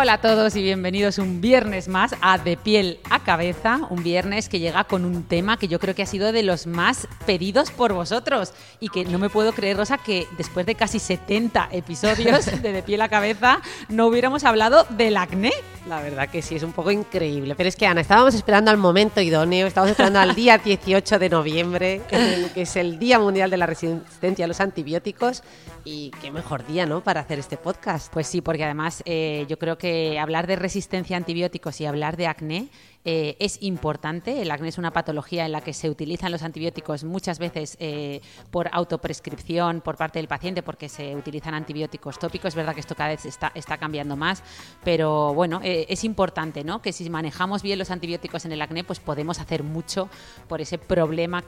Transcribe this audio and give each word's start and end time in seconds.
Hola 0.00 0.12
a 0.12 0.20
todos 0.20 0.54
y 0.54 0.62
bienvenidos 0.62 1.18
un 1.18 1.40
viernes 1.40 1.88
más 1.88 2.14
a 2.20 2.38
De 2.38 2.56
piel 2.56 3.00
a 3.10 3.24
cabeza, 3.24 3.80
un 3.90 4.04
viernes 4.04 4.48
que 4.48 4.60
llega 4.60 4.84
con 4.84 5.04
un 5.04 5.24
tema 5.24 5.56
que 5.56 5.66
yo 5.66 5.80
creo 5.80 5.92
que 5.96 6.04
ha 6.04 6.06
sido 6.06 6.30
de 6.30 6.44
los 6.44 6.68
más 6.68 7.08
pedidos 7.26 7.72
por 7.72 7.92
vosotros 7.94 8.52
y 8.78 8.90
que 8.90 9.04
no 9.04 9.18
me 9.18 9.28
puedo 9.28 9.52
creer, 9.52 9.76
Rosa, 9.76 9.98
que 9.98 10.28
después 10.36 10.66
de 10.66 10.76
casi 10.76 11.00
70 11.00 11.70
episodios 11.72 12.46
de 12.62 12.72
De 12.72 12.84
piel 12.84 13.00
a 13.00 13.08
cabeza 13.08 13.60
no 13.88 14.06
hubiéramos 14.06 14.44
hablado 14.44 14.86
del 14.90 15.16
acné. 15.16 15.50
La 15.88 16.00
verdad 16.00 16.28
que 16.28 16.42
sí, 16.42 16.54
es 16.54 16.62
un 16.62 16.72
poco 16.72 16.92
increíble. 16.92 17.56
Pero 17.56 17.68
es 17.68 17.74
que, 17.74 17.86
Ana, 17.86 18.00
estábamos 18.00 18.34
esperando 18.34 18.70
al 18.70 18.76
momento 18.76 19.20
idóneo, 19.20 19.66
estábamos 19.66 19.92
esperando 19.92 20.20
al 20.20 20.34
día 20.36 20.58
18 20.58 21.18
de 21.18 21.28
noviembre, 21.28 22.02
que 22.08 22.62
es 22.62 22.76
el 22.76 23.00
Día 23.00 23.18
Mundial 23.18 23.50
de 23.50 23.56
la 23.56 23.66
Resistencia 23.66 24.44
a 24.44 24.48
los 24.48 24.60
Antibióticos. 24.60 25.42
Y 25.90 26.10
qué 26.20 26.30
mejor 26.30 26.66
día, 26.66 26.84
¿no?, 26.84 27.02
para 27.02 27.20
hacer 27.20 27.38
este 27.38 27.56
podcast. 27.56 28.12
Pues 28.12 28.26
sí, 28.26 28.42
porque 28.42 28.62
además 28.62 29.02
eh, 29.06 29.46
yo 29.48 29.58
creo 29.58 29.78
que 29.78 30.18
hablar 30.18 30.46
de 30.46 30.54
resistencia 30.54 31.16
a 31.16 31.18
antibióticos 31.18 31.80
y 31.80 31.86
hablar 31.86 32.18
de 32.18 32.26
acné 32.26 32.68
eh, 33.10 33.36
es 33.38 33.62
importante. 33.62 34.42
El 34.42 34.50
acné 34.50 34.68
es 34.68 34.76
una 34.76 34.90
patología 34.90 35.46
en 35.46 35.52
la 35.52 35.62
que 35.62 35.72
se 35.72 35.88
utilizan 35.88 36.30
los 36.30 36.42
antibióticos 36.42 37.04
muchas 37.04 37.38
veces 37.38 37.78
eh, 37.80 38.20
por 38.50 38.68
autoprescripción 38.70 39.80
por 39.80 39.96
parte 39.96 40.18
del 40.18 40.28
paciente 40.28 40.62
porque 40.62 40.90
se 40.90 41.16
utilizan 41.16 41.54
antibióticos 41.54 42.18
tópicos. 42.18 42.48
Es 42.48 42.54
verdad 42.54 42.74
que 42.74 42.80
esto 42.80 42.94
cada 42.94 43.08
vez 43.08 43.24
está, 43.24 43.50
está 43.54 43.78
cambiando 43.78 44.14
más, 44.14 44.42
pero 44.84 45.32
bueno, 45.32 45.62
eh, 45.64 45.86
es 45.88 46.04
importante 46.04 46.64
¿no? 46.64 46.82
que 46.82 46.92
si 46.92 47.08
manejamos 47.08 47.62
bien 47.62 47.78
los 47.78 47.90
antibióticos 47.90 48.44
en 48.44 48.52
el 48.52 48.60
acné, 48.60 48.84
pues 48.84 49.00
podemos 49.00 49.40
hacer 49.40 49.62
mucho 49.62 50.10
por 50.46 50.60
ese 50.60 50.76
problema 50.76 51.42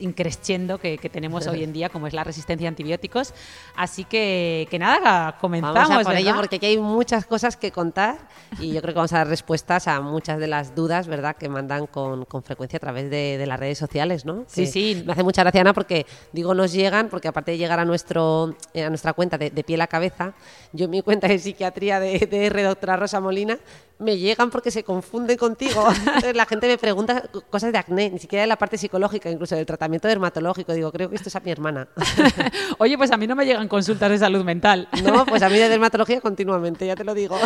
increciendo 0.00 0.76
que, 0.76 0.98
que, 0.98 1.08
tenemos 1.08 1.46
hoy 1.46 1.64
en 1.64 1.72
día, 1.72 1.88
como 1.88 2.08
es 2.08 2.12
la 2.12 2.24
resistencia 2.24 2.68
a 2.68 2.70
antibióticos. 2.70 3.32
Así 3.74 4.04
que, 4.04 4.68
que 4.70 4.78
nada, 4.78 5.38
comenzamos. 5.40 5.88
Vamos 5.88 6.02
a 6.02 6.10
por 6.10 6.16
ello 6.16 6.36
porque 6.36 6.56
aquí 6.56 6.66
hay 6.66 6.76
muchas 6.76 7.24
cosas 7.24 7.56
que 7.56 7.72
contar 7.72 8.18
y 8.60 8.74
yo 8.74 8.82
creo 8.82 8.92
que 8.92 8.98
vamos 8.98 9.14
a 9.14 9.18
dar 9.18 9.28
respuestas 9.28 9.88
a 9.88 10.02
muchas 10.02 10.38
de 10.38 10.46
las 10.46 10.74
dudas 10.74 11.05
¿verdad?, 11.06 11.36
que 11.36 11.48
mandan 11.48 11.86
con, 11.86 12.24
con 12.24 12.42
frecuencia 12.42 12.78
a 12.78 12.80
través 12.80 13.10
de, 13.10 13.44
las 13.46 13.60
redes 13.60 13.78
sociales, 13.78 14.24
¿no? 14.24 14.44
Sí, 14.46 14.66
sí. 14.66 15.02
Me 15.06 15.12
hace 15.12 15.22
mucha 15.22 15.42
gracia, 15.42 15.60
Ana, 15.60 15.72
porque 15.72 16.06
digo 16.32 16.54
nos 16.54 16.72
llegan, 16.72 17.08
porque 17.08 17.28
aparte 17.28 17.52
de 17.52 17.58
llegar 17.58 17.78
a, 17.78 17.84
nuestro, 17.84 18.54
eh, 18.74 18.84
a 18.84 18.88
nuestra 18.88 19.12
cuenta 19.12 19.38
de, 19.38 19.50
de 19.50 19.64
pie 19.64 19.80
a 19.80 19.86
cabeza, 19.86 20.34
yo 20.72 20.86
en 20.86 20.90
mi 20.90 21.02
cuenta 21.02 21.28
de 21.28 21.38
psiquiatría 21.38 22.00
de, 22.00 22.18
de 22.18 22.46
R, 22.46 22.62
doctora 22.62 22.96
Rosa 22.96 23.20
Molina, 23.20 23.58
me 23.98 24.18
llegan 24.18 24.50
porque 24.50 24.70
se 24.70 24.84
confunden 24.84 25.36
contigo. 25.36 25.86
Entonces 26.06 26.36
la 26.36 26.46
gente 26.46 26.66
me 26.66 26.78
pregunta 26.78 27.22
cosas 27.50 27.72
de 27.72 27.78
acné, 27.78 28.10
ni 28.10 28.18
siquiera 28.18 28.42
de 28.42 28.46
la 28.46 28.56
parte 28.56 28.78
psicológica, 28.78 29.30
incluso 29.30 29.54
del 29.56 29.66
tratamiento 29.66 30.08
dermatológico. 30.08 30.72
Digo, 30.72 30.92
creo 30.92 31.08
que 31.08 31.16
esto 31.16 31.28
es 31.28 31.36
a 31.36 31.40
mi 31.40 31.50
hermana. 31.50 31.88
Oye, 32.78 32.96
pues 32.98 33.10
a 33.10 33.16
mí 33.16 33.26
no 33.26 33.34
me 33.34 33.46
llegan 33.46 33.68
consultas 33.68 34.10
de 34.10 34.18
salud 34.18 34.44
mental. 34.44 34.88
No, 35.06 35.24
pues 35.24 35.40
a 35.42 35.48
mí 35.48 35.56
de 35.56 35.68
dermatología 35.68 36.20
continuamente, 36.20 36.84
ya 36.84 36.96
te 36.96 37.04
lo 37.04 37.14
digo. 37.14 37.38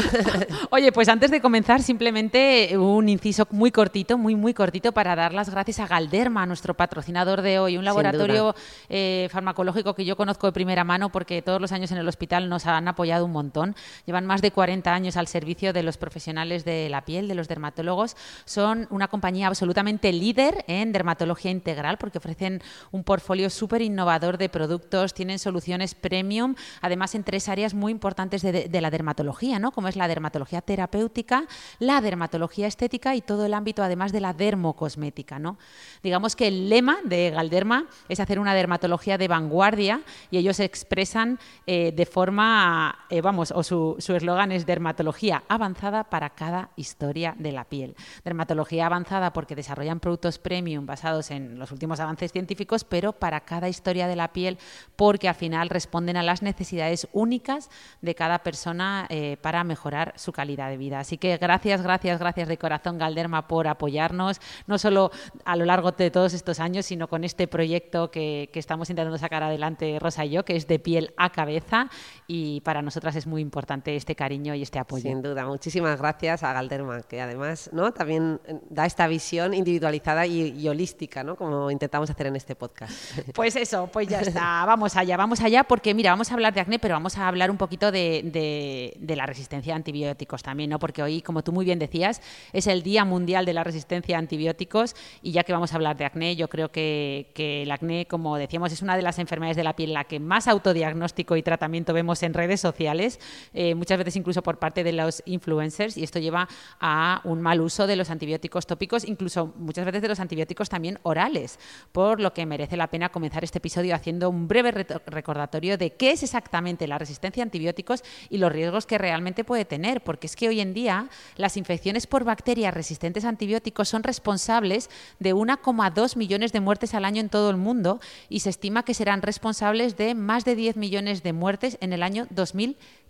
Oye, 0.70 0.92
pues 0.92 1.08
antes 1.10 1.30
de 1.30 1.42
comenzar, 1.42 1.82
simplemente 1.82 2.76
un 2.78 3.06
inciso 3.08 3.39
muy 3.50 3.70
cortito, 3.70 4.18
muy, 4.18 4.34
muy 4.34 4.54
cortito, 4.54 4.92
para 4.92 5.16
dar 5.16 5.32
las 5.32 5.50
gracias 5.50 5.80
a 5.80 5.86
Galderma, 5.86 6.46
nuestro 6.46 6.74
patrocinador 6.74 7.42
de 7.42 7.58
hoy, 7.58 7.76
un 7.76 7.84
laboratorio 7.84 8.54
eh, 8.88 9.28
farmacológico 9.30 9.94
que 9.94 10.04
yo 10.04 10.16
conozco 10.16 10.46
de 10.46 10.52
primera 10.52 10.84
mano 10.84 11.10
porque 11.10 11.42
todos 11.42 11.60
los 11.60 11.72
años 11.72 11.90
en 11.92 11.98
el 11.98 12.08
hospital 12.08 12.48
nos 12.48 12.66
han 12.66 12.88
apoyado 12.88 13.24
un 13.24 13.32
montón. 13.32 13.74
Llevan 14.06 14.26
más 14.26 14.42
de 14.42 14.50
40 14.50 14.92
años 14.92 15.16
al 15.16 15.26
servicio 15.26 15.72
de 15.72 15.82
los 15.82 15.96
profesionales 15.96 16.64
de 16.64 16.88
la 16.88 17.04
piel, 17.04 17.28
de 17.28 17.34
los 17.34 17.48
dermatólogos, 17.48 18.16
son 18.44 18.86
una 18.90 19.08
compañía 19.08 19.46
absolutamente 19.46 20.12
líder 20.12 20.64
en 20.66 20.92
dermatología 20.92 21.50
integral 21.50 21.98
porque 21.98 22.18
ofrecen 22.18 22.62
un 22.90 23.04
portfolio 23.04 23.50
súper 23.50 23.82
innovador 23.82 24.38
de 24.38 24.48
productos, 24.48 25.14
tienen 25.14 25.38
soluciones 25.38 25.94
premium, 25.94 26.54
además 26.80 27.14
en 27.14 27.24
tres 27.24 27.48
áreas 27.48 27.74
muy 27.74 27.92
importantes 27.92 28.42
de, 28.42 28.80
la 28.80 28.90
dermatología, 28.90 29.58
¿no? 29.58 29.72
como 29.72 29.88
es 29.88 29.96
la 29.96 30.08
dermatología 30.08 30.62
terapéutica, 30.62 31.44
la 31.78 32.00
dermatología 32.00 32.66
estética 32.66 33.14
y 33.14 33.20
todo 33.30 33.46
el 33.46 33.54
ámbito 33.54 33.84
además 33.84 34.10
de 34.10 34.18
la 34.18 34.32
dermocosmética. 34.32 35.38
¿no? 35.38 35.56
Digamos 36.02 36.34
que 36.34 36.48
el 36.48 36.68
lema 36.68 36.98
de 37.04 37.30
Galderma 37.30 37.86
es 38.08 38.18
hacer 38.18 38.40
una 38.40 38.56
dermatología 38.56 39.18
de 39.18 39.28
vanguardia 39.28 40.00
y 40.32 40.38
ellos 40.38 40.58
expresan 40.58 41.38
eh, 41.64 41.92
de 41.94 42.06
forma, 42.06 43.06
eh, 43.08 43.20
vamos, 43.20 43.52
o 43.54 43.62
su 43.62 43.96
eslogan 44.00 44.50
es 44.50 44.66
dermatología 44.66 45.44
avanzada 45.46 46.02
para 46.02 46.30
cada 46.30 46.70
historia 46.74 47.36
de 47.38 47.52
la 47.52 47.66
piel. 47.66 47.94
Dermatología 48.24 48.86
avanzada 48.86 49.32
porque 49.32 49.54
desarrollan 49.54 50.00
productos 50.00 50.40
premium 50.40 50.84
basados 50.84 51.30
en 51.30 51.56
los 51.56 51.70
últimos 51.70 52.00
avances 52.00 52.32
científicos, 52.32 52.82
pero 52.82 53.12
para 53.12 53.42
cada 53.42 53.68
historia 53.68 54.08
de 54.08 54.16
la 54.16 54.32
piel 54.32 54.58
porque 54.96 55.28
al 55.28 55.36
final 55.36 55.68
responden 55.68 56.16
a 56.16 56.24
las 56.24 56.42
necesidades 56.42 57.06
únicas 57.12 57.70
de 58.00 58.16
cada 58.16 58.40
persona 58.40 59.06
eh, 59.08 59.36
para 59.40 59.62
mejorar 59.62 60.14
su 60.16 60.32
calidad 60.32 60.68
de 60.68 60.78
vida. 60.78 60.98
Así 60.98 61.16
que 61.16 61.36
gracias, 61.36 61.80
gracias, 61.82 62.18
gracias 62.18 62.48
de 62.48 62.58
corazón 62.58 62.98
Galderma 62.98 63.19
por 63.48 63.68
apoyarnos, 63.68 64.40
no 64.66 64.78
solo 64.78 65.10
a 65.44 65.56
lo 65.56 65.64
largo 65.64 65.92
de 65.92 66.10
todos 66.10 66.34
estos 66.34 66.60
años, 66.60 66.86
sino 66.86 67.08
con 67.08 67.24
este 67.24 67.48
proyecto 67.48 68.10
que, 68.10 68.50
que 68.52 68.58
estamos 68.58 68.90
intentando 68.90 69.18
sacar 69.18 69.42
adelante 69.42 69.98
Rosa 70.00 70.24
y 70.24 70.30
yo, 70.30 70.44
que 70.44 70.56
es 70.56 70.66
de 70.66 70.78
piel 70.78 71.12
a 71.16 71.30
cabeza 71.30 71.88
y 72.26 72.60
para 72.60 72.82
nosotras 72.82 73.16
es 73.16 73.26
muy 73.26 73.42
importante 73.42 73.96
este 73.96 74.14
cariño 74.14 74.54
y 74.54 74.62
este 74.62 74.78
apoyo. 74.78 75.02
Sin 75.02 75.22
duda, 75.22 75.46
muchísimas 75.46 75.98
gracias 75.98 76.42
a 76.42 76.52
Galderma, 76.52 77.02
que 77.02 77.20
además 77.20 77.70
¿no? 77.72 77.92
también 77.92 78.40
eh, 78.44 78.60
da 78.68 78.86
esta 78.86 79.06
visión 79.06 79.54
individualizada 79.54 80.26
y, 80.26 80.68
holística, 80.68 81.24
¿no? 81.24 81.36
como 81.36 81.70
intentamos 81.70 82.10
hacer 82.10 82.26
en 82.26 82.36
este 82.36 82.54
podcast. 82.54 82.92
Pues 83.34 83.56
eso, 83.56 83.88
pues 83.92 84.08
ya 84.08 84.20
está, 84.20 84.64
vamos 84.66 84.96
allá, 84.96 85.16
vamos 85.16 85.40
allá, 85.40 85.64
porque 85.64 85.94
mira, 85.94 86.10
vamos 86.10 86.30
a 86.30 86.34
hablar 86.34 86.52
de 86.52 86.60
acné, 86.60 86.78
pero 86.78 86.94
vamos 86.94 87.16
a 87.16 87.26
hablar 87.26 87.50
un 87.50 87.56
poquito 87.56 87.90
de, 87.90 88.96
la 89.00 89.26
resistencia 89.26 89.72
a 89.72 89.76
antibióticos 89.76 90.42
también, 90.42 90.70
¿no? 90.70 90.78
porque 90.78 91.02
hoy, 91.02 91.22
como 91.22 91.42
tú 91.42 91.52
muy 91.52 91.64
bien 91.64 91.78
decías, 91.78 92.20
es 92.52 92.66
el 92.66 92.82
Día 92.82 93.04
Mundial 93.10 93.44
de 93.44 93.52
la 93.52 93.64
Resistencia 93.64 94.16
a 94.16 94.20
Antibióticos 94.20 94.96
y 95.20 95.32
ya 95.32 95.44
que 95.44 95.52
vamos 95.52 95.72
a 95.72 95.74
hablar 95.74 95.98
de 95.98 96.06
acné, 96.06 96.36
yo 96.36 96.48
creo 96.48 96.70
que, 96.70 97.30
que 97.34 97.64
el 97.64 97.70
acné, 97.70 98.06
como 98.06 98.36
decíamos, 98.36 98.72
es 98.72 98.80
una 98.80 98.96
de 98.96 99.02
las 99.02 99.18
enfermedades 99.18 99.56
de 99.56 99.64
la 99.64 99.76
piel 99.76 99.92
la 99.92 100.04
que 100.04 100.20
más 100.20 100.48
autodiagnóstico 100.48 101.36
y 101.36 101.42
tratamiento 101.42 101.92
vemos 101.92 102.22
en 102.22 102.32
redes 102.32 102.60
sociales, 102.60 103.20
eh, 103.52 103.74
muchas 103.74 103.98
veces 103.98 104.16
incluso 104.16 104.42
por 104.42 104.58
parte 104.58 104.84
de 104.84 104.92
los 104.92 105.22
influencers 105.26 105.96
y 105.96 106.04
esto 106.04 106.18
lleva 106.18 106.48
a 106.80 107.20
un 107.24 107.40
mal 107.42 107.60
uso 107.60 107.86
de 107.86 107.96
los 107.96 108.10
antibióticos 108.10 108.66
tópicos, 108.66 109.04
incluso 109.04 109.52
muchas 109.56 109.84
veces 109.84 110.02
de 110.02 110.08
los 110.08 110.20
antibióticos 110.20 110.68
también 110.68 110.98
orales, 111.02 111.58
por 111.92 112.20
lo 112.20 112.32
que 112.32 112.46
merece 112.46 112.76
la 112.76 112.88
pena 112.88 113.08
comenzar 113.08 113.44
este 113.44 113.58
episodio 113.58 113.94
haciendo 113.94 114.30
un 114.30 114.46
breve 114.48 114.70
recordatorio 115.06 115.76
de 115.76 115.90
qué 115.94 116.12
es 116.12 116.22
exactamente 116.22 116.86
la 116.86 116.98
resistencia 116.98 117.42
a 117.42 117.44
antibióticos 117.44 118.02
y 118.28 118.38
los 118.38 118.52
riesgos 118.52 118.86
que 118.86 118.98
realmente 118.98 119.44
puede 119.44 119.64
tener, 119.64 120.02
porque 120.02 120.26
es 120.26 120.36
que 120.36 120.48
hoy 120.48 120.60
en 120.60 120.74
día 120.74 121.08
las 121.36 121.56
infecciones 121.56 122.06
por 122.06 122.24
bacterias 122.24 122.72
resistentes 122.74 122.99
a 123.06 123.28
antibióticos 123.28 123.88
son 123.88 124.02
responsables 124.02 124.90
de 125.18 125.34
1,2 125.34 126.16
millones 126.16 126.52
de 126.52 126.60
muertes 126.60 126.94
al 126.94 127.04
año 127.04 127.20
en 127.20 127.28
todo 127.28 127.50
el 127.50 127.56
mundo 127.56 128.00
y 128.28 128.40
se 128.40 128.50
estima 128.50 128.84
que 128.84 128.94
serán 128.94 129.22
responsables 129.22 129.96
de 129.96 130.14
más 130.14 130.44
de 130.44 130.54
10 130.54 130.76
millones 130.76 131.22
de 131.22 131.32
muertes 131.32 131.78
en 131.80 131.92
el 131.92 132.02
año 132.02 132.26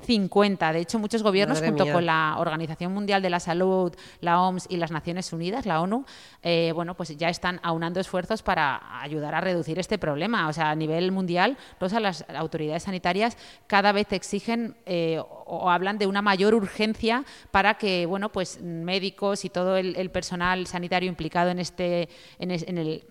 2050. 0.00 0.72
De 0.72 0.80
hecho, 0.80 0.98
muchos 0.98 1.22
gobiernos, 1.22 1.60
junto 1.60 1.86
con 1.90 2.06
la 2.06 2.36
Organización 2.38 2.92
Mundial 2.92 3.22
de 3.22 3.30
la 3.30 3.40
Salud, 3.40 3.94
la 4.20 4.40
OMS 4.40 4.66
y 4.68 4.76
las 4.76 4.90
Naciones 4.90 5.32
Unidas, 5.32 5.66
la 5.66 5.80
ONU, 5.80 6.04
eh, 6.42 6.72
bueno, 6.74 6.94
pues 6.94 7.16
ya 7.16 7.28
están 7.28 7.60
aunando 7.62 8.00
esfuerzos 8.00 8.42
para 8.42 9.00
ayudar 9.02 9.34
a 9.34 9.40
reducir 9.40 9.78
este 9.78 9.98
problema. 9.98 10.48
O 10.48 10.52
sea, 10.52 10.70
a 10.70 10.74
nivel 10.74 11.12
mundial, 11.12 11.56
todas 11.78 12.00
las 12.00 12.24
autoridades 12.28 12.84
sanitarias 12.84 13.36
cada 13.66 13.92
vez 13.92 14.12
exigen 14.12 14.76
eh, 14.86 15.20
o 15.20 15.70
hablan 15.70 15.98
de 15.98 16.06
una 16.06 16.22
mayor 16.22 16.54
urgencia 16.54 17.24
para 17.50 17.74
que, 17.74 18.06
bueno, 18.06 18.30
pues 18.30 18.60
médicos 18.62 19.44
y 19.44 19.50
todo 19.50 19.76
el, 19.76 20.10
personal 20.10 20.66
sanitario 20.66 21.08
implicado 21.08 21.50
en 21.50 21.60
este, 21.60 22.08
en 22.38 22.50
el 22.50 23.04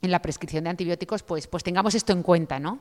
en 0.00 0.10
la 0.10 0.22
prescripción 0.22 0.64
de 0.64 0.70
antibióticos, 0.70 1.22
pues, 1.22 1.46
pues 1.46 1.64
tengamos 1.64 1.94
esto 1.94 2.12
en 2.12 2.22
cuenta, 2.22 2.60
¿no? 2.60 2.80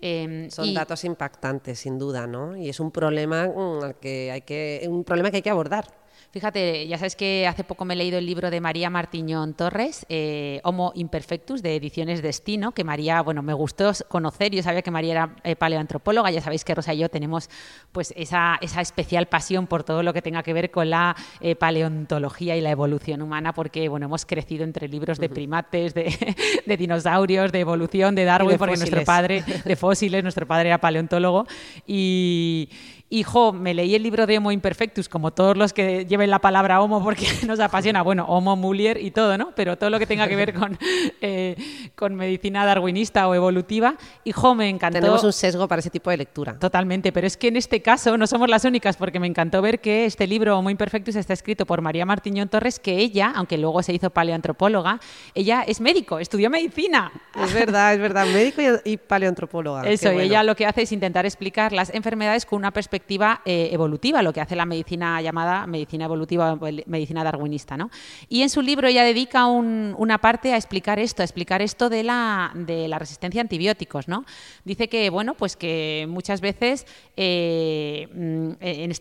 Em, 0.00 0.48
Son 0.50 0.72
datos 0.74 1.04
impactantes, 1.04 1.80
sin 1.80 1.98
duda, 1.98 2.26
¿no? 2.26 2.56
Y 2.56 2.68
es 2.68 2.78
un 2.78 2.90
problema 2.90 3.48
mm, 3.48 3.94
que 4.00 4.30
hay 4.30 4.42
que, 4.42 4.86
un 4.88 5.04
problema 5.04 5.30
que 5.30 5.38
hay 5.38 5.42
que 5.42 5.50
abordar. 5.50 5.86
Fíjate, 6.30 6.86
ya 6.86 6.98
sabes 6.98 7.16
que 7.16 7.46
hace 7.46 7.64
poco 7.64 7.86
me 7.86 7.94
he 7.94 7.96
leído 7.96 8.18
el 8.18 8.26
libro 8.26 8.50
de 8.50 8.60
María 8.60 8.90
Martiñón 8.90 9.54
Torres, 9.54 10.04
eh, 10.10 10.60
Homo 10.62 10.92
Imperfectus, 10.94 11.62
de 11.62 11.74
Ediciones 11.74 12.20
Destino, 12.20 12.72
que 12.72 12.84
María, 12.84 13.22
bueno, 13.22 13.42
me 13.42 13.54
gustó 13.54 13.92
conocer, 14.08 14.52
yo 14.52 14.62
sabía 14.62 14.82
que 14.82 14.90
María 14.90 15.12
era 15.12 15.36
eh, 15.42 15.56
paleoantropóloga, 15.56 16.30
ya 16.30 16.42
sabéis 16.42 16.64
que 16.64 16.74
Rosa 16.74 16.92
y 16.92 16.98
yo 16.98 17.08
tenemos 17.08 17.48
pues 17.92 18.12
esa, 18.14 18.58
esa 18.60 18.82
especial 18.82 19.24
pasión 19.26 19.66
por 19.66 19.84
todo 19.84 20.02
lo 20.02 20.12
que 20.12 20.20
tenga 20.20 20.42
que 20.42 20.52
ver 20.52 20.70
con 20.70 20.90
la 20.90 21.16
eh, 21.40 21.56
paleontología 21.56 22.58
y 22.58 22.60
la 22.60 22.72
evolución 22.72 23.22
humana, 23.22 23.54
porque, 23.54 23.88
bueno, 23.88 24.04
hemos 24.04 24.26
crecido 24.26 24.64
entre 24.64 24.86
libros 24.86 25.18
de 25.18 25.30
primates, 25.30 25.94
de, 25.94 26.14
de 26.66 26.76
dinosaurios, 26.76 27.52
de 27.52 27.60
evolución, 27.60 28.14
de 28.14 28.26
Darwin, 28.26 28.58
porque 28.58 28.76
nuestro 28.76 29.02
padre, 29.02 29.42
de 29.64 29.76
fósiles, 29.76 30.22
nuestro 30.22 30.46
padre 30.46 30.68
era 30.68 30.78
paleontólogo, 30.78 31.46
y 31.86 32.68
Hijo, 33.10 33.54
me 33.54 33.72
leí 33.72 33.94
el 33.94 34.02
libro 34.02 34.26
de 34.26 34.36
Homo 34.36 34.52
Imperfectus, 34.52 35.08
como 35.08 35.30
todos 35.30 35.56
los 35.56 35.72
que 35.72 36.04
lleven 36.04 36.28
la 36.28 36.40
palabra 36.40 36.82
homo 36.82 37.02
porque 37.02 37.26
nos 37.46 37.58
apasiona, 37.58 38.02
bueno, 38.02 38.26
homo, 38.28 38.54
mulier 38.54 39.02
y 39.02 39.12
todo, 39.12 39.38
¿no? 39.38 39.52
Pero 39.56 39.78
todo 39.78 39.88
lo 39.88 39.98
que 39.98 40.06
tenga 40.06 40.28
que 40.28 40.36
ver 40.36 40.52
con, 40.52 40.78
eh, 41.22 41.56
con 41.94 42.14
medicina 42.14 42.66
darwinista 42.66 43.26
o 43.26 43.34
evolutiva. 43.34 43.96
Hijo, 44.24 44.54
me 44.54 44.68
encantó. 44.68 45.00
Tenemos 45.00 45.24
un 45.24 45.32
sesgo 45.32 45.66
para 45.66 45.80
ese 45.80 45.88
tipo 45.88 46.10
de 46.10 46.18
lectura. 46.18 46.58
Totalmente, 46.58 47.10
pero 47.10 47.26
es 47.26 47.38
que 47.38 47.48
en 47.48 47.56
este 47.56 47.80
caso 47.80 48.18
no 48.18 48.26
somos 48.26 48.50
las 48.50 48.66
únicas, 48.66 48.98
porque 48.98 49.18
me 49.18 49.26
encantó 49.26 49.62
ver 49.62 49.80
que 49.80 50.04
este 50.04 50.26
libro 50.26 50.58
Homo 50.58 50.68
Imperfectus 50.68 51.16
está 51.16 51.32
escrito 51.32 51.64
por 51.64 51.80
María 51.80 52.04
Martiñón 52.04 52.50
Torres, 52.50 52.78
que 52.78 52.98
ella, 52.98 53.32
aunque 53.34 53.56
luego 53.56 53.82
se 53.82 53.94
hizo 53.94 54.10
paleoantropóloga, 54.10 55.00
ella 55.34 55.64
es 55.66 55.80
médico, 55.80 56.18
estudió 56.18 56.50
medicina. 56.50 57.10
Es 57.42 57.54
verdad, 57.54 57.94
es 57.94 58.00
verdad, 58.00 58.26
médico 58.26 58.60
y, 58.84 58.98
paleoantropóloga. 58.98 59.88
Eso, 59.88 60.12
y 60.12 60.20
ella 60.20 60.42
lo 60.42 60.54
que 60.54 60.66
hace 60.66 60.82
es 60.82 60.92
intentar 60.92 61.24
explicar 61.24 61.72
las 61.72 61.88
enfermedades 61.94 62.44
con 62.44 62.58
una 62.58 62.70
perspectiva 62.70 62.97
eh, 63.44 63.70
evolutiva, 63.72 64.22
lo 64.22 64.32
que 64.32 64.40
hace 64.40 64.56
la 64.56 64.66
medicina 64.66 65.20
llamada 65.20 65.66
medicina 65.66 66.04
evolutiva 66.04 66.52
o 66.52 66.58
medicina 66.86 67.24
darwinista. 67.24 67.76
¿no? 67.76 67.90
Y 68.28 68.42
en 68.42 68.50
su 68.50 68.62
libro 68.62 68.88
ella 68.88 69.04
dedica 69.04 69.46
una 69.46 70.18
parte 70.18 70.52
a 70.52 70.56
explicar 70.56 70.98
esto, 70.98 71.22
a 71.22 71.24
explicar 71.24 71.62
esto 71.62 71.88
de 71.88 72.02
la, 72.02 72.52
resistencia 72.98 73.40
a 73.40 73.42
antibióticos. 73.42 74.08
¿no? 74.08 74.24
Dice 74.64 74.88
que, 74.88 75.10
bueno, 75.10 75.34
pues 75.34 75.56
que 75.56 76.06
muchas 76.08 76.40
veces 76.40 76.86
eh, 77.16 78.08
mm, 78.14 78.50
en 78.60 78.92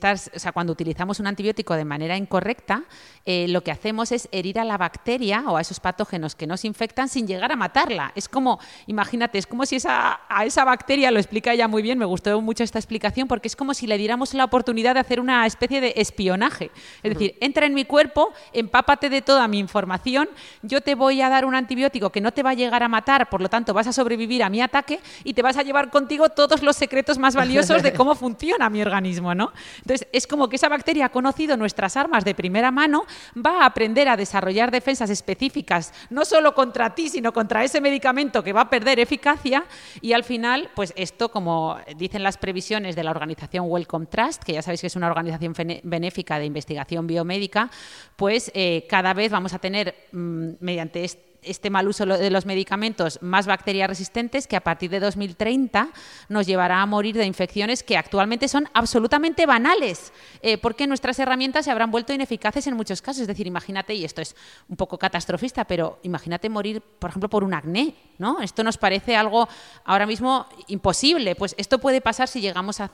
cuando 0.54 0.74
utilizamos 0.74 1.20
un 1.20 1.28
antibiótico 1.28 1.76
de 1.76 1.86
manera 1.86 2.18
incorrecta, 2.18 2.84
eh, 3.26 3.48
lo 3.50 3.62
que 3.62 3.72
hacemos 3.72 4.12
es 4.12 4.30
herir 4.32 4.60
a 4.60 4.64
la 4.64 4.78
bacteria 4.78 5.44
o 5.48 5.58
a 5.58 5.62
esos 5.62 5.80
patógenos 5.80 6.36
que 6.36 6.48
nos 6.48 6.66
infectan 6.66 7.10
sin 7.10 7.28
llegar 7.28 7.52
a 7.52 7.56
matarla. 7.56 8.12
Es 8.16 8.30
como, 8.30 8.60
imagínate, 8.86 9.38
es 9.38 9.48
como 9.48 9.66
si 9.66 9.76
esa, 9.78 10.22
a 10.30 10.46
esa 10.46 10.64
bacteria, 10.64 11.12
lo 11.12 11.20
explica 11.20 11.54
ella 11.54 11.68
muy 11.68 11.82
bien, 11.82 11.98
me 11.98 12.06
gustó 12.06 12.40
mucho 12.42 12.64
esta 12.64 12.80
explicación, 12.80 13.28
porque 13.28 13.48
es 13.48 13.56
como 13.56 13.74
si 13.74 13.87
le 13.88 13.98
diéramos 13.98 14.34
la 14.34 14.44
oportunidad 14.44 14.94
de 14.94 15.00
hacer 15.00 15.20
una 15.20 15.46
especie 15.46 15.82
de 15.82 15.94
espionaje. 15.96 16.72
Es 17.04 17.14
decir, 17.14 17.36
entra 17.40 17.66
en 17.66 17.74
mi 17.74 17.86
cuerpo, 17.86 18.34
empápate 18.54 19.10
de 19.10 19.22
toda 19.22 19.48
mi 19.48 19.60
información, 19.60 20.30
yo 20.62 20.82
te 20.82 20.96
voy 20.96 21.22
a 21.22 21.30
dar 21.30 21.46
un 21.46 21.56
antibiótico 21.56 22.12
que 22.12 22.22
no 22.22 22.32
te 22.32 22.44
va 22.44 22.52
a 22.52 22.54
llegar 22.54 22.84
a 22.84 22.88
matar, 22.88 23.30
por 23.30 23.42
lo 23.42 23.50
tanto 23.50 23.74
vas 23.74 23.88
a 23.88 23.94
sobrevivir 23.94 24.44
a 24.44 24.50
mi 24.50 24.62
ataque 24.62 25.00
y 25.24 25.34
te 25.34 25.42
vas 25.42 25.58
a 25.58 25.64
llevar 25.64 25.90
contigo 25.90 26.30
todos 26.30 26.62
los 26.62 26.76
secretos 26.76 27.18
más 27.18 27.36
valiosos 27.36 27.84
de 27.84 27.94
cómo 27.94 28.16
funciona 28.16 28.70
mi 28.70 28.82
organismo, 28.82 29.34
¿no? 29.34 29.52
Entonces, 29.78 30.08
es 30.12 30.28
como 30.28 30.50
que 30.50 30.58
esa 30.58 30.70
bacteria 30.70 31.06
ha 31.06 31.10
conocido 31.10 31.58
nuestras 31.58 31.98
armas 31.98 32.26
de 32.26 32.36
primera 32.36 32.72
mano, 32.72 33.06
va 33.36 33.64
a 33.64 33.66
aprender 33.66 34.10
a 34.10 34.18
desarrollar 34.18 34.72
defensas 34.72 35.10
específicas, 35.10 35.94
no 36.10 36.26
solo 36.26 36.54
contra 36.54 36.94
ti, 36.94 37.10
sino 37.10 37.34
contra 37.34 37.64
ese 37.64 37.82
medicamento 37.82 38.44
que 38.44 38.54
va 38.54 38.62
a 38.62 38.70
perder 38.70 39.00
eficacia 39.00 39.66
y 40.02 40.14
al 40.14 40.24
final, 40.24 40.70
pues 40.76 40.94
esto, 40.96 41.30
como 41.30 41.78
dicen 41.96 42.24
las 42.24 42.38
previsiones 42.38 42.96
de 42.96 43.04
la 43.04 43.12
organización 43.12 43.66
Wellcome 43.78 44.08
Trust, 44.08 44.44
que 44.44 44.54
ya 44.54 44.62
sabéis 44.62 44.82
que 44.82 44.88
es 44.88 44.96
una 44.96 45.08
organización 45.08 45.54
benéfica 45.84 46.40
de 46.40 46.46
investigación 46.46 47.06
biomédica, 47.08 47.70
pues 48.16 48.52
eh, 48.56 48.86
cada 48.90 49.14
vez 49.14 49.32
vamos 49.32 49.54
a 49.54 49.60
tener, 49.60 49.96
mm, 50.12 50.50
mediante 50.60 51.04
este 51.04 51.27
este 51.48 51.70
mal 51.70 51.88
uso 51.88 52.06
de 52.06 52.30
los 52.30 52.46
medicamentos 52.46 53.20
más 53.22 53.48
bacterias 53.48 53.90
resistentes 53.90 54.48
que 54.48 54.56
a 54.56 54.62
partir 54.62 54.90
de 54.90 55.00
2030 55.00 55.90
nos 56.30 56.48
llevará 56.48 56.82
a 56.82 56.86
morir 56.86 57.16
de 57.16 57.26
infecciones 57.26 57.84
que 57.84 57.98
actualmente 57.98 58.48
son 58.48 58.70
absolutamente 58.74 59.46
banales, 59.46 60.14
eh, 60.42 60.58
porque 60.58 60.88
nuestras 60.88 61.20
herramientas 61.20 61.66
se 61.66 61.72
habrán 61.72 61.92
vuelto 61.92 62.14
ineficaces 62.14 62.68
en 62.68 62.76
muchos 62.76 63.02
casos. 63.02 63.22
Es 63.22 63.28
decir, 63.28 63.48
imagínate, 63.48 63.94
y 63.94 64.06
esto 64.06 64.22
es 64.22 64.36
un 64.70 64.76
poco 64.76 64.98
catastrofista, 64.98 65.66
pero 65.66 66.00
imagínate 66.04 66.50
morir, 66.50 66.82
por 66.82 67.10
ejemplo, 67.10 67.30
por 67.30 67.44
un 67.44 67.54
acné, 67.54 67.96
¿no? 68.18 68.42
Esto 68.42 68.64
nos 68.64 68.78
parece 68.78 69.16
algo 69.16 69.48
ahora 69.86 70.06
mismo 70.06 70.46
imposible. 70.68 71.36
Pues 71.36 71.56
esto 71.58 71.80
puede 71.80 72.02
pasar 72.02 72.28
si 72.28 72.42
llegamos 72.42 72.80
a, 72.80 72.92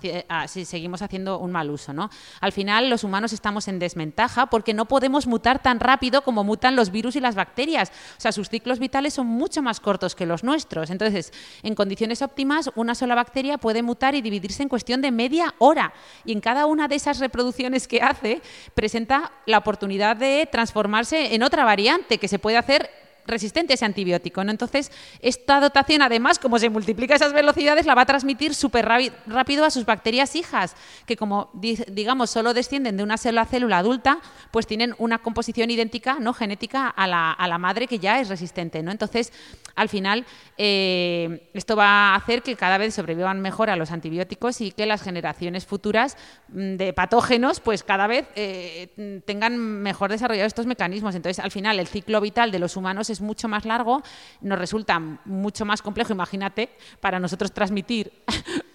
si 0.48 0.66
seguimos 0.66 1.02
haciendo 1.02 1.40
un 1.40 1.52
mal 1.52 1.70
uso, 1.70 1.94
¿no? 1.94 2.10
Al 2.42 2.52
final, 2.52 2.90
los 2.90 3.04
humanos 3.04 3.34
estamos 3.34 3.68
en 3.68 3.80
desventaja 3.80 4.48
porque 4.48 4.74
no 4.74 4.86
podemos 4.86 5.28
mutar 5.28 5.62
tan 5.62 5.80
rápido 5.80 6.24
como 6.24 6.44
mutan 6.44 6.76
los 6.76 6.92
virus 6.92 7.16
y 7.16 7.20
las 7.20 7.36
bacterias. 7.36 7.92
O 8.18 8.22
sea, 8.22 8.32
sus 8.44 8.50
ciclos 8.50 8.78
vitales 8.78 9.14
son 9.14 9.28
mucho 9.28 9.62
más 9.62 9.80
cortos 9.80 10.16
que 10.16 10.26
los 10.26 10.44
nuestros. 10.44 10.90
Entonces, 10.90 11.32
en 11.64 11.76
condiciones 11.76 12.22
óptimas, 12.22 12.70
una 12.76 12.94
sola 12.94 13.16
bacteria 13.16 13.58
puede 13.58 13.84
mutar 13.84 14.16
y 14.16 14.22
dividirse 14.22 14.64
en 14.64 14.68
cuestión 14.68 15.02
de 15.02 15.12
media 15.12 15.56
hora. 15.60 15.94
Y 16.26 16.34
en 16.34 16.42
cada 16.42 16.66
una 16.66 16.90
de 16.90 16.96
esas 16.96 17.20
reproducciones 17.20 17.88
que 17.88 18.02
hace, 18.02 18.42
presenta 18.74 19.32
la 19.46 19.60
oportunidad 19.60 20.18
de 20.18 20.46
transformarse 20.52 21.34
en 21.34 21.44
otra 21.44 21.64
variante 21.64 22.18
que 22.18 22.28
se 22.28 22.38
puede 22.38 22.58
hacer 22.58 23.03
resistente 23.26 23.74
a 23.74 23.76
ese 23.76 23.86
antibiótico. 23.86 24.44
¿no? 24.44 24.52
Entonces, 24.52 24.92
esta 25.22 25.60
dotación, 25.60 26.02
además, 26.02 26.40
como 26.40 26.60
se 26.60 26.70
multiplica 26.70 27.16
esas 27.16 27.34
velocidades, 27.34 27.86
la 27.86 27.96
va 27.96 28.04
a 28.04 28.06
transmitir 28.06 28.56
súper 28.56 28.88
rápido 29.28 29.66
a 29.66 29.72
sus 29.72 29.86
bacterias 29.86 30.36
hijas, 30.36 30.76
que 31.06 31.16
como 31.16 31.50
digamos 31.54 32.30
solo 32.30 32.54
descienden 32.54 32.98
de 32.98 33.04
una 33.04 33.18
célula 33.18 33.46
célula 33.46 33.78
adulta, 33.78 34.20
pues 34.52 34.68
tienen 34.68 34.96
una 34.98 35.20
composición 35.20 35.70
idéntica, 35.72 36.18
¿no? 36.20 36.34
genética, 36.34 36.88
a 36.88 37.08
la, 37.08 37.32
a 37.32 37.48
la 37.48 37.58
madre 37.58 37.88
que 37.88 38.00
ya 38.00 38.20
es 38.20 38.30
resistente. 38.30 38.84
¿no? 38.84 38.92
Entonces, 38.92 39.32
al 39.76 39.90
final, 39.90 40.26
eh, 40.58 41.50
esto 41.54 41.76
va 41.76 42.14
a 42.14 42.16
hacer 42.16 42.44
que 42.44 42.56
cada 42.56 42.78
vez 42.78 42.94
sobrevivan 42.94 43.42
mejor 43.42 43.70
a 43.70 43.76
los 43.76 43.92
antibióticos 43.92 44.62
y 44.62 44.72
que 44.72 44.86
las 44.86 45.02
generaciones 45.02 45.66
futuras 45.66 46.18
mm, 46.50 46.76
de 46.76 46.94
patógenos, 46.94 47.60
pues 47.60 47.84
cada 47.84 48.08
vez 48.08 48.28
eh, 48.36 49.22
tengan 49.26 49.58
mejor 49.58 50.12
desarrollados 50.12 50.48
estos 50.48 50.66
mecanismos. 50.66 51.16
Entonces, 51.16 51.44
al 51.44 51.52
final, 51.52 51.80
el 51.80 51.88
ciclo 51.88 52.22
vital 52.22 52.52
de 52.52 52.60
los 52.60 52.78
humanos 52.78 53.10
es 53.10 53.13
mucho 53.22 53.48
más 53.48 53.66
largo, 53.66 54.02
nos 54.42 54.60
resulta 54.60 55.00
mucho 55.26 55.66
más 55.66 55.82
complejo, 55.82 56.14
imagínate, 56.14 56.70
para 57.00 57.20
nosotros 57.20 57.52
transmitir 57.52 58.24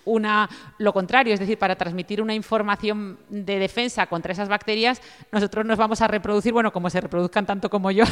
una, 0.08 0.48
lo 0.78 0.92
contrario, 0.92 1.34
es 1.34 1.40
decir, 1.40 1.58
para 1.58 1.76
transmitir 1.76 2.20
una 2.22 2.34
información 2.34 3.18
de 3.28 3.58
defensa 3.58 4.06
contra 4.06 4.32
esas 4.32 4.48
bacterias, 4.48 5.00
nosotros 5.30 5.64
nos 5.64 5.78
vamos 5.78 6.00
a 6.00 6.08
reproducir, 6.08 6.52
bueno, 6.52 6.72
como 6.72 6.90
se 6.90 7.00
reproduzcan 7.00 7.46
tanto 7.46 7.70
como 7.70 7.90
yo, 7.90 8.04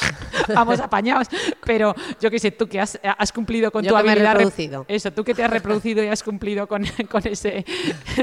vamos 0.54 0.80
apañados, 0.80 1.28
pero 1.64 1.94
yo 2.20 2.30
qué 2.30 2.38
sé, 2.38 2.50
tú 2.50 2.68
que 2.68 2.80
has, 2.80 2.98
cumplido 3.32 3.70
con 3.70 3.84
tu 3.84 3.94
habilidad. 3.96 4.32
reproducido. 4.34 4.84
Eso, 4.88 5.12
tú 5.12 5.24
que 5.24 5.34
te 5.34 5.42
has 5.42 5.50
reproducido 5.50 6.02
y 6.02 6.08
has 6.08 6.22
cumplido 6.22 6.66
con, 6.66 6.84
con, 7.10 7.26
ese, 7.26 7.64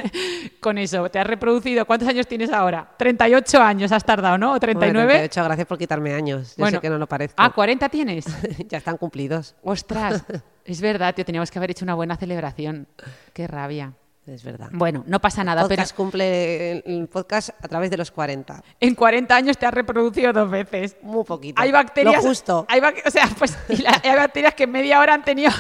con 0.59 0.77
eso, 0.77 1.09
te 1.09 1.19
has 1.19 1.27
reproducido, 1.27 1.85
¿cuántos 1.85 2.07
años 2.07 2.27
tienes 2.27 2.51
ahora? 2.51 2.89
38 2.97 3.61
años 3.61 3.91
has 3.91 4.03
tardado, 4.03 4.37
¿no? 4.37 4.53
¿O 4.53 4.59
39? 4.59 5.05
Bueno, 5.05 5.19
38, 5.19 5.43
gracias 5.43 5.67
por 5.67 5.77
quitarme 5.77 6.13
años, 6.13 6.55
yo 6.55 6.67
sé 6.67 6.79
que 6.79 6.89
no 6.89 6.97
lo 6.97 7.07
parezco. 7.07 7.35
Ah, 7.37 7.51
40 7.53 7.89
tienes. 7.89 8.25
ya 8.69 8.77
están 8.77 8.97
cumplidos. 8.97 9.55
Ostras. 9.63 10.23
Es 10.67 10.81
verdad, 10.81 11.15
tío, 11.15 11.23
teníamos 11.23 11.49
que 11.49 11.59
haber 11.59 11.71
hecho 11.71 11.85
una 11.85 11.95
buena 11.95 12.17
celebración. 12.17 12.87
Qué 13.33 13.47
rabia. 13.47 13.93
Es 14.25 14.43
verdad. 14.43 14.67
Bueno, 14.73 15.05
no 15.07 15.21
pasa 15.21 15.41
nada. 15.45 15.61
Podcast 15.61 15.95
cumple 15.95 16.79
el 16.79 17.07
podcast 17.07 17.51
a 17.63 17.67
través 17.69 17.89
de 17.89 17.95
los 17.95 18.11
40. 18.11 18.61
En 18.81 18.93
40 18.93 19.33
años 19.33 19.57
te 19.57 19.65
has 19.65 19.73
reproducido 19.73 20.33
dos 20.33 20.51
veces. 20.51 20.97
Muy 21.01 21.23
poquito. 21.23 21.61
Hay 21.61 21.71
bacterias. 21.71 22.21
Lo 22.21 22.29
justo. 22.29 22.65
Hay, 22.67 22.81
o 22.81 23.09
sea, 23.09 23.29
pues 23.39 23.57
hay 24.03 24.15
bacterias 24.17 24.53
que 24.55 24.63
en 24.63 24.71
media 24.71 24.99
hora 24.99 25.13
han 25.13 25.23
tenido 25.23 25.51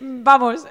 vamos, 0.00 0.66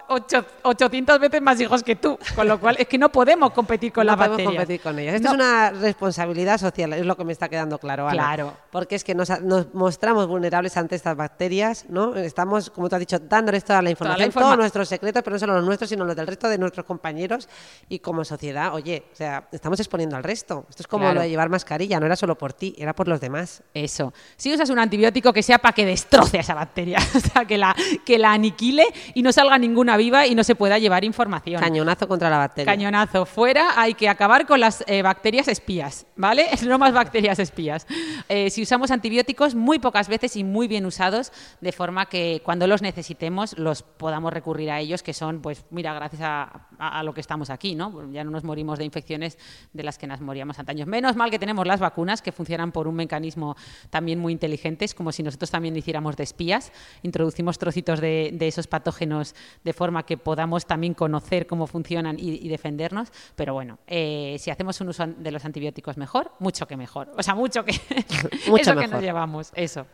800 0.63 1.19
veces 1.19 1.41
más 1.41 1.59
hijos 1.59 1.83
que 1.83 1.95
tú, 1.95 2.17
con 2.35 2.47
lo 2.47 2.59
cual 2.59 2.75
es 2.79 2.87
que 2.87 2.97
no 2.97 3.09
podemos 3.09 3.51
competir 3.51 3.91
con 3.91 4.05
no 4.05 4.15
las 4.15 4.27
podemos 4.27 4.53
competir 4.53 4.81
con 4.81 4.99
ellas. 4.99 5.15
Esto 5.15 5.29
es 5.29 5.33
una 5.33 5.69
responsabilidad 5.71 6.57
social, 6.57 6.93
es 6.93 7.05
lo 7.05 7.15
que 7.15 7.23
me 7.23 7.33
está 7.33 7.49
quedando 7.49 7.77
claro, 7.77 8.07
Claro. 8.09 8.53
Porque 8.71 8.95
es 8.95 9.03
que 9.03 9.15
nos, 9.15 9.29
mostramos 9.73 10.27
vulnerables 10.27 10.75
ante 10.77 10.95
estas 10.95 11.15
bacterias, 11.15 11.85
¿no? 11.89 12.15
Estamos, 12.15 12.69
como 12.69 12.89
tú 12.89 12.95
has 12.95 12.99
dicho, 12.99 13.19
dándoles 13.19 13.63
toda 13.63 13.81
la 13.81 13.89
información, 13.89 14.31
todos 14.31 14.57
nuestros 14.57 14.87
secretos, 14.87 15.21
pero 15.23 15.35
no 15.35 15.39
solo 15.39 15.53
los 15.55 15.65
nuestros, 15.65 15.89
sino 15.89 16.05
los 16.05 16.15
del 16.15 16.27
resto 16.27 16.49
de 16.49 16.57
nuestros 16.57 16.85
compañeros. 16.85 17.47
Y 17.89 17.99
como 17.99 18.25
sociedad, 18.25 18.73
oye, 18.73 19.03
o 19.11 19.15
sea, 19.15 19.47
estamos 19.51 19.79
exponiendo 19.79 20.15
al 20.15 20.23
resto. 20.23 20.65
Esto 20.69 20.83
es 20.83 20.87
como 20.87 21.11
lo 21.13 21.21
de 21.21 21.29
llevar 21.29 21.49
mascarilla, 21.49 21.99
no 21.99 22.05
era 22.05 22.15
solo 22.15 22.37
por 22.37 22.53
ti, 22.53 22.75
era 22.77 22.93
por 22.93 23.07
los 23.07 23.19
demás. 23.19 23.63
Eso. 23.73 24.13
Si 24.37 24.53
usas 24.53 24.69
un 24.69 24.79
antibiótico 24.79 25.33
que 25.33 25.43
sea 25.43 25.59
para 25.59 25.73
que 25.73 25.85
destroce 25.85 26.37
a 26.37 26.41
esa 26.41 26.53
bacteria, 26.53 26.99
o 27.15 27.19
sea, 27.19 27.45
que 27.45 27.57
la, 27.57 27.75
que 28.05 28.17
la 28.17 28.33
aniquile 28.33 28.82
y 29.13 29.23
no 29.23 29.31
salga 29.31 29.57
ninguna 29.57 29.97
viva 29.97 30.27
y 30.27 30.35
no 30.35 30.43
se 30.43 30.55
pueda 30.55 30.77
llevar 30.79 31.03
información. 31.03 31.61
Cañonazo 31.61 32.07
contra 32.07 32.29
la 32.29 32.37
bacteria. 32.37 32.71
Cañonazo. 32.71 33.25
Fuera 33.25 33.79
hay 33.79 33.93
que 33.93 34.09
acabar 34.09 34.45
con 34.45 34.59
las 34.59 34.83
eh, 34.87 35.01
bacterias 35.01 35.47
espías, 35.47 36.05
¿vale? 36.15 36.47
No 36.73 36.79
más 36.79 36.93
bacterias 36.93 37.37
espías. 37.39 37.85
Eh, 38.29 38.49
si 38.49 38.63
usamos 38.63 38.89
antibióticos, 38.89 39.53
muy 39.53 39.77
pocas 39.79 40.07
veces 40.07 40.35
y 40.35 40.43
muy 40.43 40.67
bien 40.67 40.85
usados, 40.85 41.31
de 41.61 41.71
forma 41.71 42.07
que 42.07 42.41
cuando 42.43 42.67
los 42.67 42.81
necesitemos 42.81 43.57
los 43.59 43.83
podamos 43.83 44.33
recurrir 44.33 44.71
a 44.71 44.79
ellos, 44.79 45.03
que 45.03 45.13
son, 45.13 45.41
pues, 45.41 45.65
mira, 45.69 45.93
gracias 45.93 46.21
a, 46.23 47.03
lo 47.03 47.13
que 47.13 47.21
estamos 47.21 47.49
aquí, 47.49 47.75
¿no? 47.75 48.11
Ya 48.11 48.23
no 48.23 48.31
nos 48.31 48.43
morimos 48.43 48.79
de 48.79 48.85
infecciones 48.85 49.37
de 49.71 49.83
las 49.83 49.97
que 49.97 50.07
nos 50.07 50.21
moríamos 50.21 50.59
antaños. 50.59 50.87
Menos 50.87 51.15
mal 51.15 51.31
que 51.31 51.39
tenemos 51.39 51.65
las 51.67 51.79
vacunas 51.79 52.21
que 52.21 52.31
funcionan 52.31 52.71
por 52.71 52.87
un 52.87 52.95
mecanismo 52.95 53.55
también 53.89 54.19
muy 54.19 54.33
inteligente, 54.33 54.85
es 54.85 54.93
como 54.93 55.11
si 55.11 55.23
nosotros 55.23 55.51
también 55.51 55.75
hiciéramos 55.75 56.15
de 56.17 56.23
espías, 56.23 56.71
introducimos 57.03 57.57
trocitos 57.57 57.99
de, 57.99 58.35
esos 58.41 58.62
patógenos 58.67 59.35
de 59.63 59.73
forma 59.73 60.03
que 60.03 60.17
podamos 60.17 60.65
también 60.65 60.93
conocer 60.93 61.47
cómo 61.47 61.67
funcionan 61.67 62.17
y, 62.19 62.47
defendernos, 62.47 63.11
pero 63.35 63.53
bueno, 63.53 63.79
eh, 63.87 64.37
si 64.39 64.51
hacemos 64.51 64.79
un 64.81 64.89
uso 64.89 65.07
de 65.07 65.31
los 65.31 65.43
antibióticos 65.45 65.97
mejor, 65.97 66.31
mucho 66.39 66.67
que 66.67 66.77
mejor, 66.77 67.11
o 67.17 67.23
sea, 67.23 67.35
mucho 67.35 67.63
que, 67.65 67.73
mucho 68.47 68.71
eso 68.71 68.79
que 68.79 68.87
nos 68.87 69.01
llevamos, 69.01 69.51
eso. 69.55 69.85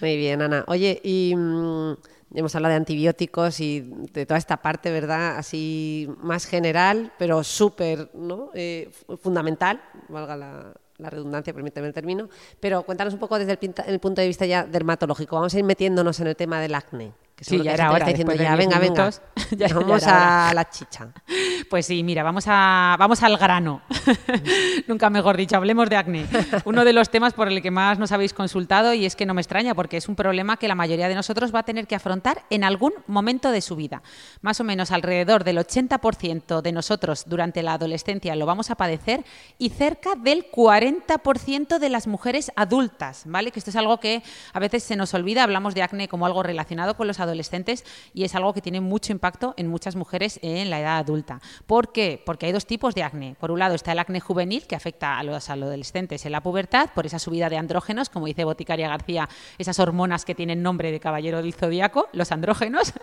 Muy 0.00 0.16
bien, 0.16 0.42
Ana. 0.42 0.64
Oye, 0.66 1.00
y... 1.02 1.34
Mm, 1.36 1.94
hemos 2.34 2.54
hablado 2.54 2.72
de 2.72 2.76
antibióticos 2.76 3.60
y 3.60 3.80
de 3.80 4.26
toda 4.26 4.38
esta 4.38 4.58
parte, 4.58 4.90
¿verdad? 4.90 5.36
Así 5.36 6.08
más 6.22 6.46
general, 6.46 7.12
pero 7.18 7.42
súper 7.42 8.10
¿no? 8.14 8.50
Eh, 8.54 8.90
fundamental, 9.20 9.82
valga 10.08 10.36
la, 10.36 10.74
redundancia, 10.98 11.54
permíteme 11.54 11.88
el 11.88 11.94
término. 11.94 12.28
Pero 12.60 12.82
cuéntanos 12.82 13.14
un 13.14 13.20
poco 13.20 13.38
desde 13.38 13.58
el, 13.86 14.00
punto 14.00 14.20
de 14.20 14.26
vista 14.26 14.44
ya 14.44 14.64
dermatológico. 14.64 15.36
Vamos 15.36 15.54
a 15.54 15.58
ir 15.58 15.64
metiéndonos 15.64 16.20
en 16.20 16.26
el 16.26 16.36
tema 16.36 16.60
del 16.60 16.74
acné 16.74 17.12
sí, 17.40 17.62
ya 17.62 17.72
era 17.72 17.90
hora. 17.90 18.06
Diciendo, 18.06 18.34
ya, 18.34 18.54
venga, 18.56 18.78
venga. 18.78 19.10
vamos 19.74 20.02
a 20.06 20.52
la 20.54 20.68
chicha. 20.68 21.08
Pues 21.68 21.86
sí, 21.86 22.02
mira, 22.02 22.22
vamos, 22.22 22.44
a, 22.46 22.96
vamos 22.98 23.22
al 23.22 23.36
grano. 23.36 23.82
Nunca 24.88 25.08
mejor 25.08 25.36
dicho, 25.36 25.56
hablemos 25.56 25.88
de 25.88 25.96
acné. 25.96 26.26
Uno 26.64 26.84
de 26.84 26.92
los 26.92 27.10
temas 27.10 27.32
por 27.32 27.48
el 27.48 27.62
que 27.62 27.70
más 27.70 27.98
nos 27.98 28.12
habéis 28.12 28.34
consultado 28.34 28.92
y 28.92 29.06
es 29.06 29.16
que 29.16 29.26
no 29.26 29.34
me 29.34 29.40
extraña 29.40 29.74
porque 29.74 29.96
es 29.96 30.08
un 30.08 30.16
problema 30.16 30.56
que 30.56 30.68
la 30.68 30.74
mayoría 30.74 31.08
de 31.08 31.14
nosotros 31.14 31.54
va 31.54 31.60
a 31.60 31.62
tener 31.62 31.86
que 31.86 31.94
afrontar 31.94 32.44
en 32.50 32.64
algún 32.64 32.92
momento 33.06 33.50
de 33.50 33.60
su 33.60 33.76
vida. 33.76 34.02
Más 34.42 34.60
o 34.60 34.64
menos 34.64 34.90
alrededor 34.90 35.44
del 35.44 35.58
80% 35.58 36.60
de 36.60 36.72
nosotros 36.72 37.24
durante 37.26 37.62
la 37.62 37.74
adolescencia 37.74 38.36
lo 38.36 38.46
vamos 38.46 38.70
a 38.70 38.74
padecer 38.74 39.24
y 39.58 39.70
cerca 39.70 40.14
del 40.14 40.50
40% 40.50 41.78
de 41.78 41.88
las 41.88 42.06
mujeres 42.06 42.52
adultas, 42.56 43.22
¿vale? 43.26 43.50
Que 43.50 43.58
esto 43.58 43.70
es 43.70 43.76
algo 43.76 44.00
que 44.00 44.22
a 44.52 44.58
veces 44.58 44.82
se 44.82 44.96
nos 44.96 45.14
olvida, 45.14 45.42
hablamos 45.42 45.74
de 45.74 45.82
acné 45.82 46.08
como 46.08 46.26
algo 46.26 46.42
relacionado 46.42 46.96
con 46.96 47.06
los 47.06 47.18
adolescentes 47.20 47.29
adolescentes 47.30 47.84
y 48.14 48.24
es 48.24 48.34
algo 48.34 48.52
que 48.52 48.60
tiene 48.60 48.80
mucho 48.80 49.12
impacto 49.12 49.54
en 49.56 49.68
muchas 49.68 49.96
mujeres 49.96 50.38
en 50.42 50.70
la 50.70 50.80
edad 50.80 50.98
adulta. 50.98 51.40
¿Por 51.66 51.92
qué? 51.92 52.22
Porque 52.24 52.46
hay 52.46 52.52
dos 52.52 52.66
tipos 52.66 52.94
de 52.94 53.02
acné. 53.02 53.36
Por 53.38 53.50
un 53.50 53.58
lado 53.58 53.74
está 53.74 53.92
el 53.92 53.98
acné 53.98 54.20
juvenil, 54.20 54.66
que 54.66 54.76
afecta 54.76 55.18
a 55.18 55.22
los 55.22 55.48
adolescentes 55.50 56.26
en 56.26 56.32
la 56.32 56.42
pubertad, 56.42 56.90
por 56.94 57.06
esa 57.06 57.18
subida 57.18 57.48
de 57.48 57.56
andrógenos, 57.56 58.08
como 58.08 58.26
dice 58.26 58.44
Boticaria 58.44 58.88
García, 58.88 59.28
esas 59.58 59.78
hormonas 59.78 60.24
que 60.24 60.34
tienen 60.34 60.62
nombre 60.62 60.92
de 60.92 61.00
caballero 61.00 61.42
del 61.42 61.54
zodiaco, 61.54 62.08
los 62.12 62.32
andrógenos. 62.32 62.92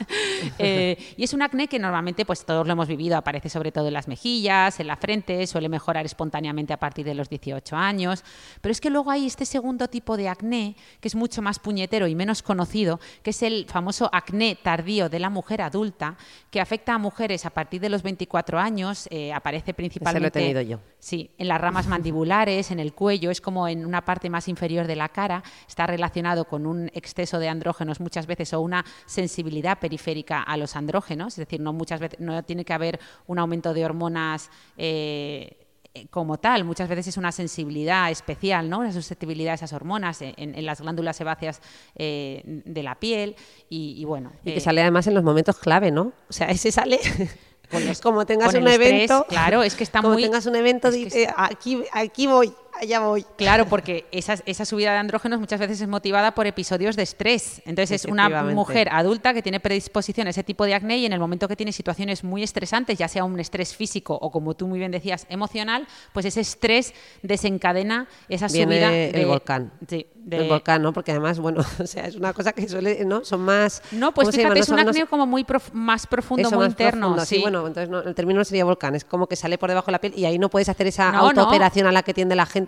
Eh, 0.59 0.97
y 1.17 1.23
es 1.23 1.33
un 1.33 1.41
acné 1.41 1.67
que 1.67 1.77
normalmente 1.77 2.25
pues 2.25 2.45
todos 2.45 2.65
lo 2.65 2.73
hemos 2.73 2.87
vivido, 2.87 3.17
aparece 3.17 3.49
sobre 3.49 3.71
todo 3.71 3.87
en 3.87 3.93
las 3.93 4.07
mejillas, 4.07 4.79
en 4.79 4.87
la 4.87 4.95
frente, 4.95 5.45
suele 5.45 5.69
mejorar 5.69 6.05
espontáneamente 6.05 6.73
a 6.73 6.77
partir 6.77 7.05
de 7.05 7.13
los 7.13 7.29
18 7.29 7.75
años. 7.75 8.23
Pero 8.61 8.71
es 8.71 8.81
que 8.81 8.89
luego 8.89 9.11
hay 9.11 9.25
este 9.25 9.45
segundo 9.45 9.87
tipo 9.87 10.17
de 10.17 10.29
acné, 10.29 10.75
que 10.99 11.07
es 11.07 11.15
mucho 11.15 11.41
más 11.41 11.59
puñetero 11.59 12.07
y 12.07 12.15
menos 12.15 12.41
conocido, 12.41 12.99
que 13.23 13.31
es 13.31 13.43
el 13.43 13.65
famoso 13.67 14.09
acné 14.17 14.57
tardío 14.61 15.09
de 15.09 15.19
la 15.19 15.29
mujer 15.29 15.61
adulta, 15.61 16.17
que 16.51 16.59
afecta 16.59 16.93
a 16.93 16.97
mujeres 16.97 17.45
a 17.45 17.49
partir 17.49 17.81
de 17.81 17.89
los 17.89 18.03
24 18.03 18.59
años, 18.59 19.07
eh, 19.11 19.33
aparece 19.33 19.73
principalmente... 19.73 20.21
lo 20.21 20.27
he 20.27 20.31
tenido 20.31 20.61
yo. 20.61 20.79
Sí, 20.99 21.31
en 21.37 21.47
las 21.47 21.61
ramas 21.61 21.87
mandibulares, 21.87 22.71
en 22.71 22.79
el 22.79 22.93
cuello, 22.93 23.31
es 23.31 23.41
como 23.41 23.67
en 23.67 23.85
una 23.85 24.03
parte 24.03 24.29
más 24.29 24.47
inferior 24.47 24.87
de 24.87 24.95
la 24.95 25.09
cara, 25.09 25.43
está 25.67 25.87
relacionado 25.87 26.45
con 26.45 26.65
un 26.65 26.89
exceso 26.93 27.39
de 27.39 27.49
andrógenos 27.49 27.99
muchas 27.99 28.27
veces 28.27 28.53
o 28.53 28.61
una 28.61 28.83
sensibilidad 29.05 29.79
periférica 29.79 30.41
a 30.41 30.57
los 30.57 30.75
andrógenos, 30.75 31.33
es 31.33 31.45
decir, 31.47 31.61
no 31.61 31.73
muchas 31.73 31.99
veces 31.99 32.19
no 32.19 32.43
tiene 32.43 32.65
que 32.65 32.73
haber 32.73 32.99
un 33.27 33.39
aumento 33.39 33.73
de 33.73 33.85
hormonas 33.85 34.49
eh, 34.77 35.66
como 36.09 36.37
tal. 36.37 36.63
Muchas 36.63 36.87
veces 36.87 37.07
es 37.07 37.17
una 37.17 37.31
sensibilidad 37.31 38.11
especial, 38.11 38.69
¿no? 38.69 38.79
una 38.79 38.91
susceptibilidad 38.91 39.53
a 39.53 39.55
esas 39.55 39.73
hormonas 39.73 40.21
en, 40.21 40.65
las 40.65 40.81
glándulas 40.81 41.17
sebáceas 41.17 41.61
eh, 41.95 42.41
de 42.45 42.83
la 42.83 42.95
piel 42.95 43.35
y, 43.69 44.03
bueno. 44.05 44.31
Y 44.43 44.51
que 44.51 44.57
eh, 44.57 44.61
sale 44.61 44.81
además 44.81 45.07
en 45.07 45.13
los 45.13 45.23
momentos 45.23 45.57
clave, 45.57 45.91
¿no? 45.91 46.13
O 46.29 46.33
sea, 46.33 46.47
ese 46.47 46.71
sale... 46.71 46.99
como 48.01 48.25
tengas 48.25 48.53
un 48.53 48.67
evento, 48.67 49.25
claro, 49.27 49.61
es 49.61 49.75
que 49.75 49.83
está 49.83 50.01
como 50.01 50.13
muy... 50.13 50.23
tengas 50.23 50.45
un 50.45 50.55
evento, 50.55 50.89
dice, 50.89 51.27
aquí, 51.35 51.83
aquí 51.91 52.25
voy, 52.25 52.53
allá 52.79 52.99
voy. 52.99 53.25
Claro, 53.37 53.65
porque 53.67 54.05
esa, 54.11 54.35
esa, 54.45 54.65
subida 54.65 54.91
de 54.91 54.97
andrógenos 54.97 55.39
muchas 55.39 55.59
veces 55.59 55.81
es 55.81 55.87
motivada 55.87 56.33
por 56.33 56.47
episodios 56.47 56.95
de 56.95 57.03
estrés. 57.03 57.61
Entonces 57.65 58.03
es 58.03 58.11
una 58.11 58.43
mujer 58.43 58.89
adulta 58.91 59.33
que 59.33 59.41
tiene 59.41 59.59
predisposición 59.59 60.27
a 60.27 60.31
ese 60.31 60.43
tipo 60.43 60.65
de 60.65 60.73
acné 60.73 60.97
y 60.97 61.05
en 61.05 61.13
el 61.13 61.19
momento 61.19 61.47
que 61.47 61.55
tiene 61.55 61.71
situaciones 61.71 62.23
muy 62.23 62.43
estresantes, 62.43 62.97
ya 62.97 63.07
sea 63.07 63.23
un 63.23 63.39
estrés 63.39 63.75
físico 63.75 64.17
o 64.19 64.31
como 64.31 64.55
tú 64.55 64.67
muy 64.67 64.79
bien 64.79 64.91
decías, 64.91 65.25
emocional, 65.29 65.87
pues 66.13 66.25
ese 66.25 66.41
estrés 66.41 66.93
desencadena 67.21 68.07
esa 68.29 68.49
subida 68.49 68.89
del 68.89 69.25
volcán. 69.25 69.71
Sí, 69.87 70.07
del 70.15 70.49
volcán, 70.49 70.81
¿no? 70.81 70.93
Porque 70.93 71.11
además, 71.11 71.39
bueno, 71.39 71.61
o 71.79 71.87
sea, 71.87 72.05
es 72.05 72.15
una 72.15 72.33
cosa 72.33 72.51
que 72.51 72.67
suele, 72.67 73.05
¿no? 73.05 73.23
Son 73.23 73.41
más... 73.41 73.81
No, 73.91 74.13
pues 74.13 74.35
fíjate, 74.35 74.59
es 74.59 74.69
un 74.69 74.79
acné 74.79 75.05
como 75.05 75.25
muy 75.25 75.45
más 75.73 76.07
profundo, 76.07 76.51
muy 76.51 76.65
interno. 76.65 77.17
sí. 77.25 77.39
bueno, 77.41 77.65
entonces 77.67 78.05
el 78.05 78.15
término 78.15 78.39
no 78.39 78.45
sería 78.45 78.65
volcán, 78.65 78.95
es 78.95 79.05
como 79.05 79.27
que 79.27 79.35
sale 79.35 79.57
por 79.57 79.69
debajo 79.69 79.87
de 79.87 79.93
la 79.93 80.01
piel 80.01 80.13
y 80.15 80.25
ahí 80.25 80.37
no 80.37 80.49
puedes 80.49 80.69
hacer 80.69 80.87
esa 80.87 81.09
autooperación 81.09 81.87
a 81.87 81.91
la 81.91 82.03
que 82.03 82.13
tiende 82.13 82.35
la 82.35 82.45
gente 82.45 82.66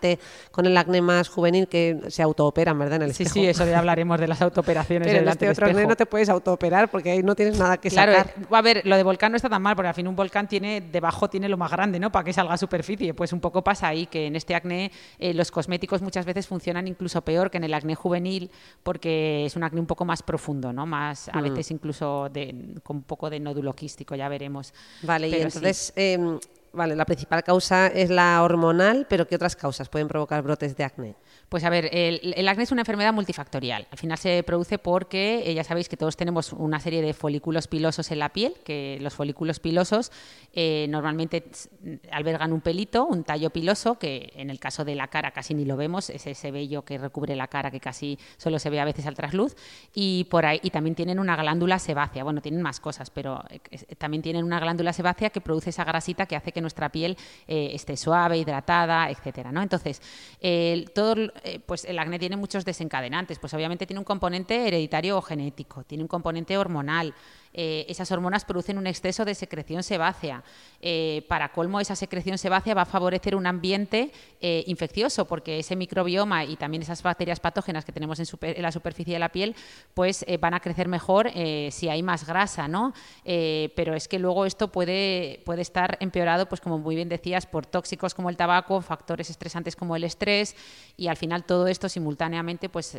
con 0.51 0.65
el 0.65 0.77
acné 0.77 1.01
más 1.01 1.29
juvenil 1.29 1.67
que 1.67 1.99
se 2.09 2.21
autooperan, 2.21 2.77
¿verdad? 2.77 2.97
En 2.97 3.01
el 3.03 3.13
sí, 3.13 3.25
sí, 3.25 3.45
eso 3.45 3.65
ya 3.65 3.79
hablaremos 3.79 4.19
de 4.19 4.27
las 4.27 4.41
autooperaciones. 4.41 5.07
Pero 5.07 5.19
en 5.19 5.27
este 5.27 5.49
otro 5.49 5.67
acné 5.67 5.85
no 5.85 5.95
te 5.95 6.05
puedes 6.05 6.29
autooperar 6.29 6.89
porque 6.89 7.11
ahí 7.11 7.23
no 7.23 7.35
tienes 7.35 7.57
nada 7.57 7.77
que 7.77 7.89
claro, 7.89 8.13
sacar. 8.13 8.33
Eh, 8.37 8.45
a 8.49 8.61
ver, 8.61 8.81
lo 8.85 8.95
de 8.95 9.03
volcán 9.03 9.31
no 9.31 9.35
está 9.35 9.49
tan 9.49 9.61
mal 9.61 9.75
porque 9.75 9.89
al 9.89 9.93
fin 9.93 10.07
un 10.07 10.15
volcán 10.15 10.47
tiene, 10.47 10.81
debajo 10.81 11.29
tiene 11.29 11.49
lo 11.49 11.57
más 11.57 11.71
grande, 11.71 11.99
¿no? 11.99 12.11
Para 12.11 12.23
que 12.23 12.33
salga 12.33 12.53
a 12.53 12.57
superficie. 12.57 13.13
Pues 13.13 13.33
un 13.33 13.39
poco 13.39 13.63
pasa 13.63 13.87
ahí 13.87 14.05
que 14.05 14.27
en 14.27 14.35
este 14.35 14.55
acné 14.55 14.91
eh, 15.17 15.33
los 15.33 15.51
cosméticos 15.51 16.01
muchas 16.01 16.25
veces 16.25 16.47
funcionan 16.47 16.87
incluso 16.87 17.21
peor 17.21 17.51
que 17.51 17.57
en 17.57 17.63
el 17.63 17.73
acné 17.73 17.95
juvenil 17.95 18.49
porque 18.83 19.45
es 19.45 19.55
un 19.55 19.63
acné 19.63 19.79
un 19.79 19.87
poco 19.87 20.05
más 20.05 20.23
profundo, 20.23 20.73
¿no? 20.73 20.85
Más, 20.85 21.29
a 21.29 21.39
mm. 21.39 21.43
veces 21.43 21.71
incluso 21.71 22.29
de, 22.29 22.75
con 22.83 22.97
un 22.97 23.03
poco 23.03 23.29
de 23.29 23.39
nódulo 23.39 23.73
quístico, 23.73 24.15
ya 24.15 24.29
veremos. 24.29 24.73
Vale, 25.01 25.29
y 25.29 25.35
entonces... 25.35 25.93
Em, 25.95 26.39
Vale, 26.71 26.95
la 26.95 27.05
principal 27.05 27.43
causa 27.43 27.87
es 27.87 28.09
la 28.11 28.43
hormonal, 28.43 29.07
pero 29.09 29.27
¿qué 29.27 29.35
otras 29.35 29.55
causas 29.55 29.89
pueden 29.89 30.07
provocar 30.07 30.43
brotes 30.43 30.77
de 30.77 30.83
acné? 30.83 31.15
Pues 31.49 31.63
a 31.63 31.71
ver, 31.71 31.89
el, 31.91 32.47
acné 32.47 32.63
es 32.63 32.71
una 32.71 32.83
enfermedad 32.83 33.11
multifactorial. 33.11 33.87
Al 33.89 33.97
final 33.97 34.19
se 34.19 34.43
produce 34.43 34.77
porque 34.77 35.41
eh, 35.47 35.55
ya 35.55 35.63
sabéis 35.63 35.89
que 35.89 35.97
todos 35.97 36.15
tenemos 36.15 36.53
una 36.53 36.79
serie 36.79 37.01
de 37.01 37.15
folículos 37.15 37.67
pilosos 37.67 38.11
en 38.11 38.19
la 38.19 38.29
piel, 38.29 38.53
que 38.63 38.99
los 39.01 39.15
folículos 39.15 39.59
pilosos 39.59 40.11
eh, 40.53 40.85
normalmente 40.89 41.43
albergan 42.11 42.53
un 42.53 42.61
pelito, 42.61 43.05
un 43.07 43.23
tallo 43.23 43.49
piloso, 43.49 43.97
que 43.97 44.31
en 44.35 44.51
el 44.51 44.59
caso 44.59 44.85
de 44.85 44.93
la 44.93 45.07
cara 45.07 45.31
casi 45.31 45.55
ni 45.55 45.65
lo 45.65 45.75
vemos, 45.75 46.11
es 46.11 46.27
ese 46.27 46.51
vello 46.51 46.83
que 46.85 46.99
recubre 46.99 47.35
la 47.35 47.47
cara 47.47 47.71
que 47.71 47.79
casi 47.79 48.19
solo 48.37 48.59
se 48.59 48.69
ve 48.69 48.79
a 48.79 48.85
veces 48.85 49.07
al 49.07 49.15
trasluz, 49.15 49.55
y 49.91 50.25
por 50.25 50.45
ahí 50.45 50.59
y 50.61 50.69
también 50.69 50.93
tienen 50.93 51.17
una 51.17 51.35
glándula 51.35 51.79
sebácea. 51.79 52.23
Bueno, 52.23 52.41
tienen 52.41 52.61
más 52.61 52.79
cosas, 52.79 53.09
pero 53.09 53.43
eh, 53.49 53.59
también 53.95 54.21
tienen 54.21 54.43
una 54.43 54.59
glándula 54.59 54.93
sebácea 54.93 55.31
que 55.31 55.41
produce 55.41 55.71
esa 55.71 55.83
grasita 55.83 56.27
que 56.27 56.35
hace 56.35 56.51
que 56.51 56.61
nuestra 56.61 56.89
piel 56.89 57.17
esté 57.47 57.97
suave, 57.97 58.37
hidratada, 58.37 59.09
etcétera. 59.09 59.51
¿no? 59.51 59.63
Entonces, 59.63 59.99
todo 60.93 61.15
eh, 61.43 61.59
pues 61.65 61.85
el 61.85 61.99
acné 61.99 62.19
tiene 62.19 62.37
muchos 62.37 62.65
desencadenantes. 62.65 63.39
Pues 63.39 63.53
obviamente 63.53 63.85
tiene 63.85 63.99
un 63.99 64.05
componente 64.05 64.67
hereditario 64.67 65.17
o 65.17 65.21
genético, 65.21 65.83
tiene 65.83 66.03
un 66.03 66.07
componente 66.07 66.57
hormonal, 66.57 67.13
eh, 67.61 67.85
esas 67.89 68.09
hormonas 68.13 68.45
producen 68.45 68.77
un 68.77 68.87
exceso 68.87 69.25
de 69.25 69.35
secreción 69.35 69.83
sebácea. 69.83 70.45
Eh, 70.79 71.25
para 71.27 71.51
colmo, 71.51 71.81
esa 71.81 71.93
secreción 71.93 72.37
sebácea 72.37 72.73
va 72.73 72.83
a 72.83 72.85
favorecer 72.85 73.35
un 73.35 73.45
ambiente 73.45 74.13
eh, 74.39 74.63
infeccioso, 74.67 75.25
porque 75.25 75.59
ese 75.59 75.75
microbioma 75.75 76.45
y 76.45 76.55
también 76.55 76.83
esas 76.83 77.03
bacterias 77.03 77.41
patógenas 77.41 77.83
que 77.83 77.91
tenemos 77.91 78.17
en, 78.17 78.61
la 78.61 78.71
superficie 78.71 79.15
de 79.15 79.19
la 79.19 79.33
piel, 79.33 79.57
pues 79.93 80.25
van 80.39 80.53
a 80.53 80.61
crecer 80.61 80.87
mejor 80.87 81.29
si 81.71 81.89
hay 81.89 82.01
más 82.01 82.25
grasa, 82.25 82.67
¿no? 82.67 82.93
pero 83.23 83.93
es 83.93 84.07
que 84.07 84.19
luego 84.19 84.45
esto 84.45 84.71
puede, 84.71 85.41
puede 85.45 85.61
estar 85.61 85.97
empeorado 85.99 86.47
pues 86.47 86.61
como 86.61 86.77
muy 86.77 86.95
bien 86.95 87.09
decías, 87.09 87.45
por 87.45 87.65
tóxicos 87.65 88.13
como 88.13 88.29
el 88.29 88.37
tabaco, 88.37 88.81
factores 88.81 89.29
estresantes 89.29 89.75
como 89.75 89.95
el 89.95 90.03
estrés 90.03 90.55
y 90.95 91.07
al 91.07 91.17
final 91.17 91.43
todo 91.43 91.67
esto 91.67 91.89
simultáneamente 91.89 92.69
pues 92.69 92.97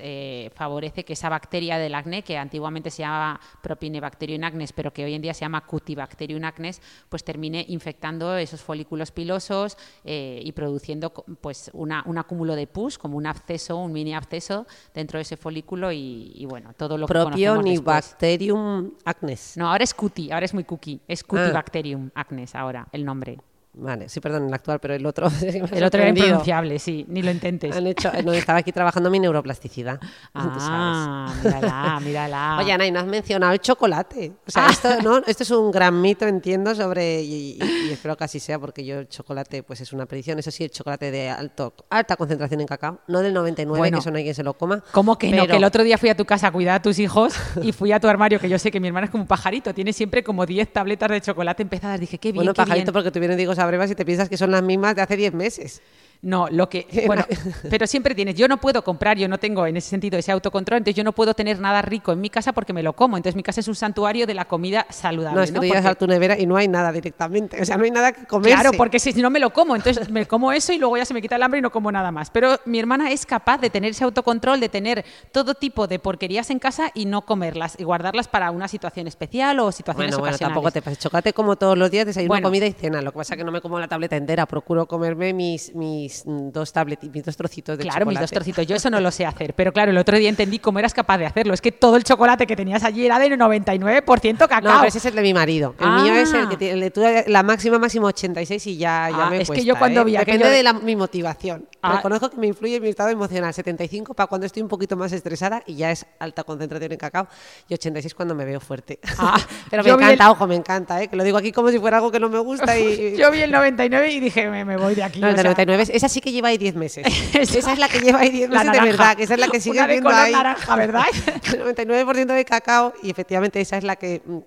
favorece 0.54 1.04
que 1.04 1.14
esa 1.14 1.28
bacteria 1.28 1.78
del 1.78 1.94
acné, 1.94 2.22
que 2.22 2.36
antiguamente 2.36 2.90
se 2.90 3.02
llamaba 3.02 3.40
Propinebacterium 3.62 4.49
acnes, 4.50 4.72
pero 4.72 4.92
que 4.92 5.04
hoy 5.04 5.14
en 5.14 5.22
día 5.22 5.34
se 5.34 5.40
llama 5.40 5.66
Cutibacterium 5.66 6.44
acnes, 6.44 6.80
pues 7.08 7.24
termine 7.24 7.64
infectando 7.68 8.36
esos 8.36 8.60
folículos 8.60 9.10
pilosos 9.10 9.76
eh, 10.04 10.40
y 10.42 10.52
produciendo 10.52 11.10
pues 11.40 11.70
una, 11.72 12.02
un 12.06 12.18
acúmulo 12.18 12.54
de 12.54 12.66
pus, 12.66 12.98
como 12.98 13.16
un 13.16 13.26
absceso, 13.26 13.76
un 13.76 13.92
mini 13.92 14.14
absceso 14.14 14.66
dentro 14.94 15.18
de 15.18 15.22
ese 15.22 15.36
folículo 15.36 15.92
y, 15.92 16.46
bueno, 16.48 16.72
todo 16.76 16.98
lo 16.98 17.06
Propio 17.06 17.62
que 17.62 17.78
Bacterium 17.78 18.92
acnes. 19.04 19.56
No, 19.56 19.70
ahora 19.70 19.84
es 19.84 19.94
cuti, 19.94 20.30
ahora 20.30 20.44
es 20.44 20.54
muy 20.54 20.64
cookie, 20.64 21.00
es 21.08 21.24
Cutibacterium 21.24 22.10
ah. 22.14 22.20
acnes 22.20 22.54
ahora 22.54 22.86
el 22.92 23.04
nombre. 23.04 23.38
Vale, 23.72 24.08
sí, 24.08 24.18
perdón, 24.20 24.48
el 24.48 24.54
actual, 24.54 24.80
pero 24.80 24.94
el 24.94 25.06
otro. 25.06 25.28
el 25.42 25.84
otro 25.84 26.00
era 26.00 26.10
impronunciable, 26.10 26.78
sí, 26.80 27.04
ni 27.08 27.22
lo 27.22 27.30
intentes. 27.30 27.74
Han 27.76 27.86
hecho, 27.86 28.10
no, 28.24 28.32
estaba 28.32 28.58
aquí 28.58 28.72
trabajando 28.72 29.10
mi 29.10 29.20
neuroplasticidad. 29.20 30.00
Ah, 30.34 31.32
mírala, 31.44 32.00
mírala. 32.00 32.58
Oye, 32.60 32.72
Ana, 32.72 32.86
y 32.86 32.90
no 32.90 32.98
has 32.98 33.06
mencionado 33.06 33.52
el 33.52 33.60
chocolate. 33.60 34.32
O 34.46 34.50
sea, 34.50 34.66
ah. 34.66 34.70
esto, 34.70 34.88
¿no? 35.02 35.18
esto 35.18 35.44
es 35.44 35.50
un 35.52 35.70
gran 35.70 36.00
mito, 36.00 36.26
entiendo, 36.26 36.74
sobre. 36.74 37.22
Y, 37.22 37.58
espero 37.90 38.16
que 38.16 38.24
así 38.24 38.40
sea, 38.40 38.58
porque 38.58 38.84
yo 38.84 38.98
el 38.98 39.08
chocolate, 39.08 39.62
pues 39.62 39.80
es 39.80 39.92
una 39.92 40.06
predicción. 40.06 40.38
Eso 40.40 40.50
sí, 40.50 40.64
el 40.64 40.70
chocolate 40.70 41.12
de 41.12 41.30
alto, 41.30 41.72
alta 41.90 42.16
concentración 42.16 42.60
en 42.60 42.66
cacao, 42.66 42.98
no 43.06 43.20
del 43.20 43.32
99, 43.32 43.92
que 43.92 43.98
eso 43.98 44.10
no 44.10 44.16
hay 44.16 44.24
quien 44.24 44.34
se 44.34 44.42
lo 44.42 44.54
coma. 44.54 44.82
¿Cómo 44.90 45.16
que 45.16 45.30
no? 45.30 45.46
Que 45.46 45.56
el 45.56 45.64
otro 45.64 45.84
día 45.84 45.96
fui 45.96 46.08
a 46.08 46.16
tu 46.16 46.24
casa 46.24 46.48
a 46.48 46.52
cuidar 46.52 46.76
a 46.76 46.82
tus 46.82 46.98
hijos 46.98 47.34
y 47.62 47.70
fui 47.70 47.92
a 47.92 48.00
tu 48.00 48.08
armario, 48.08 48.40
que 48.40 48.48
yo 48.48 48.58
sé 48.58 48.72
que 48.72 48.80
mi 48.80 48.88
hermana 48.88 49.04
es 49.04 49.10
como 49.10 49.22
un 49.22 49.28
pajarito, 49.28 49.72
tiene 49.72 49.92
siempre 49.92 50.24
como 50.24 50.44
10 50.44 50.72
tabletas 50.72 51.08
de 51.08 51.20
chocolate 51.20 51.62
empezadas. 51.62 52.00
Dije, 52.00 52.18
qué 52.18 52.32
bien. 52.32 52.40
Bueno, 52.40 52.52
qué 52.52 52.62
pajarito, 52.62 52.92
porque 52.92 53.12
tú 53.12 53.20
vienes, 53.20 53.36
digo, 53.36 53.54
a 53.60 53.66
brevas 53.66 53.90
y 53.90 53.94
te 53.94 54.04
piensas 54.04 54.28
que 54.28 54.36
son 54.36 54.50
las 54.50 54.62
mismas 54.62 54.96
de 54.96 55.02
hace 55.02 55.16
10 55.16 55.34
meses. 55.34 55.82
No, 56.22 56.48
lo 56.50 56.68
que. 56.68 56.86
Bueno, 57.10 57.24
pero 57.68 57.86
siempre 57.86 58.14
tienes. 58.14 58.36
Yo 58.36 58.46
no 58.46 58.60
puedo 58.60 58.84
comprar, 58.84 59.16
yo 59.16 59.26
no 59.26 59.38
tengo 59.38 59.66
en 59.66 59.76
ese 59.76 59.88
sentido 59.88 60.18
ese 60.18 60.30
autocontrol, 60.30 60.78
entonces 60.78 60.94
yo 60.94 61.02
no 61.02 61.12
puedo 61.12 61.34
tener 61.34 61.58
nada 61.58 61.82
rico 61.82 62.12
en 62.12 62.20
mi 62.20 62.30
casa 62.30 62.52
porque 62.52 62.72
me 62.72 62.82
lo 62.82 62.92
como. 62.92 63.16
Entonces 63.16 63.34
mi 63.34 63.42
casa 63.42 63.60
es 63.60 63.68
un 63.68 63.74
santuario 63.74 64.26
de 64.26 64.34
la 64.34 64.44
comida 64.44 64.86
saludable. 64.90 65.36
No, 65.36 65.42
es 65.42 65.50
que 65.50 65.58
tú 65.58 65.64
llegas 65.64 65.86
a 65.86 65.94
tu 65.94 66.06
nevera 66.06 66.38
y 66.38 66.46
no 66.46 66.56
hay 66.56 66.68
nada 66.68 66.92
directamente. 66.92 67.60
O 67.60 67.64
sea, 67.64 67.76
no 67.76 67.84
hay 67.84 67.90
nada 67.90 68.12
que 68.12 68.26
comer. 68.26 68.52
Claro, 68.52 68.72
porque 68.76 69.00
si 69.00 69.12
no 69.14 69.30
me 69.30 69.40
lo 69.40 69.50
como, 69.50 69.74
entonces 69.74 70.10
me 70.10 70.26
como 70.26 70.52
eso 70.52 70.72
y 70.72 70.78
luego 70.78 70.96
ya 70.96 71.04
se 71.04 71.14
me 71.14 71.22
quita 71.22 71.36
el 71.36 71.42
hambre 71.42 71.58
y 71.58 71.62
no 71.62 71.72
como 71.72 71.90
nada 71.90 72.12
más. 72.12 72.30
Pero 72.30 72.60
mi 72.66 72.78
hermana 72.78 73.10
es 73.10 73.26
capaz 73.26 73.58
de 73.58 73.70
tener 73.70 73.90
ese 73.90 74.04
autocontrol, 74.04 74.60
de 74.60 74.68
tener 74.68 75.04
todo 75.32 75.54
tipo 75.54 75.86
de 75.86 75.98
porquerías 75.98 76.50
en 76.50 76.58
casa 76.58 76.90
y 76.94 77.06
no 77.06 77.22
comerlas 77.22 77.76
y 77.78 77.84
guardarlas 77.84 78.28
para 78.28 78.50
una 78.50 78.68
situación 78.68 79.08
especial 79.08 79.58
o 79.60 79.72
situaciones 79.72 80.16
bueno, 80.16 80.22
bueno, 80.22 80.38
tampoco 80.38 80.70
te 80.70 80.82
pases. 80.82 80.98
Chocolate 80.98 81.32
como 81.32 81.56
todos 81.56 81.76
los 81.76 81.90
días, 81.90 82.06
desayuno, 82.06 82.40
comida 82.42 82.66
y 82.66 82.72
cena. 82.72 83.00
Lo 83.00 83.10
que 83.12 83.18
pasa 83.18 83.36
que 83.36 83.44
no 83.44 83.49
me 83.50 83.60
como 83.60 83.78
la 83.78 83.88
tableta 83.88 84.16
entera. 84.16 84.46
Procuro 84.46 84.86
comerme 84.86 85.32
mis, 85.32 85.74
mis 85.74 86.22
dos 86.26 86.72
tabletas 86.72 87.10
mis 87.10 87.24
dos 87.24 87.36
trocitos 87.36 87.78
de 87.78 87.84
claro, 87.84 88.06
mis 88.06 88.18
dos 88.18 88.30
trocitos. 88.30 88.66
Yo 88.66 88.76
eso 88.76 88.90
no 88.90 89.00
lo 89.00 89.10
sé 89.10 89.26
hacer. 89.26 89.54
Pero 89.54 89.72
claro, 89.72 89.90
el 89.90 89.98
otro 89.98 90.16
día 90.16 90.28
entendí 90.28 90.58
cómo 90.58 90.78
eras 90.78 90.94
capaz 90.94 91.18
de 91.18 91.26
hacerlo. 91.26 91.54
Es 91.54 91.60
que 91.60 91.72
todo 91.72 91.96
el 91.96 92.04
chocolate 92.04 92.46
que 92.46 92.56
tenías 92.56 92.84
allí 92.84 93.06
era 93.06 93.18
de 93.18 93.30
99% 93.30 94.38
cacao. 94.48 94.60
No, 94.62 94.84
ese 94.84 94.98
es 94.98 95.04
el 95.04 95.14
de 95.14 95.22
mi 95.22 95.34
marido. 95.34 95.74
El 95.78 96.02
mío 96.02 96.14
es 96.14 96.32
el 96.32 96.48
que 96.48 96.54
ah. 96.54 96.58
tiene 96.58 97.24
la 97.26 97.42
máxima 97.42 97.78
máximo 97.78 98.06
86 98.06 98.66
y 98.66 98.76
ya, 98.76 99.08
ya 99.10 99.26
ah, 99.26 99.30
me 99.30 99.40
Es 99.40 99.50
que 99.50 99.64
yo 99.64 99.76
cuando 99.76 100.02
¿eh? 100.02 100.04
vi 100.04 100.16
Depende 100.16 100.48
de 100.48 100.72
mi 100.82 100.96
motivación. 100.96 101.66
Ah. 101.82 101.96
Reconozco 101.96 102.30
que 102.30 102.36
me 102.36 102.46
influye 102.46 102.80
mi 102.80 102.88
estado 102.88 103.10
emocional. 103.10 103.52
75 103.52 104.14
para 104.14 104.26
cuando 104.26 104.46
estoy 104.46 104.62
un 104.62 104.68
poquito 104.68 104.96
más 104.96 105.12
estresada 105.12 105.62
y 105.66 105.76
ya 105.76 105.90
es 105.90 106.06
alta 106.18 106.44
concentración 106.44 106.92
en 106.92 106.98
cacao. 106.98 107.28
Y 107.68 107.74
86 107.74 108.14
cuando 108.14 108.34
me 108.34 108.44
veo 108.44 108.60
fuerte. 108.60 109.00
Pero 109.70 109.82
me 109.82 109.90
encanta, 109.90 110.30
ojo, 110.30 110.46
me 110.46 110.54
encanta, 110.54 111.02
¿eh? 111.02 111.08
que 111.08 111.16
lo 111.16 111.24
digo 111.24 111.38
aquí 111.38 111.52
como 111.52 111.70
si 111.70 111.78
fuera 111.78 111.98
algo 111.98 112.10
que 112.10 112.20
no 112.20 112.28
me 112.28 112.38
gusta. 112.38 112.78
Y... 112.78 113.16
yo 113.18 113.30
vi 113.30 113.39
el 113.42 113.50
99 113.50 114.12
y 114.12 114.20
dije, 114.20 114.48
me, 114.48 114.76
voy 114.76 114.94
de 114.94 115.02
aquí. 115.02 115.20
No, 115.20 115.28
el 115.28 115.36
99, 115.36 115.86
esa 115.92 116.08
sí 116.08 116.20
que 116.20 116.32
lleva 116.32 116.48
ahí 116.48 116.58
10 116.58 116.74
meses. 116.74 117.06
esa 117.34 117.72
es 117.72 117.78
la 117.78 117.88
que 117.88 118.00
lleva 118.00 118.20
ahí 118.20 118.30
10 118.30 118.50
meses 118.50 118.72
de 118.72 118.80
verdad, 118.80 119.16
que 119.16 119.24
esa 119.24 119.34
es 119.34 119.40
la 119.40 119.48
que 119.48 119.60
sigue 119.60 119.84
viendo 119.86 120.10
ahí. 120.10 120.32
naranja, 120.32 120.76
¿verdad? 120.76 121.04
el 121.44 121.76
99% 121.76 122.26
de 122.26 122.44
cacao 122.44 122.94
y 123.02 123.10
efectivamente 123.10 123.60
esa 123.60 123.76
es 123.76 123.84
la 123.84 123.96
que 123.96 124.22
mm, 124.24 124.38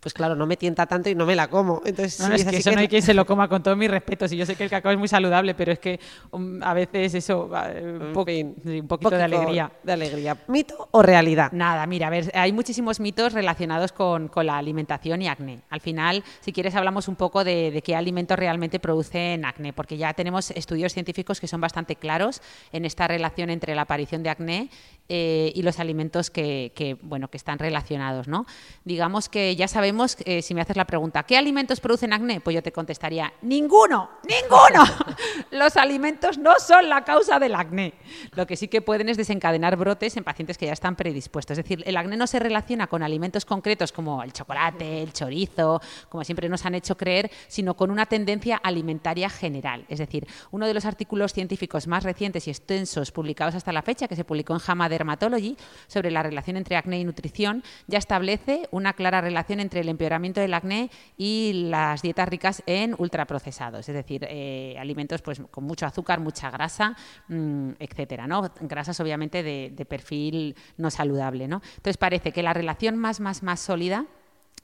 pues 0.00 0.14
claro, 0.14 0.34
no 0.34 0.46
me 0.46 0.56
tienta 0.56 0.86
tanto 0.86 1.10
y 1.10 1.14
no 1.14 1.26
me 1.26 1.36
la 1.36 1.48
como. 1.48 1.82
Entonces, 1.84 2.26
no, 2.26 2.34
es, 2.34 2.44
que 2.44 2.56
eso 2.56 2.72
no 2.72 2.80
hay 2.80 2.88
quien 2.88 3.02
se 3.02 3.12
lo 3.12 3.26
coma 3.26 3.48
con 3.48 3.62
todo 3.62 3.76
mi 3.76 3.86
respeto. 3.86 4.26
Si 4.26 4.36
yo 4.36 4.46
sé 4.46 4.56
que 4.56 4.64
el 4.64 4.70
cacao 4.70 4.92
es 4.92 4.98
muy 4.98 5.08
saludable, 5.08 5.54
pero 5.54 5.72
es 5.72 5.78
que 5.78 6.00
um, 6.30 6.62
a 6.62 6.72
veces 6.72 7.14
eso, 7.14 7.50
un, 7.50 8.12
poquito, 8.14 9.10
de 9.10 9.22
alegría. 9.22 9.70
De 9.82 9.92
alegría. 9.92 10.38
¿Mito 10.48 10.88
o 10.90 11.02
realidad? 11.02 11.52
Nada, 11.52 11.86
mira, 11.86 12.06
a 12.06 12.10
ver, 12.10 12.30
hay 12.34 12.52
muchísimos 12.52 12.98
mitos 12.98 13.34
relacionados 13.34 13.92
con, 13.92 14.30
la 14.40 14.56
alimentación 14.56 15.20
y 15.20 15.28
acné. 15.28 15.60
Al 15.68 15.80
final, 15.82 16.24
si 16.40 16.52
quieres, 16.52 16.74
hablamos 16.74 17.08
un 17.08 17.16
poco 17.16 17.44
de, 17.44 17.82
qué 17.84 17.94
alimentos 17.94 18.38
realmente 18.38 18.80
producen 18.80 19.44
acné, 19.44 19.74
porque 19.74 19.98
ya 19.98 20.14
tenemos 20.14 20.50
estudios 20.52 20.94
científicos 20.94 21.40
que 21.40 21.46
son 21.46 21.60
bastante 21.60 21.96
claros 21.96 22.40
en 22.72 22.86
esta 22.86 23.06
relación 23.06 23.50
entre 23.50 23.74
la 23.74 23.82
aparición 23.82 24.22
de 24.22 24.30
acné 24.30 24.70
eh, 25.10 25.52
y 25.54 25.62
los 25.62 25.78
alimentos 25.78 26.30
que, 26.30 26.96
bueno, 27.02 27.28
que 27.28 27.36
están 27.36 27.58
relacionados. 27.58 28.28
¿no? 28.28 28.46
Digamos 28.84 29.28
que 29.28 29.56
ya 29.56 29.68
sabemos 29.90 30.16
eh, 30.24 30.40
si 30.40 30.54
me 30.54 30.60
haces 30.60 30.76
la 30.76 30.84
pregunta, 30.84 31.24
¿qué 31.24 31.36
alimentos 31.36 31.80
producen 31.80 32.12
acné? 32.12 32.40
Pues 32.40 32.54
yo 32.54 32.62
te 32.62 32.70
contestaría, 32.70 33.32
ninguno, 33.42 34.08
ninguno. 34.22 34.84
Los 35.50 35.76
alimentos 35.76 36.38
no 36.38 36.52
son 36.60 36.88
la 36.88 37.02
causa 37.02 37.40
del 37.40 37.56
acné. 37.56 37.94
Lo 38.36 38.46
que 38.46 38.56
sí 38.56 38.68
que 38.68 38.82
pueden 38.82 39.08
es 39.08 39.16
desencadenar 39.16 39.76
brotes 39.76 40.16
en 40.16 40.22
pacientes 40.22 40.58
que 40.58 40.66
ya 40.66 40.72
están 40.72 40.94
predispuestos. 40.94 41.58
Es 41.58 41.64
decir, 41.64 41.82
el 41.84 41.96
acné 41.96 42.16
no 42.16 42.28
se 42.28 42.38
relaciona 42.38 42.86
con 42.86 43.02
alimentos 43.02 43.44
concretos 43.44 43.90
como 43.90 44.22
el 44.22 44.32
chocolate, 44.32 45.02
el 45.02 45.12
chorizo, 45.12 45.80
como 46.08 46.22
siempre 46.22 46.48
nos 46.48 46.64
han 46.64 46.76
hecho 46.76 46.96
creer, 46.96 47.28
sino 47.48 47.74
con 47.74 47.90
una 47.90 48.06
tendencia 48.06 48.58
alimentaria 48.58 49.28
general. 49.28 49.86
Es 49.88 49.98
decir, 49.98 50.24
uno 50.52 50.68
de 50.68 50.74
los 50.74 50.84
artículos 50.84 51.32
científicos 51.32 51.88
más 51.88 52.04
recientes 52.04 52.46
y 52.46 52.50
extensos 52.50 53.10
publicados 53.10 53.56
hasta 53.56 53.72
la 53.72 53.82
fecha, 53.82 54.06
que 54.06 54.14
se 54.14 54.24
publicó 54.24 54.52
en 54.52 54.60
JAMA 54.60 54.88
Dermatology, 54.88 55.56
sobre 55.88 56.12
la 56.12 56.22
relación 56.22 56.56
entre 56.56 56.76
acné 56.76 57.00
y 57.00 57.04
nutrición, 57.04 57.64
ya 57.88 57.98
establece 57.98 58.68
una 58.70 58.92
clara 58.92 59.20
relación 59.20 59.58
entre 59.58 59.79
el 59.80 59.88
empeoramiento 59.88 60.40
del 60.40 60.54
acné 60.54 60.90
y 61.16 61.66
las 61.68 62.02
dietas 62.02 62.28
ricas 62.28 62.62
en 62.66 62.94
ultraprocesados, 62.98 63.88
es 63.88 63.94
decir, 63.94 64.26
eh, 64.28 64.76
alimentos 64.78 65.22
pues, 65.22 65.42
con 65.50 65.64
mucho 65.64 65.86
azúcar, 65.86 66.20
mucha 66.20 66.50
grasa, 66.50 66.96
mm, 67.28 67.70
etcétera, 67.78 68.26
¿no? 68.26 68.50
Grasas 68.60 68.98
obviamente 69.00 69.42
de, 69.42 69.72
de, 69.74 69.84
perfil 69.84 70.54
no 70.76 70.90
saludable, 70.90 71.48
¿no? 71.48 71.62
Entonces 71.76 71.96
parece 71.96 72.32
que 72.32 72.42
la 72.42 72.52
relación 72.52 72.96
más, 72.96 73.20
más, 73.20 73.42
más 73.42 73.60
sólida 73.60 74.06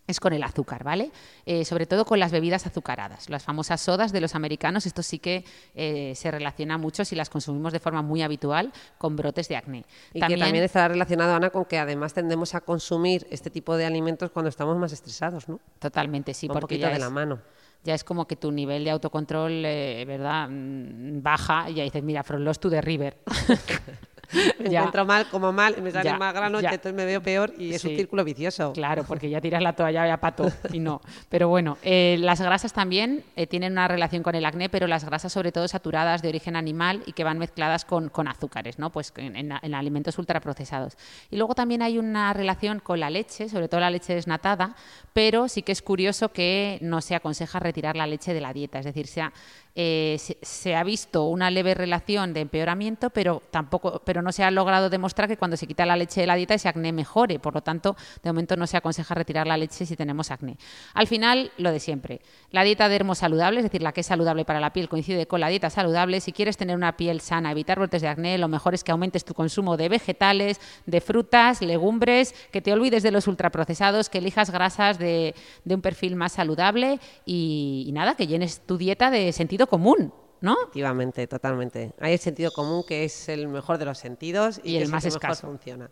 es 0.06 0.20
con 0.20 0.32
el 0.32 0.42
azúcar, 0.42 0.84
¿vale? 0.84 1.10
Eh, 1.44 1.64
sobre 1.64 1.86
todo 1.86 2.04
con 2.04 2.18
las 2.18 2.32
bebidas 2.32 2.66
azucaradas. 2.66 3.28
Las 3.28 3.44
famosas 3.44 3.80
sodas 3.80 4.12
de 4.12 4.20
los 4.20 4.34
americanos, 4.34 4.86
esto 4.86 5.02
sí 5.02 5.18
que 5.18 5.44
eh, 5.74 6.12
se 6.14 6.30
relaciona 6.30 6.78
mucho 6.78 7.04
si 7.04 7.16
las 7.16 7.30
consumimos 7.30 7.72
de 7.72 7.80
forma 7.80 8.02
muy 8.02 8.22
habitual 8.22 8.72
con 8.98 9.16
brotes 9.16 9.48
de 9.48 9.56
acné. 9.56 9.84
Y 10.12 10.20
también, 10.20 10.40
que 10.40 10.44
también 10.44 10.64
estará 10.64 10.88
relacionado, 10.88 11.34
Ana, 11.34 11.50
con 11.50 11.64
que 11.64 11.78
además 11.78 12.14
tendemos 12.14 12.54
a 12.54 12.60
consumir 12.60 13.26
este 13.30 13.50
tipo 13.50 13.76
de 13.76 13.86
alimentos 13.86 14.30
cuando 14.30 14.48
estamos 14.48 14.76
más 14.76 14.92
estresados, 14.92 15.48
¿no? 15.48 15.60
Totalmente, 15.78 16.34
sí. 16.34 16.48
Un 16.48 16.60
poquito 16.60 16.88
de 16.88 16.98
la 16.98 17.10
mano 17.10 17.40
ya 17.86 17.94
es 17.94 18.04
como 18.04 18.26
que 18.26 18.36
tu 18.36 18.50
nivel 18.50 18.84
de 18.84 18.90
autocontrol, 18.90 19.64
eh, 19.64 20.04
¿verdad?, 20.06 20.48
mm, 20.50 21.22
baja 21.22 21.70
y 21.70 21.74
ya 21.74 21.84
dices, 21.84 22.02
mira, 22.02 22.24
from 22.24 22.42
lost 22.42 22.60
to 22.60 22.68
the 22.68 22.80
river. 22.80 23.16
me 24.58 24.66
encuentro 24.66 25.04
mal, 25.04 25.28
como 25.28 25.52
mal, 25.52 25.80
me 25.82 25.90
sale 25.90 26.16
más 26.16 26.34
grano, 26.34 26.60
y 26.60 26.64
entonces 26.64 26.94
me 26.94 27.04
veo 27.04 27.22
peor 27.22 27.52
y 27.58 27.74
es 27.74 27.84
un 27.84 27.96
círculo 27.96 28.24
vicioso. 28.24 28.72
Claro, 28.72 29.04
porque 29.08 29.30
ya 29.30 29.40
tiras 29.40 29.62
la 29.62 29.74
toalla 29.74 30.06
ya 30.06 30.16
pato 30.18 30.50
y 30.72 30.80
no. 30.80 31.00
Pero 31.28 31.48
bueno, 31.48 31.78
eh, 31.82 32.16
las 32.20 32.40
grasas 32.40 32.72
también 32.72 33.24
eh, 33.36 33.46
tienen 33.46 33.72
una 33.72 33.88
relación 33.88 34.22
con 34.22 34.34
el 34.34 34.44
acné, 34.44 34.68
pero 34.68 34.86
las 34.86 35.04
grasas 35.04 35.32
sobre 35.32 35.52
todo 35.52 35.68
saturadas 35.68 36.22
de 36.22 36.28
origen 36.28 36.56
animal 36.56 37.02
y 37.06 37.12
que 37.12 37.24
van 37.24 37.38
mezcladas 37.38 37.84
con, 37.84 38.08
con 38.08 38.28
azúcares, 38.28 38.78
¿no? 38.78 38.90
Pues 38.90 39.12
en, 39.16 39.36
en, 39.36 39.74
alimentos 39.74 40.18
ultraprocesados. 40.18 40.96
Y 41.30 41.36
luego 41.36 41.54
también 41.54 41.82
hay 41.82 41.98
una 41.98 42.32
relación 42.32 42.80
con 42.80 43.00
la 43.00 43.10
leche, 43.10 43.48
sobre 43.48 43.68
todo 43.68 43.80
la 43.80 43.90
leche 43.90 44.14
desnatada, 44.14 44.74
pero 45.12 45.48
sí 45.48 45.62
que 45.62 45.72
es 45.72 45.82
curioso 45.82 46.32
que 46.32 46.78
no 46.82 47.00
se 47.00 47.14
aconseja 47.14 47.58
retirar 47.58 47.96
la 47.96 48.06
leche 48.06 48.34
de 48.34 48.40
la 48.40 48.52
dieta, 48.52 48.78
es 48.78 48.84
decir, 48.84 49.06
sea 49.06 49.32
eh, 49.78 50.16
se, 50.18 50.74
ha 50.74 50.82
visto 50.82 51.24
una 51.24 51.50
leve 51.50 51.74
relación 51.74 52.32
de 52.32 52.40
empeoramiento, 52.40 53.10
pero 53.10 53.42
tampoco, 53.50 54.00
pero 54.06 54.22
no 54.22 54.32
se 54.32 54.42
ha 54.42 54.50
logrado 54.50 54.88
demostrar 54.88 55.28
que 55.28 55.36
cuando 55.36 55.58
se 55.58 55.66
quita 55.66 55.84
la 55.84 55.96
leche 55.96 56.22
de 56.22 56.26
la 56.26 56.34
dieta 56.34 56.54
ese 56.54 56.68
acné 56.68 56.92
mejore. 56.92 57.38
Por 57.38 57.54
lo 57.54 57.60
tanto, 57.60 57.94
de 58.22 58.30
momento 58.30 58.56
no 58.56 58.66
se 58.66 58.78
aconseja 58.78 59.14
retirar 59.14 59.46
la 59.46 59.58
leche 59.58 59.84
si 59.84 59.94
tenemos 59.94 60.30
acné. 60.30 60.56
Al 60.94 61.06
final, 61.06 61.52
lo 61.58 61.70
de 61.72 61.80
siempre. 61.80 62.22
La 62.50 62.62
dieta 62.64 62.88
saludable, 63.14 63.60
es 63.60 63.64
decir, 63.64 63.82
la 63.82 63.92
que 63.92 64.00
es 64.00 64.06
saludable 64.06 64.46
para 64.46 64.60
la 64.60 64.72
piel, 64.72 64.88
coincide 64.88 65.26
con 65.26 65.40
la 65.40 65.48
dieta 65.48 65.68
saludable. 65.68 66.20
Si 66.22 66.32
quieres 66.32 66.56
tener 66.56 66.74
una 66.74 66.96
piel 66.96 67.20
sana, 67.20 67.50
evitar 67.50 67.78
brotes 67.78 68.00
de 68.00 68.08
acné, 68.08 68.38
lo 68.38 68.48
mejor 68.48 68.72
es 68.72 68.82
que 68.82 68.92
aumentes 68.92 69.26
tu 69.26 69.34
consumo 69.34 69.76
de 69.76 69.90
vegetales, 69.90 70.58
de 70.86 71.02
frutas, 71.02 71.60
legumbres, 71.60 72.34
que 72.50 72.62
te 72.62 72.72
olvides 72.72 73.02
de 73.02 73.10
los 73.10 73.26
ultraprocesados, 73.26 74.08
que 74.08 74.18
elijas 74.18 74.50
grasas 74.50 74.98
de, 74.98 75.34
un 75.66 75.82
perfil 75.82 76.16
más 76.16 76.32
saludable 76.32 76.98
y, 77.26 77.84
y 77.86 77.92
nada, 77.92 78.14
que 78.14 78.26
llenes 78.26 78.60
tu 78.60 78.78
dieta 78.78 79.10
de 79.10 79.32
sentido 79.32 79.65
común, 79.66 80.12
¿no? 80.40 80.54
Efectivamente, 80.62 81.26
totalmente. 81.26 81.92
Hay 82.00 82.12
el 82.12 82.18
sentido 82.18 82.50
común 82.52 82.84
que 82.86 83.04
es 83.04 83.28
el 83.28 83.48
mejor 83.48 83.78
de 83.78 83.84
los 83.84 83.98
sentidos 83.98 84.60
y, 84.62 84.76
el 84.76 84.88
más 84.88 85.04
escaso 85.04 85.46
funciona. 85.46 85.90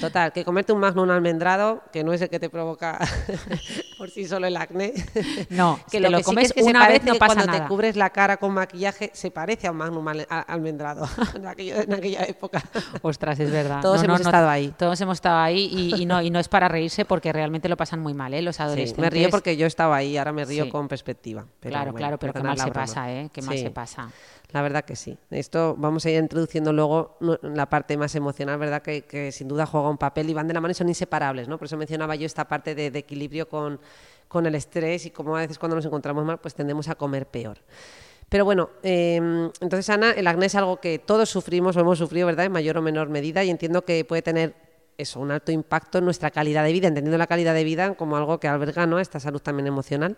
Total, 0.00 0.32
que 0.32 0.44
comerte 0.44 0.72
un 0.72 0.80
magnum 0.80 1.10
almendrado, 1.10 1.82
que 1.92 2.02
no 2.04 2.12
es 2.12 2.20
el 2.20 2.28
que 2.28 2.40
te 2.40 2.50
provoca 2.50 2.98
por 3.98 4.10
sí 4.10 4.26
solo 4.26 4.46
el 4.46 4.56
acné. 4.56 4.92
No, 5.50 5.78
que 5.90 6.00
lo, 6.00 6.20
comes 6.22 6.52
una 6.56 6.88
vez 6.88 7.04
no 7.04 7.14
pasa 7.14 7.34
cuando 7.34 7.52
te 7.52 7.68
cubres 7.68 7.96
la 7.96 8.10
cara 8.10 8.36
con 8.36 8.52
maquillaje 8.52 9.10
se 9.12 9.30
parece 9.30 9.66
a 9.66 9.70
un 9.70 9.76
magnum 9.76 10.06
almendrado 10.28 11.08
en, 11.34 11.46
aquella 11.46 12.24
época. 12.24 12.62
Ostras, 13.02 13.38
es 13.40 13.50
verdad. 13.50 13.80
Todos 13.80 14.02
hemos 14.02 14.20
estado 14.20 14.48
ahí. 14.48 14.74
Todos 14.76 15.00
hemos 15.00 15.18
estado 15.18 15.38
ahí 15.38 15.94
y, 15.96 16.06
no, 16.06 16.20
y 16.20 16.30
no 16.30 16.40
es 16.40 16.48
para 16.48 16.68
reírse 16.68 17.04
porque 17.04 17.32
realmente 17.32 17.68
lo 17.68 17.76
pasan 17.76 18.00
muy 18.00 18.14
mal, 18.14 18.34
¿eh? 18.34 18.42
Los 18.42 18.60
adolescentes. 18.60 18.98
me 18.98 19.10
río 19.10 19.30
porque 19.30 19.56
yo 19.56 19.66
estaba 19.66 19.96
ahí, 19.96 20.16
ahora 20.16 20.32
me 20.32 20.44
río 20.44 20.68
con 20.68 20.88
perspectiva. 20.88 21.46
claro, 21.60 21.94
claro, 21.94 22.18
pero 22.18 22.32
qué 22.32 22.42
mal 22.42 22.58
se 22.58 22.70
pasa, 22.70 23.12
¿eh? 23.12 23.30
Qué 23.32 23.42
mal 23.42 23.56
se 23.56 23.70
pasa. 23.70 23.83
La 24.52 24.62
verdad 24.62 24.84
que 24.84 24.96
sí. 24.96 25.18
Esto 25.30 25.74
vamos 25.76 26.06
a 26.06 26.10
ir 26.10 26.20
introduciendo 26.20 26.72
luego 26.72 27.16
la 27.42 27.68
parte 27.68 27.96
más 27.96 28.14
emocional, 28.14 28.58
¿verdad? 28.58 28.82
Que, 28.82 29.30
sin 29.32 29.48
duda 29.48 29.66
juega 29.66 29.88
un 29.88 29.98
papel 29.98 30.30
y 30.30 30.34
van 30.34 30.46
de 30.46 30.54
la 30.54 30.60
mano 30.60 30.72
y 30.72 30.74
son 30.74 30.88
inseparables, 30.88 31.48
¿no? 31.48 31.58
Por 31.58 31.66
eso 31.66 31.76
mencionaba 31.76 32.14
yo 32.14 32.26
esta 32.26 32.46
parte 32.46 32.74
de, 32.74 32.86
equilibrio 32.86 33.48
con, 33.48 33.80
con, 34.28 34.46
el 34.46 34.54
estrés 34.54 35.06
y 35.06 35.10
como 35.10 35.36
a 35.36 35.40
veces 35.40 35.58
cuando 35.58 35.76
nos 35.76 35.84
encontramos 35.84 36.24
mal, 36.24 36.38
pues 36.38 36.54
tendemos 36.54 36.88
a 36.88 36.94
comer 36.94 37.26
peor. 37.26 37.58
Pero 38.28 38.44
bueno, 38.44 38.70
em, 38.82 39.50
entonces 39.60 39.88
Ana, 39.90 40.12
el 40.12 40.26
acné 40.26 40.46
es 40.46 40.54
algo 40.54 40.80
que 40.80 40.98
todos 40.98 41.28
sufrimos 41.28 41.76
o 41.76 41.80
hemos 41.80 41.98
sufrido, 41.98 42.26
¿verdad? 42.26 42.46
En 42.46 42.52
mayor 42.52 42.78
o 42.78 42.82
menor 42.82 43.08
medida 43.08 43.44
y 43.44 43.50
entiendo 43.50 43.84
que 43.84 44.04
puede 44.04 44.22
tener 44.22 44.54
eso, 44.98 45.20
un 45.20 45.30
alto 45.30 45.52
impacto 45.52 45.98
en 45.98 46.04
nuestra 46.04 46.30
calidad 46.30 46.64
de 46.64 46.72
vida, 46.72 46.88
entendiendo 46.88 47.18
la 47.18 47.26
calidad 47.26 47.54
de 47.54 47.64
vida 47.64 47.94
como 47.94 48.16
algo 48.16 48.38
que 48.38 48.48
alberga 48.48 48.86
¿no? 48.86 48.98
esta 48.98 49.20
salud 49.20 49.40
también 49.40 49.66
emocional. 49.66 50.16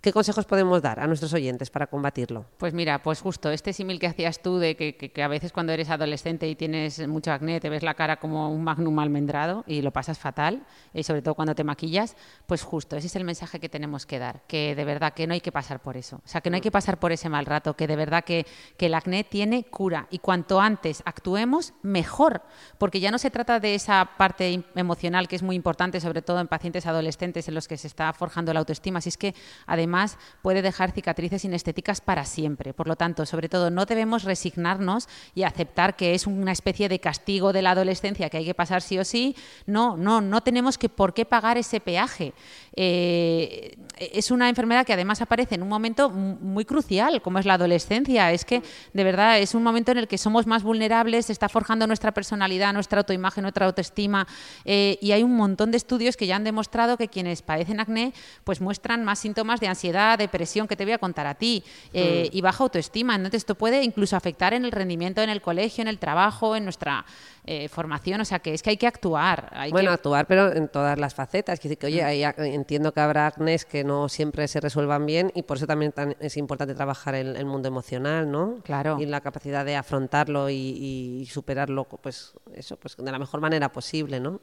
¿Qué 0.00 0.12
consejos 0.12 0.44
podemos 0.44 0.80
dar 0.80 1.00
a 1.00 1.08
nuestros 1.08 1.32
oyentes 1.34 1.70
para 1.70 1.88
combatirlo? 1.88 2.44
Pues 2.56 2.72
mira, 2.72 3.02
pues 3.02 3.20
justo 3.20 3.50
este 3.50 3.72
símil 3.72 3.98
que 3.98 4.06
hacías 4.06 4.40
tú 4.40 4.58
de 4.58 4.76
que, 4.76 5.22
a 5.22 5.26
veces 5.26 5.50
cuando 5.50 5.72
eres 5.72 5.90
adolescente 5.90 6.48
y 6.48 6.54
tienes 6.54 7.04
mucho 7.08 7.32
acné 7.32 7.58
te 7.58 7.68
ves 7.68 7.82
la 7.82 7.94
cara 7.94 8.20
como 8.20 8.48
un 8.48 8.62
magnum 8.62 8.96
almendrado 9.00 9.64
y 9.66 9.82
lo 9.82 9.90
pasas 9.90 10.16
fatal, 10.16 10.64
y 10.94 11.02
sobre 11.02 11.20
todo 11.20 11.34
cuando 11.34 11.56
te 11.56 11.64
maquillas, 11.64 12.16
pues 12.46 12.62
justo 12.62 12.96
ese 12.96 13.08
es 13.08 13.16
el 13.16 13.24
mensaje 13.24 13.58
que 13.58 13.68
tenemos 13.68 14.06
que 14.06 14.20
dar, 14.20 14.42
que 14.46 14.76
de 14.76 14.84
verdad 14.84 15.14
que 15.14 15.26
no 15.26 15.34
hay 15.34 15.40
que 15.40 15.50
pasar 15.50 15.80
por 15.80 15.96
eso, 15.96 16.20
o 16.24 16.28
sea, 16.28 16.42
que 16.42 16.50
no 16.50 16.54
hay 16.54 16.62
que 16.62 16.70
pasar 16.70 17.00
por 17.00 17.10
ese 17.10 17.28
mal 17.28 17.44
rato, 17.44 17.74
que 17.74 17.88
de 17.88 17.96
verdad 17.96 18.22
que, 18.22 18.46
que 18.76 18.86
el 18.86 18.94
acné 18.94 19.24
tiene 19.24 19.64
cura 19.64 20.06
y 20.10 20.20
cuanto 20.20 20.60
antes 20.60 21.02
actuemos, 21.06 21.72
mejor, 21.82 22.42
porque 22.78 23.00
ya 23.00 23.10
no 23.10 23.18
se 23.18 23.32
trata 23.32 23.58
de 23.58 23.74
esa 23.74 24.10
parte 24.16 24.62
emocional 24.76 25.26
que 25.26 25.34
es 25.34 25.42
muy 25.42 25.56
importante, 25.56 26.00
sobre 26.00 26.22
todo 26.22 26.38
en 26.38 26.46
pacientes 26.46 26.86
adolescentes 26.86 27.48
en 27.48 27.56
los 27.56 27.66
que 27.66 27.76
se 27.76 27.88
está 27.88 28.12
forjando 28.12 28.52
la 28.52 28.60
autoestima, 28.60 29.00
si 29.00 29.08
es 29.08 29.16
que 29.16 29.34
además 29.66 29.87
además 29.88 30.18
puede 30.42 30.60
dejar 30.60 30.92
cicatrices 30.92 31.44
inestéticas 31.44 32.00
para 32.02 32.24
siempre. 32.26 32.74
Por 32.74 32.88
lo 32.88 32.96
tanto, 32.96 33.24
sobre 33.24 33.48
todo, 33.48 33.70
no 33.70 33.86
debemos 33.86 34.24
resignarnos 34.24 35.08
y 35.34 35.44
aceptar 35.44 35.96
que 35.96 36.14
es 36.14 36.26
una 36.26 36.52
especie 36.52 36.88
de 36.88 37.00
castigo 37.00 37.52
de 37.52 37.62
la 37.62 37.70
adolescencia 37.70 38.28
que 38.28 38.36
hay 38.36 38.44
que 38.44 38.54
pasar 38.54 38.82
sí 38.82 38.98
o 38.98 39.04
sí. 39.04 39.34
No, 39.66 39.96
no, 39.96 40.20
no 40.20 40.42
tenemos 40.42 40.76
que 40.76 40.90
por 40.90 41.14
qué 41.14 41.24
pagar 41.24 41.56
ese 41.56 41.80
peaje. 41.80 42.34
Eh, 42.76 43.76
es 43.98 44.30
una 44.30 44.48
enfermedad 44.48 44.84
que 44.84 44.92
además 44.92 45.22
aparece 45.22 45.54
en 45.54 45.62
un 45.62 45.68
momento 45.68 46.10
muy 46.10 46.64
crucial, 46.64 47.22
como 47.22 47.38
es 47.38 47.46
la 47.46 47.54
adolescencia. 47.54 48.30
Es 48.30 48.44
que, 48.44 48.62
de 48.92 49.04
verdad, 49.04 49.38
es 49.38 49.54
un 49.54 49.62
momento 49.62 49.92
en 49.92 49.98
el 49.98 50.06
que 50.06 50.18
somos 50.18 50.46
más 50.46 50.62
vulnerables, 50.62 51.26
se 51.26 51.32
está 51.32 51.48
forjando 51.48 51.86
nuestra 51.86 52.12
personalidad, 52.12 52.74
nuestra 52.74 52.98
autoimagen, 53.00 53.42
nuestra 53.42 53.66
autoestima. 53.66 54.26
Eh, 54.66 54.98
y 55.00 55.12
hay 55.12 55.22
un 55.22 55.34
montón 55.34 55.70
de 55.70 55.78
estudios 55.78 56.16
que 56.16 56.26
ya 56.26 56.36
han 56.36 56.44
demostrado 56.44 56.98
que 56.98 57.08
quienes 57.08 57.40
padecen 57.40 57.80
acné 57.80 58.12
pues 58.44 58.60
muestran 58.60 59.04
más 59.04 59.18
síntomas 59.18 59.60
de 59.60 59.68
ansiedad 59.68 59.77
ansiedad, 59.78 60.18
depresión, 60.18 60.66
que 60.66 60.74
te 60.74 60.84
voy 60.84 60.92
a 60.92 60.98
contar 60.98 61.26
a 61.26 61.34
ti, 61.34 61.62
eh, 61.92 62.28
mm. 62.32 62.36
y 62.36 62.40
baja 62.40 62.64
autoestima. 62.64 63.14
Entonces, 63.14 63.42
esto 63.42 63.54
puede 63.54 63.84
incluso 63.84 64.16
afectar 64.16 64.52
en 64.54 64.64
el 64.64 64.72
rendimiento 64.72 65.22
en 65.22 65.30
el 65.30 65.40
colegio, 65.40 65.82
en 65.82 65.88
el 65.88 65.98
trabajo, 65.98 66.56
en 66.56 66.64
nuestra 66.64 67.04
eh, 67.44 67.68
formación. 67.68 68.20
O 68.20 68.24
sea, 68.24 68.40
que 68.40 68.54
es 68.54 68.62
que 68.62 68.70
hay 68.70 68.76
que 68.76 68.88
actuar. 68.88 69.50
Hay 69.52 69.70
bueno, 69.70 69.90
que... 69.90 69.94
actuar, 69.94 70.26
pero 70.26 70.52
en 70.52 70.68
todas 70.68 70.98
las 70.98 71.14
facetas. 71.14 71.60
que 71.60 71.86
oye, 71.86 72.02
mm. 72.02 72.42
entiendo 72.42 72.92
que 72.92 73.00
habrá 73.00 73.28
acnés 73.28 73.64
que 73.64 73.84
no 73.84 74.08
siempre 74.08 74.48
se 74.48 74.60
resuelvan 74.60 75.06
bien 75.06 75.30
y 75.34 75.42
por 75.42 75.56
eso 75.56 75.66
también 75.66 75.94
es 76.18 76.36
importante 76.36 76.74
trabajar 76.74 77.14
el, 77.14 77.36
el, 77.36 77.46
mundo 77.46 77.68
emocional, 77.68 78.30
¿no? 78.30 78.58
Claro. 78.64 78.98
Y 79.00 79.06
la 79.06 79.20
capacidad 79.20 79.64
de 79.64 79.76
afrontarlo 79.76 80.50
y, 80.50 80.54
y 80.54 81.26
superarlo, 81.26 81.84
pues 81.84 82.32
eso, 82.54 82.76
pues 82.76 82.96
de 82.96 83.12
la 83.12 83.18
mejor 83.18 83.40
manera 83.40 83.70
posible, 83.70 84.18
¿no? 84.18 84.40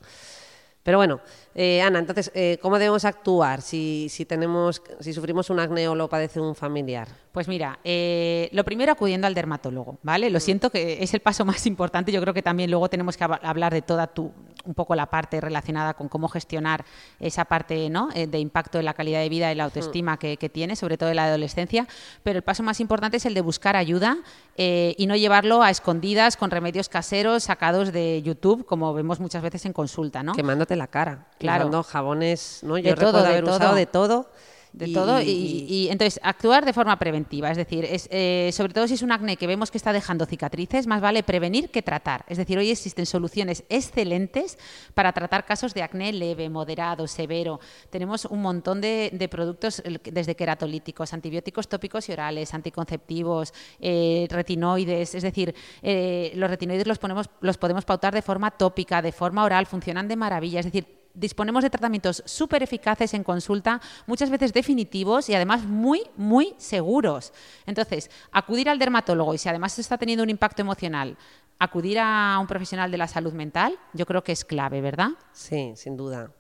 Pero 0.86 1.00
bueno, 1.00 1.20
eh, 1.56 1.82
Ana, 1.82 1.98
entonces, 1.98 2.32
eh, 2.36 2.60
¿cómo 2.62 2.78
debemos 2.78 3.06
actuar 3.06 3.64
si, 3.64 4.06
si, 4.12 4.24
tenemos, 4.24 4.84
si 5.00 5.14
sufrimos 5.14 5.50
un 5.50 5.60
acné 5.60 5.88
o 5.88 5.96
lo 5.96 6.08
padece 6.08 6.40
un 6.40 6.54
familiar? 6.54 7.08
Pues 7.32 7.48
mira, 7.48 7.80
eh, 7.84 8.50
lo 8.52 8.64
primero 8.64 8.92
acudiendo 8.92 9.26
al 9.26 9.34
dermatólogo, 9.34 9.98
¿vale? 10.04 10.30
Lo 10.30 10.38
mm. 10.38 10.42
siento 10.42 10.70
que 10.70 11.02
es 11.02 11.12
el 11.16 11.22
paso 11.22 11.44
más 11.46 11.66
importante. 11.66 12.12
Yo 12.12 12.22
creo 12.22 12.36
que 12.36 12.44
también 12.44 12.70
luego 12.70 12.88
tenemos 12.88 13.18
que 13.18 13.24
hablar 13.24 13.74
de 13.74 13.82
toda 13.82 14.06
tu, 14.06 14.32
un 14.64 14.76
poco 14.76 14.94
la 14.94 15.08
parte 15.08 15.42
relacionada 15.42 15.96
con 15.96 16.08
cómo 16.08 16.28
gestionar 16.28 16.86
esa 17.20 17.46
parte 17.46 17.90
¿no? 17.90 18.10
de 18.10 18.40
impacto 18.40 18.78
en 18.78 18.86
la 18.86 18.94
calidad 18.94 19.22
de 19.22 19.30
vida 19.30 19.52
y 19.52 19.56
la 19.56 19.64
autoestima 19.64 20.16
mm. 20.16 20.18
que, 20.20 20.38
que, 20.38 20.50
tiene, 20.50 20.76
sobre 20.76 21.00
todo 21.00 21.10
en 21.10 21.16
la 21.16 21.26
adolescencia. 21.26 21.88
Pero 22.22 22.38
el 22.38 22.44
paso 22.44 22.62
más 22.62 22.80
importante 22.80 23.18
es 23.18 23.26
el 23.26 23.34
de 23.34 23.42
buscar 23.42 23.76
ayuda 23.76 24.18
y 24.56 25.08
no 25.08 25.16
llevarlo 25.16 25.64
a 25.64 25.72
escondidas 25.72 26.38
con 26.38 26.52
remedios 26.52 26.90
caseros 26.90 27.44
sacados 27.44 27.92
de 27.92 28.22
YouTube, 28.22 28.66
como 28.66 28.94
vemos 28.94 29.20
muchas 29.20 29.42
veces 29.42 29.66
en 29.66 29.74
consulta, 29.74 30.22
¿no? 30.22 30.34
La 30.76 30.88
cara. 30.88 31.26
Claro. 31.38 31.84
jabones, 31.84 32.60
¿no? 32.64 32.78
Yo 32.78 32.92
de 32.92 32.96
todo, 32.96 33.22
de 33.22 33.28
haber 33.28 33.44
todo. 33.44 33.56
usado 33.56 33.76
de 33.76 33.86
todo 33.86 34.30
de 34.76 34.94
todo 34.94 35.22
y, 35.22 35.88
entonces 35.90 36.20
actuar 36.22 36.66
de 36.66 36.74
forma 36.74 37.00
preventiva, 37.00 37.50
es 37.50 37.58
decir, 37.58 37.86
es, 37.86 38.10
eh, 38.12 38.50
sobre 38.52 38.74
todo 38.74 38.88
si 38.88 38.96
es 38.96 39.02
un 39.02 39.12
acné 39.12 39.38
que 39.38 39.48
vemos 39.48 39.72
que 39.72 39.78
está 39.78 39.94
dejando 39.94 40.26
cicatrices, 40.26 40.86
más 40.86 41.02
vale 41.02 41.24
prevenir 41.24 41.70
que 41.70 41.82
tratar. 41.82 42.26
Es 42.28 42.38
decir, 42.38 42.58
hoy 42.58 42.70
existen 42.70 43.06
soluciones 43.06 43.64
excelentes 43.70 44.58
para 44.94 45.14
tratar 45.14 45.46
casos 45.46 45.74
de 45.74 45.84
acné 45.84 46.12
leve, 46.12 46.50
moderado, 46.50 47.08
severo. 47.08 47.60
Tenemos 47.90 48.26
un 48.26 48.42
montón 48.42 48.82
de, 48.82 49.28
productos 49.32 49.82
desde 50.04 50.36
queratolíticos, 50.36 51.14
antibióticos 51.14 51.70
tópicos 51.70 52.10
y 52.10 52.12
orales, 52.12 52.54
anticonceptivos, 52.54 53.54
eh, 53.80 54.28
retinoides, 54.30 55.16
es 55.16 55.24
decir, 55.24 55.56
eh, 55.82 56.34
los 56.36 56.50
retinoides 56.50 56.88
los, 56.88 57.00
ponemos, 57.00 57.30
los 57.40 57.58
podemos 57.58 57.86
pautar 57.86 58.14
de 58.14 58.22
forma 58.22 58.52
tópica, 58.52 59.02
de 59.02 59.14
forma 59.14 59.44
oral, 59.44 59.66
funcionan 59.66 60.08
de 60.08 60.16
maravilla, 60.18 60.60
es 60.60 60.66
decir, 60.66 61.05
disponemos 61.16 61.64
de 61.64 61.70
tratamientos 61.70 62.22
súper 62.26 62.64
eficaces 62.64 63.14
en 63.14 63.24
consulta, 63.24 63.82
muchas 64.06 64.30
veces 64.30 64.54
definitivos 64.54 65.30
y 65.30 65.36
además 65.36 65.64
muy, 65.64 66.04
muy 66.16 66.54
seguros. 66.58 67.34
Entonces, 67.66 68.12
acudir 68.32 68.70
al 68.70 68.80
dermatólogo 68.80 69.34
y 69.34 69.38
si 69.38 69.50
además 69.50 69.78
está 69.80 69.98
teniendo 69.98 70.24
un 70.24 70.30
impacto 70.30 70.62
emocional, 70.62 71.18
acudir 71.60 72.00
a 72.00 72.38
un 72.40 72.48
profesional 72.48 72.92
de 72.92 72.98
la 72.98 73.08
salud 73.08 73.34
mental, 73.34 73.78
yo 73.94 74.06
creo 74.06 74.24
que 74.24 74.34
es 74.34 74.44
clave, 74.44 74.82
¿verdad? 74.82 75.10
Sí, 75.32 75.74
sin 75.76 75.96
duda. 75.98 76.32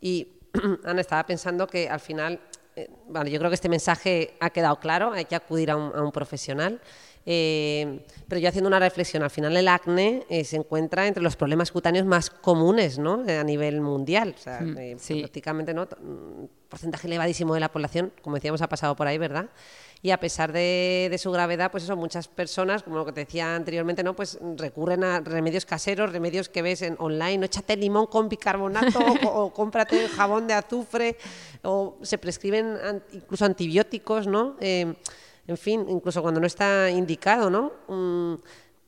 Y 0.00 0.28
Ana, 0.84 1.00
estaba 1.00 1.24
pensando 1.24 1.66
que 1.66 1.88
al 1.88 2.00
final, 2.00 2.40
eh, 2.76 2.88
yo 3.08 3.38
creo 3.38 3.48
que 3.48 3.54
este 3.54 3.68
mensaje 3.68 4.36
ha 4.40 4.50
quedado 4.50 4.78
claro, 4.78 5.12
hay 5.12 5.24
que 5.24 5.36
acudir 5.36 5.70
a 5.70 5.76
un 5.76 6.12
profesional. 6.12 6.80
Eh, 7.26 8.00
pero 8.28 8.40
yo 8.40 8.48
haciendo 8.48 8.68
una 8.68 8.78
reflexión, 8.78 9.22
al 9.22 9.30
final 9.30 9.56
el 9.56 9.68
acné 9.68 10.24
eh, 10.30 10.44
se 10.44 10.56
encuentra 10.56 11.06
entre 11.06 11.22
los 11.22 11.36
problemas 11.36 11.70
cutáneos 11.70 12.06
más 12.06 12.30
comunes 12.30 12.98
¿no? 12.98 13.24
a 13.28 13.44
nivel 13.44 13.80
mundial. 13.80 14.34
O 14.36 14.42
sea, 14.42 14.60
mm, 14.60 14.78
eh, 14.78 14.96
prácticamente 15.20 15.74
¿no? 15.74 15.86
un 16.00 16.48
porcentaje 16.68 17.06
elevadísimo 17.06 17.52
de 17.54 17.60
la 17.60 17.70
población, 17.70 18.12
como 18.22 18.36
decíamos, 18.36 18.62
ha 18.62 18.68
pasado 18.68 18.96
por 18.96 19.06
ahí, 19.06 19.18
¿verdad? 19.18 19.50
Y 20.02 20.12
a 20.12 20.18
pesar 20.18 20.50
de, 20.50 21.14
su 21.18 21.30
gravedad, 21.30 21.70
pues 21.70 21.84
eso, 21.84 21.94
muchas 21.94 22.26
personas, 22.26 22.82
como 22.82 22.96
lo 22.96 23.04
que 23.04 23.12
te 23.12 23.20
decía 23.20 23.54
anteriormente, 23.54 24.02
¿no? 24.02 24.16
Pues 24.16 24.38
recurren 24.56 25.04
a 25.04 25.20
remedios 25.20 25.66
caseros, 25.66 26.10
remedios 26.10 26.48
que 26.48 26.62
ves 26.62 26.80
en 26.80 26.96
online, 26.98 27.36
no 27.36 27.44
échate 27.44 27.76
limón 27.76 28.06
con 28.06 28.30
bicarbonato 28.30 28.98
o, 29.30 29.52
cómprate 29.52 30.08
jabón 30.08 30.46
de 30.46 30.54
azufre, 30.54 31.18
o 31.62 31.98
se 32.00 32.16
prescriben 32.16 32.78
incluso 33.12 33.44
antibióticos, 33.44 34.26
¿no? 34.26 34.56
En 35.50 35.56
fin, 35.56 35.86
incluso 35.88 36.22
cuando 36.22 36.40
no 36.40 36.46
está 36.46 36.90
indicado, 36.90 37.50
¿no? 37.50 37.72
Mm, 37.88 38.34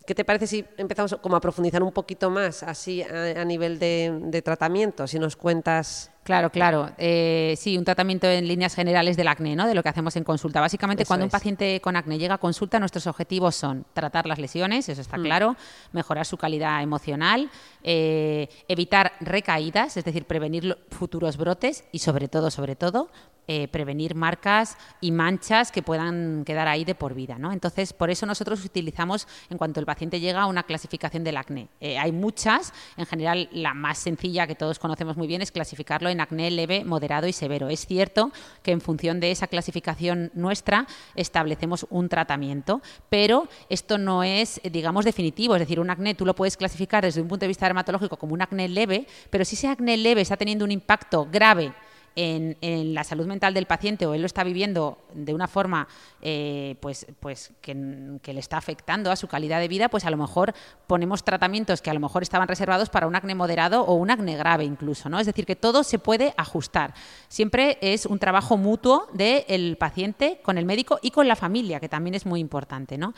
¿Qué 0.06 0.14
te 0.14 0.24
parece 0.24 0.46
si 0.46 0.64
empezamos 0.76 1.16
como 1.20 1.36
a 1.36 1.40
profundizar 1.40 1.82
un 1.82 1.92
poquito 1.92 2.30
más 2.30 2.62
así 2.62 3.02
a, 3.02 3.44
nivel 3.44 3.78
de, 3.78 4.18
de, 4.24 4.42
tratamiento? 4.42 5.06
Si 5.06 5.18
nos 5.18 5.36
cuentas 5.36 6.12
Claro, 6.24 6.50
claro. 6.50 6.90
Eh, 6.98 7.54
sí, 7.58 7.76
un 7.76 7.84
tratamiento 7.84 8.28
en 8.28 8.46
líneas 8.46 8.76
generales 8.76 9.16
del 9.16 9.26
acné, 9.26 9.56
¿no? 9.56 9.66
De 9.66 9.74
lo 9.74 9.82
que 9.82 9.88
hacemos 9.88 10.14
en 10.14 10.22
consulta. 10.22 10.60
Básicamente, 10.60 11.04
cuando 11.04 11.26
un 11.26 11.30
paciente 11.30 11.80
con 11.80 11.96
acné 11.96 12.16
llega 12.16 12.34
a 12.34 12.38
consulta, 12.38 12.78
nuestros 12.78 13.08
objetivos 13.08 13.56
son 13.56 13.84
tratar 13.92 14.26
las 14.26 14.38
lesiones, 14.38 14.88
eso 14.88 15.00
está 15.00 15.18
mm. 15.18 15.22
claro, 15.22 15.56
mejorar 15.90 16.24
su 16.24 16.36
calidad 16.36 16.80
emocional, 16.80 17.50
eh, 17.82 18.48
evitar 18.68 19.12
recaídas, 19.20 19.96
es 19.96 20.04
decir, 20.04 20.24
prevenir 20.24 20.78
futuros 20.90 21.36
brotes 21.36 21.84
y, 21.90 21.98
sobre 21.98 22.28
todo, 22.28 22.52
sobre 22.52 22.76
todo, 22.76 23.10
eh, 23.48 23.68
prevenir 23.68 24.14
marcas 24.14 24.76
y 25.00 25.10
manchas 25.12 25.72
que 25.72 25.82
puedan 25.82 26.44
quedar 26.44 26.68
ahí 26.68 26.84
de 26.84 26.94
por 26.94 27.14
vida, 27.14 27.38
¿no? 27.38 27.52
Entonces, 27.52 27.92
por 27.92 28.10
eso 28.10 28.26
nosotros 28.26 28.64
utilizamos, 28.64 29.26
en 29.50 29.58
cuanto 29.58 29.80
el 29.80 29.86
paciente 29.86 30.20
llega, 30.20 30.46
una 30.46 30.62
clasificación 30.62 31.24
del 31.24 31.36
acné. 31.36 31.68
hay 31.80 32.12
muchas, 32.12 32.72
en 32.96 33.06
general, 33.06 33.48
la 33.52 33.74
más 33.74 33.98
sencilla 33.98 34.46
que 34.46 34.54
todos 34.54 34.78
conocemos 34.78 35.16
muy 35.16 35.26
bien 35.26 35.42
es 35.42 35.52
clasificarlo 35.52 36.08
en 36.08 36.20
acné 36.20 36.50
leve, 36.50 36.84
moderado 36.84 37.26
y 37.26 37.32
severo. 37.32 37.68
Es 37.68 37.86
cierto 37.86 38.32
que 38.62 38.72
en 38.72 38.80
función 38.80 39.20
de 39.20 39.30
esa 39.30 39.46
clasificación 39.46 40.30
nuestra 40.34 40.86
establecemos 41.14 41.86
un 41.90 42.08
tratamiento, 42.08 42.82
pero 43.08 43.48
esto 43.68 43.98
no 43.98 44.22
es, 44.22 44.60
digamos, 44.70 45.04
definitivo. 45.04 45.54
Es 45.54 45.60
decir, 45.60 45.80
un 45.80 45.90
acné 45.90 46.14
tú 46.14 46.26
lo 46.26 46.34
puedes 46.34 46.56
clasificar 46.56 47.04
desde 47.04 47.20
un 47.20 47.28
punto 47.28 47.44
de 47.44 47.48
vista 47.48 47.66
dermatológico 47.66 48.16
como 48.16 48.34
un 48.34 48.42
acné 48.42 48.68
leve, 48.68 49.06
pero 49.30 49.44
si 49.44 49.56
ese 49.56 49.68
acné 49.68 49.96
leve 49.96 50.20
está 50.20 50.36
teniendo 50.36 50.64
un 50.64 50.70
impacto 50.70 51.28
grave 51.30 51.72
en, 52.16 52.94
la 52.94 53.04
salud 53.04 53.26
mental 53.26 53.54
del 53.54 53.66
paciente 53.66 54.06
o 54.06 54.14
él 54.14 54.20
lo 54.20 54.26
está 54.26 54.44
viviendo 54.44 54.98
de 55.14 55.34
una 55.34 55.48
forma 55.48 55.88
eh, 56.20 56.76
pues, 56.80 57.06
pues 57.20 57.52
que, 57.60 57.74
le 57.74 58.40
está 58.40 58.56
afectando 58.56 59.10
a 59.10 59.16
su 59.16 59.28
calidad 59.28 59.60
de 59.60 59.68
vida, 59.68 59.88
pues 59.88 60.04
a 60.04 60.10
lo 60.10 60.16
mejor 60.16 60.54
ponemos 60.86 61.24
tratamientos 61.24 61.82
que 61.82 61.90
a 61.90 61.94
lo 61.94 62.00
mejor 62.00 62.22
estaban 62.22 62.48
reservados 62.48 62.90
para 62.90 63.06
un 63.06 63.16
acné 63.16 63.34
moderado 63.34 63.82
o 63.82 63.94
un 63.94 64.10
acné 64.10 64.36
grave 64.36 64.64
incluso, 64.64 65.08
¿no? 65.08 65.18
Es 65.20 65.26
decir, 65.26 65.46
que 65.46 65.56
todo 65.56 65.84
se 65.84 65.98
puede 65.98 66.34
ajustar. 66.36 66.94
Siempre 67.28 67.78
es 67.80 68.06
un 68.06 68.18
trabajo 68.18 68.56
mutuo 68.56 69.06
del 69.12 69.76
paciente 69.76 70.40
con 70.42 70.58
el 70.58 70.64
médico 70.64 70.98
y 71.02 71.10
con 71.10 71.28
la 71.28 71.36
familia, 71.36 71.80
que 71.80 71.88
también 71.88 72.14
es 72.14 72.26
muy 72.26 72.40
importante, 72.40 72.98
¿no? 72.98 73.14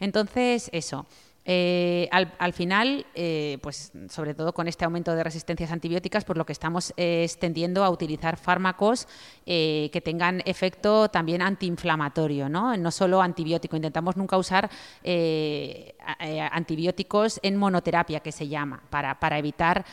Entonces, 0.00 0.70
eso. 0.72 1.06
Eh, 1.50 2.10
al, 2.12 2.52
final, 2.52 3.06
eh, 3.14 3.56
pues 3.62 3.90
sobre 4.10 4.34
todo 4.34 4.52
con 4.52 4.68
este 4.68 4.84
aumento 4.84 5.14
de 5.14 5.24
resistencias 5.24 5.72
antibióticas, 5.72 6.26
por 6.26 6.36
lo 6.36 6.44
que 6.44 6.52
estamos 6.52 6.92
eh, 6.98 7.24
extendiendo 7.24 7.84
a 7.84 7.88
utilizar 7.88 8.36
fármacos 8.36 9.08
que 9.46 10.02
tengan 10.04 10.42
efecto 10.44 11.08
también 11.08 11.40
antiinflamatorio, 11.40 12.50
¿no? 12.50 12.76
no 12.76 12.90
solo 12.90 13.22
antibiótico. 13.22 13.76
Intentamos 13.76 14.14
nunca 14.18 14.36
usar 14.36 14.68
antibióticos 16.52 17.40
en 17.42 17.56
monoterapia, 17.56 18.20
que 18.20 18.30
se 18.30 18.46
llama, 18.46 18.82
para, 18.90 19.18
para 19.18 19.38
evitar 19.38 19.86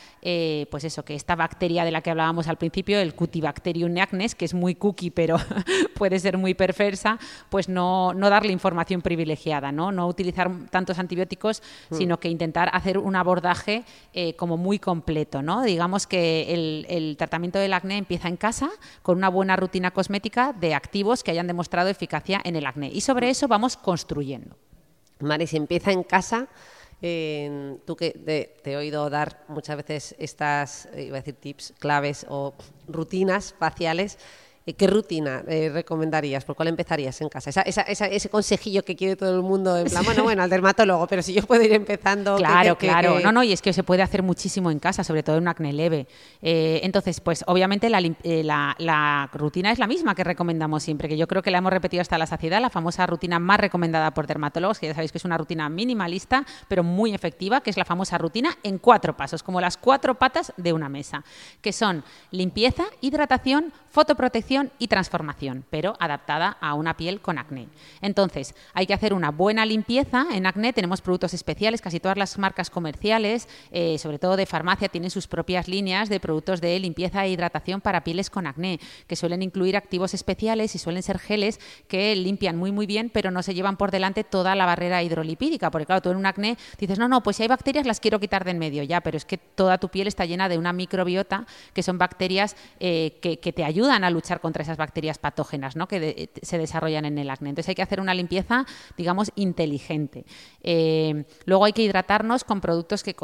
pues 0.69 0.83
eso, 0.83 1.05
que 1.05 1.15
esta 1.15 1.37
bacteria 1.37 1.85
de 1.85 1.91
la 1.91 2.01
que 2.01 2.09
hablábamos 2.09 2.49
al 2.49 2.57
principio, 2.57 2.99
el 2.99 3.15
Cutibacterium 3.15 3.93
neacnes, 3.93 4.35
que 4.35 4.43
es 4.43 4.53
muy 4.53 4.75
cookie, 4.75 5.09
pero 5.09 5.37
puede 5.95 6.19
ser 6.19 6.37
muy 6.37 6.53
perversa, 6.53 7.17
pues 7.47 7.69
no, 7.69 8.13
no 8.13 8.29
darle 8.29 8.51
información 8.51 9.01
privilegiada, 9.01 9.71
¿no? 9.71 9.93
no 9.93 10.05
utilizar 10.07 10.51
tantos 10.69 10.99
antibióticos 10.99 11.44
Mm. 11.89 11.95
sino 11.95 12.19
que 12.19 12.29
intentar 12.29 12.69
hacer 12.73 12.97
un 12.97 13.15
abordaje 13.15 13.83
eh, 14.13 14.35
como 14.35 14.57
muy 14.57 14.79
completo. 14.79 15.41
¿no? 15.41 15.63
Digamos 15.63 16.07
que 16.07 16.53
el, 16.53 17.15
tratamiento 17.17 17.59
del 17.59 17.73
acné 17.73 17.97
empieza 17.97 18.27
en 18.27 18.37
casa 18.37 18.69
con 19.01 19.17
una 19.17 19.29
buena 19.29 19.55
rutina 19.55 19.91
cosmética 19.91 20.53
de 20.53 20.73
activos 20.73 21.23
que 21.23 21.31
hayan 21.31 21.47
demostrado 21.47 21.89
eficacia 21.89 22.41
en 22.43 22.55
el 22.55 22.65
acné. 22.65 22.89
Y 22.91 23.01
sobre 23.01 23.29
eso 23.29 23.47
vamos 23.47 23.77
construyendo. 23.77 24.57
Mari, 25.19 25.47
si 25.47 25.57
empieza 25.57 25.91
en 25.91 26.03
casa, 26.03 26.47
tú 27.85 27.95
que 27.95 28.11
te, 28.63 28.71
he 28.71 28.77
oído 28.77 29.09
dar 29.09 29.43
muchas 29.47 29.77
veces 29.77 30.15
estas, 30.17 30.87
eh, 30.93 31.03
iba 31.03 31.17
a 31.17 31.21
decir 31.21 31.35
tips, 31.35 31.73
claves 31.79 32.25
o 32.29 32.53
rutinas 32.87 33.53
faciales, 33.57 34.17
¿Qué 34.73 34.87
rutina 34.87 35.43
eh, 35.47 35.69
recomendarías? 35.71 36.43
¿Por 36.43 36.55
cuál 36.55 36.69
empezarías 36.69 37.21
en 37.21 37.29
casa? 37.29 37.61
ese 37.61 38.29
consejillo 38.29 38.83
que 38.83 38.95
quiere 38.95 39.15
todo 39.15 39.35
el 39.35 39.43
mundo, 39.43 39.77
en 39.77 39.85
plan, 39.85 40.03
bueno, 40.05 40.23
bueno, 40.23 40.41
al 40.41 40.49
dermatólogo, 40.49 41.05
pero 41.05 41.21
si 41.21 41.33
yo 41.33 41.43
puedo 41.43 41.61
ir 41.61 41.73
empezando... 41.73 42.35
Claro, 42.37 42.75
claro. 42.75 43.19
No, 43.19 43.31
no, 43.31 43.43
y 43.43 43.53
es 43.53 43.61
que 43.61 43.73
se 43.73 43.83
puede 43.83 44.01
hacer 44.01 44.23
muchísimo 44.23 44.71
en 44.71 44.79
casa, 44.79 45.03
sobre 45.03 45.21
todo 45.21 45.37
en 45.37 45.43
un 45.43 45.49
acné 45.49 45.71
leve. 45.71 46.07
Eh, 46.41 46.79
entonces, 46.81 47.21
pues 47.21 47.43
obviamente 47.45 47.91
eh, 48.23 48.43
la, 48.43 49.29
rutina 49.33 49.71
es 49.71 49.77
la 49.77 49.85
misma 49.85 50.15
que 50.15 50.23
recomendamos 50.23 50.81
siempre, 50.81 51.07
que 51.07 51.17
yo 51.17 51.27
creo 51.27 51.43
que 51.43 51.51
la 51.51 51.59
hemos 51.59 51.71
repetido 51.71 52.01
hasta 52.01 52.17
la 52.17 52.25
saciedad, 52.25 52.59
la 52.59 52.71
famosa 52.71 53.05
rutina 53.05 53.37
más 53.37 53.59
recomendada 53.59 54.15
por 54.15 54.25
dermatólogos, 54.25 54.79
que 54.79 54.87
ya 54.87 54.95
sabéis 54.95 55.11
que 55.11 55.19
es 55.19 55.25
una 55.25 55.37
rutina 55.37 55.69
minimalista, 55.69 56.43
pero 56.67 56.83
muy 56.83 57.13
efectiva, 57.13 57.61
que 57.61 57.69
es 57.69 57.77
la 57.77 57.85
famosa 57.85 58.17
rutina 58.17 58.57
en 58.63 58.79
cuatro 58.79 59.15
pasos, 59.15 59.43
como 59.43 59.61
las 59.61 59.77
cuatro 59.77 60.15
patas 60.15 60.53
de 60.57 60.73
una 60.73 60.89
mesa, 60.89 61.23
que 61.61 61.71
son 61.71 62.03
limpieza, 62.31 62.85
hidratación, 63.01 63.71
fotoprotección 63.89 64.54
y 64.79 64.87
transformación, 64.87 65.65
pero 65.69 65.95
adaptada 65.99 66.57
a 66.59 66.73
una 66.73 66.97
piel 66.97 67.21
con 67.21 67.37
acné. 67.37 67.67
Entonces, 68.01 68.55
hay 68.73 68.87
que 68.87 68.93
hacer 68.93 69.13
una 69.13 69.31
buena 69.31 69.65
limpieza. 69.65 70.25
En 70.31 70.45
acné 70.45 70.73
tenemos 70.73 71.01
productos 71.01 71.33
especiales, 71.33 71.81
casi 71.81 71.99
todas 71.99 72.17
las 72.17 72.37
marcas 72.37 72.69
comerciales, 72.69 73.47
eh, 73.71 73.97
sobre 73.97 74.19
todo 74.19 74.35
de 74.35 74.45
farmacia, 74.45 74.89
tienen 74.89 75.11
sus 75.11 75.27
propias 75.27 75.67
líneas 75.67 76.09
de 76.09 76.19
productos 76.19 76.61
de 76.61 76.79
limpieza 76.79 77.25
e 77.25 77.29
hidratación 77.29 77.81
para 77.81 78.03
pieles 78.03 78.29
con 78.29 78.47
acné, 78.47 78.79
que 79.07 79.15
suelen 79.15 79.41
incluir 79.41 79.77
activos 79.77 80.13
especiales 80.13 80.75
y 80.75 80.79
suelen 80.79 81.03
ser 81.03 81.19
geles 81.19 81.59
que 81.87 82.15
limpian 82.15 82.57
muy 82.57 82.71
muy 82.71 82.85
bien, 82.85 83.11
pero 83.13 83.31
no 83.31 83.43
se 83.43 83.53
llevan 83.53 83.77
por 83.77 83.91
delante 83.91 84.23
toda 84.23 84.55
la 84.55 84.65
barrera 84.65 85.03
hidrolipídica, 85.03 85.69
porque 85.69 85.85
claro, 85.85 86.01
tú 86.01 86.09
en 86.09 86.17
un 86.17 86.25
acné 86.25 86.57
dices, 86.79 86.97
no, 86.97 87.07
no, 87.07 87.21
pues 87.21 87.37
si 87.37 87.43
hay 87.43 87.49
bacterias 87.49 87.85
las 87.85 87.99
quiero 87.99 88.19
quitar 88.19 88.43
de 88.43 88.55
en 88.55 88.59
medio, 88.59 88.83
ya, 88.83 89.01
pero 89.01 89.17
es 89.17 89.25
que 89.25 89.37
toda 89.37 89.77
tu 89.77 89.89
piel 89.89 90.07
está 90.07 90.25
llena 90.25 90.49
de 90.49 90.57
una 90.57 90.73
microbiota, 90.73 91.45
que 91.73 91.83
son 91.83 91.97
bacterias 91.97 92.55
eh, 92.79 93.17
que, 93.21 93.39
que 93.39 93.53
te 93.53 93.63
ayudan 93.63 94.03
a 94.03 94.09
luchar 94.09 94.39
contra 94.45 94.61
esas 94.61 94.77
bacterias 94.77 95.17
patógenas 95.17 95.75
¿no? 95.75 95.87
que 95.87 96.29
se 96.43 96.59
desarrollan 96.59 97.05
en 97.05 97.17
el 97.17 97.31
acné. 97.31 97.49
Entonces 97.49 97.69
hay 97.69 97.73
que 97.73 97.81
hacer 97.81 97.99
una 97.99 98.13
limpieza, 98.13 98.67
digamos, 98.95 99.31
inteligente. 99.33 100.23
Eh, 100.61 101.25
luego 101.45 101.65
hay 101.65 101.73
que 101.73 101.81
hidratarnos 101.81 102.43
con 102.43 102.61
productos 102.61 103.01
que, 103.01 103.15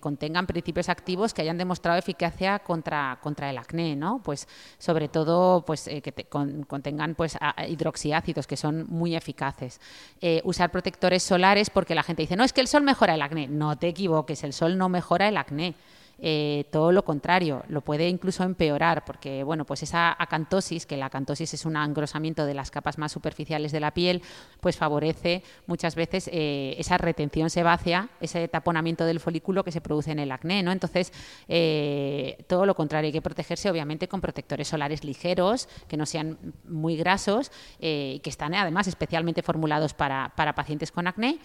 contengan 0.00 0.44
principios 0.48 0.88
activos 0.88 1.32
que 1.32 1.42
hayan 1.42 1.56
demostrado 1.56 2.00
eficacia 2.00 2.58
contra, 2.58 3.20
contra 3.22 3.48
el 3.48 3.58
acné, 3.58 3.94
¿no? 3.94 4.20
Pues 4.24 4.48
sobre 4.78 5.06
todo 5.06 5.64
pues, 5.64 5.86
eh, 5.86 6.02
que 6.02 6.12
contengan 6.66 7.14
pues, 7.14 7.38
hidroxiácidos 7.68 8.48
que 8.48 8.56
son 8.56 8.86
muy 8.88 9.14
eficaces. 9.14 9.80
Eh, 10.20 10.40
usar 10.42 10.72
protectores 10.72 11.22
solares 11.22 11.70
porque 11.70 11.94
la 11.94 12.02
gente 12.02 12.22
dice, 12.22 12.34
no, 12.34 12.42
es 12.42 12.52
que 12.52 12.60
el 12.60 12.66
sol 12.66 12.82
mejora 12.82 13.14
el 13.14 13.22
acné. 13.22 13.46
No 13.46 13.76
te 13.78 13.86
equivoques, 13.86 14.42
el 14.42 14.52
sol 14.52 14.76
no 14.76 14.88
mejora 14.88 15.28
el 15.28 15.36
acné. 15.36 15.76
Eh, 16.18 16.64
todo 16.70 16.92
lo 16.92 17.04
contrario, 17.04 17.62
lo 17.68 17.82
puede 17.82 18.08
incluso 18.08 18.42
empeorar, 18.42 19.04
porque 19.04 19.44
bueno, 19.44 19.64
pues 19.64 19.82
esa 19.82 20.16
acantosis, 20.18 20.86
que 20.86 20.96
la 20.96 21.06
acantosis 21.06 21.52
es 21.54 21.66
un 21.66 21.76
engrosamiento 21.76 22.46
de 22.46 22.54
las 22.54 22.70
capas 22.70 22.98
más 22.98 23.12
superficiales 23.12 23.72
de 23.72 23.80
la 23.80 23.92
piel, 23.92 24.22
pues 24.60 24.76
favorece 24.76 25.42
muchas 25.66 25.94
veces 25.94 26.30
eh, 26.32 26.74
esa 26.78 26.96
retención 26.96 27.50
sebácea, 27.50 28.08
ese 28.20 28.48
taponamiento 28.48 29.04
del 29.04 29.20
folículo 29.20 29.62
que 29.62 29.72
se 29.72 29.80
produce 29.80 30.12
en 30.12 30.18
el 30.18 30.32
acné, 30.32 30.62
¿no? 30.62 30.72
Entonces, 30.72 31.12
eh, 31.48 32.44
todo 32.48 32.64
lo 32.64 32.74
contrario, 32.74 33.08
hay 33.08 33.12
que 33.12 33.22
protegerse 33.22 33.70
obviamente 33.70 34.08
con 34.08 34.20
protectores 34.20 34.68
solares 34.68 35.04
ligeros, 35.04 35.68
que 35.88 35.96
no 35.96 36.06
sean 36.06 36.38
muy 36.66 36.96
grasos, 36.96 37.52
y 37.78 38.20
que 38.20 38.30
están 38.30 38.54
además 38.54 38.86
especialmente 38.86 39.42
formulados 39.42 39.92
para, 39.94 40.32
para 40.34 40.54
pacientes 40.54 40.90
con 40.90 41.06
acné 41.06 41.38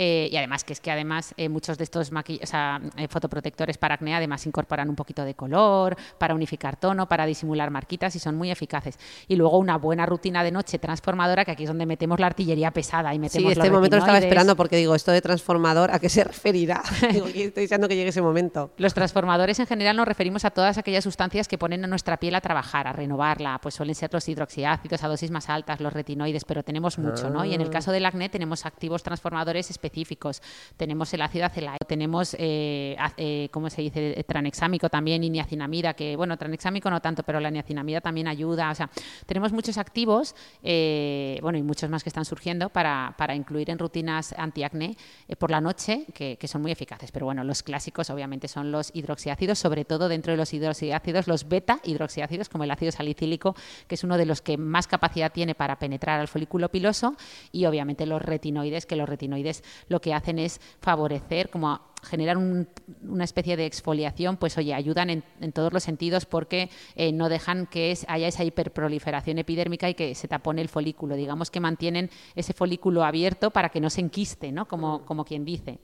eh, 0.00 0.28
y 0.30 0.36
además 0.36 0.62
que 0.62 0.72
es 0.72 0.80
que 0.80 0.92
además 0.92 1.34
eh, 1.36 1.48
muchos 1.48 1.76
de 1.76 1.82
estos 1.82 2.12
eh, 2.28 3.08
fotoprotectores 3.08 3.78
para 3.78 3.96
acné 3.96 4.14
además 4.14 4.46
incorporan 4.46 4.88
un 4.88 4.94
poquito 4.94 5.24
de 5.24 5.34
color, 5.34 5.96
para 6.18 6.36
unificar 6.36 6.76
tono, 6.76 7.08
para 7.08 7.26
disimular 7.26 7.72
marquitas 7.72 8.14
y 8.14 8.20
son 8.20 8.36
muy 8.36 8.52
eficaces. 8.52 8.96
Y 9.26 9.34
luego 9.34 9.58
una 9.58 9.76
buena 9.76 10.06
rutina 10.06 10.44
de 10.44 10.52
noche 10.52 10.78
transformadora, 10.78 11.44
que 11.44 11.50
aquí 11.50 11.64
es 11.64 11.68
donde 11.68 11.84
metemos 11.84 12.20
la 12.20 12.28
artillería 12.28 12.70
pesada 12.70 13.12
y 13.12 13.18
metemos 13.18 13.52
Sí, 13.52 13.58
este 13.58 13.72
momento 13.72 13.96
lo 13.96 14.02
estaba 14.02 14.18
esperando 14.18 14.54
porque 14.54 14.76
digo, 14.76 14.94
esto 14.94 15.10
de 15.10 15.20
transformador, 15.20 15.90
¿a 15.90 15.98
qué 15.98 16.08
se 16.08 16.22
referirá? 16.22 16.80
digo, 17.12 17.26
estoy 17.26 17.64
deseando 17.64 17.88
que 17.88 17.96
llegue 17.96 18.10
ese 18.10 18.22
momento. 18.22 18.70
Los 18.76 18.94
transformadores 18.94 19.58
en 19.58 19.66
general 19.66 19.96
nos 19.96 20.06
referimos 20.06 20.44
a 20.44 20.50
todas 20.50 20.78
aquellas 20.78 21.02
sustancias 21.02 21.48
que 21.48 21.58
ponen 21.58 21.82
a 21.84 21.88
nuestra 21.88 22.18
piel 22.18 22.36
a 22.36 22.40
trabajar, 22.40 22.86
a 22.86 22.92
renovarla, 22.92 23.58
pues 23.60 23.74
suelen 23.74 23.96
ser 23.96 24.10
los 24.12 24.28
hidroxiácidos 24.28 25.02
a 25.02 25.08
dosis 25.08 25.32
más 25.32 25.48
altas, 25.48 25.80
los 25.80 25.92
retinoides, 25.92 26.44
pero 26.44 26.62
tenemos 26.62 26.98
mucho, 26.98 27.30
¿no? 27.30 27.44
Y 27.44 27.54
en 27.54 27.62
el 27.62 27.66
ah. 27.66 27.72
caso 27.72 27.90
del 27.90 28.06
acné 28.06 28.28
tenemos 28.28 28.64
activos 28.64 29.02
transformadores 29.02 29.70
específicos 29.70 29.87
específicos. 29.88 30.42
Tenemos 30.76 31.12
el 31.14 31.22
ácido 31.22 31.46
acelaico, 31.46 31.84
tenemos, 31.86 32.36
eh, 32.38 32.96
eh, 33.16 33.48
¿cómo 33.50 33.70
se 33.70 33.82
dice?, 33.82 34.24
tranexámico 34.28 34.88
también 34.88 35.24
y 35.24 35.30
niacinamida, 35.30 35.94
que, 35.94 36.16
bueno, 36.16 36.36
tranexámico 36.36 36.90
no 36.90 37.00
tanto, 37.00 37.22
pero 37.22 37.40
la 37.40 37.50
niacinamida 37.50 38.00
también 38.00 38.28
ayuda. 38.28 38.70
O 38.70 38.74
sea, 38.74 38.90
tenemos 39.26 39.52
muchos 39.52 39.78
activos, 39.78 40.34
eh, 40.62 41.38
bueno, 41.42 41.58
y 41.58 41.62
muchos 41.62 41.90
más 41.90 42.02
que 42.02 42.10
están 42.10 42.24
surgiendo 42.24 42.68
para, 42.68 43.14
para 43.16 43.34
incluir 43.34 43.70
en 43.70 43.78
rutinas 43.78 44.34
antiacné 44.36 44.96
eh, 45.26 45.36
por 45.36 45.50
la 45.50 45.60
noche, 45.60 46.04
que, 46.14 46.36
que, 46.36 46.48
son 46.48 46.62
muy 46.62 46.72
eficaces. 46.72 47.10
Pero 47.10 47.26
bueno, 47.26 47.44
los 47.44 47.62
clásicos 47.62 48.10
obviamente 48.10 48.48
son 48.48 48.70
los 48.70 48.90
hidroxiácidos, 48.94 49.58
sobre 49.58 49.84
todo 49.84 50.08
dentro 50.08 50.32
de 50.32 50.36
los 50.36 50.52
hidroxiácidos, 50.52 51.26
los 51.26 51.48
beta 51.48 51.80
hidroxiácidos, 51.84 52.48
como 52.48 52.64
el 52.64 52.70
ácido 52.70 52.92
salicílico, 52.92 53.56
que 53.86 53.94
es 53.94 54.04
uno 54.04 54.18
de 54.18 54.26
los 54.26 54.42
que 54.42 54.58
más 54.58 54.86
capacidad 54.86 55.32
tiene 55.32 55.54
para 55.54 55.78
penetrar 55.78 56.20
al 56.20 56.28
folículo 56.28 56.68
piloso, 56.68 57.16
y 57.52 57.64
obviamente 57.64 58.06
los 58.06 58.20
retinoides, 58.20 58.86
que 58.86 58.96
los 58.96 59.08
retinoides 59.08 59.62
lo 59.88 60.00
que 60.00 60.14
hacen 60.14 60.38
es 60.38 60.60
favorecer, 60.80 61.50
como 61.50 61.80
generar 62.02 62.36
una 62.36 63.24
especie 63.24 63.56
de 63.56 63.66
exfoliación, 63.66 64.36
pues 64.36 64.56
oye, 64.58 64.74
ayudan 64.74 65.10
en, 65.10 65.52
todos 65.52 65.72
los 65.72 65.82
sentidos 65.82 66.26
porque 66.26 66.70
eh, 66.94 67.12
no 67.12 67.28
dejan 67.28 67.66
que 67.66 67.96
haya 68.06 68.28
esa 68.28 68.44
hiperproliferación 68.44 69.38
epidérmica 69.38 69.88
y 69.88 69.94
que 69.94 70.14
se 70.14 70.28
tapone 70.28 70.62
el 70.62 70.68
folículo. 70.68 71.16
Digamos 71.16 71.50
que 71.50 71.60
mantienen 71.60 72.10
ese 72.34 72.52
folículo 72.52 73.04
abierto 73.04 73.50
para 73.50 73.70
que 73.70 73.80
no 73.80 73.90
se 73.90 74.00
enquiste, 74.00 74.52
¿no? 74.52 74.68
Como, 74.68 75.04
como 75.04 75.24
quien 75.24 75.44
dice. 75.44 75.78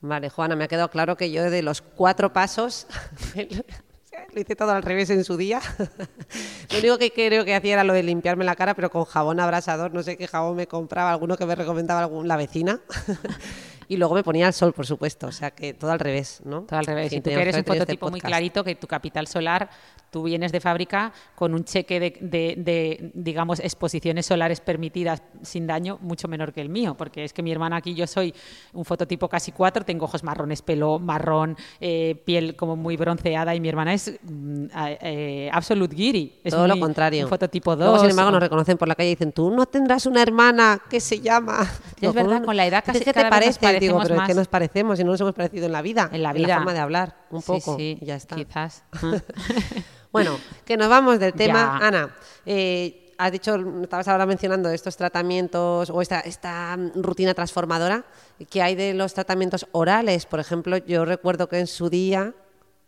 Vale, 0.00 0.28
Juana, 0.28 0.54
me 0.54 0.64
ha 0.64 0.68
quedado 0.68 0.90
claro 0.90 1.16
que 1.16 1.30
yo 1.30 1.50
de 1.50 1.62
los 1.62 1.80
cuatro 1.80 2.32
pasos 2.32 2.86
lo 4.32 4.40
hice 4.40 4.56
todo 4.56 4.70
al 4.72 4.82
revés 4.82 5.10
en 5.10 5.24
su 5.24 5.36
día. 5.36 5.60
lo 6.70 6.78
único 6.78 6.98
que 6.98 7.12
creo 7.12 7.44
que 7.44 7.54
hacía 7.54 7.74
era 7.74 7.84
lo 7.84 7.92
de 7.92 8.02
limpiarme 8.02 8.44
la 8.44 8.56
cara, 8.56 8.74
pero 8.74 8.90
con 8.90 9.04
jabón 9.04 9.40
abrasador. 9.40 9.92
No 9.92 10.02
sé 10.02 10.16
qué 10.16 10.26
jabón 10.26 10.56
me 10.56 10.66
compraba, 10.66 11.10
alguno 11.10 11.36
que 11.36 11.46
me 11.46 11.54
recomendaba 11.54 12.08
la 12.24 12.36
vecina. 12.36 12.80
Y 13.88 13.96
luego 13.96 14.14
me 14.14 14.22
ponía 14.22 14.46
al 14.46 14.52
sol, 14.52 14.72
por 14.72 14.86
supuesto, 14.86 15.26
o 15.26 15.32
sea 15.32 15.50
que 15.50 15.74
todo 15.74 15.90
al 15.90 15.98
revés, 15.98 16.40
¿no? 16.44 16.62
Todo 16.62 16.78
al 16.78 16.86
revés. 16.86 17.12
y 17.12 17.20
tú 17.20 17.30
que 17.30 17.40
eres 17.40 17.56
un 17.56 17.64
fototipo 17.64 18.10
muy 18.10 18.20
clarito, 18.20 18.64
que 18.64 18.74
tu 18.74 18.86
capital 18.86 19.26
solar, 19.26 19.70
tú 20.10 20.22
vienes 20.22 20.52
de 20.52 20.60
fábrica 20.60 21.12
con 21.34 21.54
un 21.54 21.64
cheque 21.64 21.98
de, 21.98 23.10
digamos, 23.14 23.58
exposiciones 23.60 24.26
solares 24.26 24.60
permitidas 24.60 25.22
sin 25.42 25.66
daño 25.66 25.98
mucho 26.00 26.28
menor 26.28 26.52
que 26.52 26.60
el 26.60 26.68
mío, 26.68 26.96
porque 26.96 27.24
es 27.24 27.32
que 27.32 27.42
mi 27.42 27.50
hermana 27.50 27.76
aquí, 27.76 27.94
yo 27.94 28.06
soy 28.06 28.32
un 28.72 28.84
fototipo 28.84 29.28
casi 29.28 29.52
cuatro, 29.52 29.84
tengo 29.84 30.04
ojos 30.04 30.22
marrones, 30.22 30.62
pelo 30.62 30.98
marrón, 30.98 31.56
eh, 31.80 32.22
piel 32.24 32.54
como 32.54 32.76
muy 32.76 32.96
bronceada 32.96 33.54
y 33.54 33.60
mi 33.60 33.68
hermana 33.68 33.94
es 33.94 34.18
mm, 34.22 34.66
eh, 34.74 35.50
absolute 35.52 35.96
giri. 35.96 36.40
Es 36.44 36.52
todo 36.52 36.68
lo 36.68 36.78
contrario. 36.78 37.24
Un 37.24 37.30
fototipo 37.30 37.74
2. 37.74 38.00
sin 38.00 38.10
embargo, 38.10 38.30
nos 38.30 38.40
reconocen 38.40 38.78
por 38.78 38.86
la 38.86 38.94
calle 38.94 39.10
y 39.10 39.14
dicen, 39.14 39.32
tú 39.32 39.50
no 39.50 39.66
tendrás 39.66 40.06
una 40.06 40.22
hermana 40.22 40.80
que 40.88 41.00
se 41.00 41.20
llama... 41.20 41.68
Es 42.00 42.12
verdad, 42.12 42.44
con 42.44 42.56
la 42.56 42.66
edad 42.66 42.84
casi 42.84 43.00
¿Qué 43.00 43.12
te 43.12 43.24
parece? 43.24 43.58
Digo, 43.86 44.00
pero 44.02 44.20
es 44.20 44.26
que 44.28 44.34
nos 44.34 44.48
parecemos 44.48 44.98
y 45.00 45.04
no 45.04 45.12
nos 45.12 45.20
hemos 45.20 45.34
parecido 45.34 45.66
en 45.66 45.72
la 45.72 45.82
vida. 45.82 46.08
En 46.12 46.22
la 46.22 46.32
vida. 46.32 46.44
En 46.44 46.48
la 46.48 46.56
forma 46.56 46.72
de 46.72 46.78
hablar, 46.80 47.16
un 47.30 47.42
poco. 47.42 47.76
Sí, 47.76 47.98
ya 48.02 48.16
está. 48.16 48.36
Quizás. 48.36 48.84
bueno, 50.12 50.38
que 50.64 50.76
nos 50.76 50.88
vamos 50.88 51.18
del 51.18 51.32
tema. 51.32 51.78
Ana, 51.78 52.14
eh, 52.46 53.14
has 53.18 53.32
dicho, 53.32 53.56
estabas 53.82 54.08
ahora 54.08 54.26
mencionando 54.26 54.68
estos 54.70 54.96
tratamientos 54.96 55.90
o 55.90 56.02
esta, 56.02 56.20
esta 56.20 56.76
rutina 56.94 57.34
transformadora. 57.34 58.04
¿Qué 58.50 58.62
hay 58.62 58.74
de 58.74 58.94
los 58.94 59.14
tratamientos 59.14 59.66
orales? 59.72 60.26
Por 60.26 60.40
ejemplo, 60.40 60.76
yo 60.78 61.04
recuerdo 61.04 61.48
que 61.48 61.58
en 61.58 61.66
su 61.66 61.88
día 61.90 62.34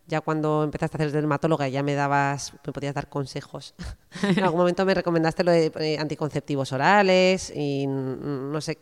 ya 0.06 0.20
cuando 0.20 0.62
empezaste 0.62 0.96
a 0.96 0.98
hacer 0.98 1.12
dermatóloga 1.12 1.68
ya 1.68 1.82
me 1.82 1.94
dabas, 1.94 2.52
me 2.64 2.72
podías 2.72 2.94
dar 2.94 3.08
consejos. 3.08 3.74
en 4.22 4.42
algún 4.44 4.60
momento 4.60 4.84
me 4.84 4.94
recomendaste 4.94 5.44
lo 5.44 5.50
de 5.50 5.72
eh, 5.80 5.98
anticonceptivos 5.98 6.72
orales 6.72 7.52
y 7.54 7.86
no 7.86 8.60
sé 8.60 8.78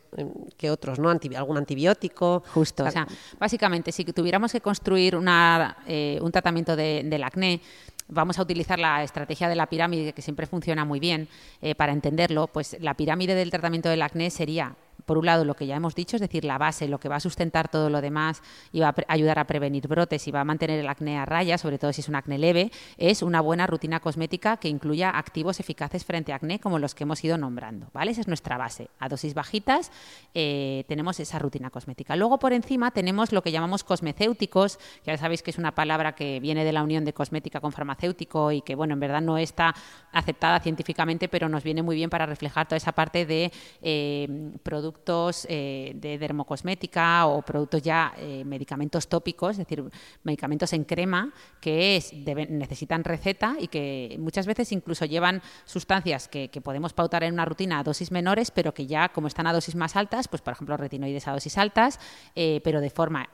qué 0.57 0.71
otros, 0.71 0.99
¿no? 0.99 1.11
algún 1.11 1.57
antibiótico. 1.57 2.43
Justo, 2.53 2.85
o 2.85 2.91
sea, 2.91 3.07
básicamente 3.39 3.93
si 3.93 4.05
tuviéramos 4.05 4.53
que 4.53 4.61
construir 4.61 5.17
una, 5.17 5.79
eh, 5.87 6.19
un 6.21 6.31
tratamiento 6.31 6.77
del 6.77 7.23
acné, 7.23 7.61
vamos 8.09 8.39
a 8.39 8.43
utilizar 8.43 8.79
la 8.79 9.03
estrategia 9.03 9.49
de 9.49 9.55
la 9.55 9.67
pirámide, 9.67 10.13
que 10.13 10.23
siempre 10.23 10.47
funciona 10.47 10.85
muy 10.85 11.01
bien 11.01 11.29
eh, 11.63 11.75
para 11.75 11.93
entenderlo, 11.93 12.49
pues 12.49 12.77
la 12.81 12.95
pirámide 12.95 13.35
del 13.35 13.51
tratamiento 13.51 13.89
del 13.89 14.03
acné 14.03 14.31
sería 14.31 14.77
por 15.05 15.19
un 15.19 15.27
lado, 15.27 15.45
lo 15.45 15.55
que 15.55 15.67
ya 15.67 15.77
hemos 15.77 15.95
dicho, 15.95 16.17
es 16.17 16.21
decir, 16.21 16.45
la 16.45 16.59
base, 16.59 16.89
lo 16.89 16.99
que 16.99 17.09
va 17.09 17.17
a 17.17 17.21
sustentar 17.21 17.69
todo 17.69 17.91
lo 17.91 18.01
demás 18.01 18.43
y 18.73 18.81
va 18.81 18.89
a 18.89 18.95
ayudar 19.09 19.39
a 19.39 19.47
prevenir 19.47 19.87
brotes 19.89 20.27
y 20.27 20.31
va 20.31 20.41
a 20.41 20.45
mantener 20.45 20.81
el 20.81 20.89
acné 20.89 21.19
a 21.19 21.25
raya, 21.25 21.59
sobre 21.59 21.79
todo 21.79 21.93
si 21.93 22.01
es 22.01 22.09
un 22.09 22.17
acné 22.17 22.39
leve, 22.39 22.71
es 22.97 23.23
una 23.23 23.41
buena 23.41 23.67
rutina 23.67 24.01
cosmética 24.01 24.57
que 24.57 24.69
incluya 24.69 25.11
activos 25.11 25.61
eficaces 25.61 26.05
frente 26.05 26.33
a 26.33 26.37
acné 26.37 26.59
como 26.59 26.79
los 26.79 26.95
que 26.95 27.05
hemos 27.05 27.23
ido 27.25 27.37
nombrando. 27.39 27.89
¿vale? 27.93 28.13
Esa 28.13 28.23
es 28.23 28.29
nuestra 28.29 28.57
base. 28.57 28.89
A 28.99 29.09
dosis 29.09 29.35
bajitas 29.35 29.91
eh, 30.35 30.85
tenemos 30.89 31.21
esa 31.21 31.39
rutina 31.39 31.71
cosmética. 31.71 32.17
Luego, 32.17 32.39
por 32.39 32.53
encima, 32.53 32.91
tenemos 32.91 33.33
lo 33.33 33.43
que 33.43 33.53
llamamos 33.53 33.85
cosmecéuticos, 33.85 34.79
que 35.05 35.11
ya 35.11 35.19
sabéis 35.19 35.43
que 35.43 35.51
es 35.51 35.59
una 35.59 35.75
palabra 35.75 36.15
que 36.15 36.41
viene 36.41 36.65
de 36.65 36.73
la 36.73 36.83
unión 36.83 37.05
de 37.05 37.13
cosmética 37.13 37.61
con 37.61 37.73
farmacéutico 37.73 38.53
y 38.53 38.63
que, 38.63 38.75
bueno, 38.75 38.95
en 38.95 39.01
verdad 39.01 39.21
no 39.21 39.39
está 39.39 39.75
aceptada 40.13 40.61
científicamente, 40.61 41.29
pero 41.29 41.49
nos 41.49 41.63
viene 41.63 41.83
muy 41.83 41.97
bien 41.97 42.11
para 42.11 42.27
reflejar 42.27 42.67
toda 42.67 42.77
esa 42.77 42.93
parte 42.93 43.27
de 43.27 43.53
eh, 43.83 44.53
productos 44.63 44.94
productos 44.95 45.47
eh, 45.51 45.93
de 45.97 46.19
dermocosmética 46.19 47.27
o 47.27 47.43
productos 47.43 47.83
ya 47.83 48.15
eh, 48.17 48.45
medicamentos 48.45 49.09
tópicos, 49.09 49.53
es 49.53 49.59
decir, 49.59 49.83
medicamentos 50.23 50.73
en 50.73 50.85
crema 50.85 51.33
que 51.61 52.01
necesitan 52.49 53.03
receta 53.03 53.57
y 53.59 53.69
que 53.69 54.17
muchas 54.21 54.47
veces 54.47 54.71
incluso 54.73 55.05
llevan 55.05 55.43
sustancias 55.65 56.29
que, 56.29 56.49
podemos 56.63 56.93
pautar 56.93 57.25
en 57.25 57.35
una 57.35 57.45
rutina 57.45 57.81
a 57.81 57.83
dosis 57.83 58.11
menores, 58.11 58.51
pero 58.51 58.73
que 58.73 58.87
ya 58.87 59.11
como 59.11 59.27
están 59.27 59.47
a 59.47 59.53
dosis 59.53 59.75
más 59.75 59.97
altas, 59.97 60.29
pues 60.29 60.41
por 60.41 60.53
ejemplo 60.53 60.77
retinoides 60.77 61.27
a 61.29 61.33
dosis 61.33 61.59
altas, 61.59 61.99
eh, 62.35 62.61
pero 62.63 62.81
de 62.81 62.91
forma 62.91 63.29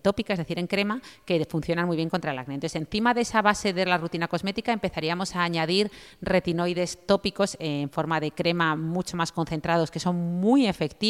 tópica, 0.00 0.32
es 0.32 0.38
decir, 0.38 0.58
en 0.58 0.66
crema, 0.66 1.00
que 1.24 1.44
funcionan 1.44 1.86
muy 1.86 1.96
bien 1.96 2.08
contra 2.08 2.32
el 2.32 2.38
acné. 2.38 2.54
Entonces, 2.54 2.80
encima 2.80 3.14
de 3.14 3.20
esa 3.20 3.42
base 3.42 3.72
de 3.72 3.84
la 3.84 3.98
rutina 3.98 4.26
cosmética 4.26 4.72
empezaríamos 4.72 5.36
a 5.36 5.44
añadir 5.44 5.90
retinoides 6.20 7.06
tópicos 7.06 7.56
en 7.60 7.90
forma 7.90 8.18
de 8.18 8.32
crema 8.32 8.74
mucho 8.74 9.16
más 9.16 9.30
concentrados, 9.30 9.90
que 9.90 10.00
son 10.00 10.16
muy 10.16 10.66
efectivos 10.66 11.01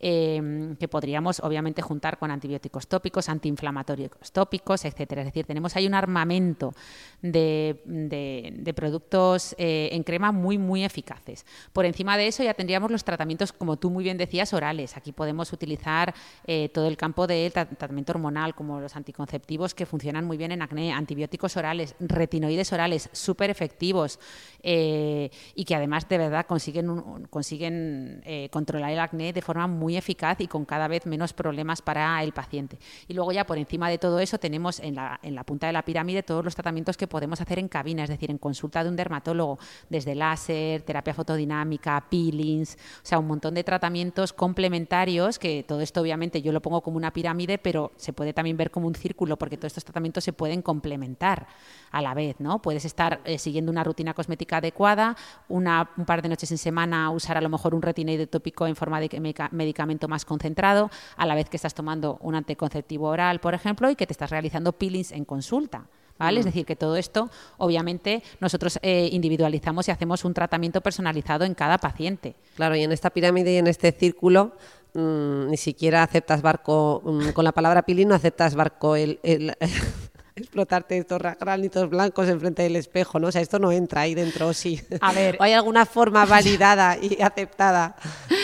Em, 0.00 0.76
que 0.76 0.86
podríamos 0.86 1.40
obviamente 1.40 1.80
juntar 1.80 2.18
con 2.18 2.30
antibióticos 2.30 2.86
tópicos, 2.86 3.30
antiinflamatorios 3.30 4.10
tópicos, 4.32 4.84
etcétera. 4.84 5.22
Es 5.22 5.28
decir, 5.28 5.46
tenemos 5.46 5.74
ahí 5.76 5.86
un 5.86 5.94
armamento 5.94 6.74
de, 7.22 8.72
productos 8.76 9.54
eh, 9.56 9.88
en 9.92 10.02
crema 10.02 10.30
muy, 10.30 10.58
muy 10.58 10.84
eficaces. 10.84 11.46
Por 11.72 11.86
encima 11.86 12.18
de 12.18 12.26
eso 12.26 12.42
ya 12.42 12.52
tendríamos 12.52 12.90
los 12.90 13.02
tratamientos, 13.02 13.52
como 13.52 13.78
tú 13.78 13.88
muy 13.88 14.04
bien 14.04 14.18
decías, 14.18 14.52
orales. 14.52 14.94
Aquí 14.96 15.12
podemos 15.12 15.54
utilizar 15.54 16.14
eh, 16.46 16.68
todo 16.68 16.86
el 16.86 16.98
campo 16.98 17.26
del 17.26 17.50
tratamiento 17.50 18.12
hormonal, 18.12 18.54
como 18.54 18.80
los 18.80 18.96
anticonceptivos 18.96 19.74
que 19.74 19.86
funcionan 19.86 20.26
muy 20.26 20.36
bien 20.36 20.52
en 20.52 20.60
acné, 20.60 20.92
antibióticos 20.92 21.56
orales, 21.56 21.94
retinoides 21.98 22.72
orales, 22.74 23.08
súper 23.12 23.48
efectivos 23.48 24.18
eh, 24.62 25.30
y 25.54 25.64
que 25.64 25.74
además 25.74 26.06
de 26.10 26.18
verdad 26.18 26.44
consiguen, 26.46 27.26
consiguen 27.30 28.22
controlar 28.50 28.90
el 28.90 28.98
acné 28.98 29.13
de 29.14 29.42
forma 29.42 29.66
muy 29.66 29.96
eficaz 29.96 30.40
y 30.40 30.46
con 30.46 30.64
cada 30.64 30.88
vez 30.88 31.06
menos 31.06 31.32
problemas 31.32 31.82
para 31.82 32.22
el 32.22 32.32
paciente. 32.32 32.78
Y 33.08 33.14
luego 33.14 33.32
ya 33.32 33.46
por 33.46 33.58
encima 33.58 33.88
de 33.88 33.98
todo 33.98 34.18
eso 34.18 34.38
tenemos 34.38 34.80
en 34.80 34.96
la, 34.96 35.18
en 35.22 35.34
la 35.34 35.44
punta 35.44 35.66
de 35.66 35.72
la 35.72 35.84
pirámide 35.84 36.22
todos 36.22 36.44
los 36.44 36.54
tratamientos 36.54 36.96
que 36.96 37.06
podemos 37.06 37.40
hacer 37.40 37.58
en 37.58 37.68
cabina, 37.68 38.04
es 38.04 38.10
decir, 38.10 38.30
en 38.30 38.38
consulta 38.38 38.82
de 38.82 38.90
un 38.90 38.96
dermatólogo, 38.96 39.58
desde 39.88 40.14
láser, 40.14 40.82
terapia 40.82 41.14
fotodinámica, 41.14 42.04
peelings, 42.10 42.74
o 42.74 43.06
sea, 43.06 43.18
un 43.18 43.26
montón 43.26 43.54
de 43.54 43.64
tratamientos 43.64 44.32
complementarios, 44.32 45.38
que 45.38 45.62
todo 45.62 45.80
esto 45.80 46.00
obviamente 46.00 46.42
yo 46.42 46.52
lo 46.52 46.60
pongo 46.60 46.82
como 46.82 46.96
una 46.96 47.12
pirámide, 47.12 47.58
pero 47.58 47.92
se 47.96 48.12
puede 48.12 48.32
también 48.32 48.56
ver 48.56 48.70
como 48.70 48.86
un 48.86 48.94
círculo, 48.94 49.36
porque 49.36 49.56
todos 49.56 49.70
estos 49.70 49.84
tratamientos 49.84 50.24
se 50.24 50.32
pueden 50.32 50.62
complementar 50.62 51.46
a 51.90 52.02
la 52.02 52.14
vez, 52.14 52.36
¿no? 52.40 52.60
Puedes 52.60 52.84
estar 52.84 53.20
eh, 53.24 53.38
siguiendo 53.38 53.70
una 53.70 53.84
rutina 53.84 54.14
cosmética 54.14 54.58
adecuada, 54.58 55.16
una, 55.48 55.90
un 55.96 56.04
par 56.04 56.22
de 56.22 56.28
noches 56.28 56.50
en 56.50 56.58
semana 56.58 57.10
usar 57.10 57.36
a 57.36 57.40
lo 57.40 57.48
mejor 57.48 57.74
un 57.74 57.82
retinoide 57.82 58.26
tópico 58.26 58.66
en 58.66 58.76
forma 58.76 59.00
de 59.00 59.03
medicamento 59.50 60.08
más 60.08 60.24
concentrado, 60.24 60.90
a 61.16 61.26
la 61.26 61.34
vez 61.34 61.48
que 61.48 61.56
estás 61.56 61.74
tomando 61.74 62.18
un 62.20 62.34
anticonceptivo 62.34 63.08
oral, 63.08 63.40
por 63.40 63.54
ejemplo, 63.54 63.90
y 63.90 63.96
que 63.96 64.06
te 64.06 64.12
estás 64.12 64.30
realizando 64.30 64.72
peelings 64.72 65.12
en 65.12 65.24
consulta. 65.24 65.86
¿Vale? 66.16 66.38
Es 66.38 66.46
mm. 66.46 66.48
decir, 66.48 66.66
que 66.66 66.76
todo 66.76 66.96
esto, 66.96 67.28
obviamente, 67.58 68.22
nosotros 68.38 68.78
eh, 68.82 69.08
individualizamos 69.10 69.88
y 69.88 69.90
hacemos 69.90 70.24
un 70.24 70.32
tratamiento 70.32 70.80
personalizado 70.80 71.44
en 71.44 71.54
cada 71.54 71.78
paciente. 71.78 72.36
Claro, 72.54 72.76
y 72.76 72.84
en 72.84 72.92
esta 72.92 73.10
pirámide 73.10 73.54
y 73.54 73.56
en 73.56 73.66
este 73.66 73.90
círculo, 73.90 74.52
mm, 74.94 75.48
ni 75.50 75.56
siquiera 75.56 76.04
aceptas 76.04 76.40
barco, 76.40 77.02
mm, 77.04 77.30
con 77.30 77.44
la 77.44 77.50
palabra 77.50 77.82
peeling 77.82 78.06
no 78.06 78.14
aceptas 78.14 78.54
barco 78.54 78.94
el, 78.94 79.18
explotarte 80.36 80.98
estos 80.98 81.20
granitos 81.38 81.88
blancos 81.88 82.28
enfrente 82.28 82.62
del 82.62 82.76
espejo, 82.76 83.20
¿no? 83.20 83.28
O 83.28 83.32
sea, 83.32 83.40
esto 83.40 83.58
no 83.58 83.70
entra 83.70 84.02
ahí 84.02 84.14
dentro, 84.14 84.52
sí. 84.52 84.80
A 85.00 85.12
ver. 85.12 85.36
¿O 85.40 85.42
hay 85.42 85.52
alguna 85.52 85.86
forma 85.86 86.24
validada 86.26 86.98
y 87.00 87.22
aceptada 87.22 87.94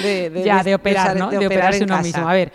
de, 0.03 0.42
ya, 0.44 0.62
de, 0.62 0.74
operar, 0.74 1.16
¿no? 1.16 1.31
De, 1.31 1.46
operarse 1.46 1.85
uno 1.85 2.00
mismo. 2.00 2.29
A 2.29 2.35
ver, 2.35 2.53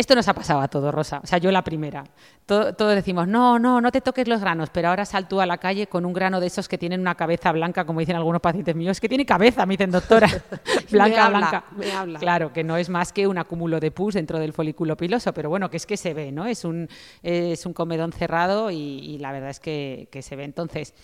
esto 0.00 0.14
nos 0.14 0.26
ha 0.28 0.34
pasado 0.34 0.60
a 0.60 0.68
todos, 0.68 0.92
Rosa. 0.92 1.20
O 1.22 1.26
sea, 1.26 1.38
yo 1.38 1.52
la 1.52 1.62
primera. 1.62 2.04
Todos 2.46 2.94
decimos, 2.94 3.28
no, 3.28 3.58
no, 3.58 3.80
no 3.80 3.92
te 3.92 4.00
toques 4.00 4.26
los 4.26 4.40
granos, 4.40 4.70
pero 4.70 4.88
ahora 4.88 5.04
saltó 5.04 5.40
a 5.40 5.46
la 5.46 5.58
calle 5.58 5.86
con 5.86 6.04
un 6.04 6.12
grano 6.12 6.40
de 6.40 6.46
esos 6.46 6.68
que 6.68 6.78
tienen 6.78 7.00
una 7.00 7.14
cabeza 7.14 7.52
blanca, 7.52 7.84
como 7.84 8.00
dicen 8.00 8.16
algunos 8.16 8.40
pacientes 8.40 8.74
míos. 8.74 8.96
Es 8.96 9.00
que 9.00 9.08
tiene 9.08 9.24
cabeza, 9.24 9.66
me 9.66 9.74
dicen, 9.74 9.90
doctora. 9.90 10.28
blanca, 10.90 11.28
blanca. 11.28 11.64
Me 11.76 11.92
habla. 11.92 12.18
Claro, 12.18 12.52
que 12.52 12.64
no 12.64 12.76
es 12.76 12.88
más 12.88 13.12
que 13.12 13.26
un 13.26 13.38
acúmulo 13.38 13.78
de 13.78 13.90
pus 13.90 14.14
dentro 14.14 14.38
del 14.38 14.52
folículo 14.52 14.96
piloso, 14.96 15.32
pero 15.32 15.48
bueno, 15.48 15.70
que 15.70 15.76
es 15.76 15.86
que 15.86 15.96
se 15.96 16.14
ve, 16.14 16.32
¿no? 16.32 16.46
Es 16.46 16.64
un, 16.64 16.88
es 17.22 17.66
un 17.66 17.72
comedón 17.72 18.12
cerrado 18.12 18.70
y, 18.70 19.18
la 19.18 19.32
verdad 19.32 19.50
es 19.50 19.60
que, 19.60 20.08
que 20.10 20.22
se 20.22 20.34
ve. 20.34 20.44
Entonces, 20.44 20.94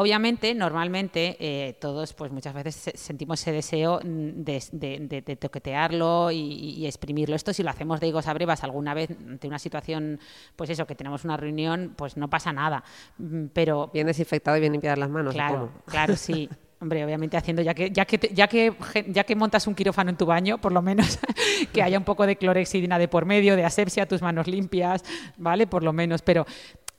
Obviamente, 0.00 0.54
normalmente, 0.54 1.36
eh, 1.40 1.72
todos 1.80 2.12
pues 2.12 2.30
muchas 2.30 2.54
veces 2.54 2.92
sentimos 2.94 3.40
ese 3.40 3.50
deseo 3.50 3.98
mm, 3.98 4.44
de, 4.44 5.36
toquetearlo 5.40 6.30
y, 6.30 6.86
exprimirlo. 6.86 7.34
Esto 7.34 7.52
si 7.52 7.64
lo 7.64 7.70
hacemos 7.70 7.98
de 7.98 8.06
higos 8.06 8.28
a 8.28 8.32
brevas 8.32 8.62
alguna 8.62 8.94
vez 8.94 9.10
ante 9.10 9.48
una 9.48 9.58
situación, 9.58 10.20
pues 10.54 10.70
eso, 10.70 10.86
que 10.86 10.94
tenemos 10.94 11.24
una 11.24 11.36
reunión, 11.36 11.94
pues 11.96 12.16
no 12.16 12.30
pasa 12.30 12.52
nada. 12.52 12.84
Mm, 13.18 13.46
pero... 13.52 13.90
Bien 13.92 14.06
desinfectado 14.06 14.56
y 14.56 14.60
bien 14.60 14.70
limpiar 14.70 14.98
las 14.98 15.10
manos. 15.10 15.34
Claro, 15.34 15.72
claro, 15.86 16.14
sí. 16.14 16.48
Hombre, 16.80 17.04
obviamente 17.04 17.36
haciendo, 17.36 17.60
ya 17.62 17.74
que, 17.74 17.90
ya 17.90 18.04
que, 18.04 18.30
ya 18.32 18.46
que, 18.46 18.72
ya 19.08 19.24
que 19.24 19.34
montas 19.34 19.66
un 19.66 19.74
quirófano 19.74 20.10
en 20.10 20.16
tu 20.16 20.26
baño, 20.26 20.58
por 20.58 20.70
lo 20.70 20.80
menos 20.80 21.18
que 21.72 21.82
haya 21.82 21.98
un 21.98 22.04
poco 22.04 22.24
de 22.24 22.36
clorexidina 22.36 23.00
de 23.00 23.08
por 23.08 23.24
medio, 23.24 23.56
de 23.56 23.64
asepsia, 23.64 24.06
tus 24.06 24.22
manos 24.22 24.46
limpias, 24.46 25.02
¿vale? 25.38 25.66
Por 25.66 25.82
lo 25.82 25.92
menos. 25.92 26.22
Pero 26.22 26.46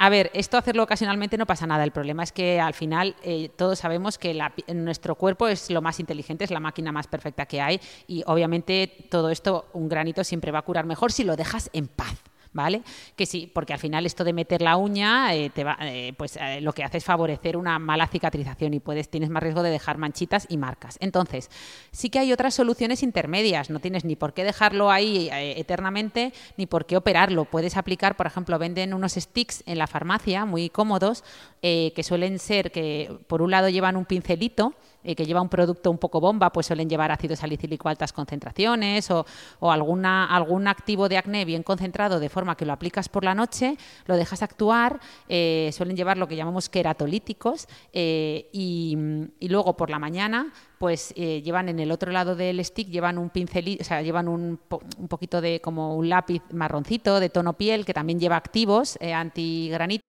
a 0.02 0.10
ver, 0.10 0.32
esto 0.34 0.58
hacerlo 0.58 0.84
ocasionalmente 0.84 1.38
no 1.38 1.46
pasa 1.46 1.68
nada. 1.68 1.84
El 1.84 1.92
problema 1.92 2.24
es 2.24 2.32
que 2.32 2.60
al 2.60 2.74
final 2.74 3.16
eh, 3.22 3.50
todos 3.50 3.80
sabemos 3.80 4.18
que 4.18 4.38
nuestro 4.74 5.16
cuerpo 5.16 5.50
es 5.50 5.70
lo 5.70 5.82
más 5.82 6.00
inteligente, 6.00 6.46
es 6.46 6.52
la 6.52 6.62
máquina 6.62 6.94
más 6.94 7.08
perfecta 7.08 7.46
que 7.46 7.60
hay 7.60 7.82
y 8.08 8.24
obviamente 8.26 9.08
todo 9.10 9.30
esto, 9.30 9.68
un 9.74 9.90
granito 9.90 10.24
siempre 10.24 10.52
va 10.52 10.60
a 10.60 10.64
curar 10.64 10.86
mejor 10.86 11.12
si 11.12 11.26
lo 11.26 11.36
dejas 11.36 11.70
en 11.74 11.88
paz. 11.88 12.16
¿Vale? 12.52 12.82
Que 13.16 13.26
sí, 13.26 13.52
porque 13.54 13.74
al 13.74 13.80
final 13.80 14.06
esto 14.06 14.24
de 14.24 14.34
meter 14.34 14.62
la 14.62 14.76
uña, 14.78 15.34
eh, 15.36 15.50
te 15.50 15.64
va, 15.64 15.78
eh, 15.82 16.14
pues 16.18 16.38
eh, 16.38 16.62
lo 16.62 16.74
que 16.74 16.84
hace 16.84 16.98
es 16.98 17.06
favorecer 17.06 17.58
una 17.58 17.78
mala 17.80 18.08
cicatrización 18.08 18.74
y 18.74 18.80
puedes, 18.80 19.10
tienes 19.10 19.30
más 19.30 19.44
riesgo 19.44 19.64
de 19.64 19.70
dejar 19.70 19.98
manchitas 19.98 20.48
y 20.50 20.58
marcas. 20.58 20.98
Entonces, 21.00 21.50
sí 21.92 22.10
que 22.10 22.20
hay 22.20 22.34
otras 22.34 22.56
soluciones 22.56 23.04
intermedias, 23.04 23.70
no 23.70 23.80
tienes 23.80 24.06
ni 24.06 24.16
por 24.16 24.34
qué 24.34 24.44
dejarlo 24.44 24.90
ahí 24.90 25.30
eternamente, 25.32 26.34
ni 26.58 26.66
por 26.66 26.86
qué 26.86 26.98
operarlo. 26.98 27.46
Puedes 27.46 27.78
aplicar, 27.78 28.16
por 28.16 28.28
ejemplo, 28.28 28.58
venden 28.58 28.94
unos 28.94 29.14
sticks 29.14 29.64
en 29.66 29.78
la 29.78 29.88
farmacia 29.88 30.46
muy 30.46 30.70
cómodos, 30.70 31.24
que 31.62 32.02
suelen 32.04 32.40
ser 32.40 32.72
que 32.72 33.20
por 33.28 33.42
un 33.42 33.52
lado 33.52 33.70
llevan 33.70 33.96
un 33.96 34.06
pincelito, 34.06 34.74
eh, 35.04 35.16
que 35.16 35.26
lleva 35.26 35.42
un 35.42 35.50
producto 35.50 35.90
un 35.90 35.98
poco 35.98 36.20
bomba, 36.20 36.52
pues 36.52 36.68
suelen 36.68 36.90
llevar 36.90 37.12
ácido 37.12 37.36
salicílico 37.36 37.88
a 37.88 37.92
altas 37.92 38.12
concentraciones 38.12 39.10
o, 39.12 39.26
alguna, 39.62 40.26
algún 40.26 40.68
activo 40.68 41.08
de 41.08 41.18
acné 41.18 41.46
bien 41.46 41.64
concentrado 41.64 42.20
de 42.20 42.30
forma 42.30 42.56
que 42.58 42.66
lo 42.66 42.74
aplicas 42.74 43.08
por 43.08 43.24
la 43.24 43.34
noche, 43.34 43.78
lo 44.06 44.18
dejas 44.18 44.44
actuar, 44.44 45.00
eh, 45.30 45.70
suelen 45.74 45.96
llevar 45.96 46.18
lo 46.18 46.28
que 46.28 46.36
llamamos 46.36 46.70
queratolíticos 46.70 47.68
eh, 47.94 48.50
y, 48.52 48.98
luego 49.42 49.76
por 49.76 49.90
la 49.90 49.98
mañana 49.98 50.54
pues 50.78 51.14
llevan 51.16 51.68
en 51.68 51.80
el 51.80 51.92
otro 51.92 52.12
lado 52.12 52.36
del 52.36 52.64
stick, 52.64 52.88
llevan 52.88 53.18
un 53.18 53.30
pincelito, 53.32 53.82
o 53.82 53.86
sea, 53.86 54.02
llevan 54.02 54.28
un, 54.28 54.60
un, 54.98 55.08
poquito 55.10 55.42
de 55.42 55.60
como 55.60 55.98
un 55.98 56.08
lápiz 56.08 56.42
marroncito 56.54 57.20
de 57.20 57.30
tono 57.30 57.54
piel 57.54 57.84
que 57.84 57.94
también 57.94 58.20
lleva 58.20 58.38
activos 58.38 58.98
antigranito. 59.02 60.09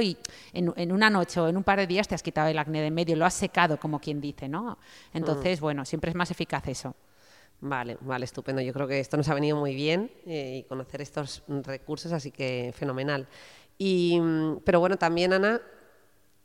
Y 0.00 0.16
en, 0.52 0.92
una 0.92 1.10
noche 1.10 1.40
o 1.40 1.48
en 1.48 1.56
un 1.56 1.64
par 1.64 1.78
de 1.78 1.86
días 1.86 2.08
te 2.08 2.14
has 2.14 2.22
quitado 2.22 2.48
el 2.48 2.58
acné 2.58 2.80
de 2.80 2.86
en 2.86 2.94
medio, 2.94 3.16
lo 3.16 3.24
has 3.24 3.34
secado, 3.34 3.78
como 3.78 4.00
quien 4.00 4.20
dice, 4.20 4.48
¿no? 4.48 4.78
Entonces, 5.12 5.60
mm. 5.60 5.62
bueno, 5.62 5.84
siempre 5.84 6.10
es 6.10 6.16
más 6.16 6.30
eficaz 6.30 6.66
eso. 6.68 6.94
Vale, 7.60 7.96
vale, 8.00 8.24
estupendo. 8.24 8.60
Yo 8.60 8.72
creo 8.72 8.88
que 8.88 8.98
esto 8.98 9.16
nos 9.16 9.28
ha 9.28 9.34
venido 9.34 9.56
muy 9.56 9.74
bien 9.74 10.10
eh, 10.26 10.58
y 10.58 10.68
conocer 10.68 11.00
estos 11.00 11.42
recursos, 11.46 12.12
así 12.12 12.30
que 12.30 12.72
fenomenal. 12.76 13.28
Y, 13.78 14.18
mm, 14.20 14.60
pero 14.64 14.80
bueno, 14.80 14.96
también, 14.96 15.32
Ana, 15.32 15.60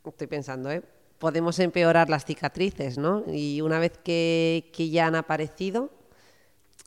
estoy 0.04 0.26
pensando, 0.26 0.70
¿eh? 0.70 0.82
podemos 1.18 1.58
empeorar 1.58 2.08
las 2.08 2.24
cicatrices, 2.24 2.98
¿no? 2.98 3.24
Y 3.26 3.60
una 3.60 3.78
vez 3.78 3.98
que, 3.98 4.70
que 4.72 4.88
ya 4.88 5.06
han 5.06 5.16
aparecido, 5.16 5.90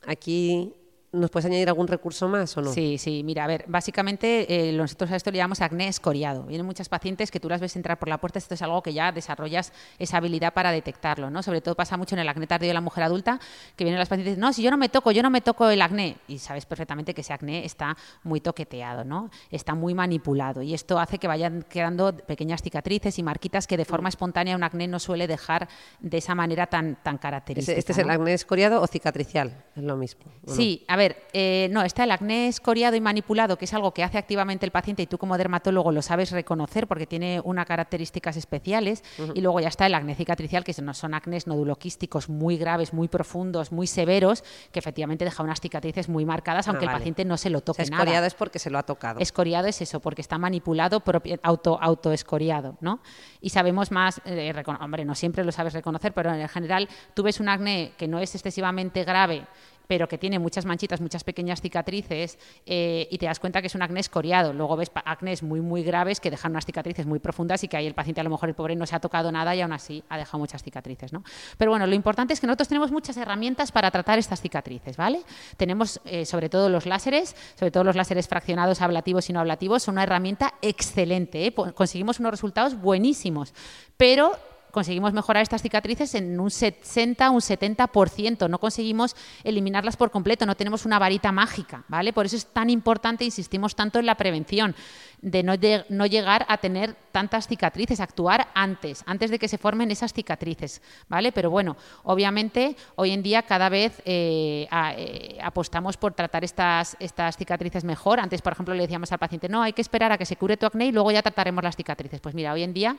aquí 0.06 0.74
¿Nos 1.12 1.30
puedes 1.30 1.44
añadir 1.44 1.68
algún 1.68 1.88
recurso 1.88 2.26
más 2.26 2.56
o 2.56 2.62
no? 2.62 2.72
Sí, 2.72 2.96
sí, 2.96 3.22
mira, 3.22 3.44
a 3.44 3.46
ver, 3.46 3.66
básicamente 3.68 4.70
eh, 4.70 4.72
nosotros 4.72 5.10
a 5.10 5.16
esto 5.16 5.30
le 5.30 5.36
llamamos 5.36 5.60
acné 5.60 5.86
escoriado. 5.86 6.44
Vienen 6.44 6.64
muchas 6.64 6.88
pacientes 6.88 7.30
que 7.30 7.38
tú 7.38 7.50
las 7.50 7.60
ves 7.60 7.76
entrar 7.76 7.98
por 7.98 8.08
la 8.08 8.16
puerta, 8.16 8.38
esto 8.38 8.54
es 8.54 8.62
algo 8.62 8.82
que 8.82 8.94
ya 8.94 9.12
desarrollas 9.12 9.74
esa 9.98 10.16
habilidad 10.16 10.54
para 10.54 10.72
detectarlo, 10.72 11.28
¿no? 11.28 11.42
Sobre 11.42 11.60
todo 11.60 11.74
pasa 11.74 11.98
mucho 11.98 12.14
en 12.14 12.20
el 12.20 12.28
acné 12.30 12.46
tardío 12.46 12.68
de 12.68 12.74
la 12.74 12.80
mujer 12.80 13.04
adulta, 13.04 13.38
que 13.76 13.84
vienen 13.84 13.98
las 13.98 14.08
pacientes, 14.08 14.38
no, 14.38 14.54
si 14.54 14.62
yo 14.62 14.70
no 14.70 14.78
me 14.78 14.88
toco, 14.88 15.10
yo 15.10 15.22
no 15.22 15.28
me 15.28 15.42
toco 15.42 15.68
el 15.68 15.82
acné. 15.82 16.16
Y 16.28 16.38
sabes 16.38 16.64
perfectamente 16.64 17.12
que 17.12 17.20
ese 17.20 17.34
acné 17.34 17.66
está 17.66 17.94
muy 18.22 18.40
toqueteado, 18.40 19.04
¿no? 19.04 19.28
Está 19.50 19.74
muy 19.74 19.92
manipulado 19.92 20.62
y 20.62 20.72
esto 20.72 20.98
hace 20.98 21.18
que 21.18 21.28
vayan 21.28 21.66
quedando 21.68 22.16
pequeñas 22.16 22.62
cicatrices 22.62 23.18
y 23.18 23.22
marquitas 23.22 23.66
que 23.66 23.76
de 23.76 23.84
forma 23.84 24.08
espontánea 24.08 24.56
un 24.56 24.64
acné 24.64 24.88
no 24.88 24.98
suele 24.98 25.26
dejar 25.26 25.68
de 26.00 26.16
esa 26.16 26.34
manera 26.34 26.68
tan, 26.68 26.96
tan 27.02 27.18
característica. 27.18 27.78
¿Este, 27.78 27.92
es 27.92 27.98
el 27.98 28.08
acné 28.08 28.32
escoriado 28.32 28.80
o 28.80 28.86
cicatricial? 28.86 29.62
Es 29.76 29.82
lo 29.82 29.98
mismo. 29.98 30.22
Sí, 30.46 30.86
a 30.88 30.96
ver, 30.96 31.01
ver, 31.02 31.22
eh, 31.32 31.68
no, 31.70 31.82
está 31.82 32.04
el 32.04 32.10
acné 32.10 32.48
escoriado 32.48 32.96
y 32.96 33.00
manipulado, 33.00 33.56
que 33.58 33.64
es 33.64 33.74
algo 33.74 33.92
que 33.92 34.02
hace 34.02 34.18
activamente 34.18 34.66
el 34.66 34.72
paciente 34.72 35.02
y 35.02 35.06
tú 35.06 35.18
como 35.18 35.36
dermatólogo 35.36 35.92
lo 35.92 36.02
sabes 36.02 36.30
reconocer 36.30 36.86
porque 36.86 37.06
tiene 37.06 37.40
unas 37.44 37.66
características 37.66 38.36
especiales. 38.36 39.02
Y 39.34 39.40
luego 39.40 39.60
ya 39.60 39.68
está 39.68 39.86
el 39.86 39.94
acné 39.94 40.14
cicatricial, 40.14 40.64
que 40.64 40.74
no 40.82 40.94
son 40.94 41.14
acnés 41.14 41.46
noduloquísticos 41.46 42.28
muy 42.28 42.56
graves, 42.56 42.92
muy 42.92 43.08
profundos, 43.08 43.72
muy 43.72 43.86
severos, 43.86 44.44
que 44.72 44.78
efectivamente 44.78 45.24
deja 45.24 45.42
unas 45.42 45.60
cicatrices 45.60 46.08
muy 46.08 46.24
marcadas, 46.24 46.68
aunque 46.68 46.84
el 46.84 46.90
ah, 46.90 46.94
paciente 46.94 47.24
no 47.24 47.36
se 47.36 47.50
lo 47.50 47.60
toque 47.60 47.84
nada. 47.84 48.02
Escoriado 48.02 48.26
es 48.26 48.34
porque 48.34 48.58
se 48.58 48.70
lo 48.70 48.78
ha 48.78 48.82
tocado. 48.82 49.20
Escoriado 49.20 49.68
es 49.68 49.80
eso, 49.82 50.00
porque 50.00 50.22
está 50.22 50.38
manipulado, 50.38 51.02
auto, 51.42 51.78
autoescoriado, 51.80 52.76
¿no? 52.80 53.00
Y 53.40 53.50
sabemos 53.50 53.90
más, 53.90 54.20
eh, 54.24 54.52
hombre, 54.80 55.04
no 55.04 55.14
siempre 55.14 55.44
lo 55.44 55.52
sabes 55.52 55.72
reconocer, 55.72 56.12
pero 56.12 56.34
en 56.34 56.48
general 56.48 56.88
tú 57.14 57.22
ves 57.22 57.40
un 57.40 57.48
acné 57.48 57.92
que 57.96 58.08
no 58.08 58.18
es 58.18 58.34
excesivamente 58.34 59.04
grave, 59.04 59.46
pero 59.92 60.08
que 60.08 60.16
tiene 60.16 60.38
muchas 60.38 60.64
manchitas, 60.64 61.02
muchas 61.02 61.22
pequeñas 61.22 61.60
cicatrices 61.60 62.38
eh, 62.64 63.06
y 63.10 63.18
te 63.18 63.26
das 63.26 63.38
cuenta 63.38 63.60
que 63.60 63.66
es 63.66 63.74
un 63.74 63.82
acné 63.82 64.00
escoriado. 64.00 64.54
Luego 64.54 64.74
ves 64.74 64.90
acnés 65.04 65.42
muy, 65.42 65.60
muy 65.60 65.82
graves 65.82 66.18
que 66.18 66.30
dejan 66.30 66.52
unas 66.52 66.64
cicatrices 66.64 67.04
muy 67.04 67.18
profundas 67.18 67.62
y 67.62 67.68
que 67.68 67.76
ahí 67.76 67.86
el 67.86 67.92
paciente 67.92 68.22
a 68.22 68.24
lo 68.24 68.30
mejor 68.30 68.48
el 68.48 68.54
pobre 68.54 68.74
no 68.74 68.86
se 68.86 68.96
ha 68.96 69.00
tocado 69.00 69.30
nada 69.30 69.54
y 69.54 69.60
aún 69.60 69.74
así 69.74 70.02
ha 70.08 70.16
dejado 70.16 70.38
muchas 70.38 70.62
cicatrices. 70.62 71.12
¿no? 71.12 71.24
Pero 71.58 71.72
bueno, 71.72 71.86
lo 71.86 71.94
importante 71.94 72.32
es 72.32 72.40
que 72.40 72.46
nosotros 72.46 72.68
tenemos 72.68 72.90
muchas 72.90 73.18
herramientas 73.18 73.70
para 73.70 73.90
tratar 73.90 74.18
estas 74.18 74.40
cicatrices, 74.40 74.96
¿vale? 74.96 75.20
Tenemos 75.58 76.00
eh, 76.06 76.24
sobre 76.24 76.48
todo 76.48 76.70
los 76.70 76.86
láseres, 76.86 77.36
sobre 77.54 77.70
todo 77.70 77.84
los 77.84 77.94
láseres 77.94 78.28
fraccionados 78.28 78.80
ablativos 78.80 79.28
y 79.28 79.34
no 79.34 79.40
ablativos, 79.40 79.82
son 79.82 79.96
una 79.96 80.04
herramienta 80.04 80.54
excelente, 80.62 81.44
¿eh? 81.44 81.52
conseguimos 81.52 82.18
unos 82.18 82.30
resultados 82.30 82.80
buenísimos, 82.80 83.52
pero 83.98 84.32
conseguimos 84.72 85.12
mejorar 85.12 85.42
estas 85.42 85.62
cicatrices 85.62 86.14
en 86.16 86.40
un 86.40 86.50
60, 86.50 87.30
un 87.30 87.40
70%. 87.40 88.48
No 88.48 88.58
conseguimos 88.58 89.14
eliminarlas 89.44 89.96
por 89.96 90.10
completo, 90.10 90.46
no 90.46 90.56
tenemos 90.56 90.84
una 90.84 90.98
varita 90.98 91.30
mágica, 91.30 91.84
¿vale? 91.88 92.12
Por 92.12 92.26
eso 92.26 92.36
es 92.36 92.46
tan 92.46 92.70
importante, 92.70 93.24
insistimos 93.24 93.76
tanto 93.76 94.00
en 94.00 94.06
la 94.06 94.16
prevención, 94.16 94.74
de 95.20 95.44
no, 95.44 95.52
no 95.88 96.06
llegar 96.06 96.44
a 96.48 96.58
tener 96.58 96.96
tantas 97.12 97.46
cicatrices, 97.46 98.00
actuar 98.00 98.48
antes, 98.54 99.04
antes 99.06 99.30
de 99.30 99.38
que 99.38 99.46
se 99.46 99.56
formen 99.56 99.92
esas 99.92 100.12
cicatrices, 100.12 100.82
¿vale? 101.08 101.30
Pero 101.30 101.48
bueno, 101.50 101.76
obviamente 102.02 102.74
hoy 102.96 103.12
en 103.12 103.22
día 103.22 103.42
cada 103.42 103.68
vez 103.68 104.02
eh, 104.04 104.66
eh, 104.96 105.38
apostamos 105.40 105.96
por 105.96 106.14
tratar 106.14 106.42
estas, 106.42 106.96
estas 106.98 107.36
cicatrices 107.36 107.84
mejor. 107.84 108.18
Antes, 108.18 108.42
por 108.42 108.54
ejemplo, 108.54 108.74
le 108.74 108.82
decíamos 108.82 109.12
al 109.12 109.18
paciente, 109.18 109.48
no, 109.48 109.62
hay 109.62 109.74
que 109.74 109.82
esperar 109.82 110.10
a 110.10 110.18
que 110.18 110.26
se 110.26 110.36
cure 110.36 110.56
tu 110.56 110.66
acné 110.66 110.86
y 110.86 110.92
luego 110.92 111.12
ya 111.12 111.22
trataremos 111.22 111.62
las 111.62 111.76
cicatrices. 111.76 112.20
Pues 112.20 112.34
mira, 112.34 112.52
hoy 112.52 112.64
en 112.64 112.72
día 112.72 112.96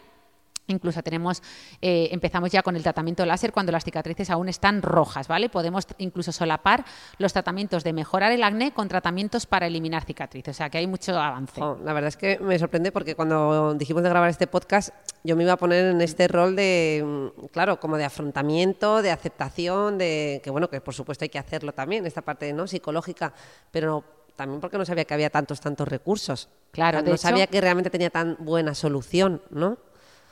Incluso 0.68 1.03
tenemos, 1.03 1.43
eh, 1.82 2.09
empezamos 2.11 2.51
ya 2.51 2.64
con 2.64 2.76
el 2.76 2.84
tratamiento 2.84 3.26
láser 3.26 3.51
cuando 3.51 3.72
las 3.72 3.84
cicatrices 3.84 4.30
aún 4.30 4.47
están 4.47 4.82
rojas, 4.82 5.28
¿vale? 5.28 5.49
Podemos 5.49 5.86
incluso 5.97 6.32
solapar 6.32 6.86
los 7.18 7.34
tratamientos 7.34 7.84
de 7.84 7.91
mejorar 7.91 8.32
el 8.32 8.43
acné 8.43 8.74
con 8.74 8.88
tratamientos 8.88 9.45
para 9.45 9.68
eliminar 9.68 10.05
cicatrices, 10.05 10.55
o 10.55 10.57
sea 10.57 10.70
que 10.70 10.78
hay 10.78 10.88
mucho 10.88 11.20
avance. 11.20 11.59
la 11.59 11.93
verdad 11.93 12.07
es 12.07 12.18
que 12.18 12.39
me 12.39 12.57
sorprende 12.57 12.91
porque 12.91 13.16
cuando 13.16 13.74
dijimos 13.74 14.03
de 14.03 14.09
grabar 14.09 14.30
este 14.30 14.47
podcast, 14.47 14.89
yo 15.24 15.36
me 15.36 15.43
iba 15.43 15.53
a 15.53 15.57
poner 15.57 15.86
en 15.86 16.01
este 16.01 16.28
rol 16.30 16.55
de, 16.55 17.03
mm, 17.05 17.47
claro, 17.47 17.80
como 17.80 17.97
de 17.97 18.05
afrontamiento, 18.05 19.01
de 19.01 19.11
aceptación, 19.11 19.97
de 19.97 20.39
que 20.43 20.49
bueno, 20.49 20.70
que 20.70 20.80
por 20.80 20.93
supuesto 20.93 21.26
hay 21.26 21.30
que 21.30 21.39
hacerlo 21.39 21.74
también, 21.74 22.05
esta 22.05 22.22
parte 22.22 22.53
no 22.53 22.68
psicológica, 22.68 23.34
pero 23.72 24.03
también 24.36 24.61
porque 24.61 24.78
no 24.78 24.86
sabía 24.86 25.05
que 25.05 25.14
había 25.14 25.30
tantos, 25.30 25.59
tantos 25.59 25.88
recursos. 25.88 26.49
Claro, 26.72 27.01
no 27.01 27.18
sabía 27.18 27.47
que 27.47 27.61
realmente 27.61 27.89
tenía 27.89 28.09
tan 28.09 28.38
buena 28.39 28.74
solución, 28.74 29.41
¿no? 29.49 29.78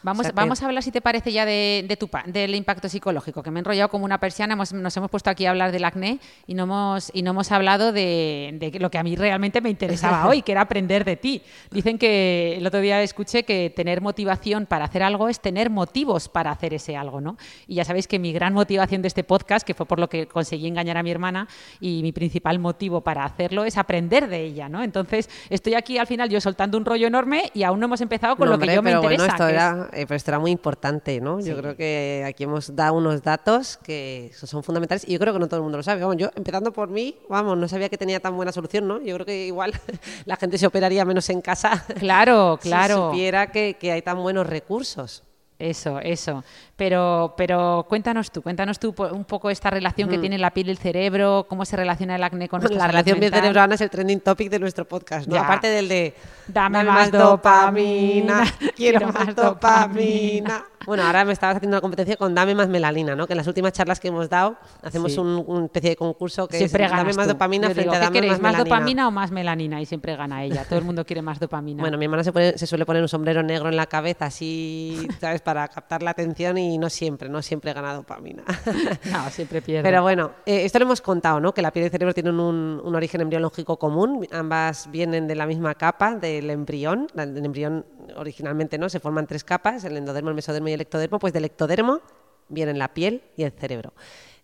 Vamos, 0.04 0.28
vamos 0.34 0.62
a 0.62 0.66
hablar, 0.66 0.82
si 0.82 0.92
te 0.92 1.02
parece, 1.02 1.32
ya 1.32 1.46
de, 1.46 1.98
tu, 2.00 2.10
del 2.26 2.56
impacto 2.56 2.90
psicológico, 2.90 3.44
que 3.44 3.52
me 3.52 3.60
he 3.60 3.62
enrollado 3.62 3.90
como 3.90 4.06
una 4.06 4.20
persiana, 4.20 4.54
hemos, 4.54 4.74
nos 4.74 4.96
hemos 4.98 5.12
puesto 5.12 5.30
aquí 5.30 5.46
a 5.46 5.52
hablar 5.52 5.72
del 5.72 5.86
acné 5.86 6.20
y 6.48 6.56
no 6.56 6.64
hemos, 6.64 7.12
y 7.14 7.22
no 7.22 7.32
hemos 7.32 7.52
hablado 7.52 7.92
de, 7.92 8.78
lo 8.80 8.90
que 8.90 8.98
a 8.98 9.04
mí 9.04 9.16
realmente 9.16 9.62
me 9.62 9.70
interesaba 9.70 10.28
hoy, 10.30 10.42
que 10.42 10.54
era 10.54 10.62
aprender 10.62 11.06
de 11.06 11.18
ti. 11.18 11.44
Dicen 11.70 11.98
que 11.98 12.58
el 12.58 12.66
otro 12.66 12.80
día 12.80 13.02
escuché 13.04 13.44
que 13.44 13.72
tener 13.76 14.02
motivación 14.02 14.66
para 14.66 14.86
hacer 14.86 15.04
algo 15.04 15.30
es 15.30 15.40
tener 15.40 15.70
motivos 15.70 16.30
para 16.30 16.52
hacer 16.52 16.74
ese 16.74 16.98
algo, 16.98 17.22
¿no? 17.22 17.38
Y 17.68 17.76
ya 17.76 17.86
sabéis 17.86 18.08
que 18.08 18.18
mi 18.18 18.34
gran 18.34 18.54
motivación 18.54 19.02
de 19.02 19.08
este 19.08 19.24
podcast, 19.24 19.66
que 19.66 19.74
fue 19.74 19.86
por 19.86 20.00
lo 20.00 20.10
que 20.10 20.28
conseguí 20.28 20.68
engañar 20.68 20.98
a 20.98 21.04
mi 21.04 21.12
hermana, 21.12 21.48
y 21.80 22.02
mi 22.02 22.12
principal 22.12 22.58
motivo 22.60 23.02
para 23.02 23.24
hacerlo 23.24 23.66
es 23.66 23.78
aprender 23.78 24.28
de 24.28 24.42
ella, 24.42 24.68
¿no? 24.68 24.82
Entonces, 24.82 25.30
estoy 25.50 25.76
aquí 25.76 25.98
al 25.98 26.08
final 26.08 26.30
yo 26.30 26.42
soltando 26.42 26.78
un 26.78 26.86
rollo 26.86 27.08
enorme 27.08 27.52
y 27.54 27.64
aún 27.64 27.80
no 27.80 27.86
hemos 27.86 28.02
empezado 28.02 28.36
con 28.36 28.50
lo 28.50 28.58
que 28.58 28.74
yo 28.74 28.82
me 28.82 28.92
interesa. 28.92 29.90
Eh, 29.94 30.06
pero 30.08 30.16
esto 30.16 30.32
era 30.32 30.40
muy 30.40 30.52
importante, 30.52 31.20
¿no? 31.20 31.40
Yo 31.40 31.58
creo 31.58 31.76
que 31.76 32.24
aquí 32.28 32.44
hemos 32.44 32.76
dado 32.76 32.96
unos 32.96 33.22
datos 33.22 33.78
que 33.78 34.32
son 34.34 34.64
fundamentales 34.64 35.08
y 35.08 35.14
yo 35.14 35.20
creo 35.20 35.34
que 35.34 35.40
no 35.40 35.48
todo 35.48 35.58
el 35.58 35.64
mundo 35.64 35.78
lo 35.78 35.84
sabe. 35.84 36.02
Vamos, 36.02 36.18
yo, 36.18 36.30
empezando 36.36 36.72
por 36.72 36.90
mí, 36.90 37.18
vamos, 37.30 37.58
no 37.58 37.68
sabía 37.68 37.90
que 37.90 37.98
tenía 37.98 38.20
tan 38.20 38.36
buena 38.36 38.52
solución, 38.52 38.88
¿no? 38.88 39.02
Yo 39.02 39.16
creo 39.16 39.26
que 39.26 39.46
igual 39.46 39.74
la 40.26 40.36
gente 40.38 40.58
se 40.58 40.68
operaría 40.68 41.06
menos 41.06 41.30
en 41.30 41.42
casa. 41.42 41.86
Claro, 42.00 42.60
claro. 42.62 42.96
Si 42.96 43.02
supiera 43.12 43.52
que, 43.52 43.76
que 43.80 43.92
hay 43.92 44.02
tan 44.02 44.22
buenos 44.22 44.48
recursos. 44.48 45.24
Eso, 45.62 46.00
eso. 46.00 46.44
Pero, 46.76 47.36
pero 47.38 47.86
cuéntanos 47.88 48.32
tú, 48.32 48.42
cuéntanos 48.42 48.80
tú 48.80 48.96
un 49.12 49.26
poco 49.26 49.52
esta 49.52 49.70
relación 49.70 50.10
que 50.10 50.18
mm. 50.18 50.22
tiene 50.22 50.38
la 50.40 50.50
piel 50.50 50.68
y 50.68 50.72
el 50.72 50.80
cerebro, 50.80 51.46
cómo 51.48 51.66
se 51.66 51.78
relaciona 51.78 52.16
el 52.16 52.24
acné 52.24 52.50
con 52.50 52.62
nuestra 52.62 52.80
La 52.80 52.88
relación 52.88 53.20
piel-cerebro, 53.20 53.62
Ana, 53.62 53.76
es 53.76 53.82
el 53.82 53.92
trending 53.92 54.22
topic 54.22 54.50
de 54.50 54.58
nuestro 54.58 54.86
podcast, 54.86 55.28
¿no? 55.28 55.38
Aparte 55.38 55.68
del 55.68 55.88
de 55.88 56.16
dame, 56.48 56.84
más, 56.84 57.12
dopamina, 57.12 58.44
quiero 58.76 59.08
más 59.12 59.36
dopamina. 59.36 60.66
Bueno, 60.86 61.04
ahora 61.04 61.24
me 61.26 61.34
estabas 61.34 61.58
haciendo 61.58 61.78
una 61.78 61.82
competencia 61.82 62.18
con 62.18 62.34
Dame 62.34 62.56
más 62.56 62.68
melanina, 62.68 63.16
¿no? 63.16 63.28
Que 63.28 63.34
en 63.34 63.38
las 63.38 63.48
últimas 63.48 63.72
charlas 63.72 64.00
que 64.00 64.08
hemos 64.08 64.30
dado 64.30 64.58
hacemos 64.82 65.16
un, 65.18 65.66
especie 65.66 65.92
de 65.92 65.96
concurso 65.96 66.48
que 66.48 66.58
siempre 66.58 66.86
es 66.86 66.92
Dame 66.92 67.14
más 67.14 67.28
dopamina 67.28 67.70
frente 67.70 67.96
a 67.96 68.00
Dame 68.00 68.28
más, 68.28 68.42
más 68.42 68.58
dopamina 68.58 69.08
o 69.08 69.12
más 69.12 69.32
melanina? 69.32 69.80
Y 69.80 69.86
siempre 69.86 70.16
gana 70.16 70.44
ella. 70.44 70.66
Todo 70.66 70.80
el 70.80 70.86
mundo 70.86 71.06
quiere 71.06 71.22
más 71.22 71.40
dopamina. 71.40 71.82
Bueno, 71.82 71.98
mi 71.98 72.06
hermana 72.06 72.24
se, 72.24 72.58
se 72.58 72.68
suele 72.68 72.86
poner 72.86 73.02
un 73.02 73.08
sombrero 73.08 73.44
negro 73.44 73.70
en 73.70 73.76
la 73.76 73.86
cabeza 73.86 74.26
así, 74.26 75.08
¿sabes? 75.20 75.42
Para 75.52 75.68
captar 75.68 76.02
la 76.02 76.12
atención 76.12 76.58
y 76.58 76.78
no 76.78 76.90
siempre, 76.90 77.28
no 77.28 77.42
siempre 77.42 77.74
gana 77.74 77.94
dopamina. 77.94 78.46
no, 79.12 79.30
siempre 79.32 79.62
pierde. 79.62 79.84
Pero 79.84 80.02
bueno, 80.02 80.32
eh, 80.46 80.64
esto 80.64 80.80
lo 80.80 80.86
hemos 80.86 81.02
contado, 81.02 81.42
¿no? 81.42 81.54
Que 81.54 81.62
la 81.62 81.74
piel 81.74 81.84
y 81.84 81.86
el 81.88 81.92
cerebro 81.92 82.14
tienen 82.14 82.40
un, 82.40 82.82
un 82.82 82.96
origen 82.96 83.20
embriológico 83.20 83.78
común. 83.78 84.26
Ambas 84.32 84.90
vienen 84.90 85.28
de 85.28 85.36
la 85.36 85.46
misma 85.46 85.76
capa 85.76 86.16
del 86.16 86.50
embrión. 86.50 87.08
El 87.18 87.44
embrión 87.44 87.86
originalmente 88.16 88.78
no 88.78 88.88
se 88.88 89.02
forman 89.02 89.28
tres 89.28 89.44
capas, 89.44 89.84
el 89.84 89.98
endodermo, 89.98 90.30
el 90.30 90.36
mesodermo 90.36 90.70
y 90.70 90.72
el 90.72 90.80
ectodermo, 90.80 91.20
pues 91.20 91.34
del 91.34 91.44
ectodermo 91.44 92.00
vienen 92.48 92.80
la 92.80 92.94
piel 92.94 93.22
y 93.36 93.44
el 93.44 93.52
cerebro. 93.52 93.92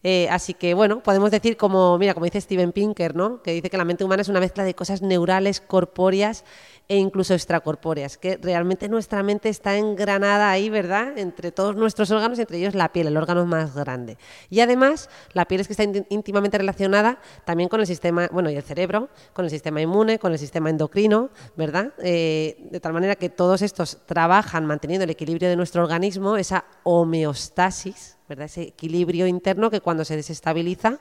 Eh, 0.04 0.28
así 0.30 0.54
que 0.54 0.74
bueno, 0.74 1.02
podemos 1.02 1.32
decir 1.32 1.58
como, 1.58 1.98
mira, 1.98 2.14
como 2.14 2.26
dice 2.26 2.40
Steven 2.40 2.72
Pinker, 2.72 3.16
¿no? 3.16 3.42
Que 3.42 3.52
dice 3.52 3.70
que 3.70 3.78
la 3.78 3.86
mente 3.86 4.04
humana 4.04 4.22
es 4.22 4.30
una 4.30 4.40
mezcla 4.40 4.64
de 4.64 4.76
cosas 4.76 5.02
neurales, 5.02 5.60
corpóreas 5.60 6.44
e 6.90 6.98
incluso 6.98 7.34
extracorpóreas, 7.34 8.18
que 8.18 8.38
realmente 8.38 8.88
nuestra 8.88 9.22
mente 9.22 9.50
está 9.50 9.78
engranada 9.78 10.50
ahí, 10.50 10.70
¿verdad? 10.70 11.18
Entre 11.18 11.52
todos 11.52 11.76
nuestros 11.76 12.12
órganos, 12.12 12.40
entre 12.40 12.60
ellos 12.60 12.76
la 12.76 12.94
piel, 12.94 13.08
el 13.08 13.18
órgano 13.18 13.46
más 13.46 13.76
grande. 13.76 14.18
Y 14.50 14.62
además, 14.62 15.10
la 15.34 15.46
piel 15.46 15.62
es 15.62 15.68
que 15.68 15.74
está 15.74 15.84
íntimamente 16.10 16.58
relacionada 16.58 17.20
también 17.44 17.68
con 17.68 17.82
el 17.82 17.88
sistema, 17.88 18.30
bueno, 18.32 18.50
y 18.50 18.56
el 18.56 18.64
cerebro, 18.64 19.10
con 19.34 19.44
el 19.44 19.52
sistema 19.52 19.82
inmune, 19.82 20.18
con 20.18 20.32
el 20.32 20.40
sistema 20.40 20.70
endocrino, 20.70 21.30
¿verdad? 21.58 21.94
Eh, 22.02 22.58
de 22.72 22.80
tal 22.80 22.94
manera 22.94 23.16
que 23.16 23.30
todos 23.30 23.62
estos 23.62 24.06
trabajan 24.06 24.66
manteniendo 24.66 25.04
el 25.04 25.10
equilibrio 25.10 25.50
de 25.50 25.58
nuestro 25.58 25.84
organismo, 25.84 26.38
esa 26.38 26.64
homeostasis, 26.84 28.18
¿verdad? 28.30 28.46
Ese 28.46 28.62
equilibrio 28.64 29.28
interno 29.28 29.70
que 29.70 29.82
cuando 29.82 30.06
se 30.06 30.16
desestabiliza, 30.16 31.00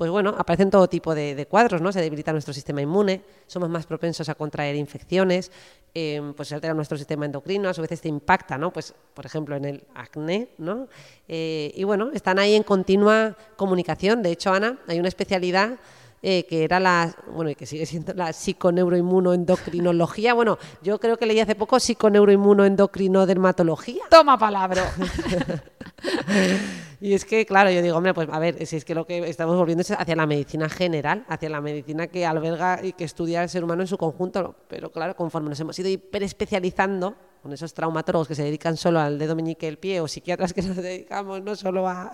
pues 0.00 0.10
bueno, 0.10 0.34
aparecen 0.38 0.70
todo 0.70 0.88
tipo 0.88 1.14
de, 1.14 1.46
cuadros, 1.46 1.82
¿no? 1.82 1.92
Se 1.92 2.00
debilita 2.00 2.32
nuestro 2.32 2.54
sistema 2.54 2.80
inmune, 2.80 3.20
somos 3.46 3.68
más 3.68 3.84
propensos 3.84 4.30
a 4.30 4.34
contraer 4.34 4.74
infecciones, 4.74 5.52
em, 5.92 6.32
pues 6.32 6.48
se 6.48 6.54
altera 6.54 6.72
nuestro 6.72 6.96
sistema 6.96 7.26
endocrino, 7.26 7.68
a 7.68 7.74
su 7.74 7.82
vez 7.82 8.00
te 8.00 8.08
impacta, 8.08 8.56
¿no? 8.56 8.72
Pues, 8.72 8.94
por 9.12 9.26
ejemplo, 9.26 9.56
en 9.56 9.66
el 9.66 9.84
acné, 9.94 10.48
¿no? 10.56 10.88
Eh, 11.28 11.70
y 11.76 11.84
bueno, 11.84 12.12
están 12.14 12.38
ahí 12.38 12.54
en 12.54 12.62
continua 12.62 13.36
comunicación. 13.56 14.22
De 14.22 14.30
hecho, 14.30 14.54
Ana, 14.54 14.78
hay 14.88 14.98
una 14.98 15.08
especialidad 15.08 15.78
eh, 16.22 16.46
que 16.48 16.64
era 16.64 16.80
la, 16.80 17.14
bueno, 17.34 17.50
y 17.50 17.54
que 17.54 17.66
sigue 17.66 17.84
siendo 17.84 18.14
la 18.14 18.32
psiconeuroinmunoendocrinología. 18.32 20.32
Bueno, 20.32 20.58
yo 20.80 20.98
creo 20.98 21.18
que 21.18 21.26
leí 21.26 21.40
hace 21.40 21.56
poco 21.56 21.78
psiconeuroinmunoendocrinodermatología. 21.78 24.04
Toma 24.08 24.38
palabra. 24.38 24.94
Y 27.00 27.14
es 27.14 27.24
que, 27.24 27.46
claro, 27.46 27.70
yo 27.70 27.80
digo, 27.80 27.96
hombre, 27.96 28.12
pues 28.12 28.28
a 28.30 28.38
ver, 28.38 28.66
si 28.66 28.76
es 28.76 28.84
que 28.84 28.94
lo 28.94 29.06
que 29.06 29.26
estamos 29.28 29.56
volviendo 29.56 29.80
es 29.80 29.90
hacia 29.90 30.14
la 30.14 30.26
medicina 30.26 30.68
general, 30.68 31.24
hacia 31.28 31.48
la 31.48 31.62
medicina 31.62 32.08
que 32.08 32.26
alberga 32.26 32.80
y 32.82 32.92
que 32.92 33.04
estudia 33.04 33.42
el 33.42 33.48
ser 33.48 33.64
humano 33.64 33.82
en 33.82 33.86
su 33.86 33.96
conjunto. 33.96 34.54
Pero 34.68 34.92
claro, 34.92 35.16
conforme 35.16 35.48
nos 35.48 35.58
hemos 35.60 35.78
ido 35.78 35.88
hiperespecializando, 35.88 37.16
con 37.42 37.52
esos 37.52 37.72
traumatólogos 37.72 38.28
que 38.28 38.34
se 38.34 38.42
dedican 38.42 38.76
solo 38.76 39.00
al 39.00 39.18
dedo 39.18 39.34
meñique 39.34 39.66
del 39.66 39.78
pie 39.78 40.00
o 40.00 40.08
psiquiatras 40.08 40.52
que 40.52 40.62
nos 40.62 40.76
dedicamos 40.76 41.42
no 41.42 41.56
solo 41.56 41.88
a, 41.88 42.10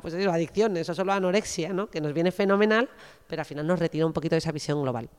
pues 0.00 0.14
eso, 0.14 0.30
adicciones 0.30 0.88
o 0.88 0.94
solo 0.94 1.12
a 1.12 1.16
anorexia, 1.16 1.72
¿no? 1.72 1.90
que 1.90 2.00
nos 2.00 2.14
viene 2.14 2.32
fenomenal, 2.32 2.88
pero 3.26 3.42
al 3.42 3.46
final 3.46 3.66
nos 3.66 3.78
retira 3.78 4.06
un 4.06 4.12
poquito 4.12 4.34
de 4.34 4.38
esa 4.38 4.52
visión 4.52 4.80
global. 4.82 5.10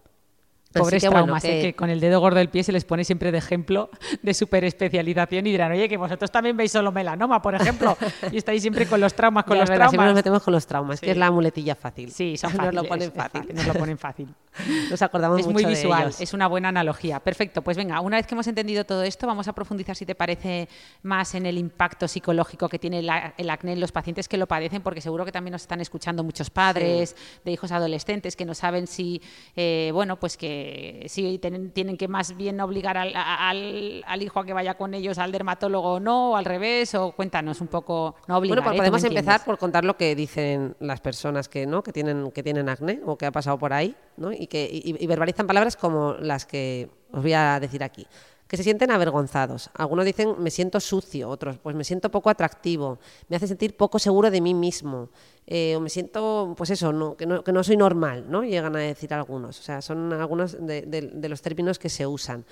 Pobres 0.73 1.03
traumas, 1.03 1.43
¿eh? 1.43 1.61
que... 1.61 1.73
con 1.73 1.89
el 1.89 1.99
dedo 1.99 2.19
gordo 2.19 2.39
del 2.39 2.49
pie 2.49 2.63
se 2.63 2.71
les 2.71 2.85
pone 2.85 3.03
siempre 3.03 3.31
de 3.31 3.37
ejemplo 3.37 3.89
de 4.21 4.33
superespecialización 4.33 5.47
y 5.47 5.51
dirán, 5.51 5.71
oye, 5.71 5.89
que 5.89 5.97
vosotros 5.97 6.31
también 6.31 6.55
veis 6.55 6.71
solo 6.71 6.91
melanoma, 6.91 7.41
por 7.41 7.55
ejemplo, 7.55 7.97
y 8.31 8.37
estáis 8.37 8.61
siempre 8.61 8.85
con 8.85 8.99
los 9.01 9.13
traumas, 9.13 9.43
con 9.45 9.57
los 9.57 9.65
traumas. 9.65 9.89
Siempre 9.89 10.07
nos 10.07 10.15
metemos 10.15 10.43
con 10.43 10.53
los 10.53 10.65
traumas, 10.65 11.01
que 11.01 11.11
es 11.11 11.17
la 11.17 11.31
muletilla 11.31 11.75
fácil. 11.75 12.11
Sí, 12.11 12.37
son 12.37 12.51
fáciles, 12.51 12.73
nos 12.73 12.83
lo 12.83 12.89
ponen 12.89 13.11
fácil. 13.11 13.47
Nos 13.53 13.67
lo 13.67 13.73
ponen 13.73 13.97
fácil. 13.97 14.27
Nos 14.89 15.01
acordamos 15.01 15.39
es 15.39 15.47
muy 15.47 15.63
visual, 15.63 16.13
es 16.19 16.33
una 16.33 16.47
buena 16.47 16.67
analogía. 16.69 17.21
Perfecto, 17.21 17.61
pues 17.61 17.77
venga, 17.77 18.01
una 18.01 18.17
vez 18.17 18.27
que 18.27 18.35
hemos 18.35 18.47
entendido 18.47 18.83
todo 18.83 19.03
esto, 19.03 19.25
vamos 19.25 19.47
a 19.47 19.53
profundizar, 19.53 19.95
si 19.95 20.05
te 20.05 20.13
parece, 20.13 20.67
más 21.03 21.35
en 21.35 21.45
el 21.45 21.57
impacto 21.57 22.05
psicológico 22.07 22.67
que 22.67 22.77
tiene 22.77 22.99
el 22.99 23.49
acné 23.49 23.73
en 23.73 23.79
los 23.79 23.93
pacientes 23.93 24.27
que 24.27 24.35
lo 24.37 24.47
padecen, 24.47 24.81
porque 24.81 24.99
seguro 24.99 25.23
que 25.23 25.31
también 25.31 25.53
nos 25.53 25.61
están 25.61 25.79
escuchando 25.79 26.23
muchos 26.23 26.49
padres 26.49 27.15
de 27.45 27.51
hijos 27.51 27.71
adolescentes 27.71 28.35
que 28.35 28.43
no 28.43 28.53
saben 28.53 28.87
si, 28.87 29.21
eh, 29.55 29.91
bueno, 29.93 30.19
pues 30.19 30.35
que 30.35 30.60
si 31.07 31.37
tienen, 31.39 31.97
que 31.97 32.07
más 32.07 32.35
bien 32.35 32.59
obligar 32.61 32.97
al, 32.97 33.13
al, 33.15 34.21
hijo 34.21 34.39
a 34.39 34.45
que 34.45 34.53
vaya 34.53 34.75
con 34.75 34.93
ellos 34.93 35.17
al 35.17 35.31
dermatólogo 35.31 35.93
o 35.93 35.99
no, 35.99 36.31
o 36.31 36.35
al 36.35 36.45
revés, 36.45 36.95
o 36.95 37.11
cuéntanos 37.11 37.61
un 37.61 37.67
poco, 37.67 38.15
no 38.27 38.37
obligar. 38.37 38.57
Bueno, 38.57 38.63
pues 38.63 38.75
¿eh? 38.75 38.77
podemos 38.77 39.03
empezar 39.03 39.43
por 39.43 39.57
contar 39.57 39.85
lo 39.85 39.97
que 39.97 40.15
dicen 40.15 40.75
las 40.79 41.01
personas 41.01 41.49
que, 41.49 41.65
¿no? 41.65 41.83
que, 41.83 41.91
tienen, 41.91 42.31
que 42.31 42.43
tienen 42.43 42.69
acné 42.69 43.01
o 43.05 43.17
que 43.17 43.25
ha 43.25 43.31
pasado 43.31 43.57
por 43.57 43.73
ahí, 43.73 43.95
¿no? 44.17 44.31
y, 44.31 44.47
que, 44.47 44.69
y, 44.71 45.07
verbalizan 45.07 45.47
palabras 45.47 45.75
como 45.75 46.13
las 46.13 46.45
que 46.45 46.89
os 47.11 47.21
voy 47.21 47.33
a 47.33 47.59
decir 47.59 47.83
aquí 47.83 48.07
que 48.51 48.57
se 48.57 48.63
sienten 48.63 48.91
avergonzados. 48.91 49.69
Algunos 49.73 50.03
dicen 50.03 50.35
me 50.37 50.51
siento 50.51 50.81
sucio, 50.81 51.29
otros 51.29 51.57
pues 51.57 51.73
me 51.73 51.85
siento 51.85 52.11
poco 52.11 52.29
atractivo, 52.29 52.99
me 53.29 53.37
hace 53.37 53.47
sentir 53.47 53.77
poco 53.77 53.97
seguro 53.97 54.29
de 54.29 54.41
mí 54.41 54.53
mismo, 54.53 55.07
eh, 55.47 55.75
o 55.75 55.79
me 55.79 55.89
siento, 55.89 56.53
pues 56.57 56.69
eso, 56.69 56.93
no, 56.93 57.17
que, 57.17 57.25
no, 57.25 57.43
que, 57.43 57.51
no, 57.51 57.63
soy 57.63 57.77
normal, 57.77 58.25
¿no? 58.29 58.43
Llegan 58.43 58.75
a 58.75 58.79
decir 58.79 59.13
algunos. 59.13 59.59
O 59.59 59.63
sea, 59.63 59.81
son 59.81 60.13
algunos 60.13 60.57
de 60.59 61.27
los 61.29 61.41
términos 61.41 61.79
que 61.79 61.89
se 61.89 62.07
usan 62.07 62.45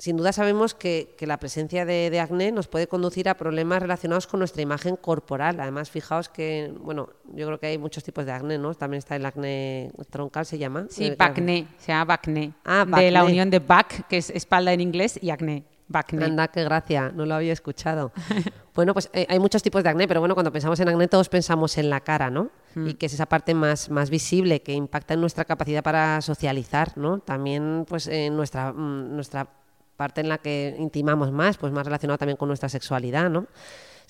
sin 0.00 0.16
duda 0.16 0.32
sabemos 0.32 0.72
que, 0.72 1.14
la 1.20 1.36
presencia 1.36 1.84
de, 1.84 2.18
acné 2.20 2.52
nos 2.52 2.68
puede 2.68 2.86
conducir 2.86 3.28
a 3.28 3.36
problemas 3.36 3.82
relacionados 3.82 4.26
con 4.26 4.40
nuestra 4.40 4.62
imagen 4.62 4.96
corporal. 4.96 5.60
Además, 5.60 5.90
fijaos 5.90 6.30
que, 6.30 6.72
bueno, 6.80 7.10
yo 7.34 7.46
creo 7.46 7.60
que 7.60 7.66
hay 7.66 7.76
muchos 7.76 8.02
tipos 8.02 8.24
de 8.24 8.32
acné, 8.32 8.56
¿no? 8.56 8.74
También 8.74 9.00
está 9.00 9.16
el 9.16 9.26
acné 9.26 9.92
troncal, 10.08 10.46
se 10.46 10.56
llama. 10.56 10.86
Sí, 10.88 11.08
eh, 11.08 11.16
bacné, 11.18 11.68
se 11.76 11.92
llama 11.92 12.06
bacné. 12.06 12.54
Ah, 12.64 12.86
De 12.86 13.10
la 13.10 13.24
unión 13.24 13.50
de 13.50 13.58
back, 13.58 14.08
que 14.08 14.16
es 14.16 14.30
espalda 14.30 14.72
en 14.72 14.80
inglés, 14.80 15.18
y 15.20 15.28
acné. 15.28 15.64
Anda, 15.92 16.48
qué 16.48 16.64
gracia, 16.64 17.10
no 17.14 17.26
lo 17.26 17.34
había 17.34 17.52
escuchado. 17.52 18.12
bueno, 18.74 18.92
pues 18.92 19.10
eh, 19.12 19.26
hay 19.28 19.38
muchos 19.38 19.62
tipos 19.62 19.82
de 19.82 19.90
acné, 19.90 20.06
pero 20.06 20.20
bueno, 20.20 20.34
cuando 20.34 20.52
pensamos 20.52 20.78
en 20.80 20.88
acné 20.88 21.08
todos 21.08 21.28
pensamos 21.28 21.76
en 21.78 21.90
la 21.90 22.00
cara, 22.00 22.30
¿no? 22.30 22.50
Hmm. 22.74 22.88
Y 22.88 22.94
que 22.94 23.06
es 23.06 23.14
esa 23.14 23.26
parte 23.26 23.54
más, 23.54 23.90
más 23.90 24.10
visible, 24.10 24.62
que 24.62 24.72
impacta 24.72 25.14
en 25.14 25.20
nuestra 25.20 25.44
capacidad 25.44 25.82
para 25.82 26.20
socializar, 26.20 26.96
¿no? 26.96 27.18
También, 27.18 27.84
pues, 27.88 28.06
en 28.06 28.36
nuestra, 28.36 28.72
mm, 28.72 29.14
nuestra 29.14 29.48
parte 29.96 30.20
en 30.22 30.28
la 30.28 30.38
que 30.38 30.76
intimamos 30.78 31.30
más, 31.30 31.58
pues 31.58 31.72
más 31.72 31.84
relacionado 31.84 32.16
también 32.16 32.36
con 32.36 32.48
nuestra 32.48 32.68
sexualidad, 32.68 33.28
¿no? 33.28 33.46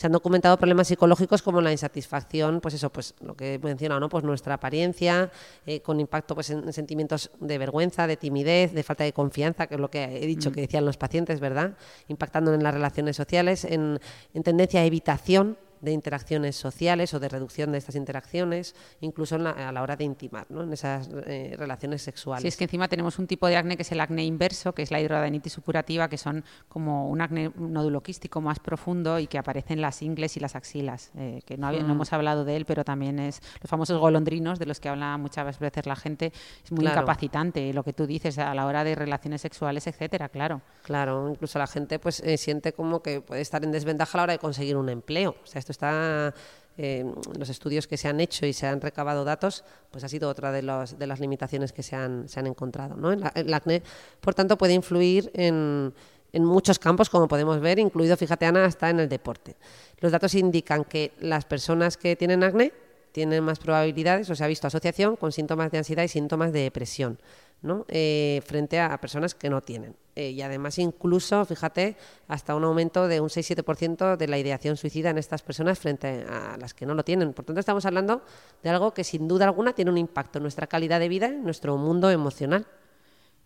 Se 0.00 0.06
han 0.06 0.12
documentado 0.12 0.56
problemas 0.56 0.88
psicológicos 0.88 1.42
como 1.42 1.60
la 1.60 1.72
insatisfacción, 1.72 2.62
pues 2.62 2.72
eso, 2.72 2.88
pues 2.88 3.14
lo 3.20 3.36
que 3.36 3.52
he 3.52 3.58
mencionado, 3.58 4.00
¿no? 4.00 4.08
Pues 4.08 4.24
nuestra 4.24 4.54
apariencia, 4.54 5.30
eh, 5.66 5.82
con 5.82 6.00
impacto 6.00 6.34
pues 6.34 6.48
en 6.48 6.72
sentimientos 6.72 7.30
de 7.38 7.58
vergüenza, 7.58 8.06
de 8.06 8.16
timidez, 8.16 8.72
de 8.72 8.82
falta 8.82 9.04
de 9.04 9.12
confianza, 9.12 9.66
que 9.66 9.74
es 9.74 9.80
lo 9.80 9.90
que 9.90 10.02
he 10.02 10.26
dicho 10.26 10.48
mm. 10.48 10.52
que 10.54 10.60
decían 10.62 10.86
los 10.86 10.96
pacientes, 10.96 11.38
¿verdad? 11.38 11.76
Impactando 12.08 12.54
en 12.54 12.62
las 12.62 12.72
relaciones 12.72 13.14
sociales, 13.14 13.66
en, 13.66 14.00
en 14.32 14.42
tendencia 14.42 14.80
a 14.80 14.86
evitación, 14.86 15.58
de 15.80 15.92
interacciones 15.92 16.56
sociales 16.56 17.14
o 17.14 17.20
de 17.20 17.28
reducción 17.28 17.72
de 17.72 17.78
estas 17.78 17.94
interacciones, 17.94 18.74
incluso 19.00 19.36
a 19.36 19.72
la 19.72 19.82
hora 19.82 19.96
de 19.96 20.04
intimar, 20.04 20.46
¿no? 20.50 20.62
en 20.62 20.72
esas 20.72 21.08
eh, 21.26 21.54
relaciones 21.58 22.02
sexuales. 22.02 22.42
Sí, 22.42 22.48
es 22.48 22.56
que 22.56 22.64
encima 22.64 22.88
tenemos 22.88 23.18
un 23.18 23.26
tipo 23.26 23.46
de 23.46 23.56
acné 23.56 23.76
que 23.76 23.82
es 23.82 23.92
el 23.92 24.00
acné 24.00 24.24
inverso, 24.24 24.74
que 24.74 24.82
es 24.82 24.90
la 24.90 25.00
hidroadenitis 25.00 25.52
supurativa, 25.52 26.08
que 26.08 26.18
son 26.18 26.44
como 26.68 27.08
un 27.08 27.20
acné 27.20 27.52
noduloquístico 27.56 28.40
más 28.40 28.58
profundo 28.58 29.18
y 29.18 29.26
que 29.26 29.38
aparece 29.38 29.74
en 29.74 29.80
las 29.80 30.02
ingles 30.02 30.36
y 30.36 30.40
las 30.40 30.56
axilas, 30.56 31.10
eh, 31.16 31.42
que 31.46 31.56
no, 31.56 31.70
no, 31.72 31.92
hemos 31.92 32.12
hablado 32.12 32.44
de 32.44 32.56
él, 32.56 32.64
pero 32.64 32.84
también 32.84 33.18
es 33.18 33.40
los 33.60 33.70
famosos 33.70 33.98
golondrinos 33.98 34.58
de 34.58 34.66
los 34.66 34.80
que 34.80 34.88
habla 34.88 35.16
muchas 35.16 35.58
veces 35.60 35.86
la 35.86 35.96
gente, 35.96 36.32
es 36.64 36.72
muy 36.72 36.84
incapacitante 36.84 37.72
lo 37.72 37.84
que 37.84 37.92
tú 37.92 38.06
dices 38.06 38.38
a 38.38 38.54
la 38.54 38.66
hora 38.66 38.84
de 38.84 38.94
relaciones 38.94 39.40
sexuales, 39.40 39.86
etcétera, 39.86 40.28
claro. 40.28 40.62
Claro, 40.82 41.30
incluso 41.30 41.58
la 41.58 41.66
gente 41.66 41.98
pues 41.98 42.20
eh, 42.20 42.36
siente 42.36 42.72
como 42.72 43.02
que 43.02 43.20
puede 43.20 43.40
estar 43.40 43.62
en 43.64 43.72
desventaja 43.72 44.16
a 44.16 44.18
la 44.18 44.22
hora 44.24 44.32
de 44.34 44.38
conseguir 44.38 44.76
un 44.76 44.88
empleo. 44.88 45.36
O 45.42 45.46
sea, 45.46 45.58
esto 45.58 45.69
está 45.70 46.34
eh, 46.78 47.04
los 47.38 47.48
estudios 47.48 47.86
que 47.86 47.96
se 47.96 48.08
han 48.08 48.20
hecho 48.20 48.46
y 48.46 48.52
se 48.52 48.66
han 48.66 48.80
recabado 48.80 49.24
datos, 49.24 49.64
pues 49.90 50.02
ha 50.04 50.08
sido 50.08 50.28
otra 50.28 50.50
de, 50.50 50.62
los, 50.62 50.98
de 50.98 51.06
las 51.06 51.20
limitaciones 51.20 51.72
que 51.72 51.82
se 51.82 51.96
han, 51.96 52.28
se 52.28 52.40
han 52.40 52.46
encontrado. 52.46 52.96
¿no? 52.96 53.12
El, 53.12 53.52
acné, 53.52 53.82
por 54.20 54.34
tanto, 54.34 54.56
puede 54.56 54.72
influir 54.72 55.30
en, 55.34 55.92
en, 56.32 56.44
muchos 56.44 56.78
campos, 56.78 57.10
como 57.10 57.28
podemos 57.28 57.60
ver, 57.60 57.78
incluido, 57.78 58.16
fíjate 58.16 58.46
Ana, 58.46 58.64
hasta 58.64 58.88
en 58.88 59.00
el 59.00 59.08
deporte. 59.08 59.56
Los 59.98 60.10
datos 60.12 60.34
indican 60.34 60.84
que 60.84 61.12
las 61.20 61.44
personas 61.44 61.96
que 61.96 62.16
tienen 62.16 62.42
acné 62.42 62.72
tienen 63.12 63.44
más 63.44 63.58
probabilidades, 63.58 64.30
o 64.30 64.34
se 64.34 64.44
ha 64.44 64.46
visto 64.46 64.66
asociación 64.66 65.16
con 65.16 65.32
síntomas 65.32 65.70
de 65.70 65.78
ansiedad 65.78 66.04
y 66.04 66.08
síntomas 66.08 66.52
de 66.52 66.60
depresión. 66.60 67.18
¿No? 67.62 67.84
Eh, 67.88 68.40
frente 68.46 68.80
a, 68.80 68.98
personas 69.00 69.34
que 69.34 69.50
no 69.50 69.60
tienen. 69.60 69.96
Eh, 70.16 70.30
y 70.30 70.42
además 70.42 70.78
incluso, 70.78 71.44
fíjate, 71.44 71.96
hasta 72.28 72.54
un 72.54 72.64
aumento 72.64 73.08
de 73.08 73.20
un 73.20 73.28
6-7% 73.28 74.16
de 74.16 74.28
la 74.28 74.38
ideación 74.38 74.76
suicida 74.76 75.10
en 75.10 75.18
estas 75.18 75.42
personas 75.42 75.78
frente 75.78 76.24
a 76.28 76.56
las 76.58 76.74
que 76.74 76.86
no 76.86 76.94
lo 76.94 77.04
tienen. 77.04 77.32
Por 77.32 77.44
tanto, 77.44 77.60
estamos 77.60 77.84
hablando 77.86 78.22
de 78.62 78.70
algo 78.70 78.92
que 78.92 79.04
sin 79.04 79.28
duda 79.28 79.44
alguna 79.44 79.72
tiene 79.72 79.90
un 79.90 79.98
impacto 79.98 80.38
en 80.38 80.42
nuestra 80.42 80.66
calidad 80.66 81.00
de 81.00 81.08
vida, 81.08 81.26
en 81.26 81.44
nuestro 81.44 81.76
mundo 81.76 82.10
emocional. 82.10 82.66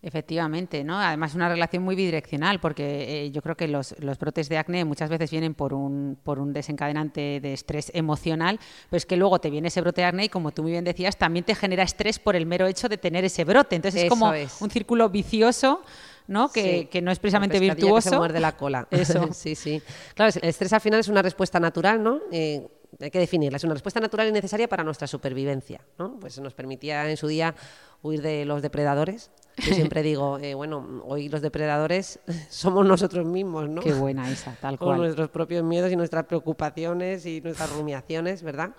Efectivamente, 0.05 0.83
¿no? 0.83 0.99
Además 0.99 1.31
es 1.31 1.35
una 1.35 1.49
relación 1.49 1.81
muy 1.81 1.95
bidireccional 1.95 2.59
porque 2.59 3.23
eh, 3.25 3.31
yo 3.31 3.41
creo 3.41 3.57
que 3.57 3.67
los, 3.67 3.95
brotes 4.19 4.49
de 4.49 4.59
acné 4.59 4.85
muchas 4.85 5.09
veces 5.09 5.31
vienen 5.31 5.55
por 5.55 5.73
un, 5.73 6.15
por 6.21 6.37
un 6.37 6.53
desencadenante 6.53 7.39
de 7.41 7.53
estrés 7.53 7.89
emocional, 7.91 8.59
pero 8.91 8.97
es 8.97 9.07
que 9.07 9.17
luego 9.17 9.39
te 9.39 9.49
viene 9.49 9.69
ese 9.69 9.81
brote 9.81 10.01
de 10.01 10.05
acné 10.05 10.25
y 10.25 10.29
como 10.29 10.51
tú 10.51 10.61
muy 10.61 10.73
bien 10.73 10.83
decías, 10.83 11.17
también 11.17 11.43
te 11.43 11.55
genera 11.55 11.81
estrés 11.81 12.19
por 12.19 12.35
el 12.35 12.45
mero 12.45 12.67
hecho 12.67 12.87
de 12.87 12.99
tener 12.99 13.25
ese 13.25 13.45
brote. 13.45 13.77
Entonces 13.77 14.03
es 14.03 14.09
como 14.09 14.31
un 14.59 14.69
círculo 14.69 15.09
vicioso. 15.09 15.81
¿no? 16.27 16.49
Que, 16.49 16.87
no 17.01 17.09
es 17.09 17.17
precisamente 17.17 17.59
virtuoso. 17.59 18.09
Que 18.09 18.09
se 18.11 18.17
muerde 18.17 18.39
la 18.39 18.55
cola. 18.55 18.87
Eso. 18.91 19.33
sí, 19.33 19.55
sí. 19.55 19.81
Claro, 20.13 20.31
el 20.39 20.49
estrés 20.49 20.71
al 20.73 20.81
final 20.81 20.99
es 20.99 21.07
una 21.07 21.23
respuesta 21.23 21.59
natural, 21.59 22.01
¿no? 22.03 22.19
Eh, 22.31 22.67
hay 22.99 23.09
que 23.09 23.19
definirla. 23.19 23.57
Es 23.57 23.63
una 23.63 23.73
respuesta 23.73 23.99
natural 23.99 24.27
y 24.27 24.31
necesaria 24.31 24.67
para 24.67 24.83
nuestra 24.83 25.07
supervivencia, 25.07 25.81
¿no? 25.97 26.19
Pues 26.19 26.39
nos 26.39 26.53
permitía 26.53 27.09
en 27.09 27.17
su 27.17 27.27
día 27.27 27.55
huir 28.03 28.21
de 28.21 28.45
los 28.45 28.61
depredadores. 28.61 29.31
Yo 29.57 29.73
siempre 29.73 30.03
digo, 30.03 30.37
eh, 30.39 30.53
bueno, 30.53 31.03
hoy 31.05 31.29
los 31.29 31.41
depredadores 31.41 32.19
somos 32.49 32.85
nosotros 32.85 33.25
mismos, 33.25 33.69
¿no? 33.69 33.81
Qué 33.81 33.93
buena 33.93 34.29
esa, 34.29 34.55
tal 34.61 34.77
cual. 34.77 34.97
Con 34.97 34.97
nuestros 35.05 35.29
propios 35.29 35.63
miedos 35.63 35.91
y 35.91 35.95
nuestras 35.95 36.25
preocupaciones 36.25 37.25
y 37.25 37.41
nuestras 37.41 37.71
rumiaciones, 37.71 38.43
¿verdad? 38.43 38.71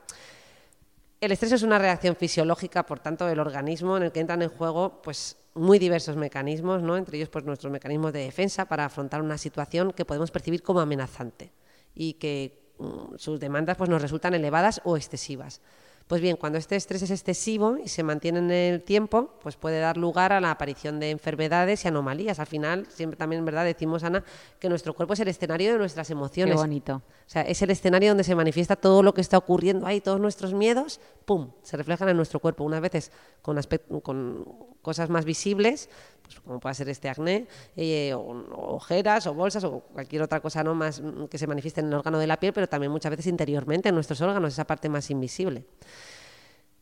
El 1.18 1.32
estrés 1.32 1.52
es 1.52 1.62
una 1.62 1.78
reacción 1.78 2.14
fisiológica, 2.14 2.84
por 2.84 3.00
tanto, 3.00 3.26
del 3.26 3.40
organismo 3.40 3.96
en 3.96 4.02
el 4.02 4.12
que 4.12 4.20
entran 4.20 4.42
en 4.42 4.50
juego 4.50 5.00
pues, 5.02 5.38
muy 5.54 5.78
diversos 5.78 6.16
mecanismos, 6.16 6.82
¿no? 6.82 6.96
entre 6.96 7.16
ellos 7.16 7.30
pues, 7.30 7.44
nuestros 7.44 7.72
mecanismos 7.72 8.12
de 8.12 8.20
defensa 8.20 8.66
para 8.66 8.84
afrontar 8.84 9.22
una 9.22 9.38
situación 9.38 9.92
que 9.92 10.04
podemos 10.04 10.30
percibir 10.30 10.62
como 10.62 10.80
amenazante 10.80 11.52
y 11.94 12.14
que 12.14 12.70
mm, 12.78 13.16
sus 13.16 13.40
demandas 13.40 13.78
pues, 13.78 13.88
nos 13.88 14.02
resultan 14.02 14.34
elevadas 14.34 14.82
o 14.84 14.96
excesivas. 14.96 15.62
Pues 16.06 16.20
bien, 16.20 16.36
cuando 16.36 16.56
este 16.56 16.76
estrés 16.76 17.02
es 17.02 17.10
excesivo 17.10 17.78
y 17.82 17.88
se 17.88 18.04
mantiene 18.04 18.38
en 18.38 18.50
el 18.52 18.82
tiempo, 18.82 19.30
pues 19.42 19.56
puede 19.56 19.80
dar 19.80 19.96
lugar 19.96 20.32
a 20.32 20.40
la 20.40 20.52
aparición 20.52 21.00
de 21.00 21.10
enfermedades 21.10 21.84
y 21.84 21.88
anomalías. 21.88 22.38
Al 22.38 22.46
final, 22.46 22.86
siempre 22.88 23.16
también, 23.16 23.44
¿verdad? 23.44 23.64
Decimos, 23.64 24.04
Ana, 24.04 24.22
que 24.60 24.68
nuestro 24.68 24.94
cuerpo 24.94 25.14
es 25.14 25.20
el 25.20 25.26
escenario 25.26 25.72
de 25.72 25.78
nuestras 25.78 26.08
emociones. 26.10 26.54
Qué 26.54 26.60
bonito. 26.60 26.94
O 26.94 27.28
sea, 27.28 27.42
es 27.42 27.60
el 27.62 27.70
escenario 27.70 28.10
donde 28.10 28.22
se 28.22 28.36
manifiesta 28.36 28.76
todo 28.76 29.02
lo 29.02 29.14
que 29.14 29.20
está 29.20 29.36
ocurriendo 29.36 29.84
ahí, 29.84 30.00
todos 30.00 30.20
nuestros 30.20 30.54
miedos, 30.54 31.00
¡pum!, 31.24 31.50
se 31.62 31.76
reflejan 31.76 32.08
en 32.08 32.16
nuestro 32.16 32.38
cuerpo. 32.38 32.62
Unas 32.62 32.80
veces 32.80 33.10
con, 33.42 33.60
con 34.00 34.44
cosas 34.86 35.10
más 35.10 35.24
visibles, 35.24 35.90
pues 36.22 36.38
como 36.38 36.60
puede 36.60 36.76
ser 36.76 36.88
este 36.88 37.08
acné, 37.08 37.48
eh, 37.74 38.14
o, 38.14 38.76
ojeras 38.76 39.26
o 39.26 39.34
bolsas 39.34 39.64
o 39.64 39.80
cualquier 39.80 40.22
otra 40.22 40.38
cosa 40.38 40.62
no 40.62 40.76
más 40.76 41.00
mm, 41.00 41.24
que 41.24 41.38
se 41.38 41.48
manifieste 41.48 41.80
en 41.80 41.88
el 41.88 41.94
órgano 41.94 42.20
de 42.20 42.28
la 42.28 42.38
piel, 42.38 42.52
pero 42.52 42.68
también 42.68 42.92
muchas 42.92 43.10
veces 43.10 43.26
interiormente 43.26 43.88
en 43.88 43.96
nuestros 43.96 44.20
órganos, 44.20 44.52
esa 44.52 44.64
parte 44.64 44.88
más 44.88 45.10
invisible. 45.10 45.64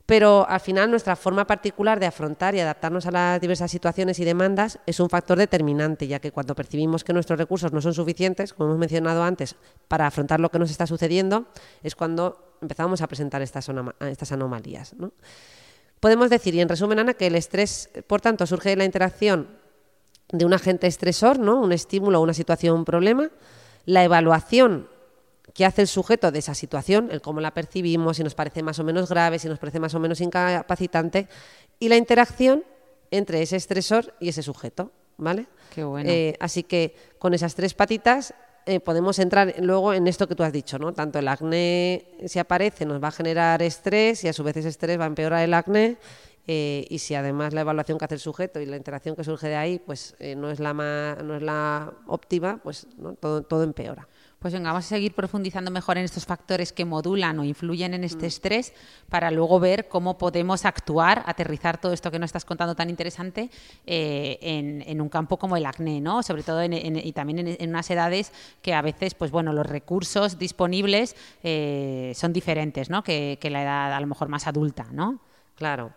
Pero 0.04 0.46
al 0.46 0.60
final 0.60 0.90
nuestra 0.90 1.16
forma 1.16 1.46
particular 1.46 1.98
de 1.98 2.04
afrontar 2.04 2.54
y 2.54 2.60
adaptarnos 2.60 3.06
a 3.06 3.10
las 3.10 3.40
diversas 3.40 3.70
situaciones 3.70 4.18
y 4.18 4.24
demandas 4.26 4.78
es 4.84 5.00
un 5.00 5.08
factor 5.08 5.38
determinante, 5.38 6.06
ya 6.06 6.20
que 6.20 6.30
cuando 6.30 6.54
percibimos 6.54 7.04
que 7.04 7.14
nuestros 7.14 7.38
recursos 7.38 7.72
no 7.72 7.80
son 7.80 7.94
suficientes, 7.94 8.52
como 8.52 8.68
hemos 8.68 8.80
mencionado 8.80 9.22
antes, 9.22 9.56
para 9.88 10.06
afrontar 10.06 10.40
lo 10.40 10.50
que 10.50 10.58
nos 10.58 10.70
está 10.70 10.86
sucediendo, 10.86 11.46
es 11.82 11.94
cuando 11.94 12.58
empezamos 12.60 13.00
a 13.00 13.06
presentar 13.06 13.40
estas, 13.40 13.66
estas 14.00 14.30
anomalías. 14.30 14.94
Podemos 16.04 16.28
decir, 16.28 16.54
y 16.54 16.60
en 16.60 16.68
resumen, 16.68 16.98
Ana, 16.98 17.14
que 17.14 17.28
el 17.28 17.34
estrés, 17.34 17.88
por 18.06 18.20
tanto, 18.20 18.46
surge 18.46 18.68
de 18.68 18.76
la 18.76 18.84
interacción 18.84 19.48
de 20.30 20.44
un 20.44 20.52
agente 20.52 20.86
estresor, 20.86 21.38
¿no? 21.38 21.62
un 21.62 21.72
estímulo, 21.72 22.20
una 22.20 22.34
situación, 22.34 22.76
un 22.76 22.84
problema, 22.84 23.30
la 23.86 24.04
evaluación 24.04 24.86
qué 25.54 25.64
hace 25.64 25.80
el 25.80 25.88
sujeto 25.88 26.30
de 26.30 26.40
esa 26.40 26.52
situación, 26.52 27.08
el 27.10 27.22
cómo 27.22 27.40
la 27.40 27.54
percibimos, 27.54 28.18
si 28.18 28.22
nos 28.22 28.34
parece 28.34 28.62
más 28.62 28.78
o 28.78 28.84
menos 28.84 29.08
grave, 29.08 29.38
si 29.38 29.48
nos 29.48 29.58
parece 29.58 29.80
más 29.80 29.94
o 29.94 29.98
menos 29.98 30.20
incapacitante, 30.20 31.26
y 31.78 31.88
la 31.88 31.96
interacción 31.96 32.64
entre 33.10 33.40
ese 33.40 33.56
estresor 33.56 34.12
y 34.20 34.28
ese 34.28 34.42
sujeto. 34.42 34.92
¿Vale? 35.16 35.46
Qué 35.74 35.84
bueno. 35.84 36.10
Eh, 36.10 36.36
así 36.38 36.64
que 36.64 36.94
con 37.18 37.32
esas 37.32 37.54
tres 37.54 37.72
patitas 37.72 38.34
eh, 38.66 38.80
podemos 38.80 39.18
entrar 39.18 39.54
luego 39.60 39.92
en 39.92 40.06
esto 40.06 40.26
que 40.26 40.34
tú 40.34 40.42
has 40.42 40.52
dicho, 40.52 40.78
¿no? 40.78 40.92
Tanto 40.92 41.18
el 41.18 41.28
acné, 41.28 42.06
si 42.26 42.38
aparece, 42.38 42.86
nos 42.86 43.02
va 43.02 43.08
a 43.08 43.12
generar 43.12 43.62
estrés 43.62 44.24
y 44.24 44.28
a 44.28 44.32
su 44.32 44.44
vez 44.44 44.56
ese 44.56 44.68
estrés 44.68 44.98
va 44.98 45.04
a 45.04 45.08
empeorar 45.08 45.42
el 45.42 45.54
acné. 45.54 45.96
Eh, 46.46 46.86
y 46.90 46.98
si 46.98 47.14
además 47.14 47.54
la 47.54 47.62
evaluación 47.62 47.96
que 47.98 48.04
hace 48.04 48.14
el 48.14 48.20
sujeto 48.20 48.60
y 48.60 48.66
la 48.66 48.76
interacción 48.76 49.16
que 49.16 49.24
surge 49.24 49.48
de 49.48 49.56
ahí 49.56 49.78
pues 49.78 50.14
no, 50.36 50.50
es 50.50 50.60
la 50.60 50.74
no 50.74 51.36
es 51.36 51.42
la 51.42 51.90
óptima, 52.06 52.60
pues 52.62 52.86
todo, 53.20 53.42
todo 53.42 53.62
empeora. 53.62 54.06
Pues 54.44 54.52
venga, 54.52 54.72
vamos 54.72 54.84
a 54.84 54.88
seguir 54.90 55.14
profundizando 55.14 55.70
mejor 55.70 55.96
en 55.96 56.04
estos 56.04 56.26
factores 56.26 56.70
que 56.70 56.84
modulan 56.84 57.38
o 57.38 57.44
influyen 57.44 57.94
en 57.94 58.04
este 58.04 58.26
mm. 58.26 58.28
estrés 58.28 58.74
para 59.08 59.30
luego 59.30 59.58
ver 59.58 59.88
cómo 59.88 60.18
podemos 60.18 60.66
actuar, 60.66 61.22
aterrizar 61.24 61.80
todo 61.80 61.94
esto 61.94 62.10
que 62.10 62.18
nos 62.18 62.28
estás 62.28 62.44
contando 62.44 62.74
tan 62.74 62.90
interesante 62.90 63.48
eh, 63.86 64.36
en, 64.42 65.00
un 65.00 65.08
campo 65.08 65.38
como 65.38 65.56
el 65.56 65.64
acné, 65.64 66.02
¿no? 66.02 66.22
Sobre 66.22 66.42
todo 66.42 66.62
y 66.62 67.12
también 67.12 67.56
en, 67.58 67.70
unas 67.70 67.90
edades 67.90 68.32
que 68.60 68.74
a 68.74 68.82
veces, 68.82 69.14
pues 69.14 69.30
bueno, 69.30 69.54
los 69.54 69.64
recursos 69.64 70.38
disponibles 70.38 71.16
eh, 71.42 72.12
son 72.14 72.34
diferentes, 72.34 72.90
¿no? 72.90 73.02
Que, 73.02 73.38
que 73.40 73.48
la 73.48 73.62
edad 73.62 73.94
a 73.94 74.00
lo 74.00 74.06
mejor 74.06 74.28
más 74.28 74.46
adulta, 74.46 74.88
¿no? 74.92 75.20
Claro. 75.54 75.94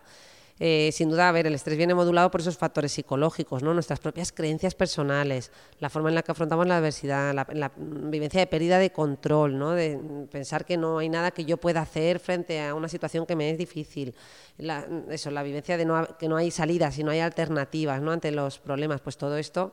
Eh, 0.60 0.90
sin 0.92 1.08
duda, 1.08 1.28
a 1.28 1.32
ver, 1.32 1.46
el 1.46 1.54
estrés 1.54 1.76
viene 1.76 1.94
modulado 1.94 2.30
por 2.30 2.40
esos 2.40 2.58
factores 2.58 2.92
psicológicos, 2.92 3.62
¿no? 3.62 3.74
Nuestras 3.74 4.00
propias 4.00 4.32
creencias 4.32 4.74
personales, 4.74 5.52
la 5.78 5.88
forma 5.88 6.08
en 6.08 6.16
la 6.16 6.22
que 6.22 6.32
afrontamos 6.32 6.66
la 6.66 6.78
adversidad, 6.78 7.32
la, 7.32 7.72
vivencia 7.76 8.40
de 8.40 8.46
pérdida 8.48 8.78
de 8.78 8.90
control, 8.90 9.56
¿no? 9.56 9.72
De 9.72 9.98
pensar 10.30 10.64
que 10.64 10.76
no 10.76 10.98
hay 10.98 11.08
nada 11.08 11.30
que 11.30 11.44
yo 11.44 11.58
pueda 11.58 11.82
hacer 11.82 12.18
frente 12.18 12.60
a 12.60 12.74
una 12.74 12.88
situación 12.88 13.24
que 13.24 13.36
me 13.36 13.50
es 13.50 13.58
difícil. 13.58 14.14
La, 14.56 14.84
eso, 15.10 15.30
la 15.30 15.44
vivencia 15.44 15.76
de 15.76 15.86
que 16.18 16.28
no 16.28 16.36
hay 16.36 16.50
salidas 16.50 16.98
y 16.98 17.04
no 17.04 17.12
hay 17.12 17.20
alternativas, 17.20 18.02
¿no? 18.02 18.10
Ante 18.10 18.32
los 18.32 18.58
problemas, 18.58 19.00
pues 19.00 19.16
todo 19.16 19.36
esto 19.36 19.72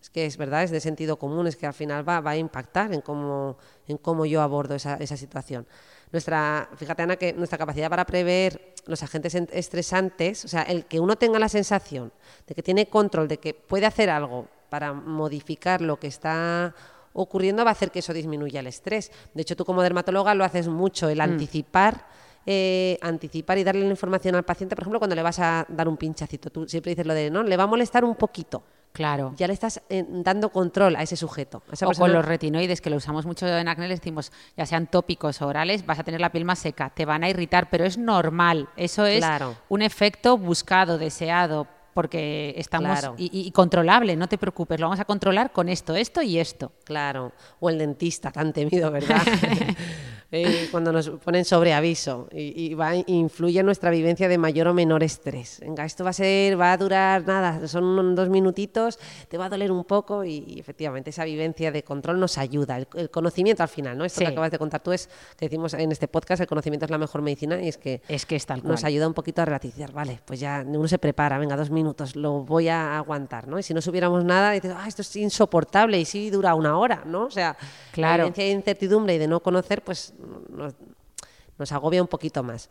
es 0.00 0.10
que 0.10 0.26
es 0.26 0.36
verdad, 0.36 0.62
es 0.62 0.70
de 0.70 0.80
sentido 0.80 1.18
común, 1.18 1.46
es 1.46 1.56
que 1.56 1.66
al 1.66 1.72
final 1.72 2.06
va, 2.06 2.22
a 2.28 2.36
impactar 2.36 2.92
en 2.92 3.00
cómo, 3.00 3.56
en 3.88 3.96
cómo 3.96 4.26
yo 4.26 4.42
abordo 4.42 4.74
esa, 4.74 4.96
esa 4.96 5.16
situación 5.16 5.66
nuestra, 6.14 6.68
fíjate 6.76 7.02
Ana, 7.02 7.16
que 7.16 7.32
nuestra 7.32 7.58
capacidad 7.58 7.90
para 7.90 8.04
prever 8.04 8.72
los 8.86 9.02
agentes 9.02 9.34
estresantes, 9.34 10.44
o 10.44 10.48
sea, 10.48 10.62
el 10.62 10.84
que 10.84 11.00
uno 11.00 11.16
tenga 11.16 11.40
la 11.40 11.48
sensación 11.48 12.12
de 12.46 12.54
que 12.54 12.62
tiene 12.62 12.86
control, 12.86 13.26
de 13.26 13.38
que 13.38 13.52
puede 13.52 13.86
hacer 13.86 14.10
algo 14.10 14.46
para 14.68 14.92
modificar 14.92 15.80
lo 15.80 15.98
que 15.98 16.06
está 16.06 16.72
ocurriendo, 17.14 17.64
va 17.64 17.70
a 17.70 17.72
hacer 17.72 17.90
que 17.90 17.98
eso 17.98 18.12
disminuya 18.12 18.60
el 18.60 18.68
estrés. 18.68 19.10
De 19.34 19.42
hecho, 19.42 19.56
tú 19.56 19.64
como 19.64 19.82
dermatóloga 19.82 20.36
lo 20.36 20.44
haces 20.44 20.68
mucho, 20.68 21.08
el 21.08 21.18
mm. 21.18 21.22
anticipar. 21.22 22.06
Eh, 22.46 22.98
anticipar 23.00 23.56
y 23.58 23.64
darle 23.64 23.82
la 23.82 23.90
información 23.90 24.34
al 24.34 24.44
paciente, 24.44 24.76
por 24.76 24.82
ejemplo, 24.82 24.98
cuando 24.98 25.16
le 25.16 25.22
vas 25.22 25.38
a 25.38 25.66
dar 25.68 25.88
un 25.88 25.96
pinchacito. 25.96 26.50
Tú 26.50 26.68
siempre 26.68 26.90
dices 26.90 27.06
lo 27.06 27.14
de, 27.14 27.30
no, 27.30 27.42
le 27.42 27.56
va 27.56 27.64
a 27.64 27.66
molestar 27.66 28.04
un 28.04 28.16
poquito. 28.16 28.62
Claro. 28.92 29.34
Ya 29.36 29.48
le 29.48 29.54
estás 29.54 29.82
eh, 29.88 30.04
dando 30.08 30.50
control 30.50 30.94
a 30.94 31.02
ese 31.02 31.16
sujeto. 31.16 31.62
o 31.84 31.92
con 31.94 32.12
los 32.12 32.24
retinoides, 32.24 32.80
que 32.80 32.90
lo 32.90 32.96
usamos 32.96 33.26
mucho 33.26 33.48
en 33.48 33.66
acné, 33.66 33.88
decimos, 33.88 34.30
ya 34.56 34.66
sean 34.66 34.86
tópicos 34.86 35.42
o 35.42 35.48
orales, 35.48 35.84
vas 35.84 35.98
a 35.98 36.04
tener 36.04 36.20
la 36.20 36.30
piel 36.30 36.44
más 36.44 36.60
seca, 36.60 36.90
te 36.90 37.04
van 37.04 37.24
a 37.24 37.28
irritar, 37.28 37.70
pero 37.70 37.84
es 37.84 37.98
normal. 37.98 38.68
Eso 38.76 39.04
es 39.04 39.24
un 39.68 39.82
efecto 39.82 40.38
buscado, 40.38 40.96
deseado, 40.96 41.66
porque 41.94 42.54
estamos 42.56 42.98
y, 43.16 43.50
controlable, 43.52 44.16
no 44.16 44.28
te 44.28 44.36
preocupes, 44.36 44.78
lo 44.78 44.86
vamos 44.86 45.00
a 45.00 45.04
controlar 45.04 45.52
con 45.52 45.68
esto, 45.68 45.96
esto 45.96 46.22
y 46.22 46.38
esto. 46.38 46.72
Claro, 46.84 47.32
o 47.60 47.70
el 47.70 47.78
dentista 47.78 48.30
tan 48.30 48.52
temido, 48.52 48.90
¿verdad? 48.90 49.22
eh, 50.32 50.68
cuando 50.70 50.92
nos 50.92 51.10
ponen 51.10 51.44
sobre 51.44 51.72
aviso 51.72 52.28
y, 52.32 52.64
y 52.64 52.74
va, 52.74 52.94
influye 52.94 53.60
en 53.60 53.66
nuestra 53.66 53.90
vivencia 53.90 54.28
de 54.28 54.38
mayor 54.38 54.68
o 54.68 54.74
menor 54.74 55.02
estrés. 55.02 55.60
Venga, 55.60 55.84
esto 55.84 56.04
va 56.04 56.10
a 56.10 56.12
ser, 56.12 56.60
va 56.60 56.72
a 56.72 56.76
durar 56.76 57.26
nada, 57.26 57.66
son 57.68 58.14
dos 58.14 58.28
minutitos, 58.28 58.98
te 59.28 59.38
va 59.38 59.46
a 59.46 59.48
doler 59.48 59.70
un 59.70 59.84
poco 59.84 60.24
y, 60.24 60.58
efectivamente 60.58 61.10
esa 61.10 61.24
vivencia 61.24 61.70
de 61.72 61.82
control 61.82 62.18
nos 62.18 62.38
ayuda. 62.38 62.78
El, 62.78 63.10
conocimiento 63.10 63.62
al 63.62 63.68
final, 63.68 63.96
¿no? 63.96 64.04
Esto 64.04 64.20
que 64.20 64.28
acabas 64.28 64.50
de 64.50 64.58
contar 64.58 64.82
tú 64.82 64.92
es, 64.92 65.08
que 65.36 65.46
decimos 65.46 65.74
en 65.74 65.92
este 65.92 66.08
podcast, 66.08 66.40
el 66.40 66.46
conocimiento 66.46 66.84
es 66.86 66.90
la 66.90 66.98
mejor 66.98 67.22
medicina 67.22 67.60
y 67.62 67.68
es 67.68 67.78
que, 67.78 68.02
es 68.08 68.26
que 68.26 68.40
nos 68.62 68.84
ayuda 68.84 69.06
un 69.06 69.14
poquito 69.14 69.42
a 69.42 69.44
relativizar, 69.44 69.92
vale, 69.92 70.20
pues 70.24 70.40
ya 70.40 70.64
uno 70.66 70.88
se 70.88 70.98
prepara, 70.98 71.38
venga, 71.38 71.56
dos 71.56 71.70
minutos, 71.70 72.16
lo 72.16 72.44
voy 72.44 72.68
a 72.68 72.98
aguantar, 72.98 73.46
¿no? 73.48 73.58
Y 73.58 73.62
si 73.62 73.74
no 73.74 73.80
supiéramos 73.80 74.24
nada, 74.24 74.52
dices, 74.52 74.72
ah, 74.76 74.86
esto 74.86 75.02
es 75.02 75.16
insoportable 75.16 75.98
y 75.98 76.04
sí 76.04 76.30
dura 76.30 76.54
una 76.54 76.78
hora, 76.78 77.02
¿no? 77.06 77.24
O 77.24 77.30
sea, 77.30 77.56
la 77.96 78.16
vivencia 78.16 78.44
de 78.44 78.50
incertidumbre 78.50 79.14
y 79.14 79.18
de 79.18 79.28
no 79.28 79.40
conocer, 79.40 79.82
pues 79.82 80.13
nos, 81.58 81.72
agobia 81.72 82.02
un 82.02 82.08
poquito 82.08 82.42
más. 82.42 82.70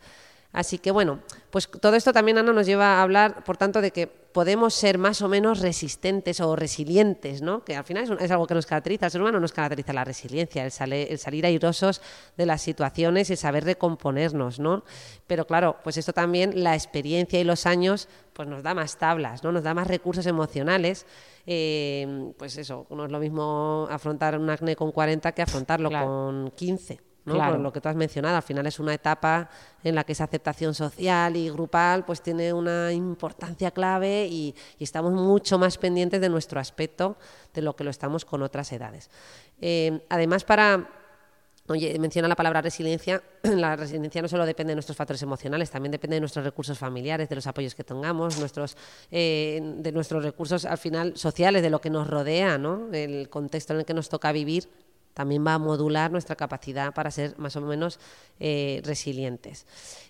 Así 0.52 0.78
que 0.78 0.92
bueno, 0.92 1.18
pues 1.50 1.68
todo 1.68 1.96
esto 1.96 2.12
también, 2.12 2.38
Ana, 2.38 2.52
nos 2.52 2.66
lleva 2.66 2.98
a 2.98 3.02
hablar, 3.02 3.42
por 3.42 3.56
tanto, 3.56 3.80
de 3.80 3.90
que 3.90 4.06
podemos 4.06 4.74
ser 4.74 4.98
más 4.98 5.22
o 5.22 5.28
menos 5.28 5.60
resistentes 5.60 6.40
o 6.40 6.54
resilientes, 6.54 7.42
¿no? 7.42 7.64
Que 7.64 7.76
al 7.76 7.84
final 7.84 8.16
es, 8.20 8.30
algo 8.30 8.46
que 8.46 8.54
nos 8.54 8.66
caracteriza, 8.66 9.06
al 9.06 9.12
ser 9.12 9.20
humano 9.20 9.40
nos 9.40 9.52
caracteriza 9.52 9.92
la 9.92 10.04
resiliencia, 10.04 10.64
el, 10.64 10.92
el, 10.92 11.18
salir 11.18 11.46
airosos 11.46 12.02
de 12.36 12.46
las 12.46 12.62
situaciones 12.62 13.30
y 13.30 13.36
saber 13.36 13.64
recomponernos, 13.64 14.60
¿no? 14.60 14.84
Pero 15.26 15.46
claro, 15.46 15.76
pues 15.82 15.96
esto 15.96 16.12
también, 16.12 16.62
la 16.62 16.74
experiencia 16.74 17.40
y 17.40 17.44
los 17.44 17.66
años, 17.66 18.08
pues 18.32 18.48
nos 18.48 18.62
da 18.62 18.74
más 18.74 18.96
tablas, 18.96 19.42
¿no? 19.42 19.50
Nos 19.50 19.64
da 19.64 19.74
más 19.74 19.88
recursos 19.88 20.26
emocionales. 20.26 21.06
Eh, 21.46 22.32
pues 22.36 22.56
eso, 22.58 22.86
no 22.90 23.06
es 23.06 23.12
lo 23.12 23.18
mismo 23.18 23.86
afrontar 23.90 24.38
un 24.38 24.50
acné 24.50 24.76
con 24.76 24.92
40 24.92 25.32
que 25.32 25.42
afrontarlo 25.42 25.90
con 25.90 26.52
15. 26.56 27.13
Claro. 27.24 27.58
lo 27.58 27.72
que 27.72 27.80
tú 27.80 27.88
has 27.88 27.96
mencionado, 27.96 28.36
al 28.36 28.42
final 28.42 28.66
es 28.66 28.78
una 28.78 28.92
etapa 28.92 29.48
en 29.82 29.94
la 29.94 30.04
que 30.04 30.12
esa 30.12 30.24
aceptación 30.24 30.74
social 30.74 31.36
y 31.36 31.48
grupal 31.48 32.04
pues 32.04 32.20
tiene 32.20 32.52
una 32.52 32.92
importancia 32.92 33.70
clave 33.70 34.26
y, 34.26 34.54
estamos 34.78 35.12
mucho 35.12 35.58
más 35.58 35.78
pendientes 35.78 36.20
de 36.20 36.28
nuestro 36.28 36.60
aspecto 36.60 37.16
de 37.54 37.62
lo 37.62 37.74
que 37.74 37.84
lo 37.84 37.90
estamos 37.90 38.26
con 38.26 38.42
otras 38.42 38.70
edades. 38.72 39.10
Eh, 39.60 40.04
además, 40.10 40.44
para 40.44 40.86
Oye, 41.66 41.98
menciona 41.98 42.28
la 42.28 42.36
palabra 42.36 42.60
resiliencia. 42.60 43.22
La 43.42 43.74
resiliencia 43.74 44.20
no 44.20 44.28
solo 44.28 44.44
depende 44.44 44.72
de 44.72 44.74
nuestros 44.74 44.98
factores 44.98 45.22
emocionales, 45.22 45.70
también 45.70 45.92
depende 45.92 46.16
de 46.16 46.20
nuestros 46.20 46.44
recursos 46.44 46.78
familiares, 46.78 47.26
de 47.30 47.34
los 47.34 47.46
apoyos 47.46 47.74
que 47.74 47.84
tengamos, 47.84 48.38
nuestros, 48.38 48.76
eh, 49.10 49.60
de 49.78 49.92
nuestros 49.92 50.22
recursos 50.22 50.66
al 50.66 50.76
final 50.76 51.16
sociales, 51.16 51.62
de 51.62 51.70
lo 51.70 51.80
que 51.80 51.88
nos 51.88 52.06
rodea, 52.06 52.58
¿no? 52.58 52.92
El 52.92 53.30
contexto 53.30 53.72
en 53.72 53.78
el 53.78 53.86
que 53.86 53.94
nos 53.94 54.10
toca 54.10 54.30
vivir 54.30 54.68
también 55.14 55.46
va 55.46 55.54
a 55.54 55.58
modular 55.58 56.10
nuestra 56.10 56.36
capacidad 56.36 56.92
para 56.92 57.10
ser 57.10 57.38
más 57.38 57.56
o 57.56 57.60
menos 57.60 57.98
eh, 58.40 58.82
resilientes. 58.84 59.66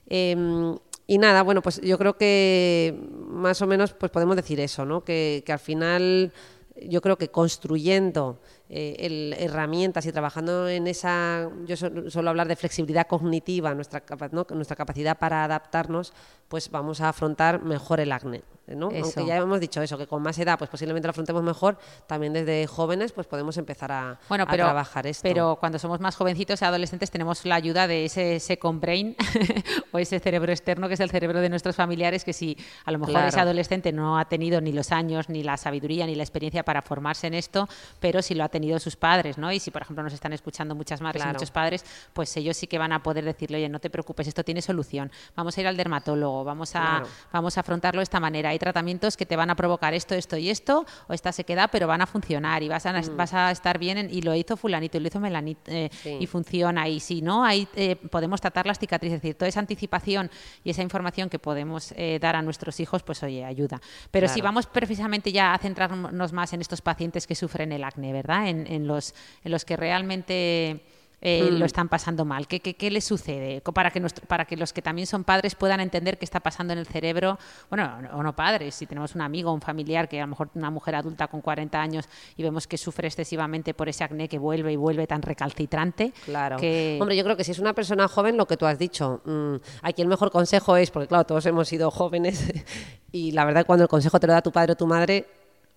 Em, 0.07 0.77
y 1.07 1.19
nada, 1.19 1.43
bueno, 1.43 1.61
pues 1.63 1.81
yo 1.83 1.99
creo 1.99 2.17
que 2.17 2.99
más 3.29 3.61
o 3.61 3.67
menos 3.67 3.93
pues 3.93 4.11
podemos 4.11 4.37
decir 4.37 4.59
eso, 4.61 4.85
¿no? 4.85 5.05
que, 5.05 5.43
que 5.45 5.53
al 5.53 5.59
final 5.59 6.33
yo 6.77 7.01
creo 7.01 7.16
que 7.16 7.29
construyendo 7.29 8.41
eh, 8.68 9.37
herramientas 9.39 10.07
y 10.07 10.12
trabajando 10.12 10.68
en 10.68 10.87
esa, 10.87 11.51
yo 11.66 11.77
suelo 11.77 12.31
hablar 12.31 12.49
de 12.49 12.57
flexibilidad 12.57 13.07
cognitiva, 13.07 13.75
nuestra, 13.75 14.03
nuestra 14.51 14.77
capacidad 14.77 15.18
para 15.18 15.45
adaptarnos, 15.45 16.12
pues 16.49 16.70
vamos 16.70 17.01
a 17.01 17.09
afrontar 17.11 17.62
mejor 17.62 18.01
el 18.01 18.11
acné. 18.12 18.43
¿no? 18.66 18.87
Aunque 18.87 19.27
ya 19.27 19.37
hemos 19.37 19.61
dicho 19.61 19.83
eso, 19.83 19.99
que 19.99 20.07
con 20.07 20.22
más 20.22 20.39
edad 20.39 20.57
pues 20.59 20.70
posiblemente 20.70 21.07
lo 21.07 21.11
afrontemos 21.11 21.43
mejor, 21.43 21.77
también 22.07 22.33
desde 22.33 22.66
jóvenes 22.66 23.12
pues 23.12 23.27
podemos 23.27 23.57
empezar 23.59 23.93
a, 23.93 24.18
bueno, 24.29 24.47
pero, 24.51 24.64
trabajar 24.64 25.07
esto. 25.07 25.22
Pero 25.22 25.57
cuando 25.61 25.79
somos 25.79 26.01
más 26.01 26.16
jovencitos 26.16 26.62
y 26.62 26.64
adolescentes 26.64 27.11
tenemos 27.11 27.45
la 27.45 27.57
ayuda 27.57 27.87
de 27.87 28.07
ese 28.07 28.41
second 28.41 28.81
brain 28.81 29.16
o 29.93 29.99
ese 29.99 30.18
cerebro 30.18 30.51
externo 30.51 30.89
que 30.89 30.95
es 30.95 31.01
el 31.01 31.11
cerebro 31.11 31.41
de 31.41 31.51
nuestros 31.51 31.77
familiares 31.77 32.25
que 32.25 32.33
si 32.33 32.57
a 32.85 32.93
lo 32.93 32.99
mejor 32.99 33.25
ese 33.25 33.41
adolescente 33.41 33.93
no 33.93 34.18
ha 34.18 34.25
tenido 34.27 34.61
ni 34.61 34.72
los 34.72 34.93
años, 34.93 35.29
ni 35.29 35.43
la 35.43 35.57
sabiduría, 35.57 36.07
ni 36.07 36.14
la 36.14 36.22
experiencia 36.22 36.64
para 36.65 36.83
formarse 36.83 37.27
en 37.27 37.35
esto, 37.35 37.69
pero 38.01 38.23
si 38.23 38.35
lo 38.35 38.45
ha 38.45 38.49
tenido 38.49 38.79
sus 38.79 38.97
padres, 38.97 39.39
¿no? 39.39 39.53
Y 39.53 39.61
si 39.61 39.71
por 39.71 39.83
ejemplo 39.83 40.03
nos 40.03 40.12
están 40.12 40.33
escuchando 40.33 40.75
muchas 40.75 41.01
madres 41.01 41.25
y 41.25 41.29
muchos 41.29 41.51
padres, 41.51 41.85
pues 42.12 42.37
ellos 42.37 42.57
sí 42.57 42.67
que 42.67 42.79
van 42.79 42.93
a 42.93 43.03
poder 43.03 43.25
decirle, 43.25 43.59
oye, 43.59 43.69
no 43.69 43.81
te 43.81 43.91
preocupes, 43.91 44.27
esto 44.27 44.45
tiene 44.45 44.62
solución, 44.62 45.11
vamos 45.37 45.57
a 45.57 45.61
ir 45.61 45.67
al 45.67 45.77
dermatólogo, 45.77 46.45
vamos 46.45 46.75
a, 46.75 47.03
vamos 47.33 47.57
a 47.57 47.61
afrontarlo 47.61 48.01
de 48.01 48.05
esta 48.05 48.21
manera. 48.21 48.51
Hay 48.51 48.59
tratamientos 48.59 49.17
que 49.17 49.27
te 49.27 49.37
van 49.37 49.51
a 49.51 49.57
provocar 49.57 49.95
esto, 49.95 50.15
esto 50.15 50.37
y 50.37 50.51
esto, 50.51 50.87
o 51.09 51.12
esta 51.12 51.33
sequedad, 51.33 51.69
pero 51.71 51.87
van 51.87 52.01
a 52.01 52.07
funcionar 52.07 52.62
y 52.62 52.69
vas 52.69 52.87
a, 52.87 52.93
mm. 52.93 53.17
vas 53.17 53.35
a 53.35 53.51
estar 53.51 53.79
bien. 53.79 54.09
y 54.11 54.23
lo 54.23 54.35
hizo 54.35 54.57
fulanito, 54.57 54.97
y 54.97 55.01
lo 55.01 55.09
hizo 55.09 55.21
melanito, 55.21 55.61
eh, 55.67 55.91
y 56.05 56.27
funciona. 56.27 56.89
Y 56.89 57.01
si 57.01 57.23
no, 57.23 57.45
ahí 57.45 57.69
eh, 57.75 57.97
podemos 57.97 58.41
tratar 58.41 58.67
las 58.67 58.79
cicatrices. 58.79 59.17
Es 59.17 59.23
decir, 59.23 59.37
toda 59.37 59.49
esa 59.49 59.61
anticipación 59.61 60.31
y 60.62 60.71
esa 60.71 60.83
información 60.83 61.29
que 61.29 61.39
podemos 61.39 61.93
eh, 61.97 62.19
dar 62.21 62.37
a 62.37 62.43
nuestros 62.43 62.81
hijos, 62.81 63.03
pues 63.03 63.23
oye, 63.23 63.45
ayuda. 63.45 63.81
Pero 64.11 64.29
si 64.29 64.41
vamos 64.41 64.67
precisamente 64.67 65.33
ya 65.33 65.55
a 65.55 65.59
centrarnos 65.59 66.33
más 66.33 66.53
en 66.55 66.61
estos 66.61 66.81
pacientes 66.81 67.27
que 67.27 67.35
sufren 67.35 67.73
el 67.73 67.85
acné, 67.85 68.13
¿verdad? 68.13 68.49
En, 68.49 68.67
en 68.67 68.87
los, 68.87 69.15
en 69.45 69.53
los 69.53 69.65
que 69.65 69.77
realmente 69.77 70.81
eh, 71.27 71.51
lo 71.51 71.61
mm. 71.61 71.63
están 71.63 71.89
pasando 71.89 72.27
mal? 72.27 72.47
¿Qué, 72.47 72.61
qué, 72.61 72.75
qué 72.75 72.91
les 72.91 73.05
sucede? 73.05 73.63
Para 73.63 73.91
que, 73.91 73.99
nuestro, 73.99 74.27
para 74.27 74.45
que 74.45 74.59
los 74.59 74.75
que 74.75 74.83
también 74.83 75.07
son 75.07 75.25
padres 75.25 75.55
puedan 75.55 75.81
entender 75.81 76.19
qué 76.19 76.25
está 76.27 76.41
pasando 76.41 76.75
en 76.75 76.79
el 76.79 76.87
cerebro, 76.87 77.39
bueno, 77.71 77.99
o 78.13 78.23
no 78.23 78.37
padres, 78.37 78.75
si 78.75 78.85
tenemos 78.85 79.15
un 79.15 79.23
amigo, 79.23 79.51
un 79.51 79.63
familiar, 79.63 80.07
que 80.07 80.21
a 80.21 80.25
lo 80.25 80.29
mejor 80.29 80.51
una 80.55 80.71
mujer 80.71 80.97
adulta 80.97 81.27
con 81.29 81.41
40 81.41 81.81
años 81.81 82.05
y 82.37 82.43
vemos 82.43 82.67
que 82.67 82.77
sufre 82.77 83.09
excesivamente 83.09 83.73
por 83.73 83.89
ese 83.89 84.05
acné 84.05 84.29
que 84.29 84.39
vuelve 84.39 84.75
y 84.75 84.77
vuelve 84.77 85.07
tan 85.07 85.23
recalcitrante. 85.23 86.13
Claro. 86.27 86.57
Hombre, 86.57 87.17
yo 87.17 87.25
creo 87.25 87.39
que 87.39 87.45
si 87.45 87.53
es 87.53 87.59
una 87.59 87.73
persona 87.73 88.07
joven, 88.07 88.37
lo 88.37 88.47
que 88.47 88.59
tú 88.59 88.67
has 88.67 88.79
dicho, 88.79 89.23
mm, 89.25 89.55
aquí 89.81 90.03
el 90.03 90.09
mejor 90.09 90.31
consejo 90.31 90.77
es, 90.77 90.91
porque 90.91 91.09
claro, 91.09 91.25
todos 91.25 91.47
hemos 91.47 91.67
sido 91.69 91.91
jóvenes 91.91 92.53
y 93.13 93.33
la 93.33 93.47
verdad 93.47 93.65
cuando 93.65 93.85
el 93.85 93.89
consejo 93.89 94.21
te 94.21 94.27
lo 94.27 94.35
da 94.35 94.43
tu 94.43 94.53
padre 94.53 94.73
o 94.73 94.77
tu 94.77 94.87
madre, 94.87 95.27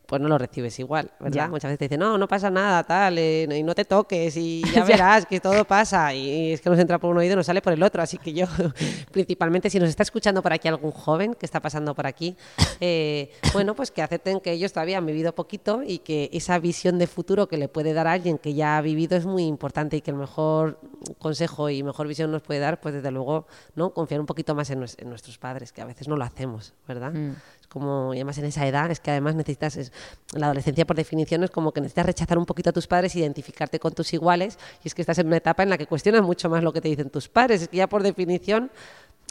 pues 0.08 0.22
no 0.22 0.30
lo 0.30 0.38
recibes 0.38 0.80
igual, 0.80 1.12
¿verdad? 1.20 1.50
Muchas 1.50 1.70
veces 1.70 1.80
te 1.80 1.86
dicen, 1.86 2.00
no, 2.00 2.18
no 2.18 2.30
pasa 2.30 2.50
nada, 2.50 2.82
tal, 2.84 3.18
eh, 3.18 3.48
y 3.52 3.62
no 3.62 3.76
te 3.76 3.84
toques, 3.84 4.38
y 4.38 4.64
ya 4.74 4.86
verás 4.86 5.26
que 5.26 5.42
todo 5.42 5.66
pasa, 5.66 6.14
y 6.14 6.54
es 6.54 6.62
que 6.62 6.70
nos 6.70 6.80
entra 6.80 6.98
por 6.98 7.12
un 7.12 7.18
oído 7.18 7.34
y 7.34 7.36
nos 7.36 7.46
sale 7.46 7.62
por 7.62 7.74
el 7.74 7.84
otro, 7.84 8.02
así 8.02 8.18
que 8.18 8.34
yo, 8.34 8.46
principalmente, 9.12 9.70
si 9.70 9.80
nos 9.80 9.90
está 9.90 10.04
escuchando 10.04 10.42
por 10.42 10.54
aquí 10.54 10.70
algún 10.70 10.92
joven 10.92 11.34
que 11.34 11.46
está 11.46 11.60
pasando 11.60 11.94
por 11.94 12.08
aquí, 12.08 12.38
eh, 12.80 13.32
bueno, 13.52 13.76
pues 13.76 13.92
que 13.92 14.02
acepten 14.02 14.40
que 14.40 14.54
ellos 14.54 14.72
todavía 14.72 14.98
han 14.98 15.06
vivido 15.06 15.36
poquito 15.36 15.82
y 15.86 16.00
que 16.00 16.30
esa 16.32 16.58
visión 16.58 16.98
de 17.00 17.08
futuro 17.08 17.50
que 17.50 17.58
le 17.58 17.68
puede 17.68 17.94
dar 17.94 18.08
a 18.08 18.14
alguien 18.14 18.38
que 18.38 18.54
ya 18.54 18.78
ha 18.78 18.82
vivido 18.82 19.18
es 19.18 19.26
muy 19.26 19.44
importante 19.44 19.98
y 19.98 20.02
que 20.02 20.12
el 20.12 20.18
mejor 20.18 20.80
consejo 21.20 21.70
y 21.70 21.84
mejor 21.84 22.08
visión 22.08 22.32
nos 22.32 22.44
puede 22.44 22.62
dar, 22.62 22.80
pues 22.80 22.96
desde 22.96 23.12
luego, 23.12 23.46
¿no? 23.76 23.94
Confiar 23.94 24.22
un 24.22 24.26
poquito 24.26 24.56
más 24.56 24.70
en, 24.70 24.80
nuestros 24.80 25.38
padres, 25.38 25.74
que 25.74 25.82
a 25.82 25.86
veces 25.86 26.08
no 26.08 26.16
lo 26.16 26.24
hacemos, 26.24 26.74
¿verdad? 26.88 27.12
Mm 27.12 27.36
como, 27.70 28.14
y 28.14 28.18
además 28.18 28.38
en 28.38 28.46
esa 28.46 28.66
edad, 28.68 28.90
es 28.92 29.00
que 29.00 29.12
además 29.12 29.36
necesitas, 29.36 29.78
es, 29.78 29.92
la 30.34 30.48
adolescencia 30.48 30.86
por 30.86 30.96
definición 30.96 31.44
es 31.44 31.52
como 31.52 31.72
que 31.72 31.82
necesitas 31.82 32.06
rechazar 32.06 32.38
un 32.38 32.46
poquito 32.46 32.70
a 32.70 32.74
tus 32.74 32.88
padres, 32.88 33.16
identificarte 33.16 33.80
con 33.80 33.94
tus 33.94 34.14
iguales, 34.14 34.58
y 34.84 34.88
es 34.88 34.96
que 34.96 35.02
estás 35.02 35.18
en 35.20 35.28
una 35.28 35.38
etapa 35.38 35.64
en 35.64 35.70
la 35.70 35.78
que 35.78 35.88
cuestionas 35.88 36.22
mucho 36.22 36.50
más 36.50 36.64
lo 36.64 36.74
que 36.74 36.82
te 36.82 36.88
dicen 36.88 37.10
tus 37.10 37.28
padres, 37.28 37.64
es 37.64 37.68
que 37.68 37.78
ya 37.78 37.88
por 37.88 38.04
definición 38.04 38.72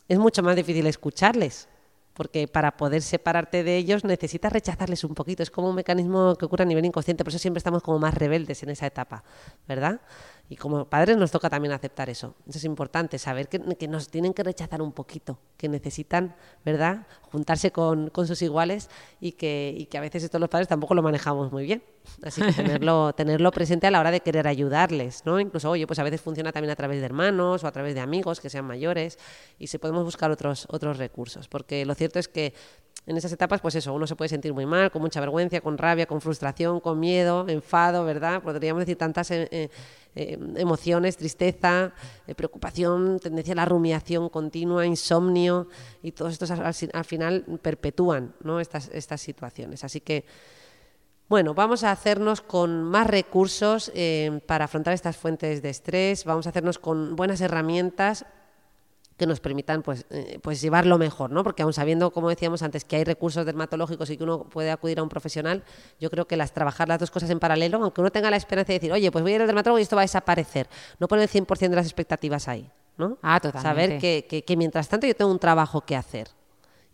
es 0.08 0.18
mucho 0.18 0.42
más 0.42 0.56
difícil 0.56 0.86
escucharles, 0.86 1.68
porque 2.14 2.48
para 2.48 2.76
poder 2.76 3.02
separarte 3.02 3.62
de 3.62 3.76
ellos 3.76 4.04
necesitas 4.04 4.52
rechazarles 4.52 5.04
un 5.04 5.14
poquito, 5.14 5.42
es 5.42 5.50
como 5.50 5.68
un 5.68 5.74
mecanismo 5.74 6.34
que 6.36 6.46
ocurre 6.46 6.62
a 6.62 6.66
nivel 6.66 6.84
inconsciente, 6.84 7.24
por 7.24 7.30
eso 7.30 7.38
siempre 7.38 7.58
estamos 7.58 7.82
como 7.82 7.98
más 7.98 8.14
rebeldes 8.14 8.62
en 8.62 8.70
esa 8.70 8.86
etapa, 8.86 9.22
¿verdad? 9.68 10.00
Y 10.48 10.56
como 10.56 10.84
padres 10.84 11.16
nos 11.16 11.30
toca 11.30 11.50
también 11.50 11.72
aceptar 11.72 12.08
eso. 12.08 12.34
Eso 12.48 12.58
es 12.58 12.64
importante, 12.64 13.18
saber 13.18 13.48
que, 13.48 13.58
nos 13.88 14.08
tienen 14.08 14.32
que 14.32 14.44
rechazar 14.44 14.80
un 14.80 14.92
poquito, 14.92 15.38
que 15.56 15.68
necesitan, 15.68 16.36
¿verdad?, 16.64 17.06
juntarse 17.32 17.72
con, 17.72 18.12
sus 18.26 18.42
iguales 18.42 18.88
y 19.20 19.32
que, 19.32 19.74
y 19.76 19.86
que 19.86 19.98
a 19.98 20.00
veces 20.00 20.22
esto 20.22 20.38
los 20.38 20.48
padres 20.48 20.68
tampoco 20.68 20.94
lo 20.94 21.02
manejamos 21.02 21.50
muy 21.50 21.64
bien. 21.64 21.82
Así 22.22 22.42
que 22.42 22.52
tenerlo, 22.52 23.12
tenerlo 23.16 23.50
presente 23.50 23.86
a 23.86 23.90
la 23.90 24.00
hora 24.00 24.10
de 24.10 24.20
querer 24.20 24.46
ayudarles, 24.46 25.22
¿no? 25.24 25.40
Incluso, 25.40 25.70
oye, 25.70 25.86
pues 25.86 25.98
a 25.98 26.02
veces 26.02 26.20
funciona 26.20 26.52
también 26.52 26.70
a 26.70 26.76
través 26.76 27.00
de 27.00 27.06
hermanos 27.06 27.64
o 27.64 27.66
a 27.66 27.72
través 27.72 27.94
de 27.94 28.00
amigos 28.00 28.40
que 28.40 28.50
sean 28.50 28.64
mayores 28.64 29.18
y 29.58 29.66
se 29.66 29.78
podemos 29.78 30.04
buscar 30.04 30.30
otros, 30.30 30.66
otros 30.70 30.98
recursos. 30.98 31.48
Porque 31.48 31.84
lo 31.84 31.94
cierto 31.94 32.18
es 32.18 32.28
que 32.28 32.54
en 33.06 33.16
esas 33.16 33.30
etapas, 33.30 33.60
pues 33.60 33.76
eso, 33.76 33.94
uno 33.94 34.06
se 34.06 34.16
puede 34.16 34.28
sentir 34.28 34.52
muy 34.52 34.66
mal, 34.66 34.90
con 34.90 35.00
mucha 35.00 35.20
vergüenza, 35.20 35.60
con 35.60 35.78
rabia, 35.78 36.06
con 36.06 36.20
frustración, 36.20 36.80
con 36.80 36.98
miedo, 36.98 37.46
enfado, 37.48 38.04
¿verdad? 38.04 38.42
Podríamos 38.42 38.80
decir 38.80 38.96
tantas 38.96 39.30
eh, 39.30 39.46
eh, 39.52 39.68
eh, 40.16 40.38
emociones, 40.56 41.16
tristeza, 41.16 41.92
preocupación, 42.34 43.20
tendencia 43.20 43.52
a 43.52 43.56
la 43.56 43.64
rumiación 43.64 44.28
continua, 44.28 44.84
insomnio, 44.86 45.68
y 46.02 46.10
todos 46.10 46.32
estos 46.32 46.50
al, 46.50 47.04
final 47.04 47.44
perpetúan 47.62 48.34
¿no? 48.42 48.58
estas, 48.58 48.90
estas 48.92 49.20
situaciones. 49.20 49.84
Así 49.84 50.00
que, 50.00 50.24
bueno, 51.28 51.54
vamos 51.54 51.84
a 51.84 51.90
hacernos 51.90 52.40
con 52.40 52.84
más 52.84 53.06
recursos 53.06 53.92
para 54.46 54.66
afrontar 54.66 54.94
estas 54.94 55.16
fuentes 55.16 55.62
de 55.62 55.70
estrés, 55.70 56.24
vamos 56.24 56.46
a 56.46 56.50
hacernos 56.50 56.78
con 56.78 57.16
buenas 57.16 57.40
herramientas 57.40 58.26
que 59.16 59.26
nos 59.26 59.40
permitan 59.40 59.82
pues, 59.82 60.04
eh, 60.10 60.38
pues 60.42 60.60
llevarlo 60.60 60.98
mejor, 60.98 61.30
¿no? 61.30 61.42
Porque 61.42 61.62
aún 61.62 61.72
sabiendo, 61.72 62.10
como 62.10 62.28
decíamos 62.28 62.62
antes, 62.62 62.84
que 62.84 62.96
hay 62.96 63.04
recursos 63.04 63.46
dermatológicos 63.46 64.10
y 64.10 64.16
que 64.16 64.24
uno 64.24 64.44
puede 64.44 64.70
acudir 64.70 64.98
a 64.98 65.02
un 65.02 65.08
profesional, 65.08 65.64
yo 65.98 66.10
creo 66.10 66.26
que 66.26 66.36
las 66.36 66.52
trabajar 66.52 66.88
las 66.88 67.00
dos 67.00 67.10
cosas 67.10 67.30
en 67.30 67.38
paralelo, 67.38 67.82
aunque 67.82 68.00
uno 68.00 68.10
tenga 68.10 68.30
la 68.30 68.36
esperanza 68.36 68.68
de 68.68 68.78
decir, 68.78 68.92
oye, 68.92 69.10
pues 69.10 69.22
voy 69.22 69.32
a 69.32 69.34
ir 69.36 69.40
al 69.40 69.46
dermatólogo 69.46 69.78
y 69.78 69.82
esto 69.82 69.96
va 69.96 70.02
a 70.02 70.04
desaparecer, 70.04 70.68
no 70.98 71.08
poner 71.08 71.22
el 71.22 71.30
100% 71.30 71.70
de 71.70 71.76
las 71.76 71.86
expectativas 71.86 72.46
ahí, 72.48 72.70
¿no? 72.98 73.18
Ah, 73.22 73.40
totalmente. 73.40 73.68
Saber 73.68 73.98
que, 73.98 74.26
que, 74.28 74.44
que 74.44 74.56
mientras 74.56 74.88
tanto 74.88 75.06
yo 75.06 75.14
tengo 75.14 75.30
un 75.30 75.38
trabajo 75.38 75.80
que 75.80 75.96
hacer 75.96 76.28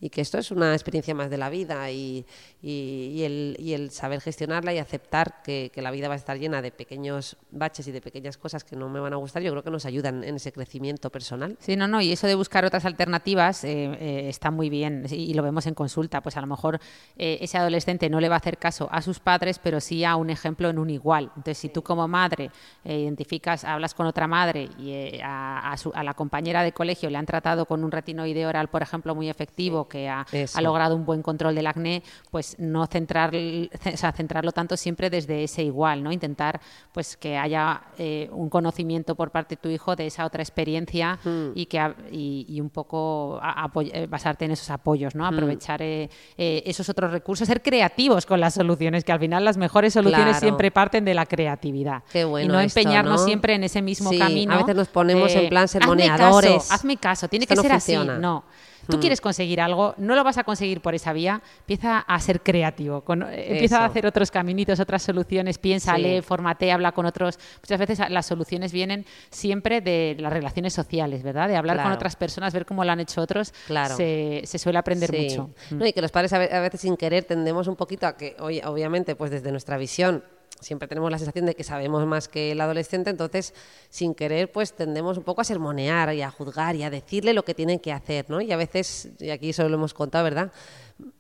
y 0.03 0.11
que 0.11 0.21
esto 0.21 0.37
es 0.37 0.51
una 0.51 0.73
experiencia 0.73 1.15
más 1.15 1.31
de 1.31 1.39
la 1.39 1.49
vida 1.49 1.89
y, 1.93 2.27
y, 2.61 3.13
y, 3.15 3.23
el, 3.23 3.57
y 3.61 3.73
el, 3.75 3.93
saber 3.93 4.21
gestionarla 4.21 4.75
y 4.75 4.79
aceptar 4.79 5.43
que, 5.45 5.71
que, 5.73 5.81
la 5.81 5.93
vida 5.93 6.09
va 6.09 6.15
a 6.15 6.17
estar 6.17 6.37
llena 6.37 6.61
de 6.61 6.73
pequeños 6.73 7.37
baches 7.53 7.87
y 7.87 7.93
de 7.93 8.01
pequeñas 8.01 8.37
cosas 8.37 8.65
que 8.65 8.75
no 8.75 8.89
me 8.89 8.99
van 8.99 9.13
a 9.13 9.17
gustar, 9.17 9.43
yo 9.43 9.53
creo 9.53 9.63
que 9.63 9.71
nos 9.71 9.87
ayudan 9.87 10.25
en 10.25 10.35
ese 10.35 10.53
crecimiento 10.53 11.09
personal. 11.11 11.57
Sí, 11.61 11.77
no, 11.77 11.87
no, 11.87 12.01
y 12.01 12.11
eso 12.11 12.27
de 12.27 12.35
buscar 12.35 12.65
otras 12.65 12.85
alternativas 12.85 13.63
eh, 13.63 13.85
eh, 14.01 14.29
está 14.29 14.51
muy 14.51 14.71
bien 14.71 15.07
y 15.09 15.35
lo 15.35 15.43
vemos 15.45 15.67
en 15.67 15.75
consulta, 15.75 16.21
pues 16.21 16.37
a 16.37 16.41
lo 16.41 16.49
mejor 16.49 16.81
eh, 17.17 17.39
ese 17.41 17.59
adolescente 17.59 18.11
no 18.11 18.19
le 18.19 18.29
va 18.29 18.35
a 18.35 18.39
hacer 18.39 18.59
caso 18.59 18.89
a 18.91 19.03
sus 19.03 19.21
padres, 19.21 19.61
pero 19.61 19.81
sí 19.81 20.05
a 20.05 20.17
un 20.17 20.31
ejemplo 20.31 20.69
en 20.69 20.81
un 20.81 20.91
igual. 20.91 21.27
Entonces, 21.37 21.59
si 21.59 21.69
tú 21.69 21.83
como 21.83 22.09
madre 22.09 22.51
identificas, 22.85 23.63
hablas 23.63 23.95
con 23.95 24.07
otra 24.07 24.27
madre 24.27 24.69
y 24.81 25.21
a, 25.23 25.71
a, 25.71 25.77
su, 25.77 25.93
a 25.95 26.03
la 26.03 26.15
compañera 26.15 26.65
de 26.65 26.73
colegio 26.73 27.09
le 27.09 27.19
han 27.19 27.27
tratado 27.27 27.67
con 27.67 27.85
un 27.85 27.93
retinoide 27.93 28.47
oral, 28.47 28.69
por 28.69 28.83
ejemplo, 28.83 29.15
muy 29.15 29.29
efectivo, 29.29 29.89
que 29.93 30.09
ha, 30.09 30.25
ha, 30.55 30.63
logrado 30.63 30.97
un 30.97 31.05
buen 31.05 31.21
control 31.23 31.55
del 31.55 31.67
acné, 31.67 32.03
pues 32.31 32.57
no 32.59 32.87
centrar, 32.87 33.35
o 33.93 33.97
sea, 33.97 34.13
centrarlo 34.13 34.53
tanto 34.53 34.77
siempre 34.79 35.11
desde 35.11 35.45
ese 35.45 35.63
igual, 35.63 36.03
¿no? 36.03 36.11
Intentar 36.11 36.61
pues 36.93 37.19
que 37.19 37.37
haya 37.37 37.83
eh, 37.99 38.31
un 38.33 38.49
conocimiento 38.49 39.15
por 39.15 39.31
parte 39.31 39.57
de 39.57 39.61
tu 39.61 39.69
hijo 39.69 39.95
de 39.95 40.07
esa 40.07 40.25
otra 40.25 40.43
experiencia 40.43 41.19
mm. 41.23 41.51
y 41.55 41.67
que 41.67 41.95
y, 42.11 42.47
y, 42.49 42.61
un 42.61 42.71
poco 42.71 43.39
eh, 43.93 44.07
basarte 44.07 44.47
en 44.47 44.53
esos 44.53 44.71
apoyos, 44.71 45.15
¿no? 45.15 45.27
Aprovechar 45.27 45.81
mm. 45.81 45.85
eh, 45.85 46.09
esos 46.65 46.89
otros 46.89 47.11
recursos, 47.11 47.47
ser 47.47 47.61
creativos 47.61 48.25
con 48.25 48.41
las 48.41 48.55
soluciones, 48.55 49.05
que 49.05 49.13
al 49.13 49.21
final 49.21 49.45
las 49.45 49.59
mejores 49.59 49.93
soluciones 49.93 50.37
claro. 50.37 50.41
siempre 50.41 50.71
parten 50.71 51.05
de 51.05 51.13
la 51.13 51.27
creatividad. 51.27 52.03
Bueno 52.15 52.41
y 52.41 52.49
no 52.49 52.61
esto, 52.61 52.81
empeñarnos 52.81 53.21
¿no? 53.21 53.27
siempre 53.27 53.55
en 53.55 53.65
ese 53.65 53.83
mismo 53.83 54.09
sí, 54.09 54.19
camino. 54.19 54.55
A 54.55 54.59
veces 54.59 54.75
nos 54.75 54.89
ponemos 54.89 55.35
en 55.35 55.51
plan 55.51 55.65
hazme 55.65 55.81
sermoneadores. 55.81 56.55
Caso, 56.55 56.73
hazme 56.73 56.97
caso, 56.97 57.29
tiene 57.29 57.45
Esto 57.45 57.55
que 57.55 57.57
no 57.57 57.63
ser 57.63 57.73
funciona. 57.73 58.13
así. 58.15 58.23
No. 58.23 58.45
Tú 58.89 58.97
mm. 58.97 59.01
quieres 59.01 59.21
conseguir 59.21 59.61
algo, 59.61 59.95
no 59.99 60.15
lo 60.15 60.25
vas 60.25 60.39
a 60.39 60.45
conseguir 60.45 60.81
por 60.81 60.95
esa 60.95 61.13
vía, 61.13 61.43
empieza 61.61 61.99
a 61.99 62.21
ser 62.21 62.43
creativo, 62.43 63.03
con, 63.03 63.23
empieza 63.23 63.81
a 63.81 63.85
hacer 63.85 64.07
otros 64.07 64.31
caminitos, 64.31 64.81
otras 64.81 65.03
soluciones, 65.03 65.59
piensa, 65.59 65.97
sí. 65.97 66.03
lee, 66.03 66.23
formate, 66.23 66.73
habla 66.73 66.93
con 66.93 67.07
otros. 67.07 67.39
Muchas 67.63 67.79
veces 67.79 68.11
las 68.11 68.27
soluciones 68.27 68.73
vienen 68.73 69.07
siempre 69.31 69.81
de 69.81 70.17
las 70.19 70.33
relaciones 70.33 70.73
sociales, 70.73 71.23
¿verdad? 71.23 71.49
De 71.49 71.57
hablar 71.57 71.77
claro. 71.77 71.91
con 71.91 71.97
otras 71.97 72.17
personas, 72.17 72.53
ver 72.53 72.67
cómo 72.67 72.85
lo 72.85 72.93
han 72.93 73.01
hecho 73.01 73.21
otros, 73.21 73.53
claro. 73.67 73.97
se, 73.97 74.43
se, 74.45 74.59
suele 74.59 74.79
aprender 74.79 75.11
sí. 75.11 75.23
mucho. 75.23 75.51
No, 75.71 75.87
y 75.87 75.93
que 75.93 76.03
los 76.03 76.11
padres 76.11 76.33
a 76.33 76.39
veces 76.39 76.81
sin 76.81 76.97
querer 76.97 77.25
tendemos 77.25 77.69
un 77.69 77.77
poquito 77.77 78.07
a 78.07 78.17
que, 78.17 78.37
obviamente, 78.39 79.15
pues 79.15 79.31
desde 79.31 79.51
nuestra 79.51 79.77
visión 79.77 80.25
siempre 80.63 80.89
tenemos 80.89 81.11
la 81.11 81.19
sensación 81.19 81.47
de 81.47 81.55
que 81.55 81.65
sabemos 81.65 82.07
más 82.07 82.29
que 82.29 82.53
el 82.53 82.61
adolescente, 82.61 83.11
entonces 83.11 83.55
sin 83.91 84.15
querer 84.15 84.51
pues 84.51 84.73
tendemos 84.73 85.19
un 85.19 85.25
poco 85.25 85.41
a 85.41 85.45
sermonear 85.45 86.15
y 86.15 86.23
a 86.23 86.31
juzgar 86.31 86.77
y 86.77 86.83
a 86.83 86.91
decirle 86.91 87.33
lo 87.33 87.45
que 87.45 87.55
tiene 87.55 87.81
que 87.81 87.93
hacer, 87.93 88.27
¿no? 88.29 88.41
Y 88.41 88.53
a 88.53 88.57
veces, 88.57 89.11
y 89.19 89.31
aquí 89.31 89.51
eso 89.51 89.69
lo 89.69 89.75
hemos 89.77 89.95
contado, 89.95 90.25
¿verdad? 90.25 90.53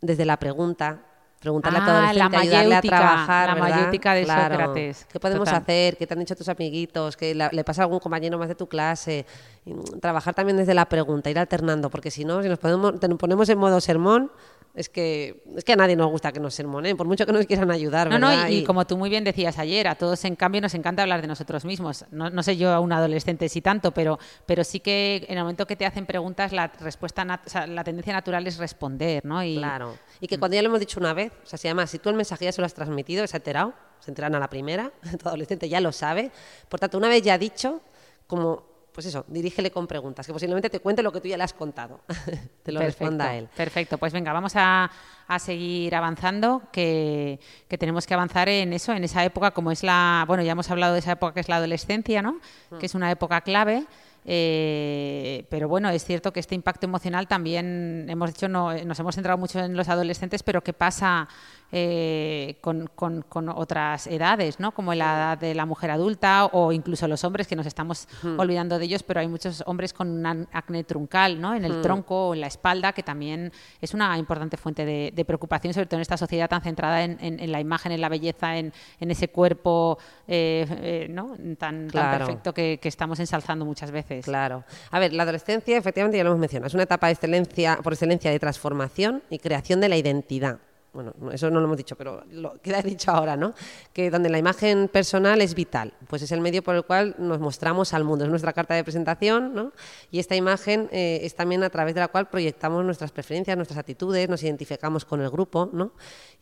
Desde 0.01 0.25
la 0.25 0.39
pregunta, 0.39 1.03
preguntarle 1.43 1.79
ah, 1.81 1.83
a 1.83 1.85
tu 1.85 1.91
adolescente, 1.91 2.37
ayudarle 2.37 2.75
a 2.77 2.81
trabajar, 2.81 3.49
la 3.49 3.55
¿verdad? 3.55 3.77
mayéutica 3.77 4.15
de 4.15 4.25
claro. 4.25 4.55
Sócrates. 4.55 5.07
¿Qué 5.11 5.21
podemos 5.21 5.45
Total. 5.45 5.63
hacer? 5.63 5.97
¿Qué 5.97 6.07
te 6.07 6.15
han 6.15 6.21
dicho 6.21 6.37
tus 6.37 6.49
amiguitos? 6.49 7.17
¿Qué 7.17 7.35
la, 7.35 7.51
le 7.53 7.65
pasa 7.65 7.83
a 7.83 7.85
algún 7.85 7.99
compañero 7.99 8.39
más 8.39 8.49
de 8.49 8.55
tu 8.55 8.69
clase? 8.69 9.27
Y, 9.67 9.75
trabajar 10.01 10.35
también 10.35 10.57
desde 10.57 10.73
la 10.73 10.87
pregunta, 10.89 11.31
ir 11.31 11.39
alternando, 11.39 11.91
porque 11.91 12.11
si 12.11 12.25
no, 12.25 12.43
si 12.43 12.49
nos 12.49 12.61
ponemos, 12.61 12.95
nos 12.95 13.19
ponemos 13.19 13.49
en 13.49 13.59
modo 13.59 13.81
sermón, 13.81 14.31
es 14.75 14.89
que, 14.89 15.43
es 15.55 15.65
que 15.65 15.75
a 15.75 15.77
nadie 15.77 15.97
nos 15.97 16.11
gusta 16.11 16.33
que 16.33 16.41
nos 16.41 16.55
sermonen, 16.55 16.97
por 16.97 17.07
mucho 17.07 17.27
que 17.27 17.33
nos 17.33 17.45
quieran 17.47 17.71
ayudar. 17.71 18.09
No, 18.09 18.15
¿verdad? 18.15 18.45
no, 18.45 18.49
y, 18.49 18.59
y, 18.59 18.65
como 18.65 18.87
tú 18.87 18.97
muy 18.97 19.11
bien 19.11 19.23
decías 19.23 19.59
ayer, 19.59 19.87
a 19.87 19.97
todos 19.97 20.25
en 20.25 20.35
cambio 20.35 20.63
nos 20.63 20.73
encanta 20.75 21.03
hablar 21.03 21.21
de 21.21 21.29
nosotros 21.29 21.65
mismos. 21.65 22.07
No, 22.11 22.31
no 22.31 22.43
sé 22.43 22.57
yo 22.57 22.71
a 22.71 22.81
un 22.81 22.93
adolescente 22.93 23.49
si 23.51 23.61
tanto, 23.61 23.93
pero, 23.93 24.19
pero 24.47 24.65
sí 24.65 24.81
que 24.81 25.27
en 25.29 25.37
el 25.37 25.45
momento 25.45 25.67
que 25.67 25.77
te 25.77 25.85
hacen 25.85 26.07
preguntas, 26.07 26.53
la 26.53 26.69
respuesta, 26.69 27.41
o 27.45 27.49
sea, 27.51 27.67
la 27.67 27.85
tendencia 27.85 28.15
natural 28.15 28.47
es 28.47 28.57
responder, 28.57 29.25
¿no? 29.27 29.45
Y, 29.45 29.57
claro. 29.57 29.99
Y 30.21 30.27
que 30.27 30.39
cuando 30.39 30.55
ya 30.55 30.63
lo 30.63 30.69
hemos 30.69 30.81
dicho 30.81 30.99
una 30.99 31.13
vez, 31.13 31.33
o 31.43 31.47
sea, 31.47 31.59
se 31.59 31.69
llama, 31.69 31.87
si 31.87 31.99
tú 31.99 32.09
el 32.09 32.17
mensaje 32.17 32.47
ya 32.47 32.53
se 32.53 32.63
lo 32.63 32.67
has 32.67 32.75
transmitido, 32.75 33.27
se 33.27 33.37
ha 33.37 33.39
enterado, 33.39 33.75
se 34.01 34.11
enteran 34.11 34.35
a 34.35 34.41
la 34.41 34.49
primera, 34.49 34.91
tu 35.23 35.29
adolescente 35.29 35.69
ya 35.69 35.81
lo 35.81 35.93
sabe. 35.93 36.31
Por 36.71 36.81
tanto, 36.81 36.97
una 36.97 37.09
vez 37.09 37.23
ya 37.23 37.37
dicho, 37.37 37.83
como 38.27 38.72
pues 38.93 39.07
eso, 39.07 39.25
dirígele 39.29 39.71
con 39.71 39.87
preguntas, 39.87 40.27
que 40.27 40.33
posiblemente 40.33 40.69
te 40.69 40.81
cuente 40.81 41.03
lo 41.03 41.13
que 41.13 41.21
tú 41.21 41.29
ya 41.29 41.37
le 41.37 41.45
has 41.45 41.55
contado, 41.55 42.01
te 42.63 42.73
lo 42.73 42.81
perfecto, 42.81 43.05
responda 43.05 43.35
él. 43.35 43.49
Perfecto, 43.57 43.99
pues 43.99 44.13
venga, 44.13 44.33
vamos 44.33 44.53
a, 44.57 44.91
a 45.27 45.39
seguir 45.39 45.95
avanzando, 45.95 46.63
que, 46.73 47.41
que, 47.69 47.79
tenemos 47.79 48.07
que 48.07 48.15
avanzar 48.15 48.49
en 48.49 48.73
eso, 48.73 48.93
en 48.93 49.05
esa 49.05 49.25
época 49.25 49.53
como 49.53 49.73
es 49.73 49.83
la, 49.83 50.25
bueno, 50.27 50.43
ya 50.43 50.53
hemos 50.53 50.71
hablado 50.71 50.93
de 50.93 50.99
esa 50.99 51.13
época 51.13 51.35
que 51.35 51.41
es 51.41 51.49
la 51.49 51.57
adolescencia, 51.57 52.23
¿no? 52.23 52.41
Mm. 52.71 52.79
Que 52.79 52.87
es 52.87 52.95
una 52.95 53.11
época 53.11 53.41
clave. 53.41 53.87
Eh, 54.25 55.47
pero 55.51 55.69
bueno, 55.69 55.89
es 55.91 56.05
cierto 56.05 56.33
que 56.33 56.41
este 56.41 56.55
impacto 56.55 56.87
emocional 56.87 57.27
también 57.27 58.07
hemos 58.09 58.33
dicho, 58.33 58.49
no, 58.49 58.73
nos 58.85 58.99
hemos 59.01 59.15
centrado 59.15 59.37
mucho 59.37 59.59
en 59.59 59.77
los 59.77 59.89
adolescentes, 59.89 60.43
pero 60.43 60.63
¿qué 60.63 60.73
pasa 60.73 61.29
eh, 61.75 62.59
con, 62.61 62.87
con, 62.95 63.23
con, 63.23 63.49
otras 63.49 64.07
edades, 64.07 64.61
¿no? 64.61 64.73
como 64.73 64.95
la 64.95 65.05
edad 65.05 65.39
de 65.39 65.55
la 65.55 65.65
mujer 65.65 65.91
adulta 65.91 66.47
o 66.53 66.71
incluso 66.71 67.09
los 67.09 67.25
hombres, 67.25 67.47
que 67.47 67.57
nos 67.57 67.67
estamos 67.67 68.09
olvidando 68.37 68.79
de 68.79 68.85
ellos, 68.85 69.03
pero 69.03 69.21
hay 69.21 69.29
muchos 69.29 69.63
hombres 69.67 69.95
con 69.95 70.11
un 70.11 70.47
acné 70.53 70.85
truncal 70.85 71.41
¿no? 71.41 71.55
en 71.55 71.65
el 71.65 71.81
tronco 71.81 72.29
o 72.29 72.35
en 72.35 72.43
la 72.43 72.47
espalda, 72.47 72.93
que 72.93 73.03
también 73.03 73.51
es 73.81 73.95
una 73.95 74.19
importante 74.19 74.59
fuente 74.59 74.85
de, 74.85 75.13
de 75.15 75.25
preocupación, 75.25 75.73
sobre 75.73 75.87
todo 75.87 75.97
en 75.97 76.03
esta 76.03 76.19
sociedad 76.19 76.49
tan 76.49 76.61
centrada 76.61 77.05
en, 77.05 77.17
en, 77.21 77.41
en 77.41 77.51
la 77.51 77.61
imagen, 77.61 77.93
en 77.93 78.03
la 78.03 78.11
belleza, 78.11 78.59
en, 78.59 78.73
ese 79.01 79.29
cuerpo 79.29 79.99
eh, 80.29 81.07
¿no? 81.11 81.37
tan, 81.59 81.89
claro. 81.89 82.11
tan, 82.11 82.19
perfecto 82.19 82.53
que, 82.53 82.79
que 82.83 82.89
estamos 82.89 83.19
ensalzando 83.19 83.65
muchas 83.65 83.91
veces. 83.91 84.27
Claro. 84.27 84.65
A 84.91 84.99
ver, 84.99 85.13
la 85.15 85.23
adolescencia, 85.23 85.79
efectivamente, 85.79 86.19
ya 86.19 86.25
lo 86.25 86.31
hemos 86.31 86.41
mencionado, 86.41 86.67
es 86.67 86.75
una 86.75 86.83
etapa 86.83 87.07
de 87.07 87.15
excelencia, 87.15 87.79
por 87.83 87.95
excelencia 87.95 88.31
de 88.31 88.39
transformación 88.39 89.23
y 89.31 89.39
creación 89.39 89.81
de 89.81 89.89
la 89.89 89.97
identidad 89.97 90.59
bueno, 90.93 91.15
eso 91.33 91.51
no 91.51 91.59
lo 91.59 91.67
hemos 91.67 91.79
dicho, 91.79 91.97
pero 91.97 92.23
lo 92.31 92.55
queda 92.61 92.83
dicho 92.83 93.11
ahora, 93.11 93.37
¿no? 93.37 93.55
Que 93.95 94.11
donde 94.11 94.29
la 94.29 94.39
imagen 94.39 94.89
personal 94.89 95.41
es 95.41 95.55
vital, 95.55 95.95
pues 96.07 96.21
es 96.21 96.33
el 96.33 96.41
medio 96.41 96.63
por 96.63 96.75
el 96.75 96.85
cual 96.85 97.15
nos 97.19 97.41
mostramos 97.41 97.95
al 97.95 98.05
mundo, 98.05 98.25
es 98.25 98.31
nuestra 98.31 98.53
carta 98.53 98.75
de 98.75 98.85
presentación, 98.85 99.55
¿no? 99.55 99.73
Y 100.11 100.19
esta 100.19 100.37
imagen 100.37 100.89
eh, 100.93 101.21
es 101.23 101.35
también 101.35 101.63
a 101.63 101.71
través 101.71 101.95
de 101.95 102.01
la 102.01 102.09
cual 102.09 102.29
proyectamos 102.29 102.85
nuestras 102.85 103.11
preferencias, 103.11 103.57
nuestras 103.57 103.79
actitudes, 103.79 104.29
nos 104.29 104.43
identificamos 104.43 105.07
con 105.07 105.23
el 105.23 105.31
grupo, 105.31 105.71
¿no? 105.73 105.93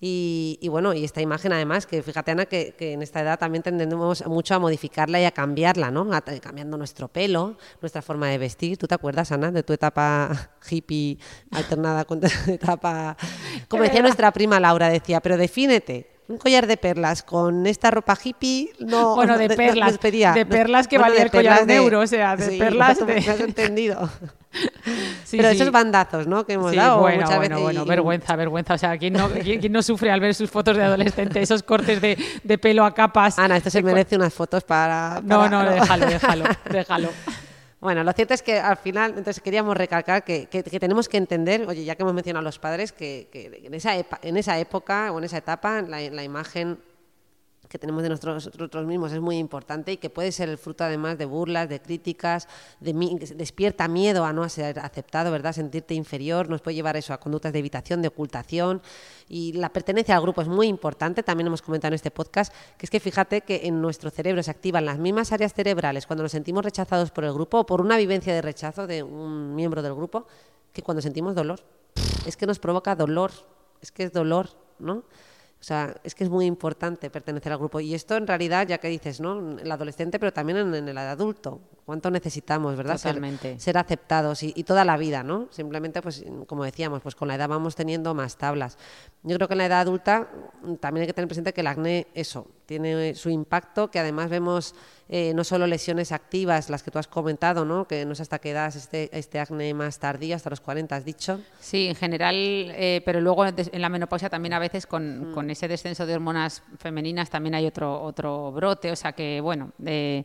Y, 0.01 0.59
y 0.61 0.69
bueno, 0.69 0.95
y 0.95 1.05
esta 1.05 1.21
imagen 1.21 1.53
además, 1.53 1.87
que 1.87 2.03
fíjate 2.03 2.33
Ana, 2.33 2.47
que, 2.47 2.75
que, 2.77 2.95
en 2.95 3.03
esta 3.03 3.21
edad 3.21 3.39
también 3.39 3.63
tendemos 3.63 4.27
mucho 4.27 4.55
a 4.55 4.59
modificarla 4.59 5.21
y 5.21 5.27
a 5.27 5.31
cambiarla, 5.31 5.91
¿no? 5.91 6.13
A, 6.13 6.23
cambiando 6.23 6.77
nuestro 6.77 7.07
pelo, 7.07 7.57
nuestra 7.81 8.03
forma 8.03 8.29
de 8.29 8.39
vestir. 8.39 8.79
¿Tú 8.79 8.89
te 8.89 8.95
acuerdas, 8.95 9.31
Ana, 9.31 9.53
de 9.53 9.63
tu 9.63 9.73
etapa 9.73 10.51
hippie 10.69 11.19
alternada 11.53 12.05
con 12.05 12.21
tu 12.21 12.27
etapa, 12.51 13.17
como 13.69 13.83
decía 13.83 14.03
nuestra 14.03 14.33
prima 14.41 14.59
Laura 14.59 14.89
decía, 14.89 15.21
pero 15.21 15.37
defínete. 15.37 16.09
Un 16.27 16.39
collar 16.39 16.67
de 16.67 16.79
perlas 16.79 17.23
con 17.23 17.67
esta 17.67 17.91
ropa 17.91 18.17
hippie, 18.23 18.73
no. 18.79 19.15
Bueno, 19.17 19.37
de 19.37 19.51
perlas. 19.51 20.01
De, 20.01 20.11
de, 20.11 20.33
de 20.33 20.47
perlas 20.47 20.89
que 20.89 20.97
bueno, 20.97 21.11
valía 21.11 21.25
el 21.25 21.31
collar 21.31 21.67
de, 21.67 21.77
euro, 21.77 22.01
o 22.01 22.07
sea, 22.07 22.37
de 22.37 22.53
sí, 22.53 22.59
perlas. 22.59 23.07
De... 23.07 23.19
Has 23.19 23.41
entendido. 23.41 24.09
Sí, 25.25 25.37
pero 25.37 25.51
sí. 25.51 25.57
esos 25.57 25.71
bandazos, 25.71 26.27
¿no? 26.27 26.45
Que 26.45 26.55
hemos 26.55 26.73
sí, 26.73 26.77
dado 26.77 26.99
bueno, 26.99 27.23
muchas 27.23 27.37
bueno, 27.37 27.55
veces. 27.55 27.63
Bueno, 27.63 27.85
y... 27.85 27.89
vergüenza, 27.89 28.35
vergüenza. 28.35 28.75
O 28.75 28.79
sea, 28.79 28.99
¿quién 28.99 29.13
no, 29.13 29.29
quién, 29.29 29.61
quién 29.61 29.71
no 29.71 29.81
sufre 29.81 30.11
al 30.11 30.19
ver 30.19 30.35
sus 30.35 30.51
fotos 30.51 30.77
de 30.77 30.83
adolescente? 30.83 31.41
Esos 31.41 31.63
cortes 31.63 32.01
de, 32.01 32.19
de 32.43 32.59
pelo 32.59 32.85
a 32.85 32.93
capas. 32.93 33.39
Ana, 33.39 33.59
esto 33.59 33.71
se 33.71 33.81
merece 33.81 34.17
unas 34.17 34.35
fotos 34.35 34.65
para. 34.65 35.21
para... 35.25 35.49
No, 35.49 35.49
no, 35.49 35.71
déjalo, 35.71 36.07
déjalo, 36.07 36.45
déjalo. 36.69 37.11
Bueno, 37.81 38.05
lo 38.05 38.13
cierto 38.13 38.35
es 38.35 38.43
que 38.43 38.59
al 38.59 38.77
final, 38.77 39.13
entonces 39.17 39.41
queríamos 39.41 39.75
recalcar 39.75 40.23
que, 40.23 40.47
que, 40.47 40.63
que, 40.63 40.79
tenemos 40.79 41.09
que 41.09 41.17
entender, 41.17 41.67
oye, 41.67 41.83
ya 41.83 41.97
que 41.97 42.03
hemos 42.03 42.13
mencionado 42.13 42.41
a 42.41 42.45
los 42.45 42.59
padres, 42.59 42.93
que, 42.93 43.29
que 43.33 43.63
en, 43.65 43.73
esa 43.73 43.95
en, 43.97 44.37
esa 44.37 44.59
época 44.59 45.11
o 45.13 45.19
en 45.19 45.25
esa 45.25 45.39
etapa 45.39 45.81
la 45.81 46.23
imagen 46.23 46.79
que 47.71 47.79
tenemos 47.79 48.03
de 48.03 48.09
nosotros, 48.09 48.47
nosotros, 48.47 48.85
mismos 48.85 49.13
es 49.13 49.21
muy 49.21 49.39
importante 49.39 49.93
y 49.93 49.97
que 49.97 50.11
puede 50.11 50.33
ser 50.33 50.49
el 50.49 50.59
fruto 50.59 50.83
además 50.83 51.17
de 51.19 51.25
burlas, 51.25 51.69
de 51.69 51.81
críticas, 51.81 52.49
de 52.81 52.93
mi, 52.93 53.17
despierta 53.17 53.87
miedo 53.87 54.25
a 54.25 54.33
no 54.33 54.49
ser 54.49 54.81
aceptado, 54.81 55.31
¿verdad? 55.31 55.53
Sentirte 55.53 55.95
inferior, 55.95 56.49
nos 56.49 56.63
puede 56.63 56.75
llevar 56.75 56.97
eso 56.97 57.15
a 57.15 57.21
conductas 57.21 57.53
de 57.53 57.61
evitación, 57.61 58.03
de 58.03 58.09
ocultación 58.09 58.83
y 59.29 59.53
la 59.53 59.73
pertenencia 59.73 60.17
al 60.17 60.23
grupo 60.23 60.43
es 60.43 60.49
muy 60.49 60.67
importante, 60.67 61.23
también 61.23 61.47
hemos 61.47 61.63
comentado 61.63 61.91
en 61.91 61.95
este 61.95 62.11
podcast, 62.11 62.53
que 62.77 62.87
es 62.87 62.91
que 62.91 62.99
fíjate 62.99 63.43
que 63.43 63.61
en 63.63 63.81
nuestro 63.81 64.11
cerebro 64.11 64.43
se 64.43 64.51
activan 64.51 64.85
las 64.85 64.99
mismas 64.99 65.31
áreas 65.31 65.55
cerebrales 65.55 66.09
cuando 66.09 66.25
nos 66.25 66.33
sentimos 66.33 66.65
rechazados 66.65 67.13
por 67.13 67.23
el 67.23 67.33
grupo 67.33 67.61
o 67.61 67.67
por 67.67 67.81
una 67.81 67.97
vivencia 67.97 68.35
de 68.35 68.43
rechazo 68.43 68.89
de 68.89 69.05
un 69.05 69.55
miembro 69.55 69.81
del 69.81 69.95
grupo 69.95 70.27
que 70.73 70.83
cuando 70.83 71.01
sentimos 71.01 71.37
dolor. 71.37 71.61
Es 72.27 72.37
que 72.37 72.47
nos 72.47 72.59
provoca 72.59 72.97
dolor, 72.97 73.31
es 73.81 73.93
que 73.93 74.03
es 74.03 74.13
dolor, 74.13 74.49
¿no? 74.81 75.05
O 75.61 75.63
sea, 75.63 75.95
es 76.05 76.15
que 76.15 76.25
es 76.25 76.31
muy 76.31 76.47
importante 76.47 77.11
pertenecer 77.11 77.53
al 77.53 77.59
grupo. 77.59 77.81
Y 77.81 77.93
esto 77.95 78.17
en 78.17 78.27
realidad, 78.27 78.67
ya 78.67 78.79
que 78.79 78.89
dices, 78.89 79.21
¿no? 79.21 79.59
El 79.59 79.71
adolescente, 79.71 80.19
pero 80.19 80.33
también 80.33 80.57
en, 80.59 80.75
en 80.75 80.89
el 80.89 80.97
adulto. 80.97 81.61
cuánto 81.85 82.11
necesitamos, 82.11 82.77
¿verdad? 82.77 82.97
Ser- 82.97 83.11
Totalmente. 83.13 83.59
Ser, 83.61 83.77
aceptados 83.77 84.43
y, 84.43 84.53
y 84.57 84.65
toda 84.65 84.85
la 84.87 84.97
vida, 84.97 85.23
¿no? 85.23 85.49
Simplemente, 85.51 86.01
pues, 86.01 86.25
como 86.47 86.65
decíamos, 86.65 87.03
pues 87.03 87.15
con 87.15 87.29
la 87.29 87.35
edad 87.35 87.49
vamos 87.49 87.75
teniendo 87.77 88.15
más 88.15 88.37
tablas. 88.37 88.79
Yo 89.23 89.37
creo 89.37 89.49
que 89.49 89.55
en 89.55 89.59
la 89.59 89.67
edad 89.67 89.81
adulta 89.81 90.29
también 90.81 91.03
hay 91.03 91.07
que 91.09 91.13
tener 91.15 91.29
presente 91.29 91.53
que 91.53 91.61
el 91.61 91.67
acné, 91.67 92.07
eso, 92.15 92.47
tiene 92.71 93.17
su 93.17 93.31
impacto, 93.31 93.91
que 93.91 93.99
además 93.99 94.31
vemos 94.31 94.77
eh, 95.09 95.33
no 95.35 95.43
solo 95.43 95.67
lesiones 95.67 96.13
activas, 96.13 96.71
las 96.71 96.85
que 96.85 96.93
tú 96.93 97.01
has 97.01 97.09
comentado, 97.09 97.65
¿no? 97.65 97.89
Que 97.89 98.07
no 98.07 98.15
sé 98.15 98.23
hasta 98.23 98.39
qué 98.39 98.51
edad 98.53 98.69
es 98.69 98.77
este, 98.77 99.11
este 99.13 99.41
acné 99.41 99.75
más 99.75 99.99
tardío, 99.99 100.37
hasta 100.37 100.51
los 100.51 100.61
40, 100.61 100.95
has 100.95 101.05
dicho. 101.05 101.41
Sí, 101.59 101.89
en 101.89 101.97
general, 101.97 102.37
eh, 102.37 103.03
pero 103.05 103.21
luego 103.21 103.45
en 103.45 103.83
la 103.83 103.89
menopausia 103.89 104.31
también 104.31 104.53
a 104.53 104.61
veces 104.61 104.87
con, 104.87 105.33
con 105.35 105.51
ese 105.51 105.67
descenso 105.67 106.07
de 106.07 106.15
hormonas 106.15 106.63
femeninas 106.79 107.29
también 107.29 107.57
hay 107.57 107.67
otro 107.67 108.01
otro 108.01 108.53
brote, 108.53 108.93
o 108.93 108.97
sea 108.97 109.15
que 109.15 109.41
bueno, 109.41 109.73
eh, 109.85 110.23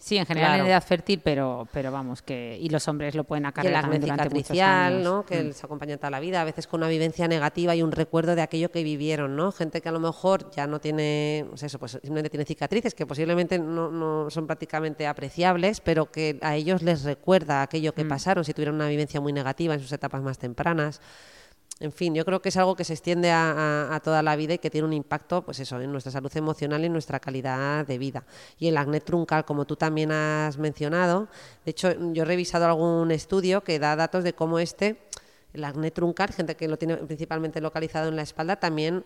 sí, 0.00 0.16
en 0.16 0.26
general 0.26 0.50
Claro. 0.52 0.64
en 0.64 0.70
edad 0.70 0.82
fértil, 0.82 1.20
pero 1.22 1.68
pero 1.72 1.92
vamos 1.92 2.22
que 2.22 2.58
y 2.60 2.68
los 2.70 2.88
hombres 2.88 3.14
lo 3.14 3.22
pueden 3.24 3.46
acarrear 3.46 3.82
también 3.82 4.00
durante 4.02 4.24
muchos 4.24 4.38
cicatricial, 4.48 4.92
años. 4.94 5.04
¿no? 5.04 5.24
Que 5.26 5.42
Mm. 5.42 5.46
les 5.46 5.62
acompaña 5.64 5.96
toda 5.98 6.10
la 6.10 6.18
vida, 6.20 6.40
a 6.40 6.44
veces 6.44 6.66
con 6.66 6.80
una 6.80 6.88
vivencia 6.88 7.28
negativa 7.28 7.76
y 7.76 7.82
un 7.82 7.92
recuerdo 7.92 8.34
de 8.34 8.42
aquello 8.42 8.70
que 8.72 8.82
vivieron, 8.82 9.36
¿no? 9.36 9.52
Gente 9.52 9.80
que 9.80 9.88
a 9.88 9.92
lo 9.92 10.00
mejor 10.00 10.50
ya 10.50 10.66
no 10.66 10.80
tiene, 10.80 11.44
pues 11.50 11.62
eso, 11.62 11.78
pues 11.78 11.92
simplemente 11.92 12.30
tiene 12.30 12.44
cicatrices 12.44 12.94
que 12.94 13.06
posiblemente 13.06 13.58
no, 13.58 13.90
no 13.90 14.30
son 14.30 14.46
prácticamente 14.46 15.06
apreciables, 15.06 15.80
pero 15.80 16.10
que 16.10 16.38
a 16.42 16.56
ellos 16.56 16.82
les 16.82 17.04
recuerda 17.04 17.62
aquello 17.62 17.92
Mm. 17.92 17.94
que 17.94 18.04
pasaron, 18.06 18.44
si 18.44 18.54
tuvieron 18.54 18.74
una 18.76 18.88
vivencia 18.88 19.20
muy 19.20 19.32
negativa 19.32 19.74
en 19.74 19.80
sus 19.80 19.92
etapas 19.92 20.22
más 20.22 20.38
tempranas. 20.38 21.00
En 21.80 21.92
fin, 21.92 22.14
yo 22.14 22.26
creo 22.26 22.42
que 22.42 22.50
es 22.50 22.56
algo 22.58 22.76
que 22.76 22.84
se 22.84 22.92
extiende 22.92 23.30
a, 23.32 23.98
toda 24.04 24.22
la 24.22 24.36
vida 24.36 24.52
y 24.52 24.58
que 24.58 24.68
tiene 24.68 24.86
un 24.86 24.92
impacto, 24.92 25.42
pues 25.42 25.60
eso, 25.60 25.80
en 25.80 25.90
nuestra 25.90 26.12
salud 26.12 26.30
emocional 26.36 26.82
y 26.82 26.86
en 26.86 26.92
nuestra 26.92 27.20
calidad 27.20 27.86
de 27.86 27.96
vida. 27.96 28.26
Y 28.58 28.68
el 28.68 28.76
acné 28.76 29.00
truncal, 29.00 29.46
como 29.46 29.64
tú 29.64 29.76
también 29.76 30.12
has 30.12 30.58
mencionado, 30.58 31.28
de 31.64 31.70
hecho, 31.70 31.92
yo 32.12 32.24
he 32.24 32.26
revisado 32.26 32.66
algún 32.66 33.10
estudio 33.10 33.64
que 33.64 33.78
da 33.78 33.96
datos 33.96 34.24
de 34.24 34.34
cómo 34.34 34.58
este, 34.58 35.00
el 35.54 35.64
acné 35.64 35.90
truncal, 35.90 36.30
gente 36.34 36.54
que 36.54 36.68
lo 36.68 36.76
tiene 36.76 36.96
principalmente 36.98 37.62
localizado 37.62 38.10
en 38.10 38.16
la 38.16 38.22
espalda, 38.22 38.56
también 38.56 39.02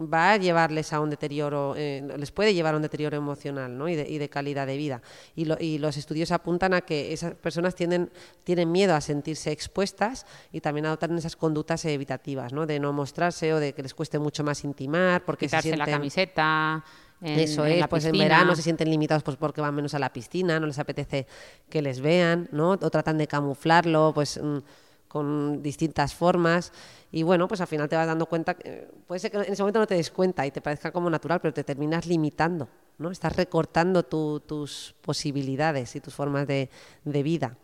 va 0.00 0.32
a 0.32 0.36
llevarles 0.36 0.92
a 0.92 1.00
un 1.00 1.10
deterioro, 1.10 1.74
eh, 1.76 2.06
les 2.16 2.30
puede 2.30 2.54
llevar 2.54 2.74
a 2.74 2.76
un 2.76 2.82
deterioro 2.82 3.16
emocional 3.16 3.76
¿no? 3.76 3.88
y, 3.88 3.96
de, 3.96 4.08
y 4.08 4.18
de 4.18 4.28
calidad 4.28 4.66
de 4.66 4.76
vida. 4.76 5.02
Y, 5.34 5.44
lo- 5.46 5.56
y 5.58 5.78
los 5.78 5.96
estudios 5.96 6.30
apuntan 6.30 6.72
a 6.74 6.82
que 6.82 7.12
esas 7.12 7.34
personas 7.34 7.74
tienden, 7.74 8.10
tienen 8.44 8.70
miedo 8.70 8.94
a 8.94 9.00
sentirse 9.00 9.50
expuestas 9.50 10.26
y 10.52 10.60
también 10.60 10.86
adoptan 10.86 11.16
esas 11.18 11.36
conductas 11.36 11.84
evitativas, 11.84 12.52
¿no? 12.52 12.66
de 12.66 12.78
no 12.78 12.92
mostrarse 12.92 13.52
o 13.52 13.58
de 13.60 13.72
que 13.72 13.82
les 13.82 13.94
cueste 13.94 14.18
mucho 14.18 14.44
más 14.44 14.64
intimar 14.64 15.24
porque 15.24 15.46
quitarse 15.46 15.70
se 15.70 15.76
la 15.76 15.84
sienten... 15.84 16.00
camiseta 16.00 16.84
en, 17.20 17.38
Eso 17.40 17.66
en 17.66 17.72
es, 17.72 17.80
la 17.80 17.88
pues 17.88 18.04
en 18.04 18.12
verano 18.16 18.54
se 18.54 18.62
sienten 18.62 18.88
limitados 18.88 19.24
pues 19.24 19.36
porque 19.36 19.60
van 19.60 19.74
menos 19.74 19.92
a 19.94 19.98
la 19.98 20.12
piscina, 20.12 20.60
no 20.60 20.66
les 20.68 20.78
apetece 20.78 21.26
que 21.68 21.82
les 21.82 22.00
vean, 22.00 22.48
¿no? 22.52 22.70
O 22.70 22.90
tratan 22.90 23.18
de 23.18 23.26
camuflarlo, 23.26 24.12
pues 24.14 24.38
mm, 24.40 24.58
con 25.08 25.62
distintas 25.62 26.14
formas. 26.14 26.72
Y 27.10 27.22
bueno, 27.22 27.48
pues 27.48 27.60
al 27.60 27.66
final 27.66 27.88
te 27.88 27.96
vas 27.96 28.06
dando 28.06 28.26
cuenta, 28.26 28.56
eh, 28.62 28.90
puede 29.06 29.18
ser 29.18 29.30
que 29.30 29.38
en 29.38 29.52
ese 29.52 29.62
momento 29.62 29.80
no 29.80 29.86
te 29.86 29.94
des 29.94 30.10
cuenta 30.10 30.46
y 30.46 30.50
te 30.50 30.60
parezca 30.60 30.92
como 30.92 31.08
natural, 31.10 31.40
pero 31.40 31.54
te 31.54 31.64
terminas 31.64 32.06
limitando, 32.06 32.68
¿no? 32.98 33.10
Estás 33.10 33.34
recortando 33.36 34.02
tu- 34.04 34.40
tus 34.40 34.94
posibilidades 35.00 35.96
y 35.96 36.00
tus 36.00 36.14
formas 36.14 36.46
de 36.46 36.68
vida. 37.22 37.56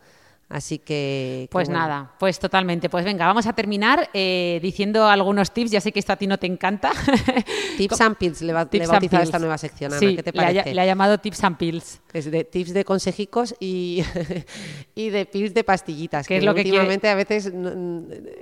Así 0.48 0.78
que... 0.78 0.84
que 0.84 1.48
Pues 1.50 1.68
bueno. 1.68 1.80
nada, 1.80 2.12
pues 2.18 2.38
totalmente. 2.38 2.88
Pues 2.88 3.04
venga, 3.04 3.26
vamos 3.26 3.46
a 3.46 3.52
terminar 3.54 4.08
eh, 4.12 4.60
diciendo 4.62 5.06
algunos 5.06 5.50
tips. 5.52 5.70
Ya 5.70 5.80
sé 5.80 5.90
que 5.90 5.98
esto 5.98 6.12
a 6.12 6.16
ti 6.16 6.26
no 6.26 6.38
te 6.38 6.46
encanta. 6.46 6.92
Tips 7.76 8.00
and 8.00 8.16
pills 8.16 8.40
le, 8.42 8.52
va, 8.52 8.60
le 8.62 8.66
Tips 8.66 8.84
and 8.84 8.92
bautizado 8.92 9.20
pills. 9.20 9.28
esta 9.28 9.38
nueva 9.40 9.58
sección, 9.58 9.92
Ana. 9.92 9.98
Sí, 9.98 10.14
¿Qué 10.16 10.22
te 10.22 10.32
le 10.32 10.38
ha- 10.40 10.44
parece? 10.46 10.74
Le 10.74 10.80
ha, 10.80 10.86
llamado 10.86 11.18
tips 11.18 11.42
and 11.44 11.56
pills. 11.56 12.00
Es 12.12 12.30
de 12.30 12.44
tips 12.44 12.72
de 12.72 12.84
consejicos 12.84 13.54
y, 13.58 14.04
y 14.94 15.10
de 15.10 15.26
pills 15.26 15.54
de 15.54 15.64
pastillitas. 15.64 16.26
¿Qué 16.28 16.36
es 16.36 16.44
lo 16.44 16.54
que 16.54 16.62
quiere? 16.62 16.78
últimamente 16.78 17.08
a 17.08 17.14
veces 17.16 17.52
no, 17.52 17.72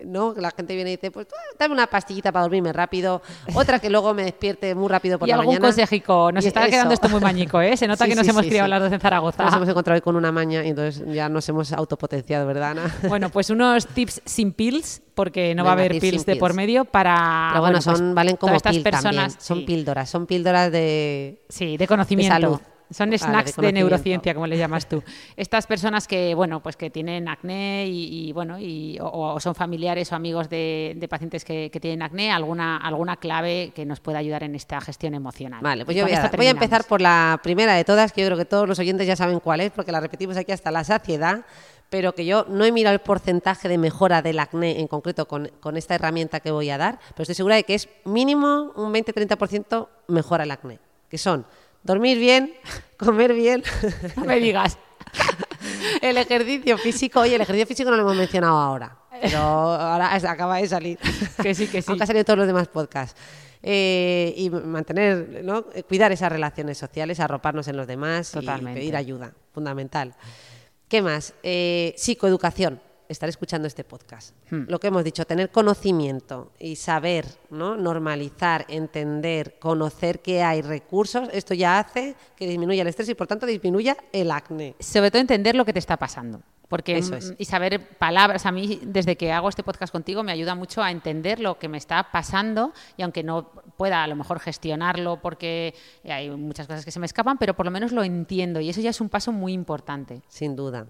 no, 0.05 0.34
la 0.36 0.50
gente 0.50 0.74
viene 0.74 0.90
y 0.92 0.96
dice, 0.96 1.11
pues 1.11 1.26
dame 1.59 1.72
una 1.72 1.86
pastillita 1.86 2.30
para 2.32 2.42
dormirme 2.42 2.72
rápido, 2.74 3.22
otra 3.55 3.78
que 3.78 3.88
luego 3.88 4.12
me 4.12 4.24
despierte 4.24 4.74
muy 4.74 4.88
rápido 4.88 5.18
por 5.18 5.26
y 5.28 5.30
la 5.30 5.36
algún 5.36 5.55
mañana. 5.55 5.66
consejico. 5.68 6.30
Nos 6.32 6.44
Y 6.44 6.48
está 6.48 6.62
eso. 6.62 6.70
quedando 6.70 6.92
esto 6.94 7.09
muy 7.09 7.20
mañico, 7.20 7.61
¿eh? 7.62 7.76
Se 7.76 7.86
nota 7.88 8.05
Sí, 8.05 8.11
que 8.11 8.16
nos 8.16 8.26
sí, 8.26 8.30
hemos 8.30 8.44
criado 8.46 8.68
las 8.68 8.80
dos 8.82 8.92
en 8.92 9.00
Zaragoza. 9.00 9.44
Nos 9.44 9.55
hemos 9.55 9.68
encontrado 9.68 9.94
hoy 9.96 10.03
con 10.03 10.16
una 10.16 10.30
maña 10.32 10.62
y 10.64 10.68
entonces 10.68 11.03
ya 11.14 11.28
nos 11.30 11.48
hemos 11.48 11.72
autopotenciado, 11.93 12.47
¿verdad, 12.47 12.72
Ana? 12.72 12.95
Bueno, 13.09 13.30
pues 13.30 13.51
unos 13.51 13.86
tips 13.86 14.22
sin 14.24 14.53
pills, 14.53 15.03
porque 15.14 15.55
no 15.55 15.64
va 15.64 15.70
a 15.70 15.72
haber 15.74 15.99
pills 15.99 16.26
de 16.26 16.36
por 16.36 16.55
medio 16.55 16.84
para. 16.84 17.49
Pero 17.51 17.61
bueno, 17.61 17.78
pues, 17.82 17.99
son, 17.99 18.14
valen 18.14 18.36
como 18.36 18.55
estas 18.55 18.78
personas. 18.78 19.14
también. 19.14 19.40
Son 19.40 19.59
sí, 19.59 19.64
píldoras, 19.64 20.11
son 20.11 20.26
píldoras 20.26 20.72
de... 20.72 21.43
Sí, 21.49 21.76
de 21.76 21.86
conocimiento. 21.86 22.34
salud. 22.34 22.61
Son 22.93 23.09
de 23.11 23.18
snacks 23.18 23.57
de, 23.57 23.72
neurociencia, 23.72 24.34
como 24.34 24.47
le 24.47 24.59
llamas 24.59 24.86
tú. 24.86 25.03
Estas 25.36 25.66
personas 25.66 26.07
que, 26.07 26.34
bueno, 26.34 26.62
pues 26.62 26.76
que 26.76 26.90
tienen 26.90 27.26
acné 27.28 27.86
y, 27.86 28.28
y, 28.28 28.32
bueno, 28.32 28.59
y, 28.59 28.99
o, 29.01 29.34
o 29.34 29.40
son 29.40 29.55
familiares 29.55 30.12
o 30.12 30.14
amigos 30.14 30.51
de, 30.51 30.95
de 30.97 31.09
pacientes 31.09 31.45
que, 31.45 31.70
que 31.70 31.80
tienen 31.80 32.03
acné, 32.03 32.30
alguna, 32.30 32.76
alguna 32.76 33.16
clave 33.16 33.72
que 33.74 33.86
nos 33.86 34.01
pueda 34.01 34.18
ayudar 34.18 34.43
en 34.43 34.55
esta 34.55 34.80
gestión 34.80 35.14
emocional. 35.14 35.61
Vale, 35.62 35.84
pues 35.84 35.97
yo 35.97 36.05
voy 36.05 36.12
a, 36.12 36.30
voy 36.36 36.47
empezar 36.47 36.84
por 36.84 37.01
la 37.01 37.40
primera 37.43 37.74
de 37.74 37.84
todas, 37.84 38.12
que 38.12 38.20
yo 38.20 38.26
creo 38.26 38.38
que 38.38 38.45
todos 38.45 38.68
los 38.68 38.78
oyentes 38.78 39.07
ya 39.07 39.16
saben 39.16 39.40
cuál 39.40 39.61
es, 39.61 39.70
porque 39.70 39.90
la 39.93 40.01
repetimos 40.01 40.36
aquí 40.36 40.53
hasta 40.53 40.70
la 40.70 40.84
saciedad, 40.84 41.47
pero 41.93 42.14
que 42.14 42.24
yo 42.24 42.47
no 42.49 42.64
he 42.64 42.72
mirado 42.72 42.95
el 42.95 43.01
porcentaje 43.01 43.68
de 43.68 43.76
mejora 43.76 44.22
del 44.22 44.38
acné 44.38 44.80
en 44.80 44.88
concreto 44.88 45.28
con, 45.28 45.49
con 45.61 45.76
esta 45.76 45.95
herramienta 45.95 46.40
que 46.40 46.51
voy 46.51 46.70
a 46.70 46.78
dar, 46.78 46.99
pero 47.11 47.24
estoy 47.24 47.34
segura 47.34 47.55
de 47.57 47.64
que 47.64 47.74
es 47.74 47.86
mínimo 48.07 48.72
un 48.76 48.95
20-30% 48.95 49.88
mejora 50.09 50.45
el 50.45 50.53
acné, 50.53 50.78
que 51.11 51.18
son 51.18 51.45
dormir 51.82 52.18
bien, 52.18 52.55
comer 52.97 53.34
bien, 53.34 53.62
No 54.16 54.24
me 54.24 54.40
digas. 54.40 54.78
el 56.01 56.16
ejercicio 56.16 56.78
físico, 56.78 57.20
oye, 57.20 57.34
el 57.34 57.43
ejercicio 57.43 57.66
físico 57.66 57.90
no 57.90 57.97
lo 57.97 58.05
hemos 58.05 58.16
mencionado 58.16 58.57
ahora, 58.57 58.97
pero 59.20 59.38
ahora 59.38 60.14
acaba 60.14 60.57
de 60.57 60.68
salir. 60.68 60.99
Que 61.43 61.55
sí, 61.55 61.66
que 61.66 61.82
sí. 61.82 61.90
Aunque 61.90 62.05
ha 62.05 62.07
salido 62.07 62.24
todos 62.24 62.38
los 62.38 62.47
demás 62.47 62.68
podcasts. 62.68 63.20
Eh, 63.62 64.32
y 64.38 64.49
mantener, 64.49 65.43
¿no? 65.45 65.66
Cuidar 65.86 66.11
esas 66.11 66.32
relaciones 66.32 66.78
sociales, 66.78 67.20
arroparnos 67.20 67.68
en 67.68 67.76
los 67.76 67.86
demás 67.86 68.30
Totalmente. 68.30 68.80
y 68.80 68.82
pedir 68.82 68.97
ayuda, 68.97 69.34
fundamental. 69.53 70.14
¿Qué 70.93 71.01
más? 71.01 71.32
Eh, 71.43 71.95
psicoeducación, 71.97 72.78
estar 73.12 73.28
escuchando 73.28 73.68
este 73.68 73.84
podcast. 73.84 74.34
Hmm. 74.50 74.64
Lo 74.68 74.80
que 74.80 74.88
hemos 74.88 75.04
dicho, 75.04 75.24
tener 75.24 75.50
conocimiento 75.50 76.52
y 76.58 76.76
saber, 76.76 77.26
¿no? 77.50 77.76
normalizar, 77.76 78.64
entender, 78.68 79.58
conocer 79.58 80.20
que 80.20 80.42
hay 80.42 80.62
recursos, 80.62 81.28
esto 81.32 81.54
ya 81.54 81.78
hace 81.78 82.16
que 82.36 82.46
disminuya 82.46 82.82
el 82.82 82.88
estrés 82.88 83.08
y 83.08 83.14
por 83.14 83.26
tanto 83.26 83.46
disminuya 83.46 83.96
el 84.12 84.30
acné. 84.30 84.74
Sobre 84.80 85.10
todo 85.10 85.20
entender 85.20 85.54
lo 85.54 85.64
que 85.64 85.72
te 85.72 85.78
está 85.78 85.96
pasando. 85.96 86.42
Porque, 86.72 86.96
Eso 86.96 87.12
mm, 87.12 87.18
es. 87.18 87.34
Y 87.36 87.44
saber 87.44 87.86
palabras. 87.98 88.46
A 88.46 88.50
mí, 88.50 88.80
desde 88.82 89.16
que 89.18 89.30
hago 89.30 89.50
este 89.50 89.62
podcast 89.62 89.92
contigo, 89.92 90.22
me 90.22 90.32
ayuda 90.32 90.54
mucho 90.54 90.82
a 90.82 90.90
entender 90.90 91.38
lo 91.38 91.58
que 91.58 91.68
me 91.68 91.76
está 91.76 92.10
pasando. 92.10 92.72
Y 92.96 93.02
aunque 93.02 93.22
no 93.22 93.50
pueda 93.76 94.02
a 94.02 94.06
lo 94.06 94.16
mejor 94.16 94.40
gestionarlo 94.40 95.20
porque 95.20 95.74
hay 96.02 96.30
muchas 96.30 96.66
cosas 96.66 96.86
que 96.86 96.90
se 96.90 96.98
me 96.98 97.04
escapan, 97.04 97.36
pero 97.36 97.52
por 97.52 97.66
lo 97.66 97.72
menos 97.72 97.92
lo 97.92 98.02
entiendo. 98.02 98.58
Y 98.58 98.70
eso 98.70 98.80
ya 98.80 98.88
es 98.88 99.02
un 99.02 99.10
paso 99.10 99.32
muy 99.32 99.52
importante. 99.52 100.22
Sin 100.28 100.56
duda. 100.56 100.86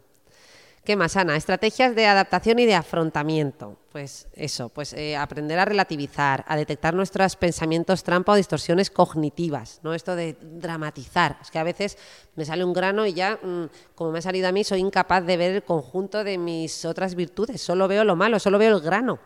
¿Qué 0.85 0.97
más, 0.97 1.16
Ana? 1.16 1.37
Estrategias 1.37 1.95
de 1.95 2.07
adaptación 2.07 2.59
y 2.59 2.66
de 2.66 2.74
afrontamiento. 2.74 3.78
Pues 3.93 4.26
eso, 4.33 4.68
pues 4.68 4.93
eh, 4.95 5.16
aprender 5.16 5.57
a 5.61 5.64
relativizar, 5.64 6.45
a 6.49 6.57
detectar 6.57 6.93
nuestros 6.93 7.37
pensamientos 7.37 8.03
trampa 8.03 8.33
o 8.33 8.35
distorsiones 8.35 8.91
cognitivas, 8.91 9.78
¿no? 9.85 9.95
Esto 9.95 10.16
de 10.16 10.37
dramatizar. 10.41 11.39
Es 11.41 11.53
que 11.53 11.61
a 11.61 11.62
veces 11.62 11.97
me 12.35 12.45
sale 12.45 12.64
un 12.64 12.72
grano 12.72 13.07
y 13.07 13.12
ya, 13.12 13.39
mm, 13.41 13.66
como 13.95 14.11
me 14.11 14.18
ha 14.18 14.22
salido 14.22 14.49
a 14.49 14.53
mí, 14.53 14.64
soy 14.64 14.80
incapaz 14.80 15.24
de 15.24 15.37
ver 15.37 15.53
el 15.53 15.62
conjunto 15.62 16.24
de 16.24 16.37
mis 16.37 16.85
otras 16.85 17.14
virtudes. 17.14 17.62
Solo 17.62 17.87
veo 17.87 18.03
lo 18.03 18.16
malo, 18.16 18.41
solo 18.41 18.59
veo 18.59 18.76
el 18.76 18.83
grano. 18.83 19.20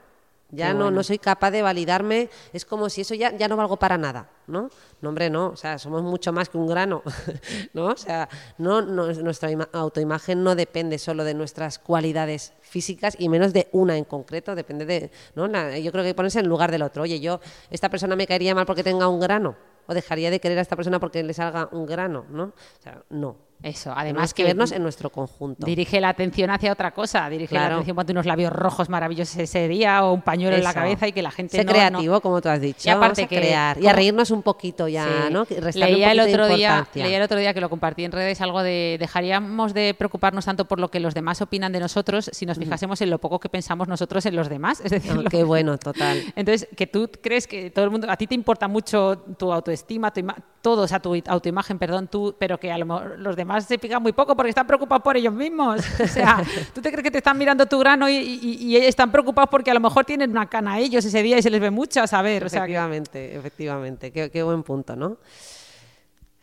Ya 0.50 0.72
no, 0.72 0.90
no 0.92 1.02
soy 1.02 1.18
capaz 1.18 1.50
de 1.50 1.60
validarme, 1.62 2.30
es 2.52 2.64
como 2.64 2.88
si 2.88 3.00
eso 3.00 3.14
ya, 3.14 3.36
ya 3.36 3.48
no 3.48 3.56
valgo 3.56 3.78
para 3.78 3.98
nada, 3.98 4.30
¿no? 4.46 4.70
No, 5.02 5.08
hombre, 5.08 5.28
no, 5.28 5.48
o 5.48 5.56
sea, 5.56 5.76
somos 5.78 6.02
mucho 6.04 6.32
más 6.32 6.48
que 6.48 6.56
un 6.56 6.68
grano, 6.68 7.02
¿no? 7.74 7.86
O 7.86 7.96
sea, 7.96 8.28
no, 8.58 8.80
no- 8.80 9.12
nuestra 9.12 9.50
ima- 9.50 9.68
autoimagen 9.72 10.44
no 10.44 10.54
depende 10.54 10.98
solo 10.98 11.24
de 11.24 11.34
nuestras 11.34 11.80
cualidades 11.80 12.52
físicas 12.60 13.16
y 13.18 13.28
menos 13.28 13.52
de 13.52 13.68
una 13.72 13.96
en 13.96 14.04
concreto, 14.04 14.54
depende 14.54 14.86
de, 14.86 15.10
¿no? 15.34 15.48
La- 15.48 15.76
yo 15.78 15.90
creo 15.90 16.04
que 16.04 16.08
hay 16.08 16.12
que 16.12 16.16
ponerse 16.16 16.38
en 16.40 16.48
lugar 16.48 16.70
del 16.70 16.82
otro. 16.82 17.02
Oye, 17.02 17.18
yo, 17.18 17.40
esta 17.70 17.88
persona 17.88 18.14
me 18.14 18.26
caería 18.28 18.54
mal 18.54 18.66
porque 18.66 18.84
tenga 18.84 19.08
un 19.08 19.18
grano, 19.18 19.56
o 19.88 19.94
dejaría 19.94 20.30
de 20.30 20.38
querer 20.40 20.58
a 20.58 20.62
esta 20.62 20.76
persona 20.76 21.00
porque 21.00 21.22
le 21.24 21.34
salga 21.34 21.68
un 21.72 21.86
grano, 21.86 22.24
¿no? 22.30 22.44
O 22.44 22.82
sea, 22.82 23.02
no. 23.10 23.36
Eso, 23.62 23.92
además 23.96 24.34
que 24.34 24.44
vernos 24.44 24.70
en 24.70 24.82
nuestro 24.82 25.10
conjunto. 25.10 25.66
Dirige 25.66 26.00
la 26.00 26.10
atención 26.10 26.50
hacia 26.50 26.70
otra 26.72 26.92
cosa, 26.92 27.28
dirige 27.30 27.54
la 27.54 27.66
atención 27.66 27.96
ponte 27.96 28.12
unos 28.12 28.26
labios 28.26 28.52
rojos 28.52 28.88
maravillosos 28.88 29.36
ese 29.38 29.66
día 29.66 30.04
o 30.04 30.12
un 30.12 30.22
pañuelo 30.22 30.56
en 30.56 30.62
la 30.62 30.74
cabeza 30.74 31.08
y 31.08 31.12
que 31.12 31.22
la 31.22 31.30
gente 31.30 31.56
Sé 31.56 31.64
no, 31.64 31.72
creativo, 31.72 32.14
no- 32.14 32.20
como 32.20 32.40
tú 32.42 32.48
has 32.48 32.60
dicho. 32.60 32.82
Y 32.84 32.90
aparte 32.90 33.22
vamos 33.22 33.26
a 33.26 33.26
que- 33.28 33.36
crear 33.36 33.78
y 33.82 33.86
a 33.86 33.92
reírnos 33.92 34.30
un 34.30 34.42
poquito 34.42 34.88
ya, 34.88 35.06
Sí. 35.26 35.32
¿no? 35.32 35.46
Que 35.46 35.60
Leía 35.74 36.12
el 36.12 36.20
otro 36.20 36.46
día, 36.48 36.86
leía 36.94 37.16
el 37.16 37.22
otro 37.22 37.38
día 37.38 37.54
que 37.54 37.60
lo 37.60 37.70
compartí 37.70 38.04
en 38.04 38.12
redes 38.12 38.40
algo 38.40 38.62
de 38.62 38.96
dejaríamos 39.00 39.74
de 39.74 39.94
preocuparnos 39.98 40.44
tanto 40.44 40.66
por 40.66 40.78
lo 40.78 40.90
que 40.90 41.00
los 41.00 41.14
demás 41.14 41.40
opinan 41.40 41.72
de 41.72 41.80
nosotros 41.80 42.30
si 42.32 42.46
nos 42.46 42.58
fijásemos 42.58 43.00
en 43.00 43.10
lo 43.10 43.18
poco 43.18 43.40
que 43.40 43.48
pensamos 43.48 43.88
nosotros 43.88 44.26
en 44.26 44.36
los 44.36 44.48
demás, 44.48 44.80
es 44.84 44.90
decir, 44.90 45.12
Ah, 45.12 45.22
lo- 45.22 45.30
qué 45.30 45.42
bueno, 45.44 45.78
total. 45.78 46.22
entonces, 46.36 46.68
que 46.76 46.86
tú 46.86 47.10
crees 47.22 47.46
que 47.46 47.70
todo 47.70 47.84
el 47.86 47.90
mundo, 47.90 48.06
a 48.10 48.16
ti 48.16 48.26
te 48.26 48.34
importa 48.34 48.68
mucho 48.68 49.16
tu 49.38 49.52
autoestima, 49.52 50.12
tu 50.12 50.20
ima- 50.20 50.36
todos 50.66 50.90
a 50.90 50.98
tu 50.98 51.14
autoimagen, 51.28 51.78
perdón, 51.78 52.08
tú, 52.08 52.34
pero 52.40 52.58
que 52.58 52.72
a 52.72 52.76
lo 52.76 52.86
mejor 52.86 53.20
los 53.20 53.36
demás 53.36 53.66
se 53.66 53.78
fijan 53.78 54.02
muy 54.02 54.10
poco 54.10 54.34
porque 54.34 54.48
están 54.48 54.66
preocupados 54.66 55.00
por 55.00 55.16
ellos 55.16 55.32
mismos. 55.32 55.80
O 56.06 56.08
sea, 56.08 56.42
tú 56.74 56.80
te 56.80 56.90
crees 56.90 57.04
que 57.04 57.10
te 57.12 57.18
están 57.18 57.38
mirando 57.38 57.66
tu 57.66 57.78
grano 57.78 58.08
y, 58.08 58.76
están 58.76 59.12
preocupados 59.12 59.48
porque 59.48 59.70
a 59.70 59.74
lo 59.74 59.78
mejor 59.78 60.04
tienen 60.04 60.32
una 60.32 60.46
cana 60.48 60.80
ellos 60.80 61.04
ese 61.04 61.22
día 61.22 61.38
y 61.38 61.42
se 61.42 61.50
les 61.50 61.60
ve 61.60 61.70
mucho, 61.70 62.02
a 62.02 62.08
saber. 62.08 62.42
Efectivamente, 62.42 63.36
efectivamente. 63.36 64.10
Qué, 64.10 64.28
qué 64.28 64.42
buen 64.42 64.64
punto, 64.64 64.96
¿no? 64.96 65.18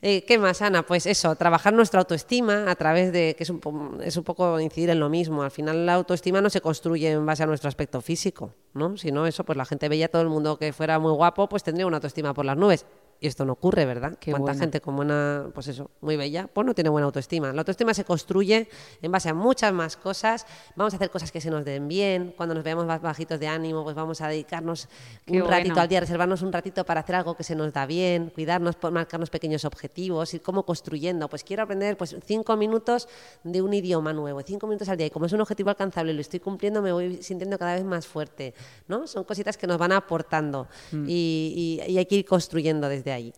Eh, 0.02 0.24
¿Qué 0.26 0.38
más, 0.38 0.62
Ana? 0.62 0.84
Pues 0.84 1.06
eso, 1.06 1.36
trabajar 1.36 1.74
nuestra 1.74 2.00
autoestima 2.00 2.72
a 2.72 2.76
través 2.76 3.12
de, 3.12 3.36
que 3.38 3.44
es 3.44 3.50
un, 3.50 4.00
es 4.04 4.16
un 4.16 4.24
poco 4.24 4.58
incidir 4.62 4.90
en 4.90 5.02
lo 5.02 5.10
mismo. 5.10 5.44
Al 5.44 5.52
final 5.52 5.86
la 5.86 5.96
autoestima 5.96 6.40
no 6.40 6.50
se 6.50 6.62
construye 6.62 7.12
en 7.12 7.26
base 7.26 7.44
a 7.44 7.46
nuestro 7.46 7.68
aspecto 7.68 8.00
físico, 8.00 8.54
¿no? 8.74 8.96
Si 8.96 9.12
no, 9.12 9.28
eso, 9.28 9.44
pues 9.44 9.58
la 9.58 9.66
gente 9.66 9.90
veía 9.90 10.08
todo 10.08 10.22
el 10.22 10.30
mundo 10.30 10.58
que 10.58 10.72
fuera 10.72 10.98
muy 11.00 11.12
guapo, 11.12 11.50
pues 11.50 11.64
tendría 11.64 11.88
una 11.88 11.98
autoestima 11.98 12.34
por 12.34 12.46
las 12.46 12.56
nubes. 12.56 12.86
Y 13.24 13.28
esto 13.28 13.46
no 13.46 13.54
ocurre, 13.54 13.86
¿verdad? 13.86 14.18
Qué 14.20 14.32
¿Cuánta 14.32 14.54
gente 14.54 14.82
con 14.82 14.98
buena, 14.98 15.48
pues 15.54 15.70
eso, 15.70 15.90
muy 16.02 16.18
bella, 16.18 16.50
pues 16.52 16.68
no 16.68 16.74
tiene 16.76 16.90
buena 16.90 17.06
autoestima? 17.06 17.54
La 17.54 17.62
autoestima 17.62 17.94
se 17.94 18.04
construye 18.04 18.68
en 19.02 19.12
base 19.14 19.30
a 19.30 19.34
muchas 19.34 19.72
más 19.72 19.96
cosas. 19.96 20.46
Vamos 20.76 20.92
a 20.92 20.98
hacer 20.98 21.10
cosas 21.10 21.32
que 21.32 21.40
se 21.40 21.50
nos 21.50 21.64
den 21.64 21.88
bien. 21.88 22.34
Cuando 22.36 22.54
nos 22.54 22.66
veamos 22.66 22.86
más 22.86 23.02
bajitos 23.02 23.40
de 23.40 23.48
ánimo, 23.48 23.82
pues 23.86 23.96
vamos 23.96 24.20
a 24.20 24.28
dedicarnos 24.28 24.90
un 25.26 25.48
ratito 25.48 25.80
al 25.80 25.88
día, 25.88 26.02
reservarnos 26.02 26.42
un 26.42 26.52
ratito 26.52 26.84
para 26.84 27.00
hacer 27.00 27.16
algo 27.16 27.34
que 27.38 27.46
se 27.46 27.56
nos 27.56 27.72
da 27.72 27.86
bien, 27.86 28.30
cuidarnos, 28.30 28.76
marcarnos 28.92 29.30
pequeños 29.30 29.64
objetivos, 29.64 30.34
ir 30.34 30.42
como 30.42 30.66
construyendo. 30.66 31.30
Pues 31.30 31.46
quiero 31.46 31.64
aprender 31.64 31.96
pues 31.96 32.18
cinco 32.26 32.58
minutos 32.58 33.08
de 33.46 33.62
un 33.62 33.74
idioma 33.74 34.12
nuevo, 34.12 34.42
cinco 34.42 34.68
minutos 34.68 34.90
al 34.90 34.98
día. 34.98 35.08
Y 35.08 35.12
como 35.12 35.28
es 35.28 35.32
un 35.32 35.40
objetivo 35.40 35.70
alcanzable 35.70 36.12
y 36.12 36.16
lo 36.16 36.20
estoy 36.20 36.42
cumpliendo, 36.42 36.82
me 36.82 36.92
voy 36.92 37.24
sintiendo 37.24 37.58
cada 37.58 37.76
vez 37.76 37.86
más 37.86 38.06
fuerte. 38.06 38.54
¿no? 38.90 39.08
Son 39.08 39.24
cositas 39.24 39.56
que 39.56 39.66
nos 39.66 39.78
van 39.78 39.94
aportando 39.94 40.68
mm. 40.92 41.06
y, 41.08 41.82
y 41.88 41.98
hay 41.98 42.06
que 42.06 42.16
ir 42.16 42.26
construyendo 42.26 42.90
desde 42.90 43.13
ahí. 43.14 43.34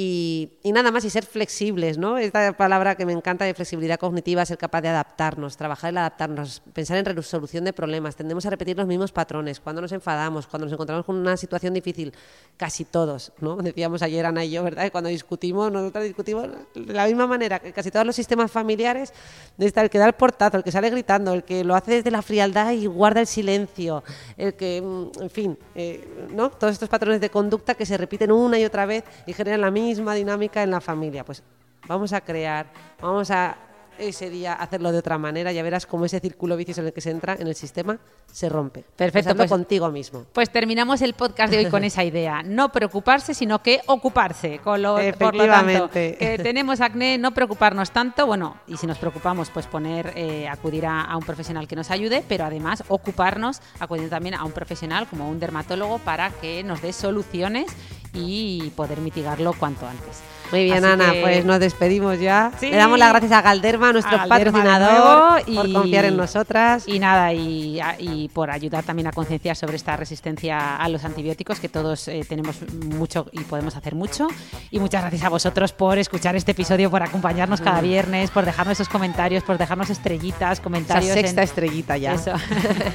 Y, 0.00 0.52
nada 0.62 0.92
más, 0.92 1.04
y 1.04 1.10
ser 1.10 1.26
flexibles, 1.26 1.98
¿no? 1.98 2.18
Esta 2.18 2.56
palabra 2.56 2.94
que 2.94 3.04
me 3.04 3.12
encanta 3.12 3.44
de 3.44 3.52
flexibilidad 3.52 3.98
cognitiva, 3.98 4.46
ser 4.46 4.56
capaz 4.56 4.80
de 4.80 4.90
adaptarnos, 4.90 5.56
trabajar 5.56 5.90
en 5.90 5.98
adaptarnos, 5.98 6.62
pensar 6.72 6.98
en 6.98 7.04
resolución 7.04 7.64
de 7.64 7.72
problemas. 7.72 8.14
Tendemos 8.14 8.46
a 8.46 8.50
repetir 8.50 8.76
los 8.76 8.86
mismos 8.86 9.10
patrones. 9.10 9.58
Cuando 9.58 9.82
nos 9.82 9.90
enfadamos, 9.90 10.46
cuando 10.46 10.66
nos 10.66 10.72
encontramos 10.72 11.04
con 11.04 11.16
una 11.16 11.36
situación 11.36 11.74
difícil, 11.74 12.12
casi 12.56 12.84
todos, 12.84 13.32
¿no? 13.40 13.56
Decíamos 13.56 14.00
ayer 14.02 14.24
Ana 14.24 14.44
y 14.44 14.52
yo, 14.52 14.62
¿verdad? 14.62 14.88
cuando 14.92 15.10
discutimos, 15.10 15.72
nosotros 15.72 16.04
discutimos 16.04 16.46
de 16.76 16.92
la 16.92 17.06
misma 17.06 17.26
manera 17.26 17.58
que 17.58 17.72
casi 17.72 17.90
todos 17.90 18.06
los 18.06 18.14
sistemas 18.14 18.52
familiares, 18.52 19.12
está 19.58 19.82
el 19.82 19.90
que 19.90 19.98
da 19.98 20.06
el 20.06 20.12
portazo, 20.12 20.58
el 20.58 20.62
que 20.62 20.70
sale 20.70 20.90
gritando, 20.90 21.34
el 21.34 21.42
que 21.42 21.64
lo 21.64 21.74
hace 21.74 21.90
desde 21.90 22.12
la 22.12 22.22
frialdad 22.22 22.70
y 22.70 22.86
guarda 22.86 23.18
el 23.18 23.26
silencio, 23.26 24.04
el 24.36 24.54
que, 24.54 24.80
mm, 24.80 25.22
en 25.22 25.30
fin, 25.30 25.58
eh, 25.74 26.28
¿no? 26.30 26.50
Todos 26.50 26.74
estos 26.74 26.88
patrones 26.88 27.20
de 27.20 27.30
conducta 27.30 27.74
que 27.74 27.84
se 27.84 27.96
repiten 27.96 28.30
una 28.30 28.60
y 28.60 28.64
otra 28.64 28.86
vez 28.86 29.02
y 29.26 29.32
generan 29.32 29.62
la 29.62 29.72
misma 29.72 29.87
misma 29.88 30.14
dinámica 30.14 30.62
en 30.62 30.70
la 30.70 30.80
familia. 30.80 31.24
Pues 31.24 31.42
vamos 31.86 32.12
a 32.12 32.20
crear, 32.20 32.66
vamos 33.00 33.30
a 33.30 33.56
ese 33.98 34.30
día 34.30 34.52
hacerlo 34.52 34.92
de 34.92 34.98
otra 34.98 35.18
manera, 35.18 35.52
ya 35.52 35.62
verás 35.62 35.86
cómo 35.86 36.04
ese 36.04 36.20
círculo 36.20 36.56
vicioso 36.56 36.80
en 36.80 36.88
el 36.88 36.92
que 36.92 37.00
se 37.00 37.10
entra 37.10 37.34
en 37.38 37.46
el 37.46 37.54
sistema 37.54 37.98
se 38.32 38.48
rompe. 38.48 38.84
Perfecto. 38.96 39.34
Pues, 39.34 39.50
contigo 39.50 39.90
mismo. 39.90 40.26
Pues 40.32 40.50
terminamos 40.50 41.02
el 41.02 41.14
podcast 41.14 41.50
de 41.50 41.58
hoy 41.58 41.66
con 41.66 41.84
esa 41.84 42.04
idea. 42.04 42.42
No 42.42 42.70
preocuparse, 42.70 43.34
sino 43.34 43.62
que 43.62 43.80
ocuparse. 43.86 44.58
Con 44.58 44.82
lo, 44.82 44.98
por 45.18 45.34
lo 45.34 45.46
tanto, 45.46 45.90
que 45.90 46.40
tenemos 46.42 46.80
acné, 46.80 47.18
no 47.18 47.32
preocuparnos 47.32 47.90
tanto. 47.90 48.26
Bueno, 48.26 48.56
y 48.66 48.76
si 48.76 48.86
nos 48.86 48.98
preocupamos, 48.98 49.50
pues 49.50 49.66
poner, 49.66 50.12
eh, 50.14 50.48
acudir 50.48 50.86
a, 50.86 51.16
un 51.16 51.24
profesional 51.24 51.66
que 51.66 51.76
nos 51.76 51.90
ayude, 51.90 52.24
pero 52.28 52.44
además 52.44 52.84
ocuparnos, 52.88 53.60
acudiendo 53.80 54.10
también 54.10 54.34
a 54.34 54.44
un 54.44 54.52
profesional 54.52 55.06
como 55.08 55.28
un 55.28 55.40
dermatólogo 55.40 55.98
para 55.98 56.30
que 56.30 56.62
nos 56.62 56.82
dé 56.82 56.92
soluciones 56.92 57.66
y 58.12 58.70
poder 58.76 59.00
mitigarlo 59.00 59.52
cuanto 59.52 59.86
antes. 59.86 60.22
Muy 60.50 60.64
bien, 60.64 60.84
Ana, 60.84 61.12
pues 61.20 61.44
nos 61.44 61.60
despedimos 61.60 62.18
ya. 62.20 62.52
Le 62.60 62.76
damos 62.76 62.98
las 62.98 63.10
gracias 63.10 63.32
a 63.32 63.42
Galderma, 63.42 63.92
nuestro 63.92 64.16
patrocinador, 64.28 65.42
y, 65.46 65.54
por 65.54 65.72
confiar 65.72 66.06
en 66.06 66.16
nosotras. 66.16 66.84
Y 66.86 66.98
nada, 66.98 67.32
y, 67.32 68.30
por 68.32 68.50
ayudar 68.50 68.84
también 68.84 69.08
a 69.08 69.12
concienciar 69.12 69.56
sobre 69.56 69.76
esta 69.76 69.96
resistencia 69.96 70.76
a 70.76 70.88
los 70.88 71.04
antibióticos, 71.04 71.60
que 71.60 71.68
todos 71.68 72.08
eh, 72.08 72.24
tenemos 72.28 72.56
mucho 72.72 73.26
y 73.32 73.40
podemos 73.40 73.76
hacer 73.76 73.94
mucho. 73.94 74.28
Y 74.70 74.78
muchas 74.78 75.02
gracias 75.02 75.24
a 75.24 75.28
vosotros 75.28 75.72
por 75.72 75.98
escuchar 75.98 76.36
este 76.36 76.52
episodio, 76.52 76.90
por 76.90 77.02
acompañarnos 77.02 77.60
cada 77.60 77.80
mm. 77.80 77.84
viernes, 77.84 78.30
por 78.30 78.44
dejarnos 78.44 78.72
esos 78.72 78.88
comentarios, 78.88 79.42
por 79.42 79.58
dejarnos 79.58 79.90
estrellitas, 79.90 80.60
comentarios. 80.60 81.10
Esa 81.10 81.20
sexta 81.20 81.42
estrellita 81.42 81.96
ya. 81.96 82.14
Eso. 82.14 82.32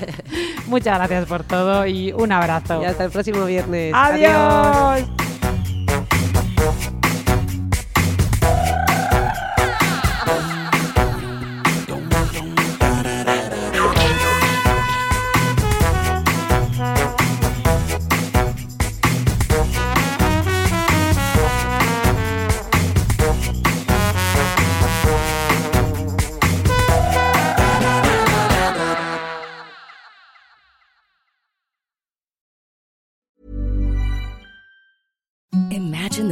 muchas 0.68 0.97
gracias 0.97 1.26
por 1.26 1.43
todo 1.43 1.86
y 1.86 2.12
un 2.12 2.32
abrazo. 2.32 2.82
Y 2.82 2.86
hasta 2.86 3.06
el 3.06 3.12
próximo 3.12 3.45
viernes. 3.45 3.93
Adiós. 3.95 5.33